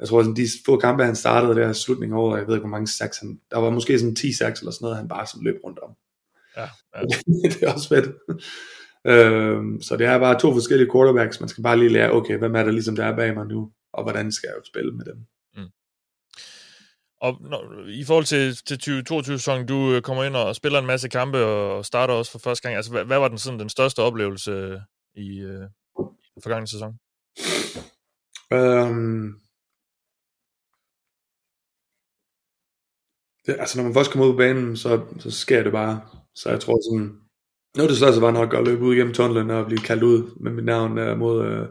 jeg 0.00 0.08
tror, 0.08 0.22
sådan, 0.22 0.36
de 0.36 0.46
få 0.66 0.76
kampe, 0.76 1.04
han 1.04 1.16
startede 1.16 1.54
der 1.54 1.72
slutningen 1.72 2.18
året, 2.18 2.38
jeg 2.38 2.46
ved 2.46 2.54
ikke, 2.54 2.66
hvor 2.66 2.76
mange 2.76 2.86
sacks 2.86 3.18
han, 3.18 3.40
der 3.50 3.58
var 3.58 3.70
måske 3.70 3.98
sådan 3.98 4.16
10 4.16 4.32
sacks 4.32 4.60
eller 4.60 4.72
sådan 4.72 4.84
noget, 4.84 4.96
han 4.96 5.08
bare 5.08 5.26
sådan 5.26 5.44
løb 5.44 5.56
rundt 5.64 5.78
om. 5.78 5.90
Ja, 6.56 6.68
ja. 6.96 7.02
det 7.52 7.62
er 7.62 7.72
også 7.72 7.88
fedt. 7.88 8.06
Øh, 9.06 9.82
så 9.82 9.96
det 9.96 10.06
er 10.06 10.18
bare 10.18 10.38
to 10.38 10.52
forskellige 10.52 10.90
quarterbacks. 10.92 11.40
Man 11.40 11.48
skal 11.48 11.62
bare 11.62 11.78
lige 11.78 11.88
lære, 11.88 12.12
okay, 12.12 12.38
hvem 12.38 12.54
er 12.54 12.62
der 12.62 12.70
ligesom 12.70 12.96
der 12.96 13.04
er 13.04 13.16
bag 13.16 13.34
mig 13.34 13.46
nu, 13.46 13.72
og 13.92 14.02
hvordan 14.02 14.32
skal 14.32 14.48
jeg 14.48 14.62
spille 14.66 14.92
med 14.92 15.04
dem. 15.04 15.16
Mm. 15.56 15.70
Og 17.20 17.36
når, 17.40 17.86
i 17.88 18.04
forhold 18.04 18.24
til, 18.24 18.56
til 18.56 19.02
2022-sæsonen, 19.10 19.66
du 19.66 19.92
øh, 19.92 20.02
kommer 20.02 20.24
ind 20.24 20.36
og 20.36 20.56
spiller 20.56 20.78
en 20.78 20.86
masse 20.86 21.08
kampe 21.08 21.44
og 21.44 21.84
starter 21.84 22.14
også 22.14 22.32
for 22.32 22.38
første 22.38 22.62
gang. 22.62 22.76
Altså, 22.76 22.90
hvad, 22.90 23.04
hvad 23.04 23.18
var 23.18 23.28
den, 23.28 23.38
sådan, 23.38 23.60
den 23.60 23.68
største 23.68 24.02
oplevelse 24.02 24.82
i, 25.14 25.40
øh, 25.40 25.66
i 26.36 26.40
forgangne 26.42 26.68
sæson? 26.68 26.98
Um, 28.54 29.40
det, 33.48 33.56
altså, 33.58 33.78
når 33.78 33.84
man 33.84 33.94
først 33.94 34.10
kommer 34.10 34.26
ud 34.26 34.32
på 34.32 34.36
banen, 34.36 34.76
så, 34.76 35.00
så 35.18 35.30
sker 35.30 35.62
det 35.62 35.72
bare. 35.72 36.00
Så 36.34 36.50
jeg 36.50 36.60
tror 36.60 36.78
sådan, 36.90 37.12
noget 37.76 37.90
det 37.90 37.98
største 37.98 38.20
var 38.20 38.30
nok 38.30 38.54
at 38.54 38.64
løbe 38.64 38.82
ud 38.82 38.94
igennem 38.94 39.14
tunnelen 39.14 39.50
og 39.50 39.66
blive 39.66 39.80
kaldt 39.80 40.02
ud 40.02 40.40
med 40.40 40.52
mit 40.52 40.64
navn 40.64 40.98
uh, 40.98 41.18
mod, 41.18 41.40
uh, 41.40 41.66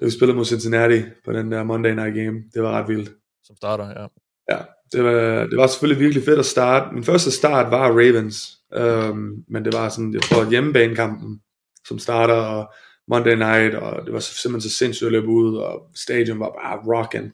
da 0.00 0.04
vi 0.04 0.10
spillede 0.10 0.36
mod 0.36 0.44
Cincinnati 0.44 1.02
på 1.24 1.32
den 1.32 1.52
der 1.52 1.62
Monday 1.62 1.94
Night 1.94 2.14
Game. 2.14 2.42
Det 2.54 2.62
var 2.62 2.70
ret 2.70 2.88
vildt. 2.88 3.10
Som 3.44 3.56
starter, 3.56 3.88
ja. 3.88 4.06
Ja, 4.50 4.58
det 4.92 5.04
var, 5.04 5.46
det 5.46 5.56
var 5.56 5.66
selvfølgelig 5.66 6.04
virkelig 6.04 6.24
fedt 6.24 6.38
at 6.38 6.46
starte. 6.46 6.94
Min 6.94 7.04
første 7.04 7.30
start 7.30 7.70
var 7.70 7.88
Ravens, 7.88 8.58
um, 8.76 9.44
men 9.48 9.64
det 9.64 9.72
var 9.72 9.88
sådan, 9.88 10.14
jeg 10.14 10.22
tror, 10.22 10.50
hjemmebanekampen, 10.50 11.40
som 11.88 11.98
starter, 11.98 12.34
og 12.34 12.72
Monday 13.08 13.34
Night, 13.34 13.74
og 13.74 14.06
det 14.06 14.12
var 14.12 14.20
simpelthen 14.20 14.70
så 14.70 14.76
sindssygt 14.76 15.06
at 15.06 15.12
løbe 15.12 15.26
ud, 15.26 15.56
og 15.56 15.90
stadion 15.94 16.40
var 16.40 16.52
bare 16.62 16.78
rocking. 16.86 17.32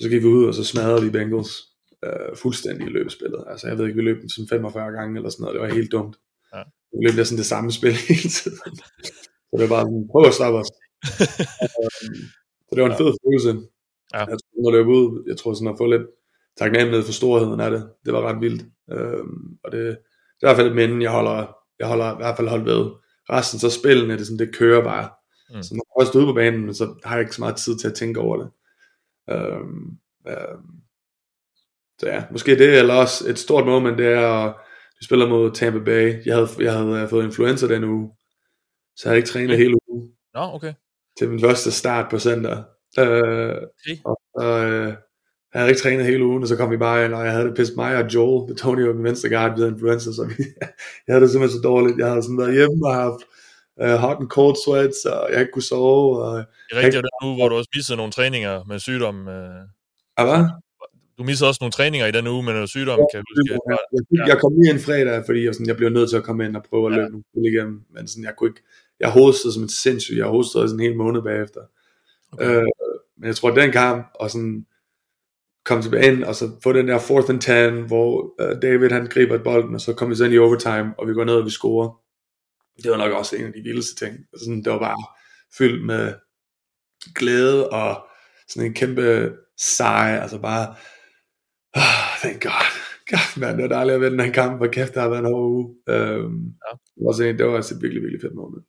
Så 0.00 0.08
gik 0.08 0.22
vi 0.22 0.26
ud, 0.26 0.44
og 0.44 0.54
så 0.54 0.64
smadrede 0.64 1.02
vi 1.02 1.10
Bengals 1.10 1.69
uh, 2.06 2.36
fuldstændig 2.36 2.86
i 2.86 2.90
løbespillet. 2.90 3.44
Altså 3.46 3.68
jeg 3.68 3.78
ved 3.78 3.86
ikke, 3.86 3.96
vi 3.96 4.02
løb 4.02 4.18
sådan 4.28 4.48
45 4.48 4.92
gange 4.92 5.16
eller 5.16 5.30
sådan 5.30 5.42
noget, 5.42 5.54
det 5.54 5.62
var 5.62 5.74
helt 5.74 5.92
dumt. 5.92 6.16
Ja. 6.54 6.62
Vi 6.92 7.06
løb 7.06 7.16
næsten 7.16 7.38
det 7.38 7.46
samme 7.46 7.72
spil 7.72 7.92
hele 8.08 8.30
tiden. 8.38 8.76
så 9.48 9.52
det 9.58 9.64
var 9.70 9.74
bare 9.76 9.86
sådan, 9.86 10.08
prøv 10.12 10.24
at 10.26 10.34
stoppe 10.34 10.58
os. 10.58 10.70
så 12.66 12.72
det 12.74 12.82
var 12.82 12.90
en 12.90 13.00
fed 13.02 13.12
følelse. 13.24 13.52
Ja. 14.14 14.18
Jeg 14.18 14.38
tror, 14.38 14.68
at 14.68 14.74
løbe 14.76 14.88
ud, 14.88 15.24
jeg 15.26 15.36
tror 15.36 15.54
sådan 15.54 15.72
at 15.72 15.78
få 15.78 15.86
lidt 15.86 16.06
taknemmelighed 16.60 17.04
for 17.06 17.12
storheden 17.12 17.60
af 17.60 17.70
det. 17.70 17.90
Det 18.04 18.12
var 18.12 18.22
ret 18.28 18.40
vildt. 18.40 18.62
Øhm, 18.92 19.58
og 19.64 19.72
det, 19.72 19.80
det 19.80 20.42
er 20.42 20.46
i 20.46 20.48
hvert 20.48 20.56
fald 20.56 20.68
et 20.68 20.76
minde, 20.76 21.02
jeg 21.02 21.10
holder, 21.10 21.56
jeg 21.78 21.88
holder 21.88 22.12
i 22.12 22.16
hvert 22.16 22.36
fald 22.36 22.48
holdt 22.48 22.66
ved. 22.66 22.90
Resten 23.30 23.58
så 23.58 23.70
spillene, 23.70 24.18
det, 24.18 24.26
sådan, 24.26 24.38
det 24.38 24.54
kører 24.54 24.84
bare. 24.84 25.10
Mm. 25.54 25.62
Så 25.62 25.74
når 25.74 26.02
jeg 26.02 26.08
er 26.08 26.16
ude 26.16 26.26
på 26.26 26.32
banen, 26.32 26.74
så 26.74 26.94
har 27.04 27.14
jeg 27.16 27.22
ikke 27.22 27.34
så 27.34 27.40
meget 27.42 27.56
tid 27.56 27.78
til 27.78 27.88
at 27.88 27.94
tænke 27.94 28.20
over 28.20 28.36
det. 28.36 28.50
Øhm, 29.30 29.98
øhm, 30.28 30.79
så 32.00 32.06
ja, 32.06 32.24
måske 32.30 32.58
det, 32.58 32.78
eller 32.78 32.94
også 32.94 33.28
et 33.28 33.38
stort 33.38 33.66
moment, 33.66 33.98
det 33.98 34.06
er, 34.06 34.28
at 34.28 34.54
vi 35.00 35.04
spiller 35.04 35.28
mod 35.28 35.50
Tampa 35.50 35.78
Bay. 35.84 36.26
Jeg 36.26 36.34
havde, 36.34 36.48
jeg 36.58 36.72
havde 36.72 37.08
fået 37.08 37.24
influenza 37.24 37.68
den 37.68 37.84
uge, 37.84 38.10
så 38.96 39.02
jeg 39.04 39.10
havde 39.10 39.18
ikke 39.18 39.28
trænet 39.28 39.56
hele 39.56 39.74
ugen. 39.88 40.10
Nå, 40.34 40.40
no, 40.40 40.54
okay. 40.54 40.72
Til 41.18 41.28
min 41.28 41.40
første 41.40 41.70
start 41.70 42.10
på 42.10 42.18
center. 42.18 42.62
Øh, 42.98 43.04
okay. 43.04 43.96
Og, 44.04 44.20
og 44.34 44.64
øh, 44.64 44.94
jeg 45.52 45.60
havde 45.60 45.70
ikke 45.70 45.82
trænet 45.82 46.06
hele 46.06 46.24
ugen, 46.24 46.42
og 46.42 46.48
så 46.48 46.56
kom 46.56 46.70
vi 46.70 46.76
bare 46.76 47.04
ind, 47.04 47.14
og 47.14 47.24
jeg 47.24 47.32
havde 47.32 47.46
det 47.46 47.56
pisse 47.56 47.74
mig 47.76 47.96
og 47.96 48.14
Joel, 48.14 48.88
og 48.88 48.96
min 48.96 49.04
venstre 49.04 49.28
guard, 49.28 49.58
havde 49.58 49.68
influenza, 49.68 50.12
så 50.12 50.24
vi, 50.24 50.44
jeg 51.06 51.12
havde 51.12 51.22
det 51.22 51.30
simpelthen 51.30 51.58
så 51.58 51.62
dårligt. 51.68 51.98
Jeg 51.98 52.08
havde 52.08 52.22
sådan 52.22 52.38
været 52.38 52.54
hjemme 52.54 52.86
og 52.86 52.94
haft 52.94 53.22
uh, 53.82 53.94
hot 54.04 54.16
and 54.20 54.28
cold 54.28 54.56
sweats, 54.64 55.04
og 55.04 55.32
jeg 55.32 55.40
ikke 55.40 55.52
kunne 55.52 55.70
sove. 55.72 56.22
Og 56.24 56.36
det 56.38 56.76
er 56.76 56.82
rigtigt, 56.82 57.02
den 57.02 57.28
uge, 57.28 57.36
hvor 57.36 57.48
du 57.48 57.54
også 57.54 57.70
missede 57.74 57.96
nogle 57.96 58.12
træninger 58.12 58.64
med 58.64 58.78
sygdom. 58.78 59.16
Uh... 59.26 59.60
Ja, 60.18 60.24
hvad? 60.24 60.42
Du 61.20 61.24
missede 61.24 61.48
også 61.48 61.58
nogle 61.62 61.72
træninger 61.72 62.06
i 62.06 62.12
den 62.12 62.26
uge 62.26 62.42
med 62.42 62.52
noget 62.52 62.68
sygdom, 62.68 62.98
ja, 62.98 63.04
kan 63.10 63.16
jeg 63.18 63.24
huske. 63.30 63.52
Jeg, 63.52 63.78
jeg, 64.10 64.28
jeg 64.28 64.40
kom 64.40 64.52
lige 64.58 64.72
en 64.74 64.80
fredag, 64.80 65.22
fordi 65.26 65.44
jeg, 65.44 65.54
sådan, 65.54 65.66
jeg 65.66 65.76
blev 65.76 65.90
nødt 65.90 66.10
til 66.10 66.16
at 66.16 66.22
komme 66.22 66.44
ind 66.44 66.56
og 66.56 66.62
prøve 66.70 66.86
at 66.86 66.92
løbe 66.92 67.16
ja. 67.34 67.40
igennem, 67.50 67.82
men 67.94 68.08
sådan, 68.08 68.24
jeg 68.24 68.34
kunne 68.36 68.50
ikke, 68.50 68.62
jeg 69.00 69.10
hostede 69.10 69.52
som 69.52 69.62
et 69.62 69.70
sindssygt, 69.70 70.18
jeg 70.18 70.26
hostede 70.26 70.68
sådan 70.68 70.80
en 70.80 70.86
hel 70.86 70.96
måned 70.96 71.22
bagefter. 71.22 71.60
Okay. 72.32 72.56
Øh, 72.56 72.62
men 73.18 73.26
jeg 73.26 73.36
tror, 73.36 73.50
den 73.50 73.72
kamp, 73.72 74.06
og 74.14 74.30
sådan, 74.30 74.66
komme 75.64 75.82
tilbage 75.82 76.12
ind, 76.12 76.24
og 76.24 76.34
så 76.34 76.50
få 76.62 76.72
den 76.72 76.88
der 76.88 76.98
fourth 76.98 77.30
and 77.30 77.40
ten, 77.40 77.86
hvor 77.86 78.34
uh, 78.42 78.62
David 78.62 78.90
han 78.90 79.06
griber 79.06 79.34
et 79.34 79.42
bolden, 79.42 79.74
og 79.74 79.80
så 79.80 79.92
kommer 79.92 80.14
vi 80.14 80.16
så 80.16 80.24
ind 80.24 80.34
i 80.34 80.38
overtime, 80.38 80.94
og 80.98 81.08
vi 81.08 81.14
går 81.14 81.24
ned 81.24 81.34
og 81.34 81.44
vi 81.44 81.50
scorer. 81.50 82.00
Det 82.82 82.90
var 82.90 82.96
nok 82.96 83.12
også 83.12 83.36
en 83.36 83.44
af 83.44 83.52
de 83.52 83.62
vildeste 83.64 84.04
ting. 84.04 84.16
Sådan, 84.36 84.62
det 84.64 84.72
var 84.72 84.78
bare 84.78 85.04
fyldt 85.58 85.86
med 85.86 86.14
glæde 87.14 87.70
og 87.70 88.06
sådan 88.48 88.66
en 88.66 88.74
kæmpe 88.74 89.32
sejr, 89.58 90.20
altså 90.20 90.38
bare, 90.38 90.74
oh, 91.76 92.08
thank 92.22 92.42
God. 92.42 92.66
God, 93.10 93.40
man, 93.40 93.54
det 93.56 93.62
var 93.62 93.68
dejligt 93.76 93.94
at 93.94 94.00
vinde 94.00 94.16
den 94.16 94.26
her 94.26 94.32
kamp, 94.32 94.56
hvor 94.56 94.66
kæft, 94.66 94.94
der 94.94 95.00
har 95.00 95.08
været 95.08 95.20
en 95.20 95.32
hård 95.32 95.50
uge. 95.56 95.64
Um, 95.66 96.54
ja. 96.64 96.72
det, 96.94 97.00
var 97.02 97.08
også 97.08 97.24
en, 97.24 97.38
det 97.38 97.46
var 97.46 97.52
også 97.52 97.74
et 97.74 97.82
virkelig, 97.82 98.02
virkelig 98.02 98.20
fedt 98.20 98.34
moment. 98.34 98.64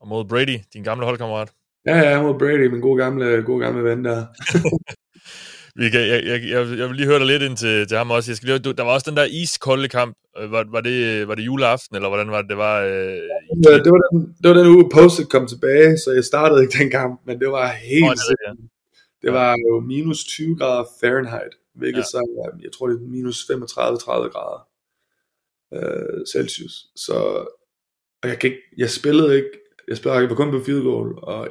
Og 0.00 0.08
mod 0.08 0.24
Brady, 0.24 0.58
din 0.74 0.82
gamle 0.82 1.04
holdkammerat. 1.04 1.52
Ja, 1.86 1.96
ja, 1.98 2.22
mod 2.22 2.38
Brady, 2.38 2.66
min 2.66 2.80
gode 2.80 3.02
gamle, 3.02 3.42
gode 3.42 3.60
gamle 3.64 3.84
ven 3.84 4.04
der. 4.04 4.26
Vi 5.80 5.90
kan, 5.90 6.00
jeg, 6.00 6.20
jeg, 6.24 6.38
jeg, 6.54 6.78
jeg 6.78 6.88
vil 6.88 6.96
lige 6.96 7.06
høre 7.06 7.18
dig 7.18 7.26
lidt 7.26 7.42
ind 7.42 7.56
til, 7.56 7.88
til 7.88 7.96
ham 7.96 8.10
også. 8.10 8.30
Jeg 8.30 8.36
skal 8.36 8.48
lige, 8.48 8.58
du, 8.58 8.72
der 8.72 8.82
var 8.82 8.92
også 8.92 9.10
den 9.10 9.16
der 9.16 9.24
iskolde 9.24 9.88
kamp. 9.88 10.16
Øh, 10.38 10.52
var, 10.52 10.64
var, 10.70 10.80
det, 10.80 11.28
var 11.28 11.34
det 11.34 11.42
juleaften, 11.42 11.96
eller 11.96 12.08
hvordan 12.08 12.30
var 12.30 12.40
det? 12.40 12.50
Det 12.50 12.56
var, 12.56 12.76
øh, 12.80 13.18
ja, 13.64 13.70
det, 13.84 13.90
var 13.94 14.00
den, 14.06 14.34
det 14.40 14.46
var 14.50 14.56
den 14.60 14.66
uge, 14.66 14.90
postet 14.94 15.30
kom 15.30 15.46
tilbage, 15.46 15.98
så 15.98 16.12
jeg 16.14 16.24
startede 16.24 16.62
ikke 16.62 16.78
den 16.78 16.90
kamp, 16.90 17.20
men 17.26 17.40
det 17.40 17.48
var 17.48 17.66
helt 17.68 18.04
oh, 18.04 18.10
det, 18.10 18.36
ja. 18.46 18.52
det 19.22 19.32
var 19.32 19.50
jo 19.66 19.80
minus 19.80 20.24
20 20.24 20.56
grader 20.58 20.84
Fahrenheit, 21.00 21.52
hvilket 21.74 21.98
ja. 21.98 22.04
så, 22.04 22.52
jeg 22.62 22.72
tror 22.72 22.88
det 22.88 22.96
er 22.96 23.00
minus 23.00 23.50
35-30 23.50 24.06
grader 24.34 24.68
øh, 25.74 26.26
Celsius. 26.32 26.86
Så 26.96 27.14
og 28.22 28.30
jeg, 28.30 28.38
kan 28.38 28.50
ikke, 28.50 28.62
jeg 28.76 28.90
spillede 28.90 29.36
ikke, 29.36 29.50
jeg 29.88 29.96
spillede 29.96 30.20
jeg 30.20 30.30
var 30.30 30.36
kun 30.36 30.50
på 30.50 30.64
field 30.64 30.82
goal, 30.82 31.18
og 31.22 31.48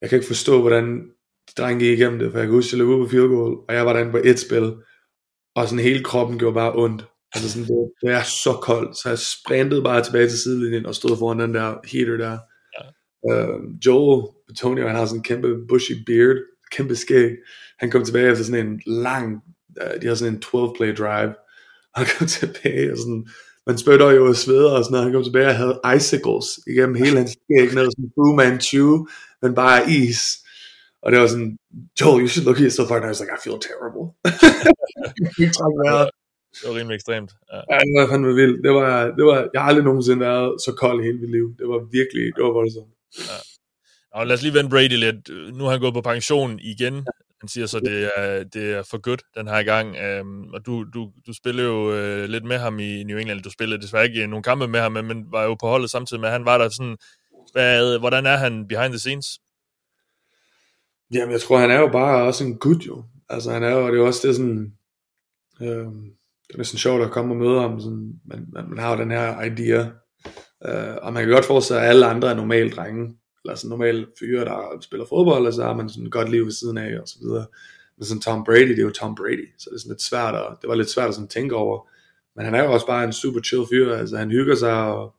jeg 0.00 0.08
kan 0.08 0.16
ikke 0.16 0.26
forstå, 0.26 0.60
hvordan 0.60 1.10
de 1.48 1.62
drenge 1.62 1.84
gik 1.84 1.98
igennem 1.98 2.18
det, 2.18 2.30
for 2.30 2.38
jeg 2.38 2.46
kan 2.46 2.54
huske, 2.54 2.68
at 2.68 2.72
jeg 2.72 2.78
løb 2.78 2.88
ud 2.88 3.06
på 3.06 3.10
field 3.10 3.28
goal, 3.28 3.56
og 3.68 3.74
jeg 3.74 3.86
var 3.86 3.92
derinde 3.92 4.12
på 4.12 4.20
et 4.24 4.38
spil, 4.38 4.76
og 5.54 5.68
sådan 5.68 5.84
hele 5.84 6.04
kroppen 6.04 6.38
gjorde 6.38 6.54
bare 6.54 6.74
ondt. 6.74 7.04
Altså 7.34 7.50
sådan, 7.50 7.68
det, 7.68 7.92
det 8.02 8.10
er 8.10 8.22
så 8.22 8.58
koldt, 8.62 8.96
så 8.96 9.08
jeg 9.08 9.18
sprintede 9.18 9.82
bare 9.82 10.04
tilbage 10.04 10.28
til 10.28 10.38
sidelinjen 10.38 10.86
og 10.86 10.94
stod 10.94 11.16
foran 11.16 11.40
den 11.40 11.54
der 11.54 11.74
heater 11.84 12.16
der. 12.16 12.38
Ja. 12.76 12.84
Uh, 13.28 13.60
Joel 13.86 14.28
Antonio, 14.48 14.86
han 14.86 14.96
har 14.96 15.06
sådan 15.06 15.18
en 15.18 15.24
kæmpe 15.24 15.66
bushy 15.68 15.92
beard, 16.06 16.36
kæmpe 16.70 16.96
skæg. 16.96 17.30
Han 17.82 17.90
kom 17.90 18.04
tilbage 18.04 18.30
efter 18.30 18.44
sådan 18.44 18.66
en 18.66 18.80
lang, 18.86 19.42
uh, 19.82 20.02
de 20.02 20.06
har 20.06 20.14
sådan 20.14 20.34
en 20.34 20.42
12-play 20.44 20.92
drive, 21.00 21.32
og 21.92 21.96
han 22.00 22.06
kom 22.12 22.26
tilbage 22.40 22.92
og 22.92 22.98
sådan, 22.98 23.26
man 23.66 23.78
spytter 23.78 24.10
jo 24.10 24.28
og 24.28 24.36
sveder 24.36 24.70
og 24.70 24.84
sådan 24.84 24.92
noget. 24.92 25.06
Han 25.06 25.14
kom 25.14 25.24
tilbage 25.24 25.48
og 25.48 25.56
havde 25.56 25.80
icicles 25.96 26.46
igennem 26.66 26.96
hele 27.02 27.16
hans 27.18 27.30
skæg, 27.30 27.74
ned 27.74 27.86
sådan 27.90 28.12
Fu 28.14 28.24
Manchu, 28.40 29.06
men 29.42 29.54
bare 29.54 29.90
is. 29.90 30.20
Og 31.02 31.12
det 31.12 31.20
var 31.20 31.26
sådan, 31.26 31.56
Joel, 32.00 32.20
you 32.22 32.28
should 32.28 32.46
look 32.46 32.56
at 32.56 32.62
yourself 32.66 32.90
right 32.90 33.02
now. 33.02 33.10
I 33.10 33.14
was 33.14 33.20
like, 33.22 33.34
I 33.38 33.42
feel 33.46 33.60
terrible. 33.68 34.04
det 36.56 36.62
var 36.68 36.74
rimelig 36.78 36.96
ekstremt. 37.00 37.30
Ja, 37.52 37.60
ja 37.70 37.76
det 37.88 37.94
var 38.00 38.06
fandme 38.12 38.34
vildt. 38.42 38.58
Det 38.66 38.72
var, 38.80 38.90
det 39.18 39.24
var, 39.30 39.38
jeg 39.54 39.60
har 39.62 39.68
aldrig 39.68 39.84
nogensinde 39.84 40.20
været 40.20 40.50
så 40.66 40.72
kold 40.82 40.98
i 41.00 41.06
hele 41.08 41.18
mit 41.22 41.30
liv. 41.30 41.46
Det 41.58 41.66
var 41.72 41.80
virkelig, 41.98 42.24
det 42.36 42.42
var 42.46 42.52
voldsomt. 42.60 42.92
Ja. 43.30 43.38
Og 44.16 44.26
lad 44.26 44.34
os 44.36 44.42
lige 44.42 44.54
vende 44.54 44.70
Brady 44.70 44.98
lidt. 45.06 45.22
Nu 45.56 45.64
har 45.64 45.70
han 45.70 45.80
gået 45.80 45.94
på 45.94 46.00
pension 46.00 46.58
igen. 46.74 46.96
Han 47.42 47.48
siger 47.48 47.66
så, 47.66 47.80
det 47.80 48.10
er, 48.16 48.44
det 48.44 48.72
er 48.72 48.82
for 48.90 48.98
godt 48.98 49.22
den 49.36 49.48
her 49.48 49.62
gang. 49.62 49.96
Um, 50.20 50.48
og 50.54 50.66
du, 50.66 50.84
du, 50.94 51.10
du 51.26 51.32
spillede 51.34 51.68
jo 51.68 51.88
uh, 51.88 52.24
lidt 52.24 52.44
med 52.44 52.58
ham 52.58 52.78
i 52.78 53.02
New 53.04 53.18
England. 53.18 53.42
Du 53.42 53.50
spillede 53.50 53.82
desværre 53.82 54.04
ikke 54.04 54.26
nogle 54.26 54.42
kampe 54.42 54.68
med 54.68 54.80
ham, 54.80 54.92
men 54.92 55.24
var 55.32 55.44
jo 55.44 55.54
på 55.54 55.66
holdet 55.66 55.90
samtidig 55.90 56.20
med, 56.20 56.28
han 56.28 56.44
var 56.44 56.58
der 56.58 56.68
sådan, 56.68 56.96
hvad, 57.52 57.98
hvordan 57.98 58.26
er 58.26 58.36
han 58.36 58.68
behind 58.68 58.92
the 58.92 58.98
scenes? 58.98 59.26
Jamen, 61.14 61.32
jeg 61.32 61.40
tror, 61.40 61.58
han 61.58 61.70
er 61.70 61.80
jo 61.80 61.88
bare 61.88 62.22
også 62.22 62.44
en 62.44 62.58
gut 62.58 62.86
jo. 62.86 63.04
Altså, 63.28 63.50
han 63.52 63.62
er 63.62 63.70
jo, 63.70 63.86
det 63.86 63.92
er 63.92 63.98
jo 63.98 64.06
også 64.06 64.28
det 64.28 64.36
sådan, 64.36 64.72
øh, 65.60 65.86
det 66.46 66.54
er 66.54 66.56
næsten 66.56 66.78
sjovt 66.78 67.02
at 67.02 67.10
komme 67.10 67.34
og 67.34 67.38
møde 67.38 67.60
ham, 67.60 67.80
sådan, 67.80 68.12
man, 68.24 68.46
man, 68.52 68.68
man 68.68 68.78
har 68.78 68.96
jo 68.96 69.02
den 69.02 69.10
her 69.10 69.36
idé, 69.36 69.70
øh, 70.68 70.96
og 71.02 71.12
man 71.12 71.22
kan 71.22 71.32
godt 71.32 71.44
forestille 71.44 71.78
sig, 71.78 71.82
at 71.82 71.88
alle 71.88 72.06
andre 72.06 72.30
er 72.30 72.34
normale 72.34 72.70
drenge, 72.70 73.16
eller 73.44 73.54
sådan 73.54 73.68
normale 73.68 74.06
fyre, 74.18 74.44
der 74.44 74.78
spiller 74.80 75.06
fodbold, 75.06 75.46
og 75.46 75.52
så 75.52 75.62
har 75.62 75.74
man 75.74 75.88
sådan 75.88 76.06
et 76.06 76.12
godt 76.12 76.30
liv 76.30 76.44
ved 76.44 76.52
siden 76.52 76.78
af, 76.78 77.00
og 77.00 77.08
så 77.08 77.16
videre. 77.20 77.46
Men 77.98 78.04
sådan 78.04 78.20
Tom 78.20 78.44
Brady, 78.44 78.68
det 78.68 78.78
er 78.78 78.82
jo 78.82 78.90
Tom 78.90 79.14
Brady, 79.14 79.48
så 79.58 79.70
det 79.70 79.76
er 79.76 79.80
sådan 79.80 79.92
lidt 79.92 80.02
svært 80.02 80.34
at, 80.34 80.46
det 80.60 80.68
var 80.68 80.74
lidt 80.74 80.90
svært 80.90 81.08
at 81.08 81.14
sådan 81.14 81.28
tænke 81.28 81.54
over, 81.54 81.88
men 82.36 82.44
han 82.44 82.54
er 82.54 82.64
jo 82.64 82.72
også 82.72 82.86
bare 82.86 83.04
en 83.04 83.12
super 83.12 83.40
chill 83.40 83.64
fyr, 83.70 83.94
altså 83.94 84.16
han 84.16 84.30
hygger 84.30 84.54
sig, 84.54 84.84
og 84.84 85.14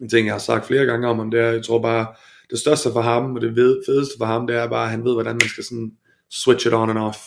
en 0.00 0.08
ting, 0.08 0.26
jeg 0.26 0.34
har 0.34 0.38
sagt 0.38 0.66
flere 0.66 0.86
gange 0.86 1.08
om 1.08 1.18
ham, 1.18 1.30
det 1.30 1.40
er, 1.40 1.50
jeg 1.50 1.64
tror 1.64 1.82
bare, 1.82 2.06
det 2.50 2.58
største 2.58 2.92
for 2.92 3.00
ham, 3.00 3.34
og 3.34 3.40
det 3.40 3.82
fedeste 3.86 4.14
for 4.18 4.24
ham, 4.24 4.46
det 4.46 4.56
er 4.56 4.68
bare, 4.68 4.84
at 4.84 4.90
han 4.90 5.04
ved, 5.04 5.12
hvordan 5.12 5.34
man 5.34 5.48
skal 5.48 5.64
sådan 5.64 5.92
switch 6.30 6.66
it 6.66 6.72
on 6.72 6.90
and 6.90 6.98
off. 6.98 7.18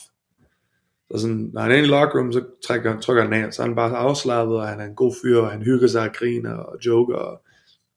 Så 1.11 1.17
sådan, 1.17 1.49
når 1.53 1.61
han 1.61 1.71
er 1.71 1.75
inde 1.75 1.87
i 1.87 1.91
locker 1.91 2.19
room, 2.19 2.33
så 2.33 2.43
trækker, 2.67 2.99
trykker 2.99 3.23
han 3.23 3.33
af, 3.33 3.53
så 3.53 3.61
er 3.61 3.67
han 3.67 3.75
bare 3.75 3.97
afslappet, 3.97 4.57
og 4.57 4.67
han 4.67 4.79
er 4.79 4.85
en 4.85 4.95
god 4.95 5.13
fyr, 5.23 5.39
og 5.39 5.51
han 5.51 5.61
hygger 5.61 5.87
sig 5.87 6.09
og 6.09 6.15
griner 6.15 6.53
og 6.53 6.77
joker 6.85 7.15
og 7.15 7.41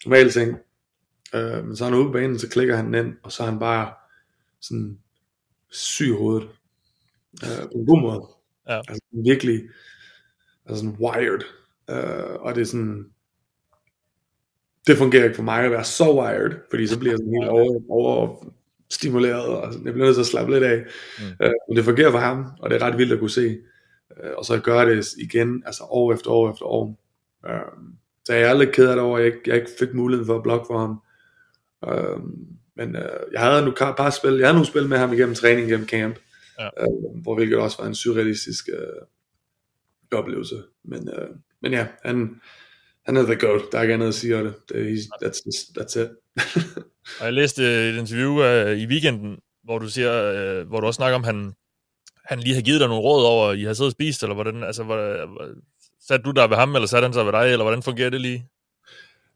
normale 0.04 0.30
ting. 0.30 0.58
Øh, 1.34 1.66
men 1.66 1.76
så 1.76 1.84
er 1.84 1.88
han 1.88 1.98
ude 1.98 2.06
på 2.06 2.12
banen, 2.12 2.38
så 2.38 2.48
klikker 2.48 2.76
han 2.76 2.94
ind, 2.94 3.14
og 3.22 3.32
så 3.32 3.42
er 3.42 3.46
han 3.46 3.58
bare 3.58 3.92
sådan 4.60 4.98
syg 5.70 6.12
hovedet. 6.12 6.48
Øh, 7.44 7.62
på 7.62 7.78
en 7.78 7.86
god 7.86 8.00
måde. 8.00 8.28
Ja. 8.68 8.76
Altså 8.76 9.02
virkelig, 9.12 9.62
altså 10.66 10.84
sådan 10.84 10.96
wired. 11.00 11.42
Øh, 11.90 12.40
og 12.40 12.54
det 12.54 12.60
er 12.60 12.66
sådan, 12.66 13.10
det 14.86 14.98
fungerer 14.98 15.24
ikke 15.24 15.36
for 15.36 15.42
mig 15.42 15.64
at 15.64 15.70
være 15.70 15.84
så 15.84 16.14
wired, 16.20 16.52
fordi 16.70 16.86
så 16.86 16.98
bliver 16.98 17.12
jeg 17.12 17.18
sådan 17.18 17.34
helt 17.34 17.48
over, 17.48 17.80
over 17.88 18.44
stimuleret, 18.90 19.46
og 19.46 19.72
jeg 19.72 19.80
bliver 19.92 20.06
nødt 20.06 20.16
til 20.16 20.20
at 20.20 20.26
slappe 20.26 20.52
lidt 20.52 20.64
af. 20.64 20.84
Mm. 21.18 21.24
Øh, 21.40 21.52
men 21.68 21.76
det 21.76 21.84
fungerer 21.84 22.10
for 22.10 22.18
ham, 22.18 22.46
og 22.60 22.70
det 22.70 22.82
er 22.82 22.86
ret 22.86 22.98
vildt 22.98 23.12
at 23.12 23.18
kunne 23.18 23.30
se. 23.30 23.58
Øh, 24.22 24.30
og 24.38 24.44
så 24.44 24.60
gør 24.60 24.84
det 24.84 25.06
igen, 25.18 25.62
altså 25.66 25.84
år 25.90 26.12
efter 26.12 26.30
år 26.30 26.52
efter 26.52 26.66
år. 26.66 26.98
Øh, 27.46 27.60
så 28.24 28.34
jeg 28.34 28.50
er 28.50 28.54
lidt 28.54 28.72
ked 28.72 28.88
af 28.88 28.96
det 28.96 29.04
over, 29.04 29.18
at 29.18 29.24
jeg 29.24 29.34
ikke, 29.34 29.40
jeg 29.46 29.56
ikke 29.56 29.70
fik 29.78 29.94
muligheden 29.94 30.26
for 30.26 30.36
at 30.36 30.42
blokke 30.42 30.66
for 30.66 30.78
ham. 30.78 31.00
Øh, 31.86 32.18
men 32.76 32.96
øh, 32.96 33.32
jeg 33.32 33.40
havde 33.40 33.64
nu 33.64 33.72
bare 33.78 34.12
spil, 34.12 34.34
jeg 34.34 34.46
havde 34.46 34.54
nogle 34.54 34.66
spil 34.66 34.88
med 34.88 34.98
ham 34.98 35.12
igennem 35.12 35.34
træning, 35.34 35.68
igennem 35.68 35.88
camp, 35.88 36.18
ja. 36.58 36.66
øh, 36.66 37.22
hvor 37.22 37.34
hvilket 37.34 37.58
også 37.58 37.76
var 37.80 37.88
en 37.88 37.94
surrealistisk 37.94 38.68
øh, 38.68 40.18
oplevelse. 40.18 40.62
Men, 40.84 41.08
øh, 41.08 41.28
men 41.62 41.72
ja, 41.72 41.86
han, 42.04 42.40
han 43.06 43.16
er 43.16 43.22
the 43.22 43.36
goat. 43.36 43.62
Der 43.72 43.78
er 43.78 43.82
ikke 43.82 43.94
andet 43.94 44.08
at 44.08 44.14
sige 44.14 44.36
om 44.36 44.44
det. 44.44 44.54
det 44.68 44.98
that's, 45.24 45.72
that's 45.78 46.00
it. 46.00 46.08
og 47.20 47.24
jeg 47.24 47.32
læste 47.32 47.88
et 47.88 47.96
interview 47.98 48.32
uh, 48.32 48.78
i 48.78 48.86
weekenden, 48.86 49.38
hvor 49.64 49.78
du 49.78 49.88
siger, 49.88 50.12
uh, 50.60 50.68
hvor 50.68 50.80
du 50.80 50.86
også 50.86 50.96
snakker 50.96 51.16
om, 51.16 51.24
han, 51.24 51.52
han 52.24 52.40
lige 52.40 52.54
har 52.54 52.62
givet 52.62 52.80
dig 52.80 52.88
nogle 52.88 53.02
råd 53.02 53.24
over, 53.24 53.52
I 53.52 53.62
har 53.62 53.72
siddet 53.72 53.88
og 53.88 53.92
spist, 53.92 54.22
eller 54.22 54.34
hvordan, 54.34 54.62
altså, 54.64 54.84
hvor, 54.84 54.96
satte 56.08 56.24
du 56.24 56.30
dig 56.30 56.50
ved 56.50 56.56
ham, 56.56 56.74
eller 56.74 56.86
satte 56.88 57.06
han 57.06 57.12
sig 57.12 57.26
ved 57.26 57.32
dig, 57.32 57.52
eller 57.52 57.64
hvordan 57.64 57.82
fungerer 57.82 58.10
det 58.10 58.20
lige? 58.20 58.46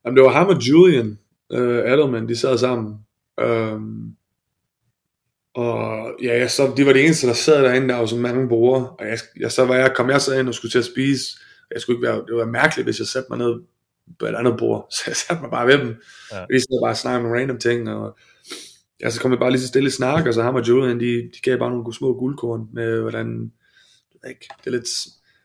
Jamen, 0.04 0.16
det 0.16 0.24
var 0.24 0.32
ham 0.32 0.48
og 0.48 0.68
Julian 0.68 1.18
uh, 1.52 1.92
Adelman, 1.92 2.28
de 2.28 2.36
sad 2.36 2.58
sammen. 2.58 2.94
Um, 3.42 4.16
og 5.54 6.14
ja, 6.22 6.38
jeg, 6.38 6.50
så, 6.50 6.74
de 6.76 6.86
var 6.86 6.92
det 6.92 7.04
eneste, 7.04 7.26
der 7.26 7.32
sad 7.32 7.62
derinde, 7.62 7.88
der 7.88 7.96
var 7.96 8.06
så 8.06 8.16
mange 8.16 8.48
borde, 8.48 8.90
og 8.90 9.06
jeg, 9.06 9.18
jeg, 9.40 9.52
så 9.52 9.64
var 9.64 9.74
jeg, 9.74 9.92
kom 9.96 10.10
jeg 10.10 10.20
så 10.20 10.38
ind 10.38 10.48
og 10.48 10.54
skulle 10.54 10.72
til 10.72 10.78
at 10.78 10.84
spise, 10.84 11.24
jeg 11.72 11.80
skulle 11.80 11.96
ikke 11.96 12.08
være, 12.08 12.24
det 12.26 12.36
var 12.36 12.46
mærkeligt, 12.46 12.86
hvis 12.86 12.98
jeg 12.98 13.06
satte 13.06 13.26
mig 13.30 13.38
ned 13.38 13.60
på 14.18 14.26
et 14.26 14.34
andet 14.34 14.54
bord, 14.58 14.86
så 14.94 15.02
jeg 15.06 15.16
satte 15.16 15.42
mig 15.42 15.50
bare 15.50 15.66
ved 15.66 15.78
dem, 15.78 16.02
ja. 16.32 16.44
lige 16.50 16.60
så 16.60 16.80
bare 16.84 16.94
snakke 16.94 17.26
om 17.26 17.32
random 17.32 17.58
ting, 17.58 17.90
og 17.90 18.18
ja, 19.00 19.10
så 19.10 19.20
kom 19.20 19.30
jeg 19.30 19.40
bare 19.40 19.50
lige 19.50 19.60
så 19.60 19.68
stille 19.68 19.90
snak, 19.90 20.26
og 20.26 20.34
så 20.34 20.42
ham 20.42 20.54
og 20.54 20.68
Julian, 20.68 21.00
de, 21.00 21.12
de 21.34 21.40
gav 21.42 21.58
bare 21.58 21.70
nogle 21.70 21.94
små 21.94 22.18
guldkorn 22.18 22.68
med, 22.72 23.00
hvordan, 23.00 23.52
ikke, 24.28 24.48
det 24.58 24.66
er 24.66 24.70
lidt 24.70 24.88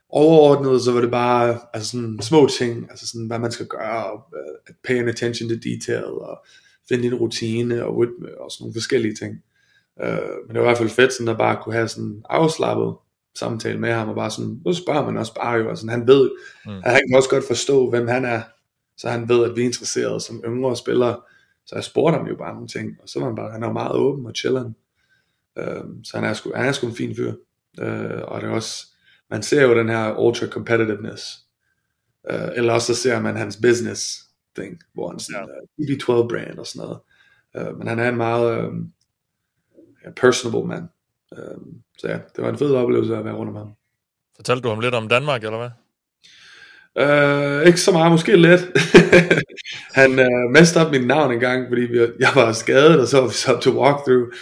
overordnet, 0.09 0.81
så 0.81 0.91
var 0.91 1.01
det 1.01 1.11
bare 1.11 1.59
altså 1.73 1.91
sådan 1.91 2.19
små 2.21 2.47
ting, 2.57 2.88
altså 2.89 3.07
sådan, 3.07 3.27
hvad 3.27 3.39
man 3.39 3.51
skal 3.51 3.65
gøre, 3.65 4.11
og 4.11 4.23
uh, 4.34 4.75
pay 4.84 5.07
attention 5.07 5.49
to 5.49 5.55
detail, 5.55 6.05
og 6.05 6.45
finde 6.89 7.07
en 7.07 7.15
rutine, 7.15 7.85
og 7.85 7.97
rytme, 7.97 8.41
og 8.41 8.51
sådan 8.51 8.63
nogle 8.63 8.73
forskellige 8.73 9.15
ting. 9.15 9.35
Uh, 10.03 10.47
men 10.47 10.55
det 10.55 10.55
var 10.55 10.61
i 10.61 10.69
hvert 10.69 10.77
fald 10.77 10.89
fedt, 10.89 11.13
sådan 11.13 11.27
at 11.27 11.38
bare 11.38 11.59
kunne 11.63 11.75
have 11.75 11.88
sådan 11.88 12.21
afslappet 12.29 12.95
samtale 13.39 13.79
med 13.79 13.93
ham, 13.93 14.09
og 14.09 14.15
bare 14.15 14.31
sådan, 14.31 14.61
nu 14.65 14.73
spørger 14.73 15.05
man 15.05 15.17
også 15.17 15.34
bare 15.35 15.53
jo, 15.53 15.69
altså 15.69 15.88
han 15.89 16.07
ved, 16.07 16.31
mm. 16.65 16.71
han 16.71 17.01
kan 17.09 17.17
også 17.17 17.29
godt 17.29 17.47
forstå, 17.47 17.89
hvem 17.89 18.07
han 18.07 18.25
er, 18.25 18.41
så 18.97 19.09
han 19.09 19.29
ved, 19.29 19.49
at 19.49 19.55
vi 19.55 19.61
er 19.61 19.65
interesserede 19.65 20.21
som 20.21 20.43
yngre 20.45 20.75
spillere, 20.75 21.19
så 21.65 21.75
jeg 21.75 21.84
spurgte 21.84 22.17
ham 22.17 22.27
jo 22.27 22.35
bare 22.35 22.53
nogle 22.53 22.67
ting, 22.67 22.91
og 23.01 23.09
så 23.09 23.19
var 23.19 23.25
han 23.25 23.35
bare, 23.35 23.51
han 23.51 23.63
er 23.63 23.71
meget 23.73 23.95
åben 23.95 24.25
og 24.25 24.34
chillen, 24.35 24.75
uh, 25.59 25.85
så 26.03 26.11
han 26.13 26.23
er, 26.23 26.34
sgu, 26.34 26.51
han 26.55 26.67
er 26.67 26.71
sgu 26.71 26.88
en 26.88 26.95
fin 26.95 27.15
fyr, 27.15 27.34
uh, 27.81 28.21
og 28.21 28.41
det 28.41 28.47
er 28.47 28.51
også, 28.51 28.88
man 29.31 29.43
ser 29.43 29.63
jo 29.63 29.77
den 29.77 29.89
her 29.89 30.19
ultra 30.19 30.47
competitiveness, 30.47 31.23
uh, 32.33 32.49
eller 32.55 32.73
også 32.73 32.93
så 32.93 33.01
ser 33.01 33.19
man 33.19 33.37
hans 33.37 33.59
business 33.61 34.19
thing, 34.55 34.79
hvor 34.93 35.09
han 35.09 35.19
sådan, 35.19 35.47
ja. 35.79 35.83
uh, 35.83 36.21
DB12 36.21 36.27
brand 36.27 36.59
og 36.59 36.67
sådan 36.67 36.87
noget, 36.87 36.99
uh, 37.59 37.77
men 37.77 37.87
han 37.87 37.99
er 37.99 38.09
en 38.09 38.17
meget 38.17 38.67
um, 38.67 38.93
personable 40.15 40.67
mand, 40.67 40.87
Øhm, 41.33 41.81
så 41.97 42.07
ja, 42.07 42.13
det 42.35 42.43
var 42.43 42.49
en 42.49 42.57
fed 42.57 42.75
oplevelse 42.75 43.17
at 43.17 43.25
være 43.25 43.33
rundt 43.33 43.49
om 43.49 43.55
ham. 43.55 43.71
Fortalte 44.35 44.61
du 44.61 44.69
ham 44.69 44.79
lidt 44.79 44.95
om 44.95 45.07
Danmark, 45.07 45.43
eller 45.43 45.57
hvad? 45.57 45.71
Uh, 47.03 47.67
ikke 47.67 47.79
så 47.79 47.91
meget, 47.91 48.11
måske 48.11 48.35
lidt. 48.35 48.61
han 49.99 50.11
uh, 50.11 50.51
messed 50.51 50.81
op 50.81 50.91
mit 50.91 51.07
navn 51.07 51.33
en 51.33 51.39
gang, 51.39 51.67
fordi 51.69 51.81
vi, 51.81 51.97
jeg 52.19 52.29
var 52.35 52.51
skadet, 52.53 53.01
og 53.01 53.07
så 53.07 53.19
var 53.19 53.27
vi 53.27 53.33
så 53.33 53.59
til 53.61 53.71
walkthrough, 53.71 54.33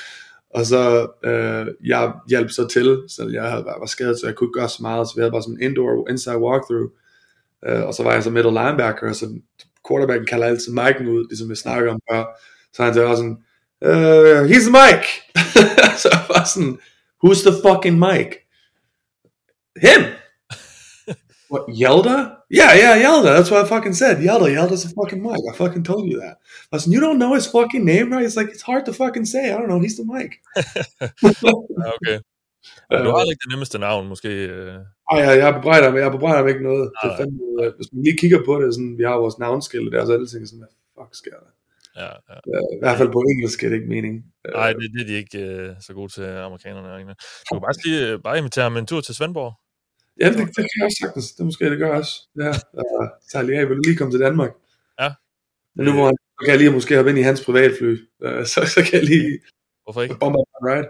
og 0.55 0.65
så 0.65 1.07
øh, 1.23 1.65
jeg 1.85 2.13
hjalp 2.29 2.49
så 2.49 2.67
til, 2.67 3.03
så 3.07 3.29
jeg 3.33 3.43
havde, 3.43 3.65
var 3.65 3.85
skadet, 3.85 4.19
så 4.19 4.27
jeg 4.27 4.35
kunne 4.35 4.47
ikke 4.47 4.59
gøre 4.59 4.69
så 4.69 4.81
meget, 4.81 5.07
så 5.07 5.13
vi 5.15 5.21
havde 5.21 5.31
bare 5.31 5.41
sådan 5.41 5.57
en 5.57 5.63
indoor, 5.63 6.09
inside 6.09 6.37
walkthrough, 6.37 6.89
Øh, 7.67 7.83
og 7.83 7.93
så 7.93 8.03
var 8.03 8.13
jeg 8.13 8.23
så 8.23 8.29
middle 8.29 8.51
linebacker, 8.51 9.09
og 9.09 9.15
så 9.15 9.39
quarterbacken 9.87 10.27
kalder 10.27 10.47
altid 10.47 10.73
Mike'en 10.73 11.07
ud, 11.09 11.27
ligesom 11.29 11.49
vi 11.49 11.55
snakker 11.55 11.93
om 11.93 11.99
før, 12.11 12.23
så 12.73 12.83
han 12.83 12.93
sagde 12.93 13.07
også 13.07 13.23
sådan, 13.23 13.37
uh, 13.81 14.49
he's 14.51 14.69
Mike. 14.77 15.07
så 16.01 16.09
jeg 16.11 16.25
var 16.29 16.43
sådan, 16.43 16.79
who's 17.25 17.49
the 17.49 17.55
fucking 17.65 17.99
Mike? 17.99 18.33
Him 19.81 20.03
what, 21.49 21.67
Yelda? 21.67 22.37
Yeah, 22.49 22.73
yeah, 22.73 22.97
Yelda. 23.03 23.35
That's 23.35 23.51
what 23.51 23.65
I 23.65 23.67
fucking 23.67 23.93
said. 23.93 24.17
Yelda, 24.17 24.49
Yelda's 24.55 24.85
a 24.85 24.89
fucking 24.89 25.21
Mike. 25.21 25.45
I 25.51 25.55
fucking 25.55 25.83
told 25.83 26.09
you 26.11 26.19
that. 26.19 26.37
I 26.71 26.79
you 26.85 26.99
don't 26.99 27.19
know 27.19 27.33
his 27.33 27.47
fucking 27.47 27.85
name, 27.85 28.11
right? 28.11 28.25
It's 28.25 28.35
like, 28.35 28.49
it's 28.49 28.61
hard 28.61 28.85
to 28.85 28.93
fucking 28.93 29.25
say. 29.25 29.51
I 29.51 29.57
don't 29.57 29.67
know. 29.67 29.79
He's 29.79 29.97
the 29.97 30.05
Mike. 30.05 30.41
okay. 31.95 32.19
Ja, 32.91 33.03
du 33.03 33.09
har 33.09 33.21
ikke 33.31 33.43
det 33.43 33.51
nemmeste 33.51 33.77
navn, 33.79 34.07
måske. 34.07 34.29
Øh... 34.29 34.73
Ej, 35.11 35.19
ja, 35.19 35.31
jeg 35.45 35.53
bebrejder, 35.53 35.97
jeg 35.97 36.11
bebrejder 36.11 36.37
ham 36.37 36.47
ikke 36.47 36.63
noget. 36.63 36.91
Det 37.03 37.11
er 37.11 37.17
fandme, 37.17 37.39
øh, 37.61 37.73
hvis 37.75 37.87
man 37.93 38.03
lige 38.03 38.17
kigger 38.17 38.39
på 38.45 38.61
det, 38.61 38.73
sådan, 38.73 38.97
vi 38.97 39.03
har 39.03 39.17
vores 39.17 39.37
navnskilte 39.37 39.91
der, 39.91 40.05
så 40.05 40.13
alle 40.13 40.27
ting 40.27 40.47
sådan, 40.47 40.59
hvad 40.59 40.71
fuck 40.97 41.15
sker 41.15 41.37
der? 41.43 41.51
Ja, 42.01 42.11
ja. 42.29 42.59
I 42.77 42.79
hvert 42.81 42.97
fald 42.97 43.11
på 43.11 43.21
engelsk 43.31 43.63
er 43.63 43.69
det 43.69 43.75
ikke 43.75 43.89
mening. 43.95 44.15
Nej, 44.51 44.73
det, 44.73 44.91
det 44.93 45.01
er 45.01 45.07
de 45.11 45.13
ikke 45.23 45.69
uh, 45.69 45.75
så 45.85 45.93
gode 45.93 46.11
til 46.11 46.23
amerikanerne. 46.23 47.15
Du 47.45 47.51
kan 47.55 47.61
bare, 47.67 47.73
sige, 47.83 48.13
uh, 48.13 48.21
bare 48.23 48.37
invitere 48.37 48.63
ham 48.63 48.77
en 48.77 48.85
tur 48.85 49.01
til 49.01 49.15
Svendborg. 49.15 49.53
Ja, 50.19 50.27
det, 50.29 50.37
det 50.37 50.55
kan 50.55 50.77
jeg 50.77 50.85
også 50.85 50.97
sagtens. 51.01 51.31
Det 51.31 51.45
måske 51.45 51.69
det 51.69 51.79
gør 51.79 51.97
også. 51.97 52.13
Ja, 53.33 53.41
lige 53.41 53.59
af, 53.59 53.69
vil 53.69 53.77
lige 53.85 53.97
komme 53.97 54.13
til 54.13 54.19
Danmark? 54.19 54.51
Ja. 55.01 55.13
Men 55.75 55.85
nu 55.85 55.91
hvor 55.93 56.05
han, 56.05 56.17
kan 56.43 56.51
jeg 56.51 56.57
lige 56.57 56.71
måske 56.71 56.95
hoppe 56.95 57.09
ind 57.09 57.19
i 57.19 57.21
hans 57.21 57.45
privatfly. 57.45 57.97
Så, 58.51 58.59
så 58.73 58.79
kan 58.85 58.93
jeg 58.99 59.03
lige... 59.03 59.39
Hvorfor 59.83 60.01
ikke? 60.01 60.15
Bombe 60.19 60.39
right? 60.71 60.87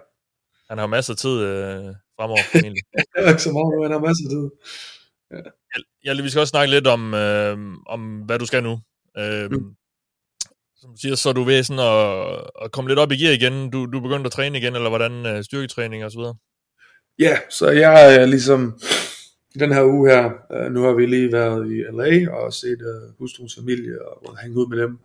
Han 0.70 0.78
har 0.78 0.88
masser 0.88 1.14
af 1.14 1.18
tid 1.18 1.36
uh, 1.50 1.96
fremover, 2.16 2.46
egentlig. 2.54 2.84
det 3.16 3.26
er 3.26 3.30
ikke 3.30 3.42
så 3.42 3.52
meget, 3.52 3.70
men 3.74 3.84
han 3.86 3.92
har 3.92 4.08
masser 4.08 4.24
af 4.28 4.32
tid. 4.36 4.46
Ja. 5.32 6.14
Ja, 6.14 6.22
vi 6.22 6.30
skal 6.30 6.40
også 6.40 6.56
snakke 6.56 6.72
lidt 6.72 6.88
om, 6.88 7.14
øh, 7.14 7.58
om 7.88 8.02
hvad 8.28 8.40
du 8.40 8.46
skal 8.46 8.64
nu. 8.64 8.74
Øh, 9.18 9.52
mm 9.52 9.76
som 10.86 10.94
du 10.94 11.00
siger, 11.02 11.16
så 11.16 11.30
er 11.30 11.34
du 11.34 11.44
ved 11.44 11.64
sådan 11.64 11.80
at, 11.80 12.64
at 12.64 12.72
komme 12.72 12.90
lidt 12.90 13.00
op 13.00 13.12
i 13.12 13.18
gear 13.18 13.34
igen. 13.34 13.70
Du, 13.70 13.86
du 13.86 13.98
er 13.98 14.02
begyndt 14.02 14.26
at 14.26 14.32
træne 14.32 14.58
igen, 14.58 14.76
eller 14.76 14.90
hvordan 14.90 15.26
uh, 15.26 15.44
styrketræning 15.44 16.06
og 16.06 16.12
så 16.12 16.18
videre? 16.18 16.36
Ja, 17.20 17.38
så 17.50 17.70
jeg 17.70 18.16
er 18.16 18.26
ligesom 18.26 18.80
den 19.60 19.72
her 19.72 19.84
uge 19.84 20.10
her, 20.10 20.32
uh, 20.50 20.72
nu 20.72 20.82
har 20.82 20.94
vi 20.94 21.06
lige 21.06 21.32
været 21.32 21.72
i 21.72 21.84
LA 21.94 22.32
og 22.32 22.54
set 22.54 22.82
uh, 22.82 23.20
hustruens 23.20 23.56
familie 23.56 24.02
og 24.02 24.38
hængt 24.38 24.58
ud 24.58 24.68
med 24.68 24.78
dem. 24.78 24.98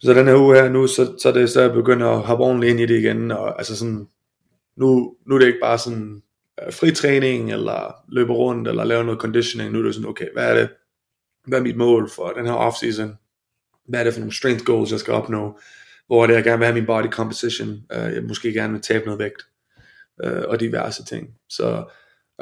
Så 0.00 0.14
den 0.14 0.26
her 0.26 0.36
uge 0.36 0.56
her 0.56 0.68
nu, 0.68 0.86
så, 0.86 1.14
så 1.22 1.28
er 1.28 1.32
det 1.32 1.50
så 1.50 1.60
jeg 1.60 1.72
begynder 1.72 2.08
at 2.08 2.20
hoppe 2.20 2.44
ordentligt 2.44 2.70
ind 2.70 2.80
i 2.80 2.86
det 2.86 3.00
igen, 3.00 3.30
og 3.30 3.58
altså 3.58 3.76
sådan, 3.76 4.08
nu, 4.76 5.16
nu 5.26 5.34
er 5.34 5.38
det 5.38 5.46
ikke 5.46 5.60
bare 5.62 5.78
sådan 5.78 6.22
øh, 6.60 6.66
uh, 6.66 6.72
fritræning, 6.72 7.52
eller 7.52 7.94
løbe 8.08 8.32
rundt, 8.32 8.68
eller 8.68 8.84
lave 8.84 9.04
noget 9.04 9.20
conditioning, 9.20 9.72
nu 9.72 9.78
er 9.78 9.82
det 9.82 9.94
sådan, 9.94 10.08
okay, 10.08 10.26
hvad 10.32 10.50
er 10.50 10.54
det, 10.54 10.68
hvad 11.46 11.58
er 11.58 11.62
mit 11.62 11.76
mål 11.76 12.10
for 12.10 12.28
den 12.28 12.46
her 12.46 12.54
off-season? 12.54 13.16
hvad 13.90 14.00
er 14.00 14.04
det 14.04 14.12
for 14.12 14.20
nogle 14.20 14.34
strength 14.34 14.64
goals, 14.64 14.92
jeg 14.92 15.00
skal 15.00 15.14
opnå, 15.14 15.58
hvor 16.06 16.22
er 16.22 16.26
det, 16.26 16.34
jeg 16.34 16.44
gerne 16.44 16.58
vil 16.58 16.66
have 16.66 16.74
min 16.74 16.86
body 16.86 17.10
composition, 17.10 17.68
uh, 17.68 18.14
jeg 18.14 18.22
måske 18.22 18.52
gerne 18.52 18.72
vil 18.72 18.82
tabe 18.82 19.04
noget 19.04 19.18
vægt, 19.18 19.42
uh, 20.24 20.48
og 20.48 20.60
diverse 20.60 21.04
ting. 21.04 21.34
Så 21.48 21.84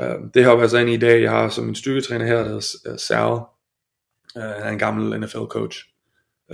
Øh, 0.00 0.16
det 0.34 0.44
har 0.44 0.58
jeg 0.58 0.70
så 0.70 0.78
ind 0.78 0.90
i 0.90 0.94
i 0.94 0.96
dag, 0.96 1.22
jeg 1.22 1.30
har 1.30 1.48
som 1.48 1.68
en 1.68 1.74
styrketræner 1.74 2.26
her, 2.26 2.36
der 2.36 2.44
hedder 2.44 2.76
øh, 2.86 2.98
Sal, 2.98 3.32
uh, 3.32 3.40
øh, 4.36 4.42
han 4.42 4.62
er 4.62 4.70
en 4.70 4.78
gammel 4.78 5.20
NFL 5.20 5.38
coach, 5.38 5.78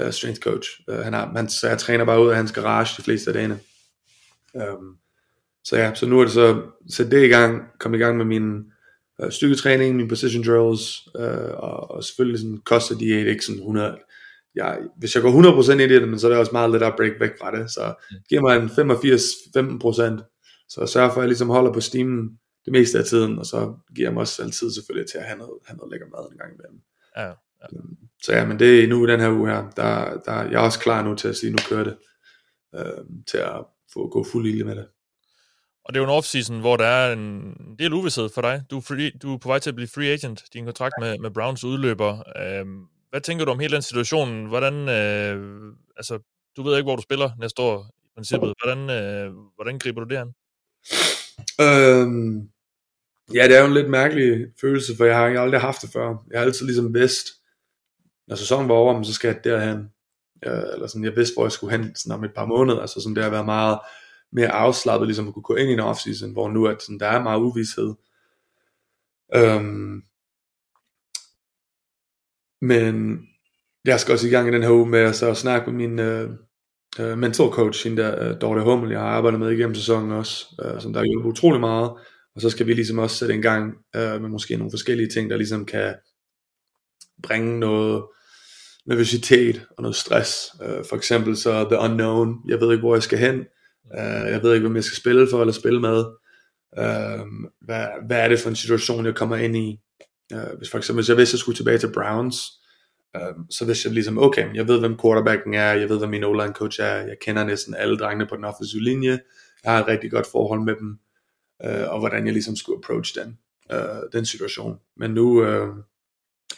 uh, 0.02 0.10
strength 0.10 0.40
coach, 0.40 0.68
uh, 0.88 0.94
han, 0.98 1.12
har, 1.12 1.32
han, 1.36 1.48
så 1.48 1.68
jeg 1.68 1.78
træner 1.78 2.04
bare 2.04 2.22
ud 2.22 2.30
af 2.30 2.36
hans 2.36 2.52
garage 2.52 2.94
de 2.96 3.02
fleste 3.02 3.30
af 3.30 3.34
dagene. 3.34 3.58
Um, 4.54 4.96
så 5.64 5.76
ja, 5.76 5.94
så 5.94 6.06
nu 6.06 6.20
er 6.20 6.24
det 6.24 6.32
så 6.32 6.62
sæt 6.90 7.10
det 7.10 7.24
i 7.24 7.28
gang, 7.28 7.62
kom 7.80 7.94
i 7.94 7.98
gang 7.98 8.16
med 8.16 8.24
min 8.24 8.64
uh, 9.22 9.30
styrketræning, 9.30 9.96
min 9.96 10.08
position 10.08 10.44
drills, 10.44 11.08
uh, 11.14 11.54
og, 11.54 11.90
og 11.90 12.04
selvfølgelig 12.04 12.40
sådan 12.40 12.60
koster 12.64 12.98
diæt, 12.98 13.26
ikke 13.26 13.44
sådan 13.44 13.58
100, 13.58 13.98
jeg, 14.54 14.78
hvis 14.98 15.14
jeg 15.14 15.22
går 15.22 15.62
100% 15.68 15.72
ind 15.72 15.80
i 15.80 15.88
det, 15.88 16.08
men 16.08 16.18
så 16.18 16.26
er 16.26 16.30
det 16.30 16.38
også 16.38 16.52
meget 16.52 16.70
let 16.70 16.82
at 16.82 16.94
break 16.96 17.12
væk 17.20 17.30
fra 17.40 17.56
det, 17.56 17.70
så 17.70 17.94
giv 18.28 18.42
mig 18.42 18.56
en 18.56 18.68
85-15%, 18.68 20.66
så 20.68 20.86
sørg 20.86 21.12
for, 21.12 21.20
at 21.20 21.22
jeg 21.22 21.28
ligesom 21.28 21.48
holder 21.48 21.72
på 21.72 21.80
stimen 21.80 22.38
det 22.64 22.72
meste 22.72 22.98
af 22.98 23.04
tiden, 23.04 23.38
og 23.38 23.46
så 23.46 23.74
giver 23.94 24.08
jeg 24.08 24.14
mig 24.14 24.20
også 24.20 24.34
selv 24.34 24.52
tid 24.52 24.72
selvfølgelig 24.72 25.10
til 25.10 25.18
at 25.18 25.24
have 25.24 25.38
noget, 25.38 25.58
have 25.64 25.76
noget 25.76 25.90
lækker 25.90 26.06
mad 26.06 26.32
en 26.32 26.38
gang 26.38 26.54
imellem. 26.54 26.80
Ja, 27.16 27.26
ja. 27.26 27.32
Øhm, 27.72 27.96
så 28.22 28.32
ja, 28.32 28.46
men 28.46 28.58
det 28.58 28.84
er 28.84 28.88
nu 28.88 29.06
den 29.06 29.20
her 29.20 29.30
uge 29.30 29.50
her, 29.50 29.70
der, 29.70 30.20
der, 30.24 30.42
jeg 30.42 30.54
er 30.54 30.58
også 30.58 30.80
klar 30.80 31.02
nu 31.02 31.14
til 31.14 31.28
at 31.28 31.36
sige, 31.36 31.50
nu 31.50 31.58
kører 31.68 31.84
det, 31.84 31.96
øh, 32.74 33.04
til 33.26 33.38
at 33.38 33.64
få 33.92 34.08
gå 34.08 34.24
fuld 34.24 34.46
ilde 34.46 34.64
med 34.64 34.76
det. 34.76 34.86
Og 35.84 35.94
det 35.94 36.00
er 36.00 36.04
jo 36.04 36.12
en 36.12 36.18
off-season, 36.18 36.60
hvor 36.60 36.76
der 36.76 36.86
er 36.86 37.12
en 37.12 37.54
del 37.78 37.92
uvidshed 37.92 38.28
for 38.34 38.40
dig. 38.40 38.62
Du 38.70 38.76
er, 38.76 38.80
free, 38.80 39.10
du 39.22 39.34
er 39.34 39.38
på 39.38 39.48
vej 39.48 39.58
til 39.58 39.70
at 39.70 39.74
blive 39.74 39.88
free 39.88 40.12
agent. 40.12 40.44
Din 40.52 40.64
kontrakt 40.64 40.94
med, 41.00 41.18
med 41.18 41.30
Browns 41.30 41.64
udløber. 41.64 42.22
Øhm, 42.42 42.86
hvad 43.10 43.20
tænker 43.20 43.44
du 43.44 43.50
om 43.50 43.58
hele 43.58 43.74
den 43.74 43.82
situation? 43.82 44.46
Hvordan, 44.46 44.74
øh, 44.74 45.72
altså, 45.96 46.18
du 46.56 46.62
ved 46.62 46.76
ikke, 46.76 46.86
hvor 46.86 46.96
du 46.96 47.02
spiller 47.02 47.30
næste 47.38 47.62
år 47.62 47.90
i 48.04 48.08
princippet. 48.14 48.54
Hvordan, 48.62 48.90
øh, 48.90 49.32
hvordan 49.54 49.78
griber 49.78 50.00
du 50.04 50.08
det 50.08 50.16
an? 50.16 50.34
Øhm, 51.60 52.48
ja, 53.34 53.48
det 53.48 53.56
er 53.56 53.60
jo 53.60 53.66
en 53.66 53.74
lidt 53.74 53.90
mærkelig 53.90 54.46
følelse, 54.60 54.96
for 54.96 55.04
jeg 55.04 55.16
har 55.16 55.40
aldrig 55.40 55.60
haft 55.60 55.82
det 55.82 55.90
før. 55.92 56.24
Jeg 56.30 56.40
har 56.40 56.46
altid 56.46 56.66
ligesom 56.66 56.94
vidst, 56.94 57.26
når 58.28 58.36
sæsonen 58.36 58.68
var 58.68 58.74
over, 58.74 59.02
så 59.02 59.12
skal 59.12 59.28
jeg 59.28 59.44
derhen. 59.44 59.90
Eller 60.42 60.86
sådan, 60.86 61.04
jeg 61.04 61.16
vidste, 61.16 61.34
hvor 61.34 61.44
jeg 61.44 61.52
skulle 61.52 61.76
hen 61.76 61.96
sådan 61.96 62.18
om 62.18 62.24
et 62.24 62.34
par 62.34 62.46
måneder, 62.46 62.80
altså 62.80 63.00
sådan 63.00 63.16
det 63.16 63.24
har 63.24 63.30
været 63.30 63.44
meget 63.44 63.78
mere 64.32 64.52
afslappet, 64.52 65.08
ligesom 65.08 65.28
at 65.28 65.34
kunne 65.34 65.42
gå 65.42 65.54
ind 65.54 65.70
i 65.70 65.72
en 65.72 65.80
offseason, 65.80 66.32
hvor 66.32 66.48
nu 66.48 66.66
at 66.66 66.82
sådan, 66.82 67.00
der 67.00 67.06
er 67.06 67.22
meget 67.22 67.40
uvidshed. 67.40 67.94
Øhm, 69.34 70.02
men 72.60 73.26
jeg 73.84 74.00
skal 74.00 74.12
også 74.12 74.26
i 74.26 74.30
gang 74.30 74.48
i 74.48 74.52
den 74.52 74.62
her 74.62 74.70
uge 74.70 74.86
med 74.86 74.98
at 74.98 75.16
så 75.16 75.34
snakke 75.34 75.70
med 75.70 75.88
min 75.88 75.98
øh, 75.98 76.30
øh 76.98 77.18
mentorcoach, 77.18 77.20
mental 77.20 77.50
coach, 77.50 77.88
hende 77.88 78.02
der 78.02 78.30
uh, 78.30 78.40
Dorte 78.40 78.62
Hummel, 78.62 78.90
jeg 78.90 79.00
har 79.00 79.08
arbejdet 79.08 79.40
med 79.40 79.50
igennem 79.50 79.74
sæsonen 79.74 80.12
også, 80.12 80.46
øh, 80.64 80.80
som 80.80 80.92
der 80.92 81.00
har 81.00 81.06
hjulpet 81.06 81.30
utrolig 81.30 81.60
meget. 81.60 81.92
Og 82.34 82.40
så 82.40 82.50
skal 82.50 82.66
vi 82.66 82.74
ligesom 82.74 82.98
også 82.98 83.16
sætte 83.16 83.34
en 83.34 83.42
gang 83.42 83.74
øh, 83.96 84.20
med 84.20 84.28
måske 84.28 84.56
nogle 84.56 84.70
forskellige 84.70 85.08
ting, 85.08 85.30
der 85.30 85.36
ligesom 85.36 85.66
kan 85.66 85.94
bringe 87.22 87.60
noget 87.60 88.04
nervøsitet 88.86 89.66
og 89.70 89.82
noget 89.82 89.96
stress. 89.96 90.50
Øh, 90.62 90.84
for 90.88 90.96
eksempel 90.96 91.36
så 91.36 91.64
The 91.64 91.78
Unknown, 91.78 92.36
jeg 92.48 92.60
ved 92.60 92.72
ikke 92.72 92.80
hvor 92.80 92.94
jeg 92.94 93.02
skal 93.02 93.18
hen, 93.18 93.44
Øh, 93.92 94.30
jeg 94.32 94.42
ved 94.42 94.54
ikke 94.54 94.66
hvem 94.66 94.76
jeg 94.76 94.84
skal 94.84 94.96
spille 94.96 95.28
for 95.30 95.40
eller 95.40 95.52
spille 95.52 95.80
med. 95.80 96.04
Øh, 96.78 97.26
hvad, 97.60 97.86
hvad 98.06 98.18
er 98.24 98.28
det 98.28 98.40
for 98.40 98.48
en 98.48 98.56
situation 98.56 99.06
jeg 99.06 99.14
kommer 99.14 99.36
ind 99.36 99.56
i? 99.56 99.80
Øh, 100.32 100.58
hvis 100.58 100.70
for 100.70 100.78
eksempel 100.78 101.02
hvis 101.02 101.08
jeg 101.08 101.16
vidste 101.16 101.34
jeg 101.34 101.38
skulle 101.38 101.56
tilbage 101.56 101.78
til 101.78 101.92
Browns, 101.92 102.36
øh, 103.16 103.34
så 103.50 103.64
vidste 103.64 103.86
jeg 103.86 103.94
ligesom, 103.94 104.18
okay, 104.18 104.54
jeg 104.54 104.68
ved 104.68 104.80
hvem 104.80 104.98
quarterbacken 105.02 105.54
er, 105.54 105.72
jeg 105.72 105.88
ved 105.88 105.98
hvem 105.98 106.10
min 106.10 106.24
O-line 106.24 106.52
coach 106.52 106.80
er, 106.82 106.94
jeg 106.96 107.16
kender 107.20 107.44
næsten 107.44 107.74
alle 107.74 107.98
drengene 107.98 108.26
på 108.26 108.36
den 108.36 108.44
offensive 108.44 108.82
linje, 108.82 109.18
jeg 109.64 109.72
har 109.72 109.80
et 109.80 109.88
rigtig 109.88 110.10
godt 110.10 110.26
forhold 110.26 110.60
med 110.60 110.74
dem, 110.80 110.98
øh, 111.64 111.92
og 111.92 111.98
hvordan 111.98 112.26
jeg 112.26 112.32
ligesom 112.32 112.56
skulle 112.56 112.78
approach 112.78 113.14
den, 113.18 113.38
øh, 113.72 114.02
den 114.12 114.26
situation. 114.26 114.78
Men 114.96 115.10
nu 115.10 115.44
øh, 115.44 115.68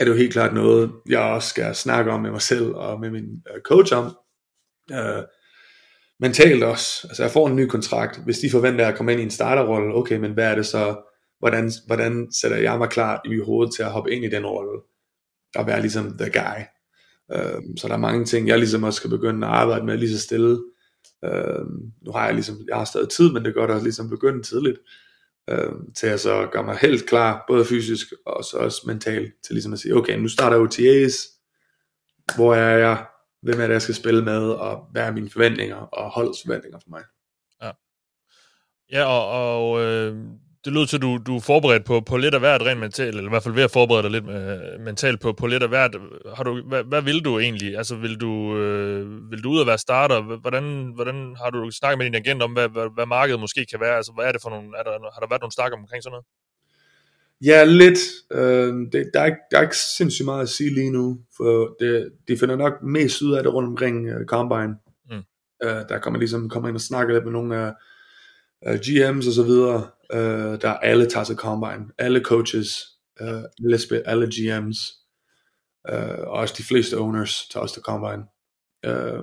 er 0.01 0.05
det 0.05 0.11
jo 0.11 0.17
helt 0.17 0.33
klart 0.33 0.55
noget, 0.55 0.93
jeg 1.09 1.21
også 1.21 1.49
skal 1.49 1.75
snakke 1.75 2.11
om 2.11 2.21
med 2.21 2.31
mig 2.31 2.43
selv 2.43 2.67
og 2.75 3.01
med 3.01 3.11
min 3.11 3.43
øh, 3.55 3.61
coach 3.63 3.95
om. 3.95 4.17
Øh, 4.93 5.23
mentalt 6.21 6.63
også, 6.63 7.07
altså 7.09 7.23
jeg 7.23 7.31
får 7.31 7.49
en 7.49 7.57
ny 7.57 7.67
kontrakt, 7.67 8.21
hvis 8.25 8.39
de 8.39 8.51
forventer 8.51 8.87
at 8.87 8.97
komme 8.97 9.13
ind 9.13 9.21
i 9.21 9.25
en 9.25 9.31
starterrolle, 9.31 9.95
okay, 9.95 10.17
men 10.17 10.33
hvad 10.33 10.51
er 10.51 10.55
det 10.55 10.67
så, 10.67 10.97
hvordan, 11.39 11.73
hvordan 11.87 12.33
sætter 12.33 12.57
jeg 12.57 12.79
mig 12.79 12.89
klar 12.89 13.21
i 13.25 13.29
mit 13.29 13.45
hoved 13.45 13.77
til 13.77 13.83
at 13.83 13.91
hoppe 13.91 14.13
ind 14.13 14.25
i 14.25 14.31
den 14.31 14.47
rolle? 14.47 14.81
Og 15.57 15.67
være 15.67 15.81
ligesom 15.81 16.19
the 16.19 16.31
guy. 16.31 16.61
Øh, 17.33 17.63
så 17.77 17.89
der 17.89 17.95
er 17.95 17.99
mange 17.99 18.25
ting, 18.25 18.49
jeg 18.49 18.59
ligesom 18.59 18.83
også 18.83 18.97
skal 18.97 19.11
begynde 19.11 19.47
at 19.47 19.53
arbejde 19.53 19.87
med 19.87 19.99
lige 19.99 20.19
så 20.19 20.21
stille. 20.21 20.59
Øh, 21.27 21.67
nu 22.07 22.13
har 22.13 22.25
jeg 22.25 22.35
ligesom, 22.35 22.57
jeg 22.69 22.77
har 22.77 22.85
stadig 22.85 23.09
tid, 23.09 23.33
men 23.33 23.45
det 23.45 23.55
gør 23.55 23.67
der 23.67 23.83
ligesom 23.83 24.11
begynde 24.11 24.43
tidligt, 24.43 24.79
øh, 25.51 25.73
til 25.97 26.07
at 26.07 26.21
så 26.21 26.49
gøre 26.53 26.65
mig 26.65 26.77
helt 26.77 27.09
klar, 27.09 27.45
både 27.49 27.65
fysisk 27.65 28.07
og 28.27 28.45
så 28.45 28.57
også 28.57 28.83
mentalt, 28.87 29.35
til 29.45 29.55
ligesom 29.55 29.73
at 29.73 29.79
sige, 29.79 29.97
okay, 29.97 30.19
nu 30.19 30.29
starter 30.29 30.67
OTA's, 30.67 31.37
hvor 32.37 32.55
er 32.55 32.79
jeg, 32.79 33.07
hvem 33.43 33.61
er 33.61 33.67
det, 33.67 33.73
jeg 33.73 33.83
skal 33.83 33.95
spille 33.95 34.25
med, 34.25 34.43
og 34.51 34.89
hvad 34.93 35.03
er 35.03 35.13
mine 35.13 35.31
forventninger, 35.31 35.77
og 35.77 36.11
holdets 36.11 36.43
forventninger 36.47 36.79
for 36.79 36.91
mig. 36.91 37.03
Ja, 37.63 37.71
ja 38.93 39.05
og, 39.05 39.31
og 39.31 39.85
øh, 39.85 40.17
det 40.67 40.75
lyder 40.75 40.87
til, 40.87 40.97
at 40.97 41.03
du, 41.03 41.19
du 41.27 41.37
er 41.37 41.41
forberedt 41.41 41.85
på, 41.85 42.01
på 42.01 42.17
lidt 42.17 42.35
af 42.35 42.41
hvert 42.41 42.63
rent 42.63 42.81
mentalt, 42.81 43.17
eller 43.17 43.31
i 43.31 43.35
hvert 43.35 43.43
fald 43.43 43.55
ved 43.55 43.63
at 43.63 43.71
forberede 43.71 44.03
dig 44.03 44.11
lidt 44.11 44.25
uh, 44.25 44.85
mentalt 44.85 45.21
på, 45.21 45.33
på 45.33 45.47
lidt 45.47 45.63
af 45.63 45.69
hvert. 45.69 45.97
Har 46.37 46.45
du, 46.45 46.63
hvad, 46.69 46.85
hvad 46.85 47.03
vil 47.03 47.25
du 47.25 47.39
egentlig? 47.39 47.77
Altså, 47.77 47.97
vil 47.97 48.17
du, 48.21 48.33
øh, 48.59 49.31
vil 49.31 49.45
du 49.45 49.51
ud 49.51 49.59
og 49.59 49.67
være 49.67 49.79
starter? 49.79 50.39
Hvordan, 50.45 50.93
hvordan 50.95 51.37
har 51.43 51.51
du 51.51 51.71
snakket 51.71 51.99
med 51.99 52.07
din 52.07 52.15
agent 52.15 52.43
om, 52.43 52.53
hvad, 52.53 52.69
hvad, 52.69 52.95
hvad 52.95 53.07
markedet 53.07 53.41
måske 53.41 53.67
kan 53.71 53.81
være? 53.81 53.97
Altså, 53.97 54.13
hvad 54.13 54.25
er 54.27 54.33
det 54.33 54.43
for 54.43 54.51
nogle, 54.51 54.69
er 54.79 54.83
der, 54.83 54.91
har 54.91 55.21
der 55.21 55.29
været 55.29 55.43
nogle 55.43 55.53
snak 55.53 55.73
omkring 55.73 56.03
sådan 56.03 56.15
noget? 56.15 56.27
Ja, 57.45 57.65
lidt. 57.65 57.99
Øh, 58.33 58.75
det, 58.93 59.11
der, 59.15 59.21
er 59.21 59.27
ikke, 59.27 59.43
der 59.51 59.59
er 59.59 59.63
ikke 59.63 59.77
sindssygt 59.99 60.25
meget 60.25 60.43
at 60.43 60.49
sige 60.49 60.75
lige 60.75 60.93
nu, 60.93 61.19
for 61.37 61.77
det, 61.81 62.13
de 62.29 62.39
finder 62.39 62.57
nok 62.57 62.73
mest 62.83 63.23
ud 63.23 63.33
af 63.35 63.43
det 63.43 63.55
rundt 63.55 63.69
omkring 63.69 63.97
uh, 64.15 64.25
Combine. 64.27 64.75
Mm. 65.11 65.23
Uh, 65.65 65.81
der 65.89 65.99
kommer 66.03 66.19
ligesom 66.19 66.49
kommer 66.49 66.69
ind 66.69 66.77
og 66.77 66.81
snakker 66.81 67.15
lidt 67.15 67.25
med 67.25 67.33
nogle 67.33 67.57
af 67.57 67.73
uh, 68.67 68.75
GM's 68.75 69.29
og 69.29 69.35
så 69.35 69.43
videre, 69.43 69.87
øh, 70.13 70.61
der 70.61 70.71
alle 70.73 71.07
tager 71.07 71.25
til 71.25 71.37
Combine, 71.37 71.87
alle 71.99 72.21
coaches, 72.21 72.69
øh, 73.21 73.43
alle, 73.65 74.09
alle 74.09 74.27
GM's, 74.27 75.07
øh, 75.89 76.19
og 76.19 76.31
også 76.31 76.55
de 76.59 76.65
fleste 76.65 76.99
owners 76.99 77.49
tager 77.49 77.63
også 77.63 77.75
til 77.75 77.83
Combine. 77.83 78.25
Øh, 78.85 79.23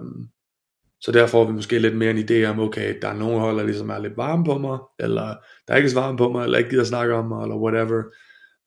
så 1.01 1.11
der 1.11 1.27
får 1.27 1.45
vi 1.45 1.53
måske 1.53 1.80
lidt 1.80 1.97
mere 1.97 2.11
en 2.11 2.18
idé 2.30 2.49
om, 2.49 2.60
okay, 2.60 2.97
der 3.01 3.07
er 3.07 3.14
nogle 3.14 3.39
hold, 3.39 3.57
der 3.57 3.64
ligesom 3.64 3.89
er 3.89 3.99
lidt 3.99 4.18
varme 4.18 4.45
på 4.45 4.57
mig, 4.57 4.80
eller 4.99 5.35
der 5.68 5.73
er 5.73 5.77
ikke 5.77 5.89
så 5.89 5.99
varme 5.99 6.18
på 6.18 6.31
mig, 6.31 6.43
eller 6.43 6.57
ikke 6.57 6.69
gider 6.69 6.84
snakke 6.84 7.14
om 7.14 7.26
mig, 7.26 7.43
eller 7.43 7.55
whatever. 7.55 8.03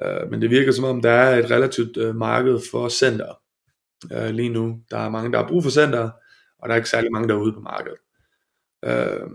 Uh, 0.05 0.31
men 0.31 0.43
det 0.43 0.51
virker 0.51 0.73
som 0.73 0.85
om, 0.85 1.03
der 1.03 1.11
er 1.11 1.39
et 1.39 1.51
relativt 1.51 1.97
uh, 1.97 2.17
marked 2.17 2.61
for 2.71 2.89
center 2.89 3.41
uh, 4.17 4.29
lige 4.35 4.49
nu. 4.49 4.81
Der 4.91 4.99
er 4.99 5.09
mange, 5.09 5.33
der 5.33 5.39
har 5.39 5.49
brug 5.49 5.63
for 5.63 5.71
center, 5.71 6.11
og 6.59 6.69
der 6.69 6.75
er 6.75 6.77
ikke 6.77 6.89
særlig 6.89 7.13
mange, 7.13 7.29
der 7.29 7.35
er 7.35 7.39
ude 7.39 7.53
på 7.53 7.61
markedet. 7.61 7.99
Uh, 8.87 9.31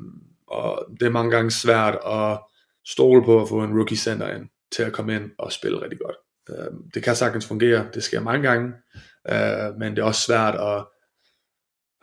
og 0.48 0.86
det 1.00 1.06
er 1.06 1.12
mange 1.12 1.32
gange 1.32 1.52
svært 1.52 1.98
at 2.06 2.40
stole 2.88 3.26
på 3.26 3.42
at 3.42 3.50
få 3.50 3.64
en 3.64 3.78
rookie 3.78 3.98
center 3.98 4.36
ind 4.36 4.46
til 4.76 4.84
at 4.84 4.94
komme 4.94 5.16
ind 5.16 5.32
og 5.40 5.52
spille 5.52 5.82
rigtig 5.82 6.00
godt. 6.00 6.16
Uh, 6.50 6.78
det 6.94 7.04
kan 7.04 7.16
sagtens 7.16 7.48
fungere, 7.48 7.88
det 7.94 8.04
sker 8.04 8.20
mange 8.20 8.50
gange, 8.50 8.74
uh, 9.32 9.80
men 9.80 9.92
det 9.92 10.00
er 10.00 10.04
også 10.04 10.22
svært 10.22 10.56
at, 10.56 10.86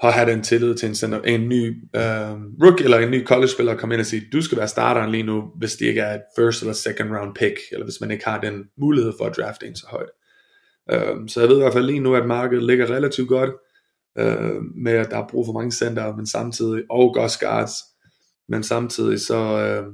at 0.02 0.12
have 0.12 0.30
den 0.30 0.42
tillid 0.42 0.74
til 0.74 0.88
en, 0.88 0.94
center, 0.94 1.22
en 1.22 1.48
ny 1.48 1.88
øh, 1.96 2.30
rookie 2.62 2.84
eller 2.84 2.98
en 2.98 3.10
ny 3.10 3.26
college-spiller 3.26 3.72
at 3.72 3.78
komme 3.78 3.94
ind 3.94 4.00
og 4.00 4.06
sige, 4.06 4.28
du 4.32 4.42
skal 4.42 4.58
være 4.58 4.68
starteren 4.68 5.10
lige 5.10 5.22
nu, 5.22 5.50
hvis 5.56 5.76
det 5.76 5.86
ikke 5.86 6.00
er 6.00 6.14
et 6.14 6.22
first 6.38 6.62
eller 6.62 6.72
second 6.72 7.10
round 7.16 7.34
pick, 7.34 7.56
eller 7.72 7.84
hvis 7.84 8.00
man 8.00 8.10
ikke 8.10 8.24
har 8.24 8.40
den 8.40 8.64
mulighed 8.76 9.12
for 9.18 9.24
at 9.24 9.36
drafte 9.36 9.66
en 9.66 9.76
så 9.76 9.86
højt. 9.86 10.08
Øh, 10.90 11.28
så 11.28 11.40
jeg 11.40 11.48
ved 11.48 11.56
i 11.56 11.60
hvert 11.60 11.72
fald 11.72 11.86
lige 11.86 12.00
nu, 12.00 12.14
at 12.14 12.26
markedet 12.26 12.64
ligger 12.64 12.90
relativt 12.90 13.28
godt, 13.28 13.50
øh, 14.18 14.62
med 14.84 14.92
at 14.92 15.10
der 15.10 15.18
er 15.18 15.28
brug 15.28 15.46
for 15.46 15.52
mange 15.52 15.72
center, 15.72 16.16
men 16.16 16.26
samtidig, 16.26 16.82
og 16.90 17.14
godt 17.14 17.38
guards, 17.40 17.72
men 18.48 18.62
samtidig 18.62 19.20
så, 19.20 19.36
Øh, 19.36 19.92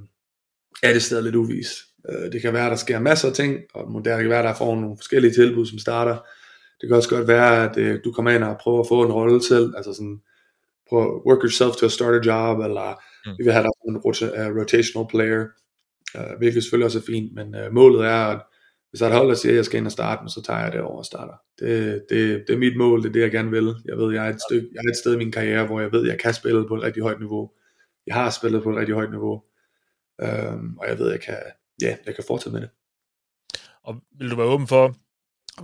er 0.82 0.92
det 0.92 1.02
stadig 1.02 1.24
lidt 1.24 1.34
uvis. 1.34 1.68
Øh, 2.10 2.32
det 2.32 2.42
kan 2.42 2.52
være, 2.52 2.64
at 2.64 2.70
der 2.70 2.76
sker 2.76 2.98
masser 2.98 3.28
af 3.28 3.34
ting, 3.34 3.60
og 3.74 4.04
der 4.04 4.20
kan 4.20 4.30
være, 4.30 4.38
at 4.38 4.44
der 4.44 4.54
får 4.54 4.74
nogle 4.74 4.96
forskellige 4.96 5.32
tilbud, 5.32 5.66
som 5.66 5.78
starter. 5.78 6.16
Det 6.80 6.88
kan 6.88 6.96
også 6.96 7.08
godt 7.08 7.28
være, 7.28 7.70
at 7.70 7.78
øh, 7.78 8.00
du 8.04 8.12
kommer 8.12 8.30
ind 8.30 8.44
og 8.44 8.56
prøver 8.60 8.80
at 8.80 8.88
få 8.88 9.02
en 9.02 9.12
rolle 9.12 9.40
til, 9.40 9.72
altså 9.76 9.92
sådan, 9.92 10.20
prøv 10.88 11.02
at 11.02 11.20
work 11.26 11.42
yourself 11.42 11.74
to 11.76 11.86
a 11.86 11.88
starter 11.88 12.20
job, 12.24 12.58
eller 12.60 13.00
mm. 13.26 13.32
vi 13.38 13.44
vil 13.44 13.52
have 13.52 13.62
dig 13.62 13.70
som 13.78 13.94
en 13.94 13.96
uh, 13.96 14.56
rotational 14.60 15.08
player, 15.10 15.44
uh, 16.18 16.38
hvilket 16.38 16.62
selvfølgelig 16.62 16.84
også 16.84 16.98
er 16.98 17.02
fint, 17.12 17.34
men 17.34 17.54
uh, 17.54 17.72
målet 17.72 18.06
er, 18.06 18.24
at 18.34 18.40
hvis 18.90 18.98
der 18.98 19.06
er 19.06 19.10
et 19.10 19.16
hold, 19.16 19.28
der 19.28 19.34
siger, 19.34 19.52
at 19.52 19.56
jeg 19.56 19.64
skal 19.64 19.78
ind 19.78 19.86
og 19.86 19.92
starte, 19.92 20.22
så 20.28 20.42
tager 20.42 20.60
jeg 20.60 20.72
det 20.72 20.80
over 20.80 20.98
og 20.98 21.04
starter. 21.04 21.34
Det, 21.58 22.02
det, 22.10 22.44
det 22.46 22.54
er 22.54 22.58
mit 22.58 22.76
mål, 22.76 23.02
det 23.02 23.08
er 23.08 23.12
det, 23.12 23.20
jeg 23.20 23.30
gerne 23.30 23.50
vil. 23.50 23.74
Jeg 23.84 23.96
ved, 23.96 24.14
jeg 24.14 24.26
er, 24.26 24.30
et 24.30 24.42
stykke, 24.48 24.68
jeg 24.72 24.78
er 24.78 24.90
et 24.90 24.96
sted 24.96 25.14
i 25.14 25.16
min 25.16 25.32
karriere, 25.32 25.66
hvor 25.66 25.80
jeg 25.80 25.92
ved, 25.92 26.02
at 26.02 26.08
jeg 26.08 26.18
kan 26.18 26.34
spille 26.34 26.68
på 26.68 26.74
et 26.74 26.82
rigtig 26.82 27.02
højt 27.02 27.18
niveau. 27.20 27.50
Jeg 28.06 28.14
har 28.14 28.30
spillet 28.30 28.62
på 28.62 28.70
et 28.70 28.76
rigtig 28.76 28.94
højt 28.94 29.10
niveau. 29.10 29.42
Øhm, 30.22 30.76
og 30.78 30.88
jeg 30.88 30.98
ved, 30.98 31.10
jeg 31.10 31.20
kan, 31.20 31.36
ja, 31.82 31.96
jeg 32.06 32.14
kan 32.14 32.24
fortsætte 32.26 32.54
med 32.54 32.60
det. 32.60 32.70
Og 33.82 33.94
vil 34.18 34.30
du 34.30 34.36
være 34.36 34.46
åben 34.46 34.66
for 34.66 34.84
at 34.84 34.94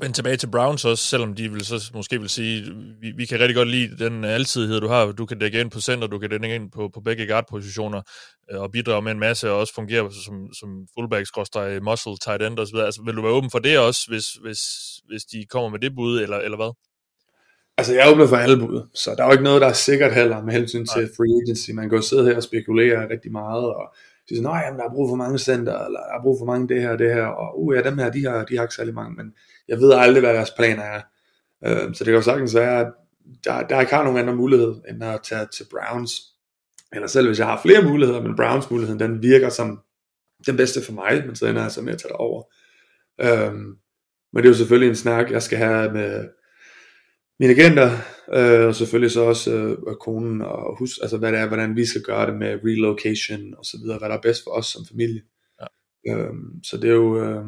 vende 0.00 0.16
tilbage 0.16 0.36
til 0.36 0.50
Browns 0.50 0.84
også, 0.84 1.04
selvom 1.04 1.34
de 1.34 1.52
vil 1.52 1.64
så 1.64 1.90
måske 1.94 2.20
vil 2.20 2.28
sige, 2.28 2.74
vi, 3.00 3.10
vi 3.10 3.26
kan 3.26 3.40
rigtig 3.40 3.56
godt 3.56 3.68
lide 3.68 4.04
den 4.04 4.24
altidighed, 4.24 4.80
du 4.80 4.88
har. 4.88 5.12
Du 5.12 5.26
kan 5.26 5.38
dække 5.38 5.60
ind 5.60 5.70
på 5.70 5.80
center, 5.80 6.06
du 6.08 6.18
kan 6.18 6.30
dække 6.30 6.54
ind 6.54 6.70
på, 6.70 6.88
på 6.94 7.00
begge 7.00 7.26
guard-positioner, 7.26 8.02
øh, 8.50 8.60
og 8.60 8.70
bidrage 8.70 9.02
med 9.02 9.12
en 9.12 9.18
masse, 9.18 9.50
og 9.50 9.58
også 9.58 9.74
fungere 9.74 10.12
som, 10.24 10.52
som 10.52 10.86
fullback, 10.94 11.26
skråstrej, 11.26 11.80
muscle, 11.80 12.16
tight 12.16 12.42
end 12.42 12.58
osv. 12.58 12.76
Altså, 12.76 13.02
vil 13.02 13.16
du 13.16 13.22
være 13.22 13.32
åben 13.32 13.50
for 13.50 13.58
det 13.58 13.78
også, 13.78 14.00
hvis, 14.08 14.26
hvis, 14.32 14.60
hvis 15.08 15.24
de 15.24 15.46
kommer 15.46 15.68
med 15.68 15.78
det 15.78 15.94
bud, 15.94 16.20
eller, 16.20 16.36
eller 16.36 16.56
hvad? 16.56 16.72
Altså, 17.78 17.94
jeg 17.94 18.08
er 18.08 18.12
åben 18.12 18.28
for 18.28 18.36
alle 18.36 18.58
bud, 18.58 18.88
så 18.94 19.14
der 19.14 19.22
er 19.22 19.26
jo 19.26 19.32
ikke 19.32 19.44
noget, 19.44 19.60
der 19.60 19.68
er 19.68 19.72
sikkert 19.72 20.14
heller 20.14 20.42
med 20.42 20.52
hensyn 20.52 20.86
til 20.86 21.02
Nej. 21.02 21.10
free 21.16 21.42
agency. 21.42 21.70
Man 21.70 21.88
kan 21.88 21.96
jo 21.96 22.02
sidde 22.02 22.24
her 22.24 22.36
og 22.36 22.42
spekulere 22.42 23.08
rigtig 23.10 23.32
meget, 23.32 23.64
og 23.74 23.94
de 24.30 24.36
siger, 24.36 24.42
nej, 24.42 24.70
der 24.70 24.84
er 24.84 24.94
brug 24.94 25.08
for 25.08 25.16
mange 25.16 25.38
center, 25.38 25.84
eller 25.84 26.00
der 26.00 26.18
er 26.18 26.22
brug 26.22 26.38
for 26.40 26.46
mange 26.46 26.68
det 26.68 26.82
her, 26.82 26.96
det 26.96 27.14
her, 27.14 27.24
og 27.24 27.62
uh, 27.62 27.76
ja, 27.76 27.82
dem 27.82 27.98
her, 27.98 28.10
de 28.10 28.24
har, 28.24 28.44
de 28.44 28.56
har 28.56 28.62
ikke 28.62 28.74
særlig 28.74 28.94
mange, 28.94 29.16
men 29.16 29.32
jeg 29.68 29.78
ved 29.78 29.92
aldrig, 29.92 30.20
hvad 30.20 30.34
deres 30.34 30.50
planer 30.50 30.82
er. 30.82 31.00
Øh, 31.66 31.94
så 31.94 32.04
det 32.04 32.06
kan 32.06 32.14
jo 32.14 32.22
sagtens 32.22 32.54
være, 32.54 32.80
at 32.80 32.92
der, 33.44 33.62
der 33.62 33.80
ikke 33.80 33.94
har 33.94 34.04
nogen 34.04 34.18
anden 34.18 34.36
mulighed, 34.36 34.74
end 34.88 35.04
at 35.04 35.20
tage 35.22 35.46
til 35.46 35.66
Browns, 35.70 36.12
eller 36.92 37.06
selv 37.06 37.26
hvis 37.26 37.38
jeg 37.38 37.46
har 37.46 37.62
flere 37.62 37.82
muligheder, 37.82 38.22
men 38.22 38.36
Browns 38.36 38.70
muligheden, 38.70 39.00
den 39.00 39.22
virker 39.22 39.48
som 39.48 39.80
den 40.46 40.56
bedste 40.56 40.84
for 40.84 40.92
mig, 40.92 41.22
men 41.26 41.36
så 41.36 41.46
ender 41.46 41.62
jeg 41.62 41.70
så 41.70 41.82
med 41.82 41.92
at 41.92 41.98
tage 41.98 42.08
det 42.08 42.16
over. 42.16 42.42
Um, 43.24 43.76
men 44.32 44.42
det 44.42 44.44
er 44.44 44.50
jo 44.50 44.54
selvfølgelig 44.54 44.88
en 44.88 44.96
snak, 44.96 45.30
jeg 45.30 45.42
skal 45.42 45.58
have 45.58 45.92
med, 45.92 46.28
mine 47.40 47.52
agenter, 47.52 47.90
øh, 48.32 48.66
og 48.66 48.74
selvfølgelig 48.74 49.10
så 49.10 49.20
også 49.20 49.52
øh, 49.52 49.96
konen, 50.00 50.42
og 50.42 50.78
hus, 50.78 50.98
altså 50.98 51.18
hvad 51.18 51.32
det 51.32 51.40
er, 51.40 51.48
hvordan 51.48 51.76
vi 51.76 51.86
skal 51.86 52.02
gøre 52.02 52.26
det 52.26 52.36
med 52.36 52.58
relocation, 52.64 53.54
og 53.58 53.64
så 53.64 53.76
videre, 53.82 53.98
hvad 53.98 54.08
der 54.08 54.16
er 54.16 54.20
bedst 54.20 54.44
for 54.44 54.50
os 54.50 54.66
som 54.66 54.86
familie. 54.90 55.22
Ja. 55.60 55.66
Øhm, 56.12 56.64
så 56.64 56.76
det 56.76 56.90
er 56.90 56.94
jo, 56.94 57.24
øh, 57.24 57.44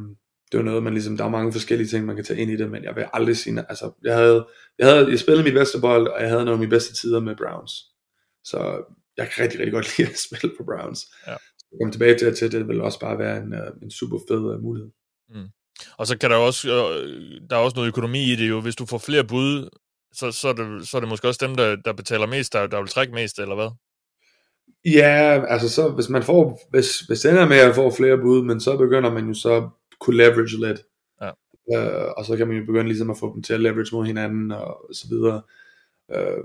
det 0.47 0.55
er 0.55 0.59
jo 0.59 0.63
noget, 0.63 0.83
man 0.83 0.93
ligesom, 0.93 1.17
der 1.17 1.25
er 1.25 1.29
mange 1.29 1.53
forskellige 1.53 1.89
ting, 1.89 2.07
man 2.07 2.17
kan 2.17 2.25
tage 2.25 2.41
ind 2.41 2.51
i 2.51 2.57
det, 2.57 2.71
men 2.71 2.85
jeg 2.85 2.97
vil 2.97 3.05
aldrig 3.13 3.37
sige, 3.37 3.65
altså, 3.69 3.93
jeg 4.05 4.15
havde, 4.15 4.47
jeg 4.79 4.87
havde, 4.87 5.11
jeg 5.11 5.19
spillede 5.19 5.45
mit 5.45 5.55
bedste 5.55 5.81
bold, 5.81 6.09
og 6.09 6.21
jeg 6.21 6.29
havde 6.29 6.45
nogle 6.45 6.53
af 6.53 6.59
mine 6.59 6.71
bedste 6.71 6.95
tider 6.95 7.21
med 7.21 7.37
Browns. 7.37 7.73
Så 8.45 8.59
jeg 9.17 9.29
kan 9.29 9.45
rigtig, 9.45 9.61
rigtig 9.61 9.73
godt 9.73 9.99
lide 9.99 10.09
at 10.09 10.19
spille 10.27 10.57
på 10.59 10.65
Browns. 10.65 11.01
Ja. 11.27 11.37
Så 11.59 11.77
komme 11.81 11.93
tilbage 11.93 12.19
til, 12.19 12.35
til 12.35 12.53
det 12.53 12.69
vil 12.69 12.81
også 12.81 13.01
bare 13.01 13.19
være 13.19 13.37
en, 13.43 13.55
øh, 13.55 13.71
en 13.83 13.91
super 13.91 14.19
fed 14.29 14.41
uh, 14.55 14.63
mulighed. 14.63 14.91
Mm. 15.29 15.49
Og 15.99 16.07
så 16.07 16.19
kan 16.19 16.31
der 16.31 16.37
også, 16.37 16.69
øh, 16.69 17.41
der 17.51 17.57
er 17.57 17.61
også 17.61 17.77
noget 17.77 17.89
økonomi 17.89 18.33
i 18.33 18.37
det 18.37 18.49
jo. 18.49 18.61
Hvis 18.61 18.77
du 18.77 18.87
får 18.87 18.99
flere 18.99 19.25
bud, 19.25 19.69
så, 20.13 20.33
så, 20.33 20.49
er, 20.49 20.53
det, 20.53 20.89
så 20.89 20.97
er 20.97 21.01
det 21.01 21.09
måske 21.09 21.29
også 21.29 21.47
dem, 21.47 21.57
der, 21.57 21.77
der 21.77 21.93
betaler 21.93 22.27
mest, 22.27 22.53
der, 22.53 22.67
der 22.67 22.79
vil 22.79 22.89
trække 22.89 23.15
mest, 23.15 23.39
eller 23.39 23.55
hvad? 23.55 23.71
Ja, 24.85 25.45
altså 25.49 25.69
så, 25.69 25.89
hvis 25.89 26.09
man 26.09 26.23
får, 26.23 26.61
hvis, 26.71 27.01
hvis 27.01 27.21
det 27.21 27.31
ender 27.31 27.49
med 27.49 27.57
at 27.57 27.75
få 27.75 27.91
flere 27.91 28.19
bud, 28.19 28.43
men 28.43 28.61
så 28.61 28.77
begynder 28.77 29.13
man 29.13 29.29
jo 29.29 29.35
så 29.35 29.69
kunne 30.01 30.17
leverage 30.17 30.67
lidt. 30.67 30.81
Ja. 31.21 31.31
Øh, 31.77 32.13
og 32.17 32.25
så 32.25 32.37
kan 32.37 32.49
man 32.49 32.57
jo 32.57 32.67
begynde 32.67 32.89
ligesom 32.89 33.11
at 33.11 33.19
få 33.19 33.35
dem 33.35 33.43
til 33.43 33.55
at 33.55 33.61
leverage 33.61 33.97
mod 33.97 34.07
hinanden, 34.07 34.53
og 34.53 34.89
så 34.93 35.07
videre. 35.11 35.43
Øh, 36.15 36.45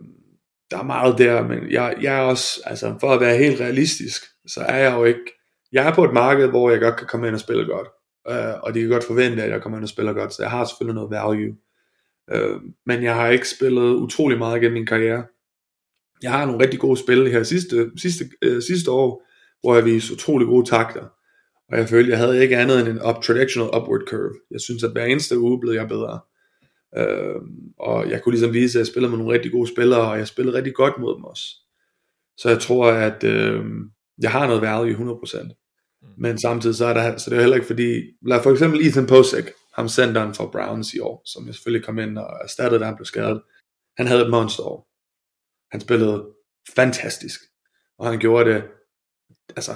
der 0.71 0.77
er 0.77 0.83
meget 0.83 1.17
der, 1.17 1.47
men 1.47 1.71
jeg, 1.71 1.95
jeg 2.01 2.17
er 2.17 2.21
også, 2.21 2.61
altså 2.65 2.95
for 2.99 3.11
at 3.11 3.21
være 3.21 3.37
helt 3.37 3.61
realistisk, 3.61 4.23
så 4.47 4.61
er 4.61 4.77
jeg 4.77 4.93
jo 4.93 5.03
ikke, 5.03 5.33
jeg 5.71 5.87
er 5.87 5.93
på 5.93 6.03
et 6.03 6.13
marked, 6.13 6.47
hvor 6.47 6.69
jeg 6.69 6.79
godt 6.79 6.95
kan 6.97 7.07
komme 7.07 7.27
ind 7.27 7.35
og 7.35 7.39
spille 7.39 7.65
godt. 7.65 7.87
Øh, 8.29 8.61
og 8.63 8.73
de 8.73 8.79
kan 8.79 8.89
godt 8.89 9.03
forvente, 9.03 9.43
at 9.43 9.49
jeg 9.49 9.61
kommer 9.61 9.77
ind 9.77 9.83
og 9.83 9.89
spiller 9.89 10.13
godt, 10.13 10.33
så 10.33 10.43
jeg 10.43 10.51
har 10.51 10.65
selvfølgelig 10.65 10.95
noget 10.95 11.11
value. 11.11 11.55
Øh, 12.33 12.61
men 12.85 13.03
jeg 13.03 13.15
har 13.15 13.29
ikke 13.29 13.49
spillet 13.49 13.95
utrolig 13.95 14.37
meget 14.37 14.61
gennem 14.61 14.73
min 14.73 14.85
karriere. 14.85 15.25
Jeg 16.21 16.31
har 16.31 16.45
nogle 16.45 16.63
rigtig 16.63 16.79
gode 16.79 16.97
spil 16.97 17.31
her 17.31 17.43
sidste, 17.43 17.91
sidste, 17.97 18.25
øh, 18.41 18.61
sidste 18.61 18.91
år, 18.91 19.23
hvor 19.61 19.75
jeg 19.75 19.85
viste 19.85 20.13
utrolig 20.13 20.47
gode 20.47 20.65
takter. 20.65 21.05
Og 21.69 21.77
jeg 21.77 21.89
følte, 21.89 22.09
jeg 22.09 22.17
havde 22.17 22.43
ikke 22.43 22.57
andet 22.57 22.79
end 22.79 22.87
en 22.87 23.01
up, 23.09 23.23
traditional 23.23 23.69
upward 23.75 24.01
curve. 24.07 24.33
Jeg 24.51 24.61
synes, 24.61 24.83
at 24.83 24.91
hver 24.91 25.05
eneste 25.05 25.39
uge 25.39 25.59
blev 25.59 25.73
jeg 25.73 25.87
bedre. 25.87 26.19
Øh, 26.97 27.41
og 27.79 28.09
jeg 28.09 28.21
kunne 28.21 28.33
ligesom 28.33 28.53
vise, 28.53 28.77
at 28.77 28.79
jeg 28.79 28.87
spillede 28.87 29.09
med 29.09 29.17
nogle 29.17 29.33
rigtig 29.33 29.51
gode 29.51 29.67
spillere, 29.67 30.11
og 30.11 30.17
jeg 30.17 30.27
spillede 30.27 30.57
rigtig 30.57 30.73
godt 30.73 30.93
mod 30.99 31.15
dem 31.15 31.23
også. 31.23 31.45
Så 32.37 32.49
jeg 32.49 32.59
tror, 32.59 32.91
at 32.91 33.23
øh, 33.23 33.65
jeg 34.21 34.31
har 34.31 34.47
noget 34.47 34.61
value 34.61 35.13
100%. 35.13 35.43
Mm. 36.01 36.07
Men 36.17 36.37
samtidig 36.37 36.75
så 36.75 36.85
er, 36.85 36.93
der, 36.93 37.17
så 37.17 37.29
det 37.29 37.35
er 37.35 37.41
heller 37.41 37.55
ikke 37.55 37.67
fordi, 37.67 38.01
lad 38.25 38.43
for 38.43 38.51
eksempel 38.51 38.87
Ethan 38.87 39.07
Posek, 39.07 39.45
ham 39.77 39.87
centeren 39.89 40.33
for 40.33 40.51
Browns 40.51 40.93
i 40.93 40.99
år, 40.99 41.21
som 41.25 41.45
jeg 41.45 41.55
selvfølgelig 41.55 41.85
kom 41.85 41.99
ind 41.99 42.17
og 42.17 42.39
erstattede, 42.43 42.79
da 42.79 42.85
han 42.85 42.95
blev 42.95 43.05
skadet. 43.05 43.41
Han 43.97 44.07
havde 44.07 44.21
et 44.21 44.29
monsterår. 44.31 44.87
Han 45.71 45.81
spillede 45.81 46.25
fantastisk. 46.75 47.39
Og 47.99 48.07
han 48.07 48.19
gjorde 48.19 48.53
det, 48.53 48.63
altså, 49.55 49.71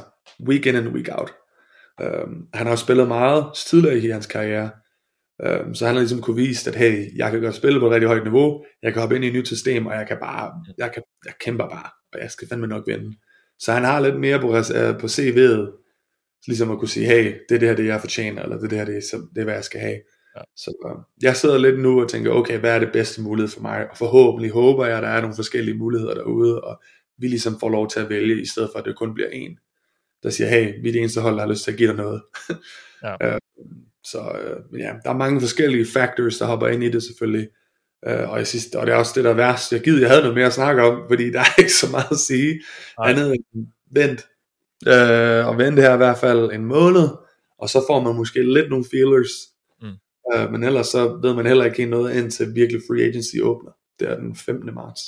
week 0.48 0.66
in 0.66 0.76
and 0.76 0.88
week 0.88 1.10
out. 1.12 1.34
Um, 2.04 2.48
han 2.54 2.68
har 2.68 2.76
spillet 2.76 3.08
meget 3.08 3.46
tidligere 3.56 3.98
i 3.98 4.10
hans 4.10 4.28
karriere. 4.28 4.72
Um, 5.44 5.76
så 5.76 5.86
han 5.86 5.96
har 5.96 6.02
ligesom 6.02 6.22
kunne 6.22 6.36
vise, 6.36 6.70
at 6.70 6.76
hey, 6.76 7.18
jeg 7.18 7.32
kan 7.32 7.42
godt 7.42 7.56
spille 7.56 7.80
på 7.80 7.88
et 7.88 7.92
rigtig 7.92 8.08
højt 8.08 8.24
niveau, 8.24 8.66
jeg 8.84 8.94
kan 8.94 9.02
hoppe 9.02 9.16
ind 9.16 9.26
i 9.26 9.28
et 9.28 9.34
nyt 9.34 9.48
system, 9.48 9.86
og 9.86 9.94
jeg 9.94 10.08
kan 10.08 10.18
bare, 10.22 10.52
jeg, 10.78 10.92
kan, 10.94 11.04
jeg 11.26 11.34
kæmper 11.40 11.70
bare, 11.70 11.90
og 12.14 12.20
jeg 12.20 12.32
skal 12.32 12.48
fandme 12.48 12.68
nok 12.68 12.88
vinde. 12.88 13.18
Så 13.60 13.72
han 13.72 13.84
har 13.84 14.00
lidt 14.00 14.20
mere 14.20 14.40
på, 14.40 14.48
uh, 14.48 15.00
på 15.00 15.08
CV'et, 15.08 15.81
ligesom 16.48 16.72
at 16.72 16.80
kunne 16.80 16.88
sige, 16.88 17.06
hey, 17.06 17.36
det 17.50 17.56
er 17.56 17.60
det 17.60 17.68
her, 17.68 17.76
det 17.76 17.86
jeg 17.86 18.02
fortjener, 18.02 18.44
eller 18.44 18.56
det 18.56 18.64
er 18.64 18.70
det 18.70 18.78
her, 18.78 18.86
det 18.86 18.96
er, 18.96 19.18
det 19.18 19.42
er 19.42 19.44
hvad 19.44 19.54
jeg 19.54 19.64
skal 19.64 19.80
have. 19.80 20.00
Ja. 20.36 20.42
Så 20.56 20.74
uh, 20.86 21.24
jeg 21.24 21.36
sidder 21.36 21.58
lidt 21.58 21.80
nu 21.80 22.02
og 22.02 22.10
tænker, 22.10 22.32
okay, 22.32 22.60
hvad 22.60 22.76
er 22.76 22.80
det 22.80 22.90
bedste 22.94 23.22
mulighed 23.22 23.50
for 23.50 23.62
mig? 23.62 23.90
Og 23.92 23.98
forhåbentlig 23.98 24.52
håber 24.52 24.86
jeg, 24.86 24.98
at 24.98 25.04
der 25.04 25.10
er 25.10 25.22
nogle 25.22 25.36
forskellige 25.36 25.78
muligheder 25.78 26.14
derude, 26.14 26.62
og 26.62 26.82
vi 27.18 27.28
ligesom 27.28 27.60
får 27.60 27.70
lov 27.70 27.90
til 27.90 28.00
at 28.00 28.10
vælge, 28.10 28.42
i 28.42 28.46
stedet 28.46 28.70
for 28.72 28.80
at 28.80 28.86
det 28.86 28.96
kun 28.98 29.14
bliver 29.14 29.30
en, 29.30 29.58
der 30.24 30.30
siger, 30.30 30.50
hey, 30.50 30.82
vi 30.82 30.88
er 30.88 30.92
det 30.92 31.00
eneste 31.00 31.22
hold, 31.22 31.36
der 31.36 31.42
har 31.42 31.50
lyst 31.50 31.64
til 31.64 31.72
at 31.72 31.78
give 31.78 31.90
dig 31.90 31.98
noget. 31.98 32.22
ja. 33.04 33.34
uh, 33.34 33.40
så 34.12 34.20
uh, 34.20 34.80
ja, 34.80 34.94
der 35.04 35.10
er 35.10 35.18
mange 35.18 35.42
forskellige 35.42 35.86
factors, 35.94 36.38
der 36.38 36.46
hopper 36.46 36.68
ind 36.68 36.84
i 36.84 36.92
det 36.92 37.04
selvfølgelig. 37.04 37.48
Og, 38.04 38.38
jeg 38.38 38.48
synes, 38.48 38.66
og 38.76 38.88
det 38.88 38.94
er 38.94 38.98
også 38.98 39.12
det, 39.16 39.24
der 39.24 39.30
er 39.30 39.36
værst. 39.36 39.72
Jeg 39.72 39.82
gider, 39.82 40.00
jeg 40.00 40.10
havde 40.10 40.22
noget 40.22 40.36
mere 40.36 40.46
at 40.46 40.54
snakke 40.54 40.82
om, 40.84 41.04
fordi 41.10 41.32
der 41.32 41.40
er 41.40 41.60
ikke 41.60 41.74
så 41.74 41.88
meget 41.92 42.12
at 42.12 42.18
sige. 42.18 42.62
Nej. 43.00 43.10
Andet 43.10 43.34
end 43.34 43.68
vent. 43.92 44.28
Uh, 44.88 45.48
og 45.48 45.58
vente 45.58 45.82
her 45.82 45.94
i 45.94 45.98
hvert 45.98 46.18
fald 46.18 46.52
en 46.52 46.66
måned, 46.66 47.10
og 47.60 47.70
så 47.70 47.84
får 47.90 48.02
man 48.02 48.16
måske 48.16 48.54
lidt 48.54 48.70
nogle 48.70 48.86
feelers. 48.92 49.30
Mm. 49.82 49.98
Uh, 50.36 50.52
men 50.52 50.64
ellers 50.64 50.88
så 50.88 51.20
ved 51.22 51.34
man 51.34 51.46
heller 51.46 51.66
ikke 51.66 51.86
noget 51.86 52.16
indtil 52.16 52.56
virkelig 52.56 52.82
free 52.90 53.04
agency 53.04 53.36
åbner. 53.42 53.72
Det 54.00 54.10
er 54.10 54.16
den 54.16 54.36
15. 54.36 54.74
marts. 54.74 55.02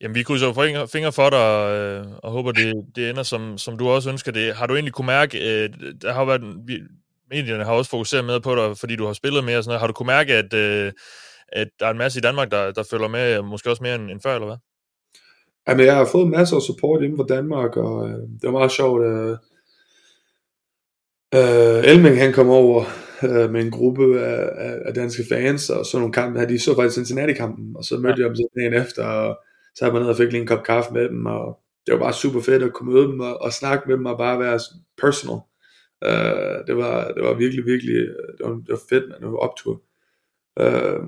Jamen, 0.00 0.14
vi 0.14 0.22
krydser 0.22 0.52
fingre, 0.52 0.88
fingre 0.88 1.12
for 1.12 1.30
dig, 1.30 1.38
øh, 1.38 2.06
og 2.22 2.32
håber, 2.32 2.52
det, 2.52 2.74
det 2.96 3.10
ender, 3.10 3.22
som, 3.22 3.58
som 3.58 3.78
du 3.78 3.88
også 3.88 4.10
ønsker 4.10 4.32
det. 4.32 4.54
Har 4.54 4.66
du 4.66 4.74
egentlig 4.74 4.92
kunne 4.92 5.06
mærke, 5.06 5.38
øh, 5.38 5.70
der 6.02 6.12
har 6.12 6.24
været, 6.24 6.42
vi, 6.66 6.80
medierne 7.30 7.64
har 7.64 7.72
også 7.72 7.90
fokuseret 7.90 8.24
med 8.24 8.40
på 8.40 8.54
dig, 8.54 8.78
fordi 8.78 8.96
du 8.96 9.06
har 9.06 9.12
spillet 9.12 9.44
mere 9.44 9.58
og 9.58 9.64
sådan 9.64 9.70
noget. 9.70 9.80
Har 9.80 9.86
du 9.86 9.92
kunne 9.92 10.06
mærke, 10.06 10.34
at, 10.34 10.54
øh, 10.54 10.92
at 11.48 11.68
der 11.80 11.86
er 11.86 11.90
en 11.90 11.98
masse 11.98 12.18
i 12.18 12.22
Danmark, 12.22 12.50
der, 12.50 12.72
der 12.72 12.82
følger 12.90 13.08
med, 13.08 13.42
måske 13.42 13.70
også 13.70 13.82
mere 13.82 13.94
end, 13.94 14.10
end 14.10 14.20
før, 14.20 14.34
eller 14.34 14.46
hvad? 14.46 14.56
Jamen, 15.70 15.86
jeg 15.86 15.96
har 15.96 16.04
fået 16.04 16.30
masser 16.30 16.56
af 16.56 16.62
support 16.62 17.02
inden 17.02 17.16
for 17.16 17.24
Danmark, 17.24 17.76
og 17.76 18.08
øh, 18.08 18.14
det 18.14 18.42
var 18.42 18.50
meget 18.50 18.72
sjovt. 18.72 19.04
Øh, 19.04 19.36
øh, 21.34 21.84
Elming, 21.90 22.16
han 22.18 22.32
kom 22.32 22.48
over 22.48 22.84
øh, 23.22 23.50
med 23.50 23.60
en 23.60 23.70
gruppe 23.70 24.20
af, 24.20 24.50
af, 24.66 24.78
af 24.84 24.94
danske 24.94 25.22
fans, 25.28 25.70
og 25.70 25.86
så 25.86 25.98
nogle 25.98 26.12
kampe, 26.12 26.48
de 26.48 26.58
så 26.58 26.74
faktisk 26.74 26.94
Cincinnati-kampen, 26.94 27.76
og 27.76 27.84
så 27.84 27.96
mødte 27.96 28.14
ja. 28.18 28.22
jeg 28.22 28.28
dem 28.28 28.36
så 28.36 28.48
dagen 28.56 28.74
efter, 28.74 29.04
og 29.04 29.38
så 29.74 29.84
havde 29.84 29.92
man 29.92 30.02
ned 30.02 30.10
og 30.10 30.16
fik 30.16 30.32
lige 30.32 30.40
en 30.40 30.46
kop 30.46 30.62
kaffe 30.62 30.92
med 30.92 31.08
dem, 31.08 31.26
og 31.26 31.58
det 31.86 31.92
var 31.94 32.00
bare 32.00 32.12
super 32.12 32.40
fedt 32.40 32.62
at 32.62 32.72
kunne 32.72 32.92
møde 32.92 33.06
dem 33.06 33.20
og, 33.20 33.42
og 33.42 33.52
snakke 33.52 33.84
med 33.88 33.96
dem 33.96 34.06
og 34.06 34.18
bare 34.18 34.38
være 34.38 34.60
personal. 35.02 35.40
Uh, 36.06 36.66
det, 36.66 36.76
var, 36.76 37.12
det 37.12 37.22
var 37.22 37.34
virkelig, 37.34 37.66
virkelig, 37.66 37.94
det 38.38 38.46
var, 38.46 38.50
det 38.50 38.68
var 38.68 38.80
fedt, 38.88 39.04
man, 39.08 39.20
det 39.20 39.32
var 39.32 39.38
optur. 39.38 39.82
Uh, 40.60 41.04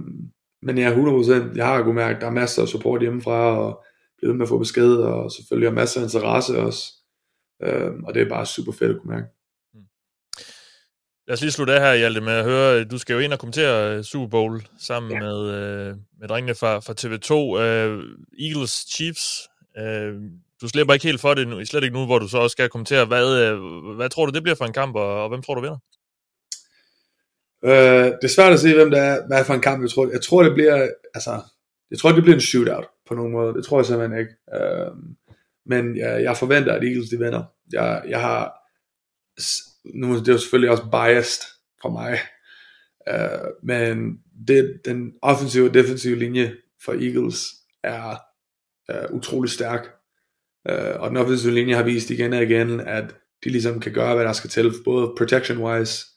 men 0.62 0.78
ja, 0.78 0.94
100%, 0.94 1.56
jeg 1.56 1.66
har 1.66 1.82
kunnet 1.82 1.94
mærke, 1.94 2.14
at 2.14 2.20
der 2.20 2.26
er 2.26 2.40
masser 2.42 2.62
af 2.62 2.68
support 2.68 3.00
hjemmefra, 3.00 3.58
og 3.58 3.84
bliver 4.22 4.34
med 4.34 4.46
at 4.46 4.48
få 4.48 4.58
besked, 4.58 4.96
og 4.96 5.32
selvfølgelig 5.32 5.70
har 5.70 5.74
masser 5.74 6.00
af 6.00 6.04
interesse 6.04 6.58
også. 6.58 6.92
Uh, 7.66 7.92
og 8.06 8.14
det 8.14 8.22
er 8.22 8.28
bare 8.28 8.46
super 8.46 8.72
fedt 8.72 8.90
at 8.90 9.00
kunne 9.00 9.14
mærke. 9.14 9.26
Lad 11.26 11.34
os 11.34 11.40
lige 11.40 11.50
slutte 11.50 11.74
af 11.74 11.80
her, 11.80 11.94
Hjalte, 11.94 12.20
med 12.20 12.32
at 12.32 12.44
høre, 12.44 12.84
du 12.84 12.98
skal 12.98 13.14
jo 13.14 13.18
ind 13.18 13.32
og 13.32 13.38
kommentere 13.38 13.96
øh, 13.96 14.04
Super 14.04 14.26
Bowl 14.26 14.62
sammen 14.78 15.12
ja. 15.12 15.20
med, 15.20 15.38
øh, 15.50 15.96
med 16.20 16.28
drengene 16.28 16.54
fra, 16.54 16.78
fra 16.78 16.94
TV2. 17.00 17.32
Uh, 17.34 17.62
Eagles 18.46 18.86
Chiefs, 18.94 19.48
uh, 19.80 20.22
du 20.62 20.68
slipper 20.68 20.94
ikke 20.94 21.06
helt 21.06 21.20
for 21.20 21.34
det 21.34 21.48
nu, 21.48 21.64
slet 21.64 21.84
ikke 21.84 21.96
nu, 21.96 22.06
hvor 22.06 22.18
du 22.18 22.28
så 22.28 22.38
også 22.38 22.52
skal 22.52 22.68
kommentere. 22.68 23.04
Hvad, 23.04 23.52
uh, 23.52 23.96
hvad 23.96 24.08
tror 24.08 24.26
du, 24.26 24.32
det 24.32 24.42
bliver 24.42 24.56
for 24.56 24.64
en 24.64 24.72
kamp, 24.72 24.96
og, 24.96 25.22
og 25.22 25.28
hvem 25.28 25.42
tror 25.42 25.54
du 25.54 25.60
vinder? 25.60 25.78
Uh, 27.62 28.12
det 28.20 28.24
er 28.24 28.34
svært 28.36 28.52
at 28.52 28.60
se, 28.60 28.74
hvem 28.74 28.90
der 28.90 29.00
er, 29.00 29.26
hvad 29.26 29.38
er 29.38 29.44
for 29.44 29.54
en 29.54 29.60
kamp, 29.60 29.82
jeg 29.82 29.90
tror. 29.90 30.10
Jeg 30.12 30.22
tror, 30.22 30.42
det 30.42 30.54
bliver, 30.54 30.88
altså, 31.14 31.40
jeg 31.90 31.98
tror, 31.98 32.12
det 32.12 32.22
bliver 32.22 32.36
en 32.36 32.40
shootout 32.40 32.86
på 33.08 33.14
nogen 33.14 33.32
måde. 33.32 33.54
Det 33.54 33.64
tror 33.64 33.78
jeg 33.78 33.86
simpelthen 33.86 34.18
ikke. 34.18 34.32
Øh, 34.54 34.90
men 35.66 35.96
jeg, 35.96 36.22
jeg 36.22 36.36
forventer, 36.36 36.72
at 36.72 36.84
Eagles 36.84 37.08
de 37.08 37.18
vinder. 37.18 37.44
Jeg, 37.72 38.02
jeg 38.08 38.20
har 38.20 38.58
nu 39.94 40.18
det 40.18 40.28
er 40.28 40.32
jo 40.32 40.38
selvfølgelig 40.38 40.70
også 40.70 40.90
biased 40.90 41.42
for 41.82 41.90
mig, 41.90 42.18
øh, 43.08 43.50
men 43.62 44.18
det, 44.48 44.80
den 44.84 45.12
offensive 45.22 45.68
og 45.68 45.74
defensive 45.74 46.18
linje 46.18 46.56
for 46.84 46.92
Eagles 46.92 47.46
er 47.84 48.16
øh, 48.90 49.16
utrolig 49.16 49.50
stærk, 49.50 49.88
Øh, 50.68 51.00
og 51.00 51.08
den 51.08 51.16
offensive 51.16 51.54
linje 51.54 51.74
har 51.74 51.82
vist 51.82 52.10
igen 52.10 52.32
og 52.32 52.42
igen, 52.42 52.80
at 52.80 53.04
de 53.44 53.50
ligesom 53.50 53.80
kan 53.80 53.92
gøre, 53.92 54.14
hvad 54.14 54.24
der 54.24 54.32
skal 54.32 54.50
til, 54.50 54.72
både 54.84 55.14
protection-wise, 55.18 56.08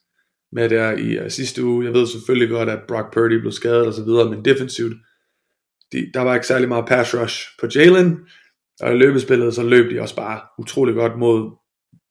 med 0.51 0.69
der 0.69 0.91
i 0.91 1.19
uh, 1.19 1.29
sidste 1.29 1.63
uge. 1.63 1.85
Jeg 1.85 1.93
ved 1.93 2.07
selvfølgelig 2.07 2.49
godt, 2.49 2.69
at 2.69 2.79
Brock 2.87 3.13
Purdy 3.13 3.39
blev 3.39 3.51
skadet 3.51 3.87
og 3.87 3.93
så 3.93 4.03
videre, 4.03 4.29
men 4.29 4.45
defensivt, 4.45 4.93
de, 5.91 6.11
der 6.13 6.21
var 6.21 6.35
ikke 6.35 6.47
særlig 6.47 6.67
meget 6.67 6.85
pass 6.87 7.15
rush 7.15 7.45
på 7.59 7.67
Jalen, 7.75 8.19
og 8.81 8.93
i 8.93 8.97
løbespillet, 8.97 9.55
så 9.55 9.63
løb 9.63 9.91
de 9.91 10.01
også 10.01 10.15
bare 10.15 10.41
utrolig 10.59 10.95
godt 10.95 11.19
mod 11.19 11.51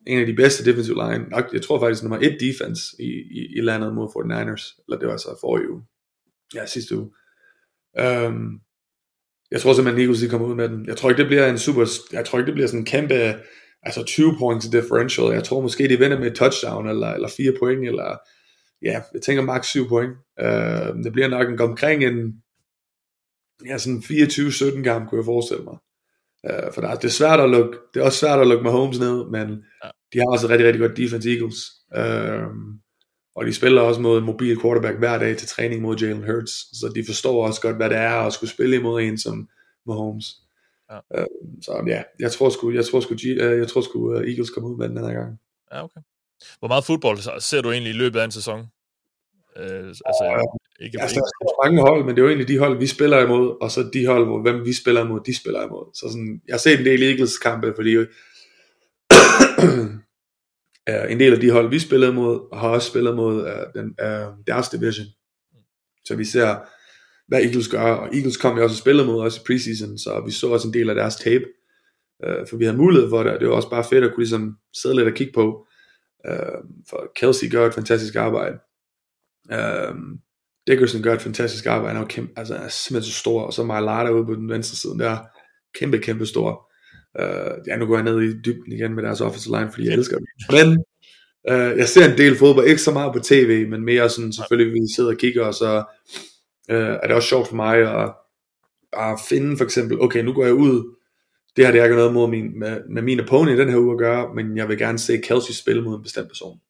en 0.07 0.21
af 0.21 0.27
de 0.27 0.35
bedste 0.35 0.65
defensive 0.65 0.97
line, 0.97 1.25
nok, 1.29 1.45
jeg 1.53 1.63
tror 1.63 1.81
faktisk 1.81 2.03
nummer 2.03 2.19
et 2.19 2.37
defense 2.41 2.83
i, 2.99 3.11
i, 3.31 3.57
i 3.57 3.61
landet 3.61 3.95
mod 3.95 4.09
49ers, 4.09 4.85
eller 4.89 4.99
det 4.99 5.09
var 5.09 5.17
så 5.17 5.39
for 5.41 5.61
uge, 5.71 5.83
ja 6.55 6.67
sidste 6.67 6.97
uge. 6.99 7.11
Um, 8.03 8.61
jeg 9.51 9.61
tror 9.61 9.73
simpelthen 9.73 10.01
Eagles 10.01 10.21
de 10.21 10.29
kommer 10.29 10.47
ud 10.49 10.55
med 10.55 10.69
den. 10.69 10.87
Jeg 10.87 10.97
tror 10.97 11.11
ikke 11.11 11.23
det 11.23 11.27
bliver 11.27 11.47
en 11.47 11.59
super, 11.59 11.87
jeg 12.13 12.25
tror 12.25 12.39
ikke 12.39 12.47
det 12.47 12.55
bliver 12.55 12.67
sådan 12.67 12.81
en 12.81 12.87
kæmpe, 12.87 13.35
altså 13.83 14.05
20 14.05 14.37
points 14.39 14.69
differential. 14.69 15.33
Jeg 15.33 15.45
tror 15.45 15.61
måske 15.61 15.89
de 15.89 15.99
vinder 15.99 16.19
med 16.19 16.31
et 16.31 16.37
touchdown, 16.37 16.89
eller, 16.89 17.09
eller 17.09 17.29
4 17.37 17.53
point, 17.59 17.87
eller 17.87 18.17
ja, 18.83 19.01
jeg 19.15 19.23
tænker 19.23 19.43
max 19.43 19.67
7 19.67 19.89
point. 19.89 20.13
Uh, 20.43 21.05
det 21.05 21.13
bliver 21.13 21.29
nok 21.29 21.49
en 21.49 21.61
omkring 21.61 22.05
en, 22.05 22.43
ja 23.67 23.79
sådan 23.79 23.99
24-17 23.99 24.83
kamp, 24.83 25.09
kunne 25.09 25.19
jeg 25.19 25.25
forestille 25.25 25.65
mig. 25.65 25.77
Uh, 26.51 26.73
for 26.75 26.81
der, 26.81 26.95
det 26.95 27.05
er 27.05 27.09
svært 27.09 27.41
at 27.41 27.51
lukke, 27.51 27.79
det 27.95 28.01
er 28.01 28.05
også 28.05 28.19
svært 28.19 28.41
at 28.41 28.47
lukke 28.47 28.65
Mahomes 28.65 28.99
ned, 28.99 29.25
men 29.31 29.65
ja. 29.85 29.91
de 30.13 30.19
har 30.19 30.27
også 30.33 30.49
rigtig, 30.49 30.67
rigtig 30.67 30.81
godt 30.81 30.97
defense 30.97 31.31
Eagles. 31.31 31.57
Uh, 31.97 32.49
og 33.37 33.47
de 33.47 33.55
spiller 33.55 33.83
også 33.83 34.01
mod 34.01 34.19
en 34.19 34.25
mobil 34.25 34.61
quarterback 34.61 34.99
hver 34.99 35.19
dag 35.19 35.37
til 35.37 35.49
træning 35.49 35.83
mod 35.83 35.97
Jalen 35.97 36.25
Hurts, 36.25 36.79
så 36.79 36.93
de 36.95 37.05
forstår 37.07 37.47
også 37.47 37.61
godt, 37.61 37.77
hvad 37.77 37.91
det 37.91 37.99
er 37.99 38.15
at 38.15 38.33
skulle 38.33 38.51
spille 38.51 38.77
imod 38.77 39.03
en 39.03 39.19
som 39.19 39.49
Mahomes. 39.87 40.27
Ja. 40.91 40.99
Uh, 41.21 41.27
så 41.63 41.85
ja, 41.87 42.03
jeg 42.19 42.33
tror 42.33 42.49
sgu, 42.49 42.71
jeg 42.71 42.85
tror 42.85 43.01
sgu, 43.01 43.15
uh, 43.15 43.59
jeg 43.59 43.69
tror 43.69 43.81
sgu 43.81 44.15
uh, 44.15 44.21
Eagles 44.21 44.51
kommer 44.51 44.71
ud 44.71 44.79
med 44.79 44.89
den 44.89 44.99
her 44.99 45.13
gang. 45.13 45.41
Ja, 45.73 45.85
okay. 45.85 46.01
Hvor 46.59 46.69
meget 46.69 46.85
fodbold 46.85 47.41
ser 47.41 47.63
du 47.63 47.71
egentlig 47.71 47.91
i 47.91 47.97
løbet 47.97 48.21
af 48.21 48.25
en 48.25 48.31
sæson? 48.31 48.67
Øh, 49.59 49.89
altså, 49.89 50.25
ja, 50.25 50.85
ikke, 50.85 51.03
altså, 51.03 51.15
der 51.15 51.47
er 51.47 51.65
mange 51.65 51.81
hold, 51.81 52.05
men 52.05 52.15
det 52.15 52.19
er 52.19 52.23
jo 52.23 52.29
egentlig 52.29 52.49
de 52.49 52.59
hold, 52.59 52.79
vi 52.79 52.87
spiller 52.87 53.25
imod, 53.25 53.57
og 53.63 53.71
så 53.71 53.91
de 53.93 54.07
hold, 54.07 54.25
hvor 54.27 54.43
hvem 54.43 54.65
vi 54.65 54.73
spiller 54.73 55.05
imod, 55.05 55.21
de 55.27 55.37
spiller 55.37 55.67
imod. 55.67 55.95
Så 55.95 56.09
sådan, 56.09 56.41
jeg 56.47 56.55
har 56.55 56.59
set 56.59 56.79
en 56.79 56.85
del 56.85 57.03
Eagles 57.03 57.39
kampe, 57.39 57.73
fordi 57.77 57.97
uh, 57.97 58.07
en 61.13 61.21
del 61.21 61.33
af 61.33 61.41
de 61.41 61.51
hold, 61.51 61.71
vi 61.71 61.79
spillede 61.79 62.13
mod, 62.13 62.57
har 62.57 62.69
også 62.69 62.89
spillet 62.91 63.17
mod 63.17 63.37
uh, 63.43 63.83
den, 63.83 63.95
uh, 64.03 64.35
deres 64.47 64.69
division. 64.69 65.07
Så 66.05 66.17
vi 66.17 66.25
ser, 66.25 66.57
hvad 67.29 67.43
Eagles 67.43 67.69
gør, 67.69 67.83
og 67.83 68.15
Eagles 68.17 68.37
kom 68.37 68.57
jo 68.57 68.63
også 68.63 68.75
og 68.75 68.79
spillede 68.79 69.07
mod 69.07 69.21
os 69.21 69.37
i 69.37 69.41
preseason, 69.47 69.99
så 69.99 70.23
vi 70.27 70.33
så 70.33 70.49
også 70.49 70.69
en 70.69 70.75
del 70.75 70.91
af 70.91 70.95
deres 70.95 71.17
tape, 71.17 71.45
uh, 72.27 72.47
for 72.49 72.57
vi 72.57 72.65
havde 72.65 72.79
mulighed 72.79 73.09
for 73.09 73.23
det, 73.23 73.33
og 73.33 73.41
det 73.41 73.49
var 73.49 73.55
også 73.55 73.71
bare 73.71 73.85
fedt 73.85 74.05
at 74.05 74.11
kunne 74.11 74.25
ligesom 74.25 74.57
sidde 74.83 74.97
lidt 74.97 75.09
og 75.09 75.15
kigge 75.15 75.33
på, 75.33 75.67
uh, 76.29 76.59
for 76.91 77.11
Kelsey 77.17 77.51
gør 77.51 77.67
et 77.67 77.75
fantastisk 77.75 78.15
arbejde. 78.15 78.59
Uh, 79.53 79.97
Dickerson 80.67 81.03
gør 81.03 81.15
et 81.15 81.21
fantastisk 81.21 81.67
arbejde, 81.67 81.95
han 81.95 82.05
er, 82.05 82.09
kæmpe, 82.09 82.33
altså, 82.37 82.55
er 82.55 82.69
simpelthen 82.69 83.13
så 83.13 83.19
stor, 83.19 83.43
og 83.43 83.53
så 83.53 83.65
Marlada 83.65 84.11
ude 84.11 84.27
på 84.27 84.35
den 84.35 84.49
venstre 84.49 84.77
side 84.77 84.99
der, 84.99 85.19
kæmpe, 85.75 85.99
kæmpe 85.99 86.27
stor. 86.27 86.71
Uh, 87.19 87.69
ja, 87.69 87.77
nu 87.77 87.87
går 87.87 87.95
jeg 87.95 88.05
ned 88.05 88.21
i 88.23 88.43
dybden 88.43 88.73
igen 88.73 88.95
med 88.95 89.03
deres 89.03 89.21
offensive 89.21 89.59
line, 89.59 89.71
fordi 89.73 89.87
jeg 89.87 89.95
elsker 89.95 90.17
dem. 90.17 90.27
Men 90.51 90.85
uh, 91.51 91.79
jeg 91.79 91.89
ser 91.89 92.11
en 92.13 92.19
del 92.19 92.37
fodbold, 92.37 92.67
ikke 92.67 92.83
så 92.83 92.93
meget 92.93 93.13
på 93.13 93.19
tv, 93.19 93.69
men 93.69 93.85
mere 93.85 94.09
sådan, 94.09 94.33
selvfølgelig 94.33 94.73
vi 94.73 94.95
sidder 94.97 95.11
og 95.11 95.19
kigger, 95.19 95.45
og 95.45 95.55
så 95.55 95.85
uh, 96.69 96.75
er 96.75 97.07
det 97.07 97.17
også 97.17 97.29
sjovt 97.29 97.49
for 97.49 97.57
mig 97.57 97.77
at, 97.79 98.15
at 98.93 99.21
finde 99.29 99.57
for 99.57 99.65
eksempel, 99.65 100.01
okay, 100.01 100.25
nu 100.25 100.33
går 100.33 100.45
jeg 100.45 100.55
ud, 100.55 100.95
det 101.57 101.65
har 101.65 101.73
det 101.73 101.83
ikke 101.83 101.97
noget 101.97 102.15
mod 102.15 102.31
min, 102.31 102.59
med, 102.59 102.81
med 102.91 103.03
min 103.03 103.21
opponent 103.21 103.59
i 103.59 103.61
den 103.61 103.71
her 103.71 103.79
uge 103.79 103.93
at 103.93 103.99
gøre, 103.99 104.35
men 104.35 104.57
jeg 104.57 104.69
vil 104.69 104.79
gerne 104.79 104.99
se 104.99 105.17
Kelsey 105.17 105.53
spille 105.53 105.83
mod 105.83 105.97
en 105.97 106.03
bestemt 106.03 106.29
person. 106.29 106.61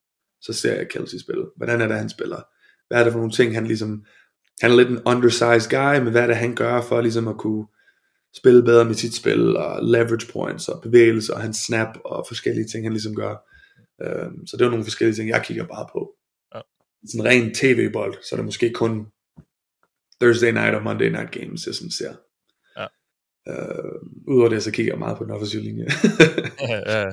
Så 0.41 0.53
ser 0.53 0.75
jeg 0.75 0.89
Kelsey 0.89 1.19
spille. 1.19 1.45
Hvordan 1.57 1.81
er 1.81 1.89
det, 1.89 1.97
han 1.97 2.09
spiller? 2.09 2.43
Hvad 2.89 3.01
er 3.01 3.05
det 3.05 3.13
for 3.13 3.21
nogle 3.21 3.33
ting, 3.33 3.55
han 3.55 3.67
ligesom, 3.67 4.05
han 4.61 4.71
er 4.71 4.77
lidt 4.77 4.89
en 4.89 5.03
undersized 5.07 5.71
guy, 5.71 5.99
men 6.05 6.11
hvad 6.11 6.23
er 6.23 6.27
det, 6.27 6.37
han 6.37 6.55
gør 6.55 6.81
for 6.81 7.01
ligesom 7.01 7.29
at 7.29 7.37
kunne 7.37 7.67
spille 8.37 8.63
bedre 8.63 8.85
med 8.85 8.95
sit 8.95 9.15
spil, 9.15 9.57
og 9.57 9.85
leverage 9.85 10.33
points, 10.33 10.69
og 10.69 10.83
bevægelser, 10.83 11.35
og 11.35 11.41
hans 11.41 11.57
snap, 11.57 11.99
og 12.05 12.25
forskellige 12.29 12.69
ting, 12.69 12.85
han 12.85 12.93
ligesom 12.93 13.15
gør. 13.15 13.35
Um, 14.05 14.47
så 14.47 14.57
det 14.57 14.65
er 14.65 14.71
nogle 14.71 14.85
forskellige 14.85 15.17
ting, 15.17 15.29
jeg 15.29 15.43
kigger 15.45 15.67
bare 15.67 15.87
på. 15.93 16.11
Ja. 16.55 16.61
Sådan 17.07 17.21
en 17.21 17.27
ren 17.27 17.55
tv-bold, 17.55 18.15
så 18.23 18.35
er 18.35 18.37
det 18.37 18.45
måske 18.45 18.73
kun 18.73 19.07
Thursday 20.21 20.53
night 20.53 20.75
og 20.75 20.83
Monday 20.83 21.09
night 21.09 21.31
games, 21.31 21.67
jeg 21.67 21.75
sådan 21.75 21.91
ser. 21.91 22.15
Ja. 22.77 22.87
Uh, 23.51 24.35
Udover 24.35 24.49
det, 24.49 24.63
så 24.63 24.71
kigger 24.71 24.93
jeg 24.93 24.99
meget 24.99 25.19
på 25.19 25.25
den 25.25 25.33
offensive 25.33 25.63
linje. 25.63 25.85
ja, 26.69 26.99
ja, 26.99 27.13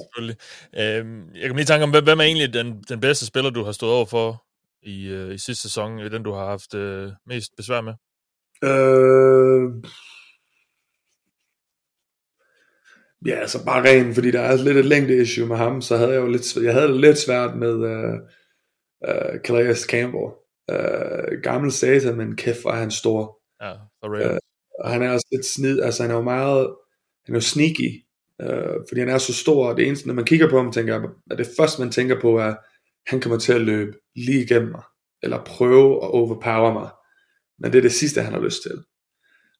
selvfølgelig. 0.00 0.36
Uh, 0.72 1.36
jeg 1.40 1.46
kan 1.46 1.56
lige 1.56 1.66
tænke 1.66 1.84
om, 1.84 1.90
hvem 1.90 2.20
er 2.20 2.24
egentlig 2.24 2.54
den, 2.54 2.82
den 2.88 3.00
bedste 3.00 3.26
spiller, 3.26 3.50
du 3.50 3.62
har 3.64 3.72
stået 3.72 3.92
over 3.92 4.06
for 4.06 4.44
i, 4.82 5.14
uh, 5.14 5.34
i 5.34 5.38
sidste 5.38 5.62
sæson, 5.62 5.98
den 5.98 6.22
du 6.22 6.32
har 6.32 6.46
haft 6.46 6.74
uh, 6.74 7.12
mest 7.26 7.50
besvær 7.56 7.80
med? 7.80 7.94
Uh, 8.62 9.84
Ja, 13.26 13.34
altså 13.34 13.64
bare 13.64 13.84
ren, 13.84 14.14
fordi 14.14 14.30
der 14.30 14.40
er 14.40 14.56
lidt 14.56 14.76
et 14.76 14.84
længde 14.84 15.16
issue 15.16 15.46
med 15.46 15.56
ham, 15.56 15.82
så 15.82 15.96
havde 15.96 16.10
jeg 16.10 16.20
jo 16.20 16.26
lidt, 16.26 16.56
jeg 16.56 16.72
havde 16.72 16.88
det 16.88 17.00
lidt 17.00 17.18
svært 17.18 17.56
med 17.56 17.74
uh, 17.74 18.14
uh, 19.08 19.40
Calais 19.44 19.80
Campbell. 19.80 20.30
Uh, 20.72 21.42
gammel 21.42 21.72
satan, 21.72 22.16
men 22.16 22.36
kæft 22.36 22.64
var 22.64 22.76
han 22.76 22.90
stor. 22.90 23.40
Ja, 23.62 23.72
for 23.72 24.16
real. 24.16 24.30
Uh, 24.30 24.38
og 24.78 24.90
han 24.90 25.02
er 25.02 25.10
også 25.10 25.26
lidt 25.32 25.46
snid, 25.46 25.80
altså 25.82 26.02
han 26.02 26.10
er 26.10 26.14
jo 26.14 26.22
meget, 26.22 26.74
han 27.24 27.34
er 27.34 27.36
jo 27.36 27.40
sneaky, 27.40 28.04
uh, 28.42 28.84
fordi 28.88 29.00
han 29.00 29.08
er 29.08 29.18
så 29.18 29.34
stor, 29.34 29.68
og 29.68 29.76
det 29.76 29.86
eneste, 29.86 30.06
når 30.06 30.14
man 30.14 30.24
kigger 30.24 30.50
på 30.50 30.56
ham, 30.56 30.72
tænker 30.72 30.94
jeg, 30.94 31.08
at 31.30 31.38
det 31.38 31.48
første 31.58 31.82
man 31.82 31.92
tænker 31.92 32.20
på 32.20 32.38
er, 32.38 32.54
han 33.06 33.20
kommer 33.20 33.38
til 33.38 33.52
at 33.52 33.60
løbe 33.60 33.92
lige 34.26 34.42
igennem 34.42 34.70
mig, 34.70 34.82
eller 35.22 35.44
prøve 35.44 35.94
at 36.04 36.10
overpower 36.10 36.72
mig, 36.72 36.90
men 37.58 37.72
det 37.72 37.78
er 37.78 37.82
det 37.82 37.92
sidste, 37.92 38.22
han 38.22 38.32
har 38.32 38.40
lyst 38.40 38.62
til. 38.62 38.82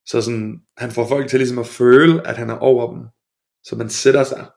Så 0.07 0.23
sådan, 0.23 0.61
han 0.77 0.91
får 0.91 1.09
folk 1.09 1.29
til 1.29 1.39
ligesom 1.39 1.59
at 1.59 1.67
føle, 1.67 2.27
at 2.27 2.37
han 2.37 2.51
er 2.51 2.59
over 2.59 2.95
dem, 2.95 3.03
så 3.65 3.77
man 3.77 3.89
sætter 3.89 4.25
sig, 4.25 4.51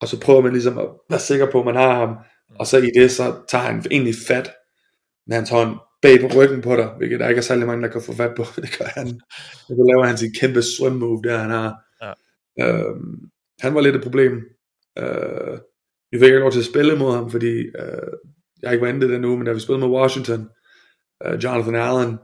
og 0.00 0.08
så 0.08 0.20
prøver 0.20 0.40
man 0.40 0.52
ligesom 0.52 0.78
at 0.78 0.88
være 1.10 1.20
sikker 1.20 1.50
på, 1.52 1.58
at 1.58 1.66
man 1.66 1.76
har 1.76 1.94
ham, 1.94 2.16
og 2.58 2.66
så 2.66 2.78
i 2.78 2.90
det, 2.98 3.10
så 3.10 3.34
tager 3.48 3.64
han 3.64 3.84
egentlig 3.90 4.14
fat 4.28 4.52
med 5.26 5.36
hans 5.36 5.50
hånd 5.50 5.76
bag 6.02 6.20
på 6.20 6.26
ryggen 6.36 6.62
på 6.62 6.76
dig, 6.76 6.88
hvilket 6.96 7.20
der 7.20 7.28
ikke 7.28 7.38
er 7.38 7.42
særlig 7.42 7.66
mange, 7.66 7.82
der 7.82 7.92
kan 7.92 8.02
få 8.02 8.12
fat 8.14 8.34
på. 8.36 8.44
Det 8.62 8.78
gør 8.78 8.84
han. 8.84 9.20
Og 9.68 9.72
så 9.76 9.84
laver 9.90 10.06
han 10.06 10.18
sin 10.18 10.34
kæmpe 10.40 10.62
swim 10.62 10.92
move, 10.92 11.22
der 11.24 11.38
han 11.38 11.50
har. 11.50 11.74
Ja. 12.02 12.12
Øhm, 12.60 13.30
han 13.60 13.74
var 13.74 13.80
lidt 13.80 13.96
et 13.96 14.02
problem. 14.02 14.32
Øh, 14.98 15.58
vi 16.10 16.18
fik 16.18 16.26
ikke 16.26 16.38
lov 16.38 16.52
til 16.52 16.58
at 16.58 16.72
spille 16.72 16.98
mod 16.98 17.12
ham, 17.12 17.30
fordi 17.30 17.54
øh, 17.80 18.12
jeg 18.62 18.72
ikke 18.72 18.86
var 18.86 18.92
inde 18.92 19.08
den 19.08 19.24
uge, 19.24 19.36
men 19.36 19.46
da 19.46 19.52
vi 19.52 19.60
spillede 19.60 19.88
med 19.88 19.98
Washington, 19.98 20.48
øh, 21.26 21.44
Jonathan 21.44 21.74
Allen, 21.74 22.18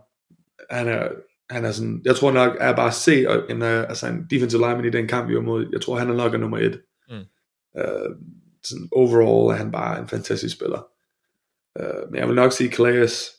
han 0.70 0.88
er 0.88 1.08
han 1.52 1.64
er 1.64 1.72
sådan, 1.72 2.02
jeg 2.04 2.16
tror 2.16 2.32
nok, 2.32 2.56
er 2.60 2.76
bare 2.76 2.92
se 2.92 3.26
en, 3.50 3.62
uh, 3.62 3.68
altså 3.68 4.06
en 4.06 4.26
defensive 4.30 4.60
lineman 4.60 4.84
i 4.84 4.90
den 4.90 5.08
kamp, 5.08 5.28
vi 5.28 5.34
var 5.34 5.40
mod, 5.40 5.68
jeg 5.72 5.80
tror, 5.80 5.98
han 5.98 6.10
er 6.10 6.14
nok 6.14 6.34
er 6.34 6.38
nummer 6.38 6.58
et. 6.58 6.80
Mm. 7.08 7.24
Uh, 7.80 8.16
sådan 8.64 8.88
overall 8.92 9.54
er 9.54 9.58
han 9.58 9.72
bare 9.72 10.00
en 10.00 10.08
fantastisk 10.08 10.56
spiller. 10.56 10.86
Uh, 11.80 12.10
men 12.10 12.20
jeg 12.20 12.28
vil 12.28 12.36
nok 12.36 12.52
sige, 12.52 12.72
Calais, 12.72 13.30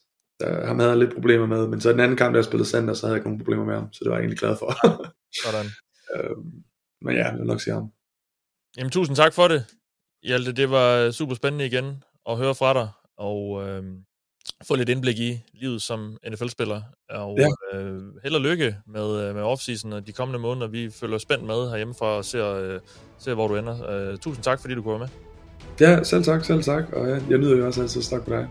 uh, 0.46 0.68
ham 0.68 0.80
havde 0.80 0.92
jeg 0.92 1.00
lidt 1.00 1.14
problemer 1.14 1.46
med, 1.46 1.68
men 1.68 1.82
så 1.82 1.92
den 1.92 2.00
anden 2.00 2.18
kamp, 2.18 2.34
der 2.34 2.40
jeg 2.40 2.46
spillede 2.46 2.70
center, 2.70 2.94
så 2.94 3.06
havde 3.06 3.14
jeg 3.14 3.20
ikke 3.20 3.28
nogen 3.28 3.40
problemer 3.40 3.66
med 3.66 3.76
ham, 3.76 3.94
så 3.94 4.00
det 4.04 4.10
var 4.10 4.16
jeg 4.16 4.22
egentlig 4.22 4.40
glad 4.40 4.56
for. 4.60 4.72
Sådan. 5.44 5.70
uh, 6.16 6.46
men 7.02 7.16
ja, 7.16 7.28
jeg 7.28 7.40
vil 7.40 7.48
nok 7.48 7.62
sige 7.62 7.74
ham. 7.74 7.92
Jamen, 8.78 8.92
tusind 8.92 9.16
tak 9.16 9.34
for 9.34 9.48
det, 9.48 9.66
Hjalte. 10.24 10.52
Det 10.52 10.70
var 10.70 11.12
super 11.12 11.36
spændende 11.36 11.66
igen 11.66 12.04
at 12.30 12.38
høre 12.38 12.56
fra 12.56 12.74
dig, 12.74 12.90
og 13.18 13.68
øh, 13.68 13.84
få 14.68 14.76
lidt 14.76 14.90
indblik 14.90 15.20
i 15.20 15.40
livet 15.54 15.82
som 15.82 16.18
NFL-spiller. 16.32 16.82
Og 17.10 17.38
ja. 17.40 17.78
øh, 17.78 18.02
held 18.24 18.36
og 18.36 18.42
lykke 18.42 18.76
med, 18.88 19.28
øh, 19.28 19.36
med 19.36 19.44
offseason 19.44 19.94
og 19.94 20.08
de 20.08 20.12
kommende 20.12 20.40
måneder. 20.40 20.68
Vi 20.68 20.90
følger 20.90 21.18
spændt 21.18 21.44
med 21.44 21.70
herhjemmefra 21.70 22.06
og 22.06 22.26
ser, 22.26 22.54
øh, 22.54 22.80
ser 23.18 23.34
hvor 23.34 23.48
du 23.48 23.56
ender. 23.56 23.90
Øh, 23.90 24.18
tusind 24.18 24.44
tak, 24.44 24.62
fordi 24.62 24.76
du 24.76 24.82
kunne 24.82 25.00
være 25.00 25.10
med. 25.80 25.88
Ja, 25.88 26.04
selv 26.04 26.24
tak, 26.24 26.46
selv 26.46 26.64
tak. 26.64 26.94
Og 26.94 27.08
ja, 27.08 27.20
jeg 27.30 27.38
nyder 27.38 27.58
jo 27.58 27.66
også 27.66 27.82
altid 27.82 28.02
at 28.02 28.06
snakke 28.06 28.26
på 28.26 28.34
dig. 28.34 28.48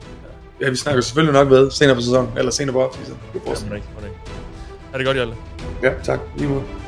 Ja, 0.61 0.71
vi 0.71 0.77
snakker 0.77 1.01
selvfølgelig 1.01 1.33
nok 1.33 1.51
ved 1.51 1.71
senere 1.71 1.95
på 1.95 2.01
sæsonen, 2.01 2.39
eller 2.39 2.51
senere 2.51 2.73
på 2.73 2.83
offseason. 2.83 3.17
Ja, 3.35 3.39
det 3.39 3.71
er 3.71 3.75
ikke. 3.75 3.87
Ha' 4.93 4.99
det 4.99 5.07
godt, 5.07 5.17
Hjalte. 5.17 5.37
Ja, 5.83 5.95
tak. 6.03 6.21
Lige 6.37 6.49
måde. 6.49 6.82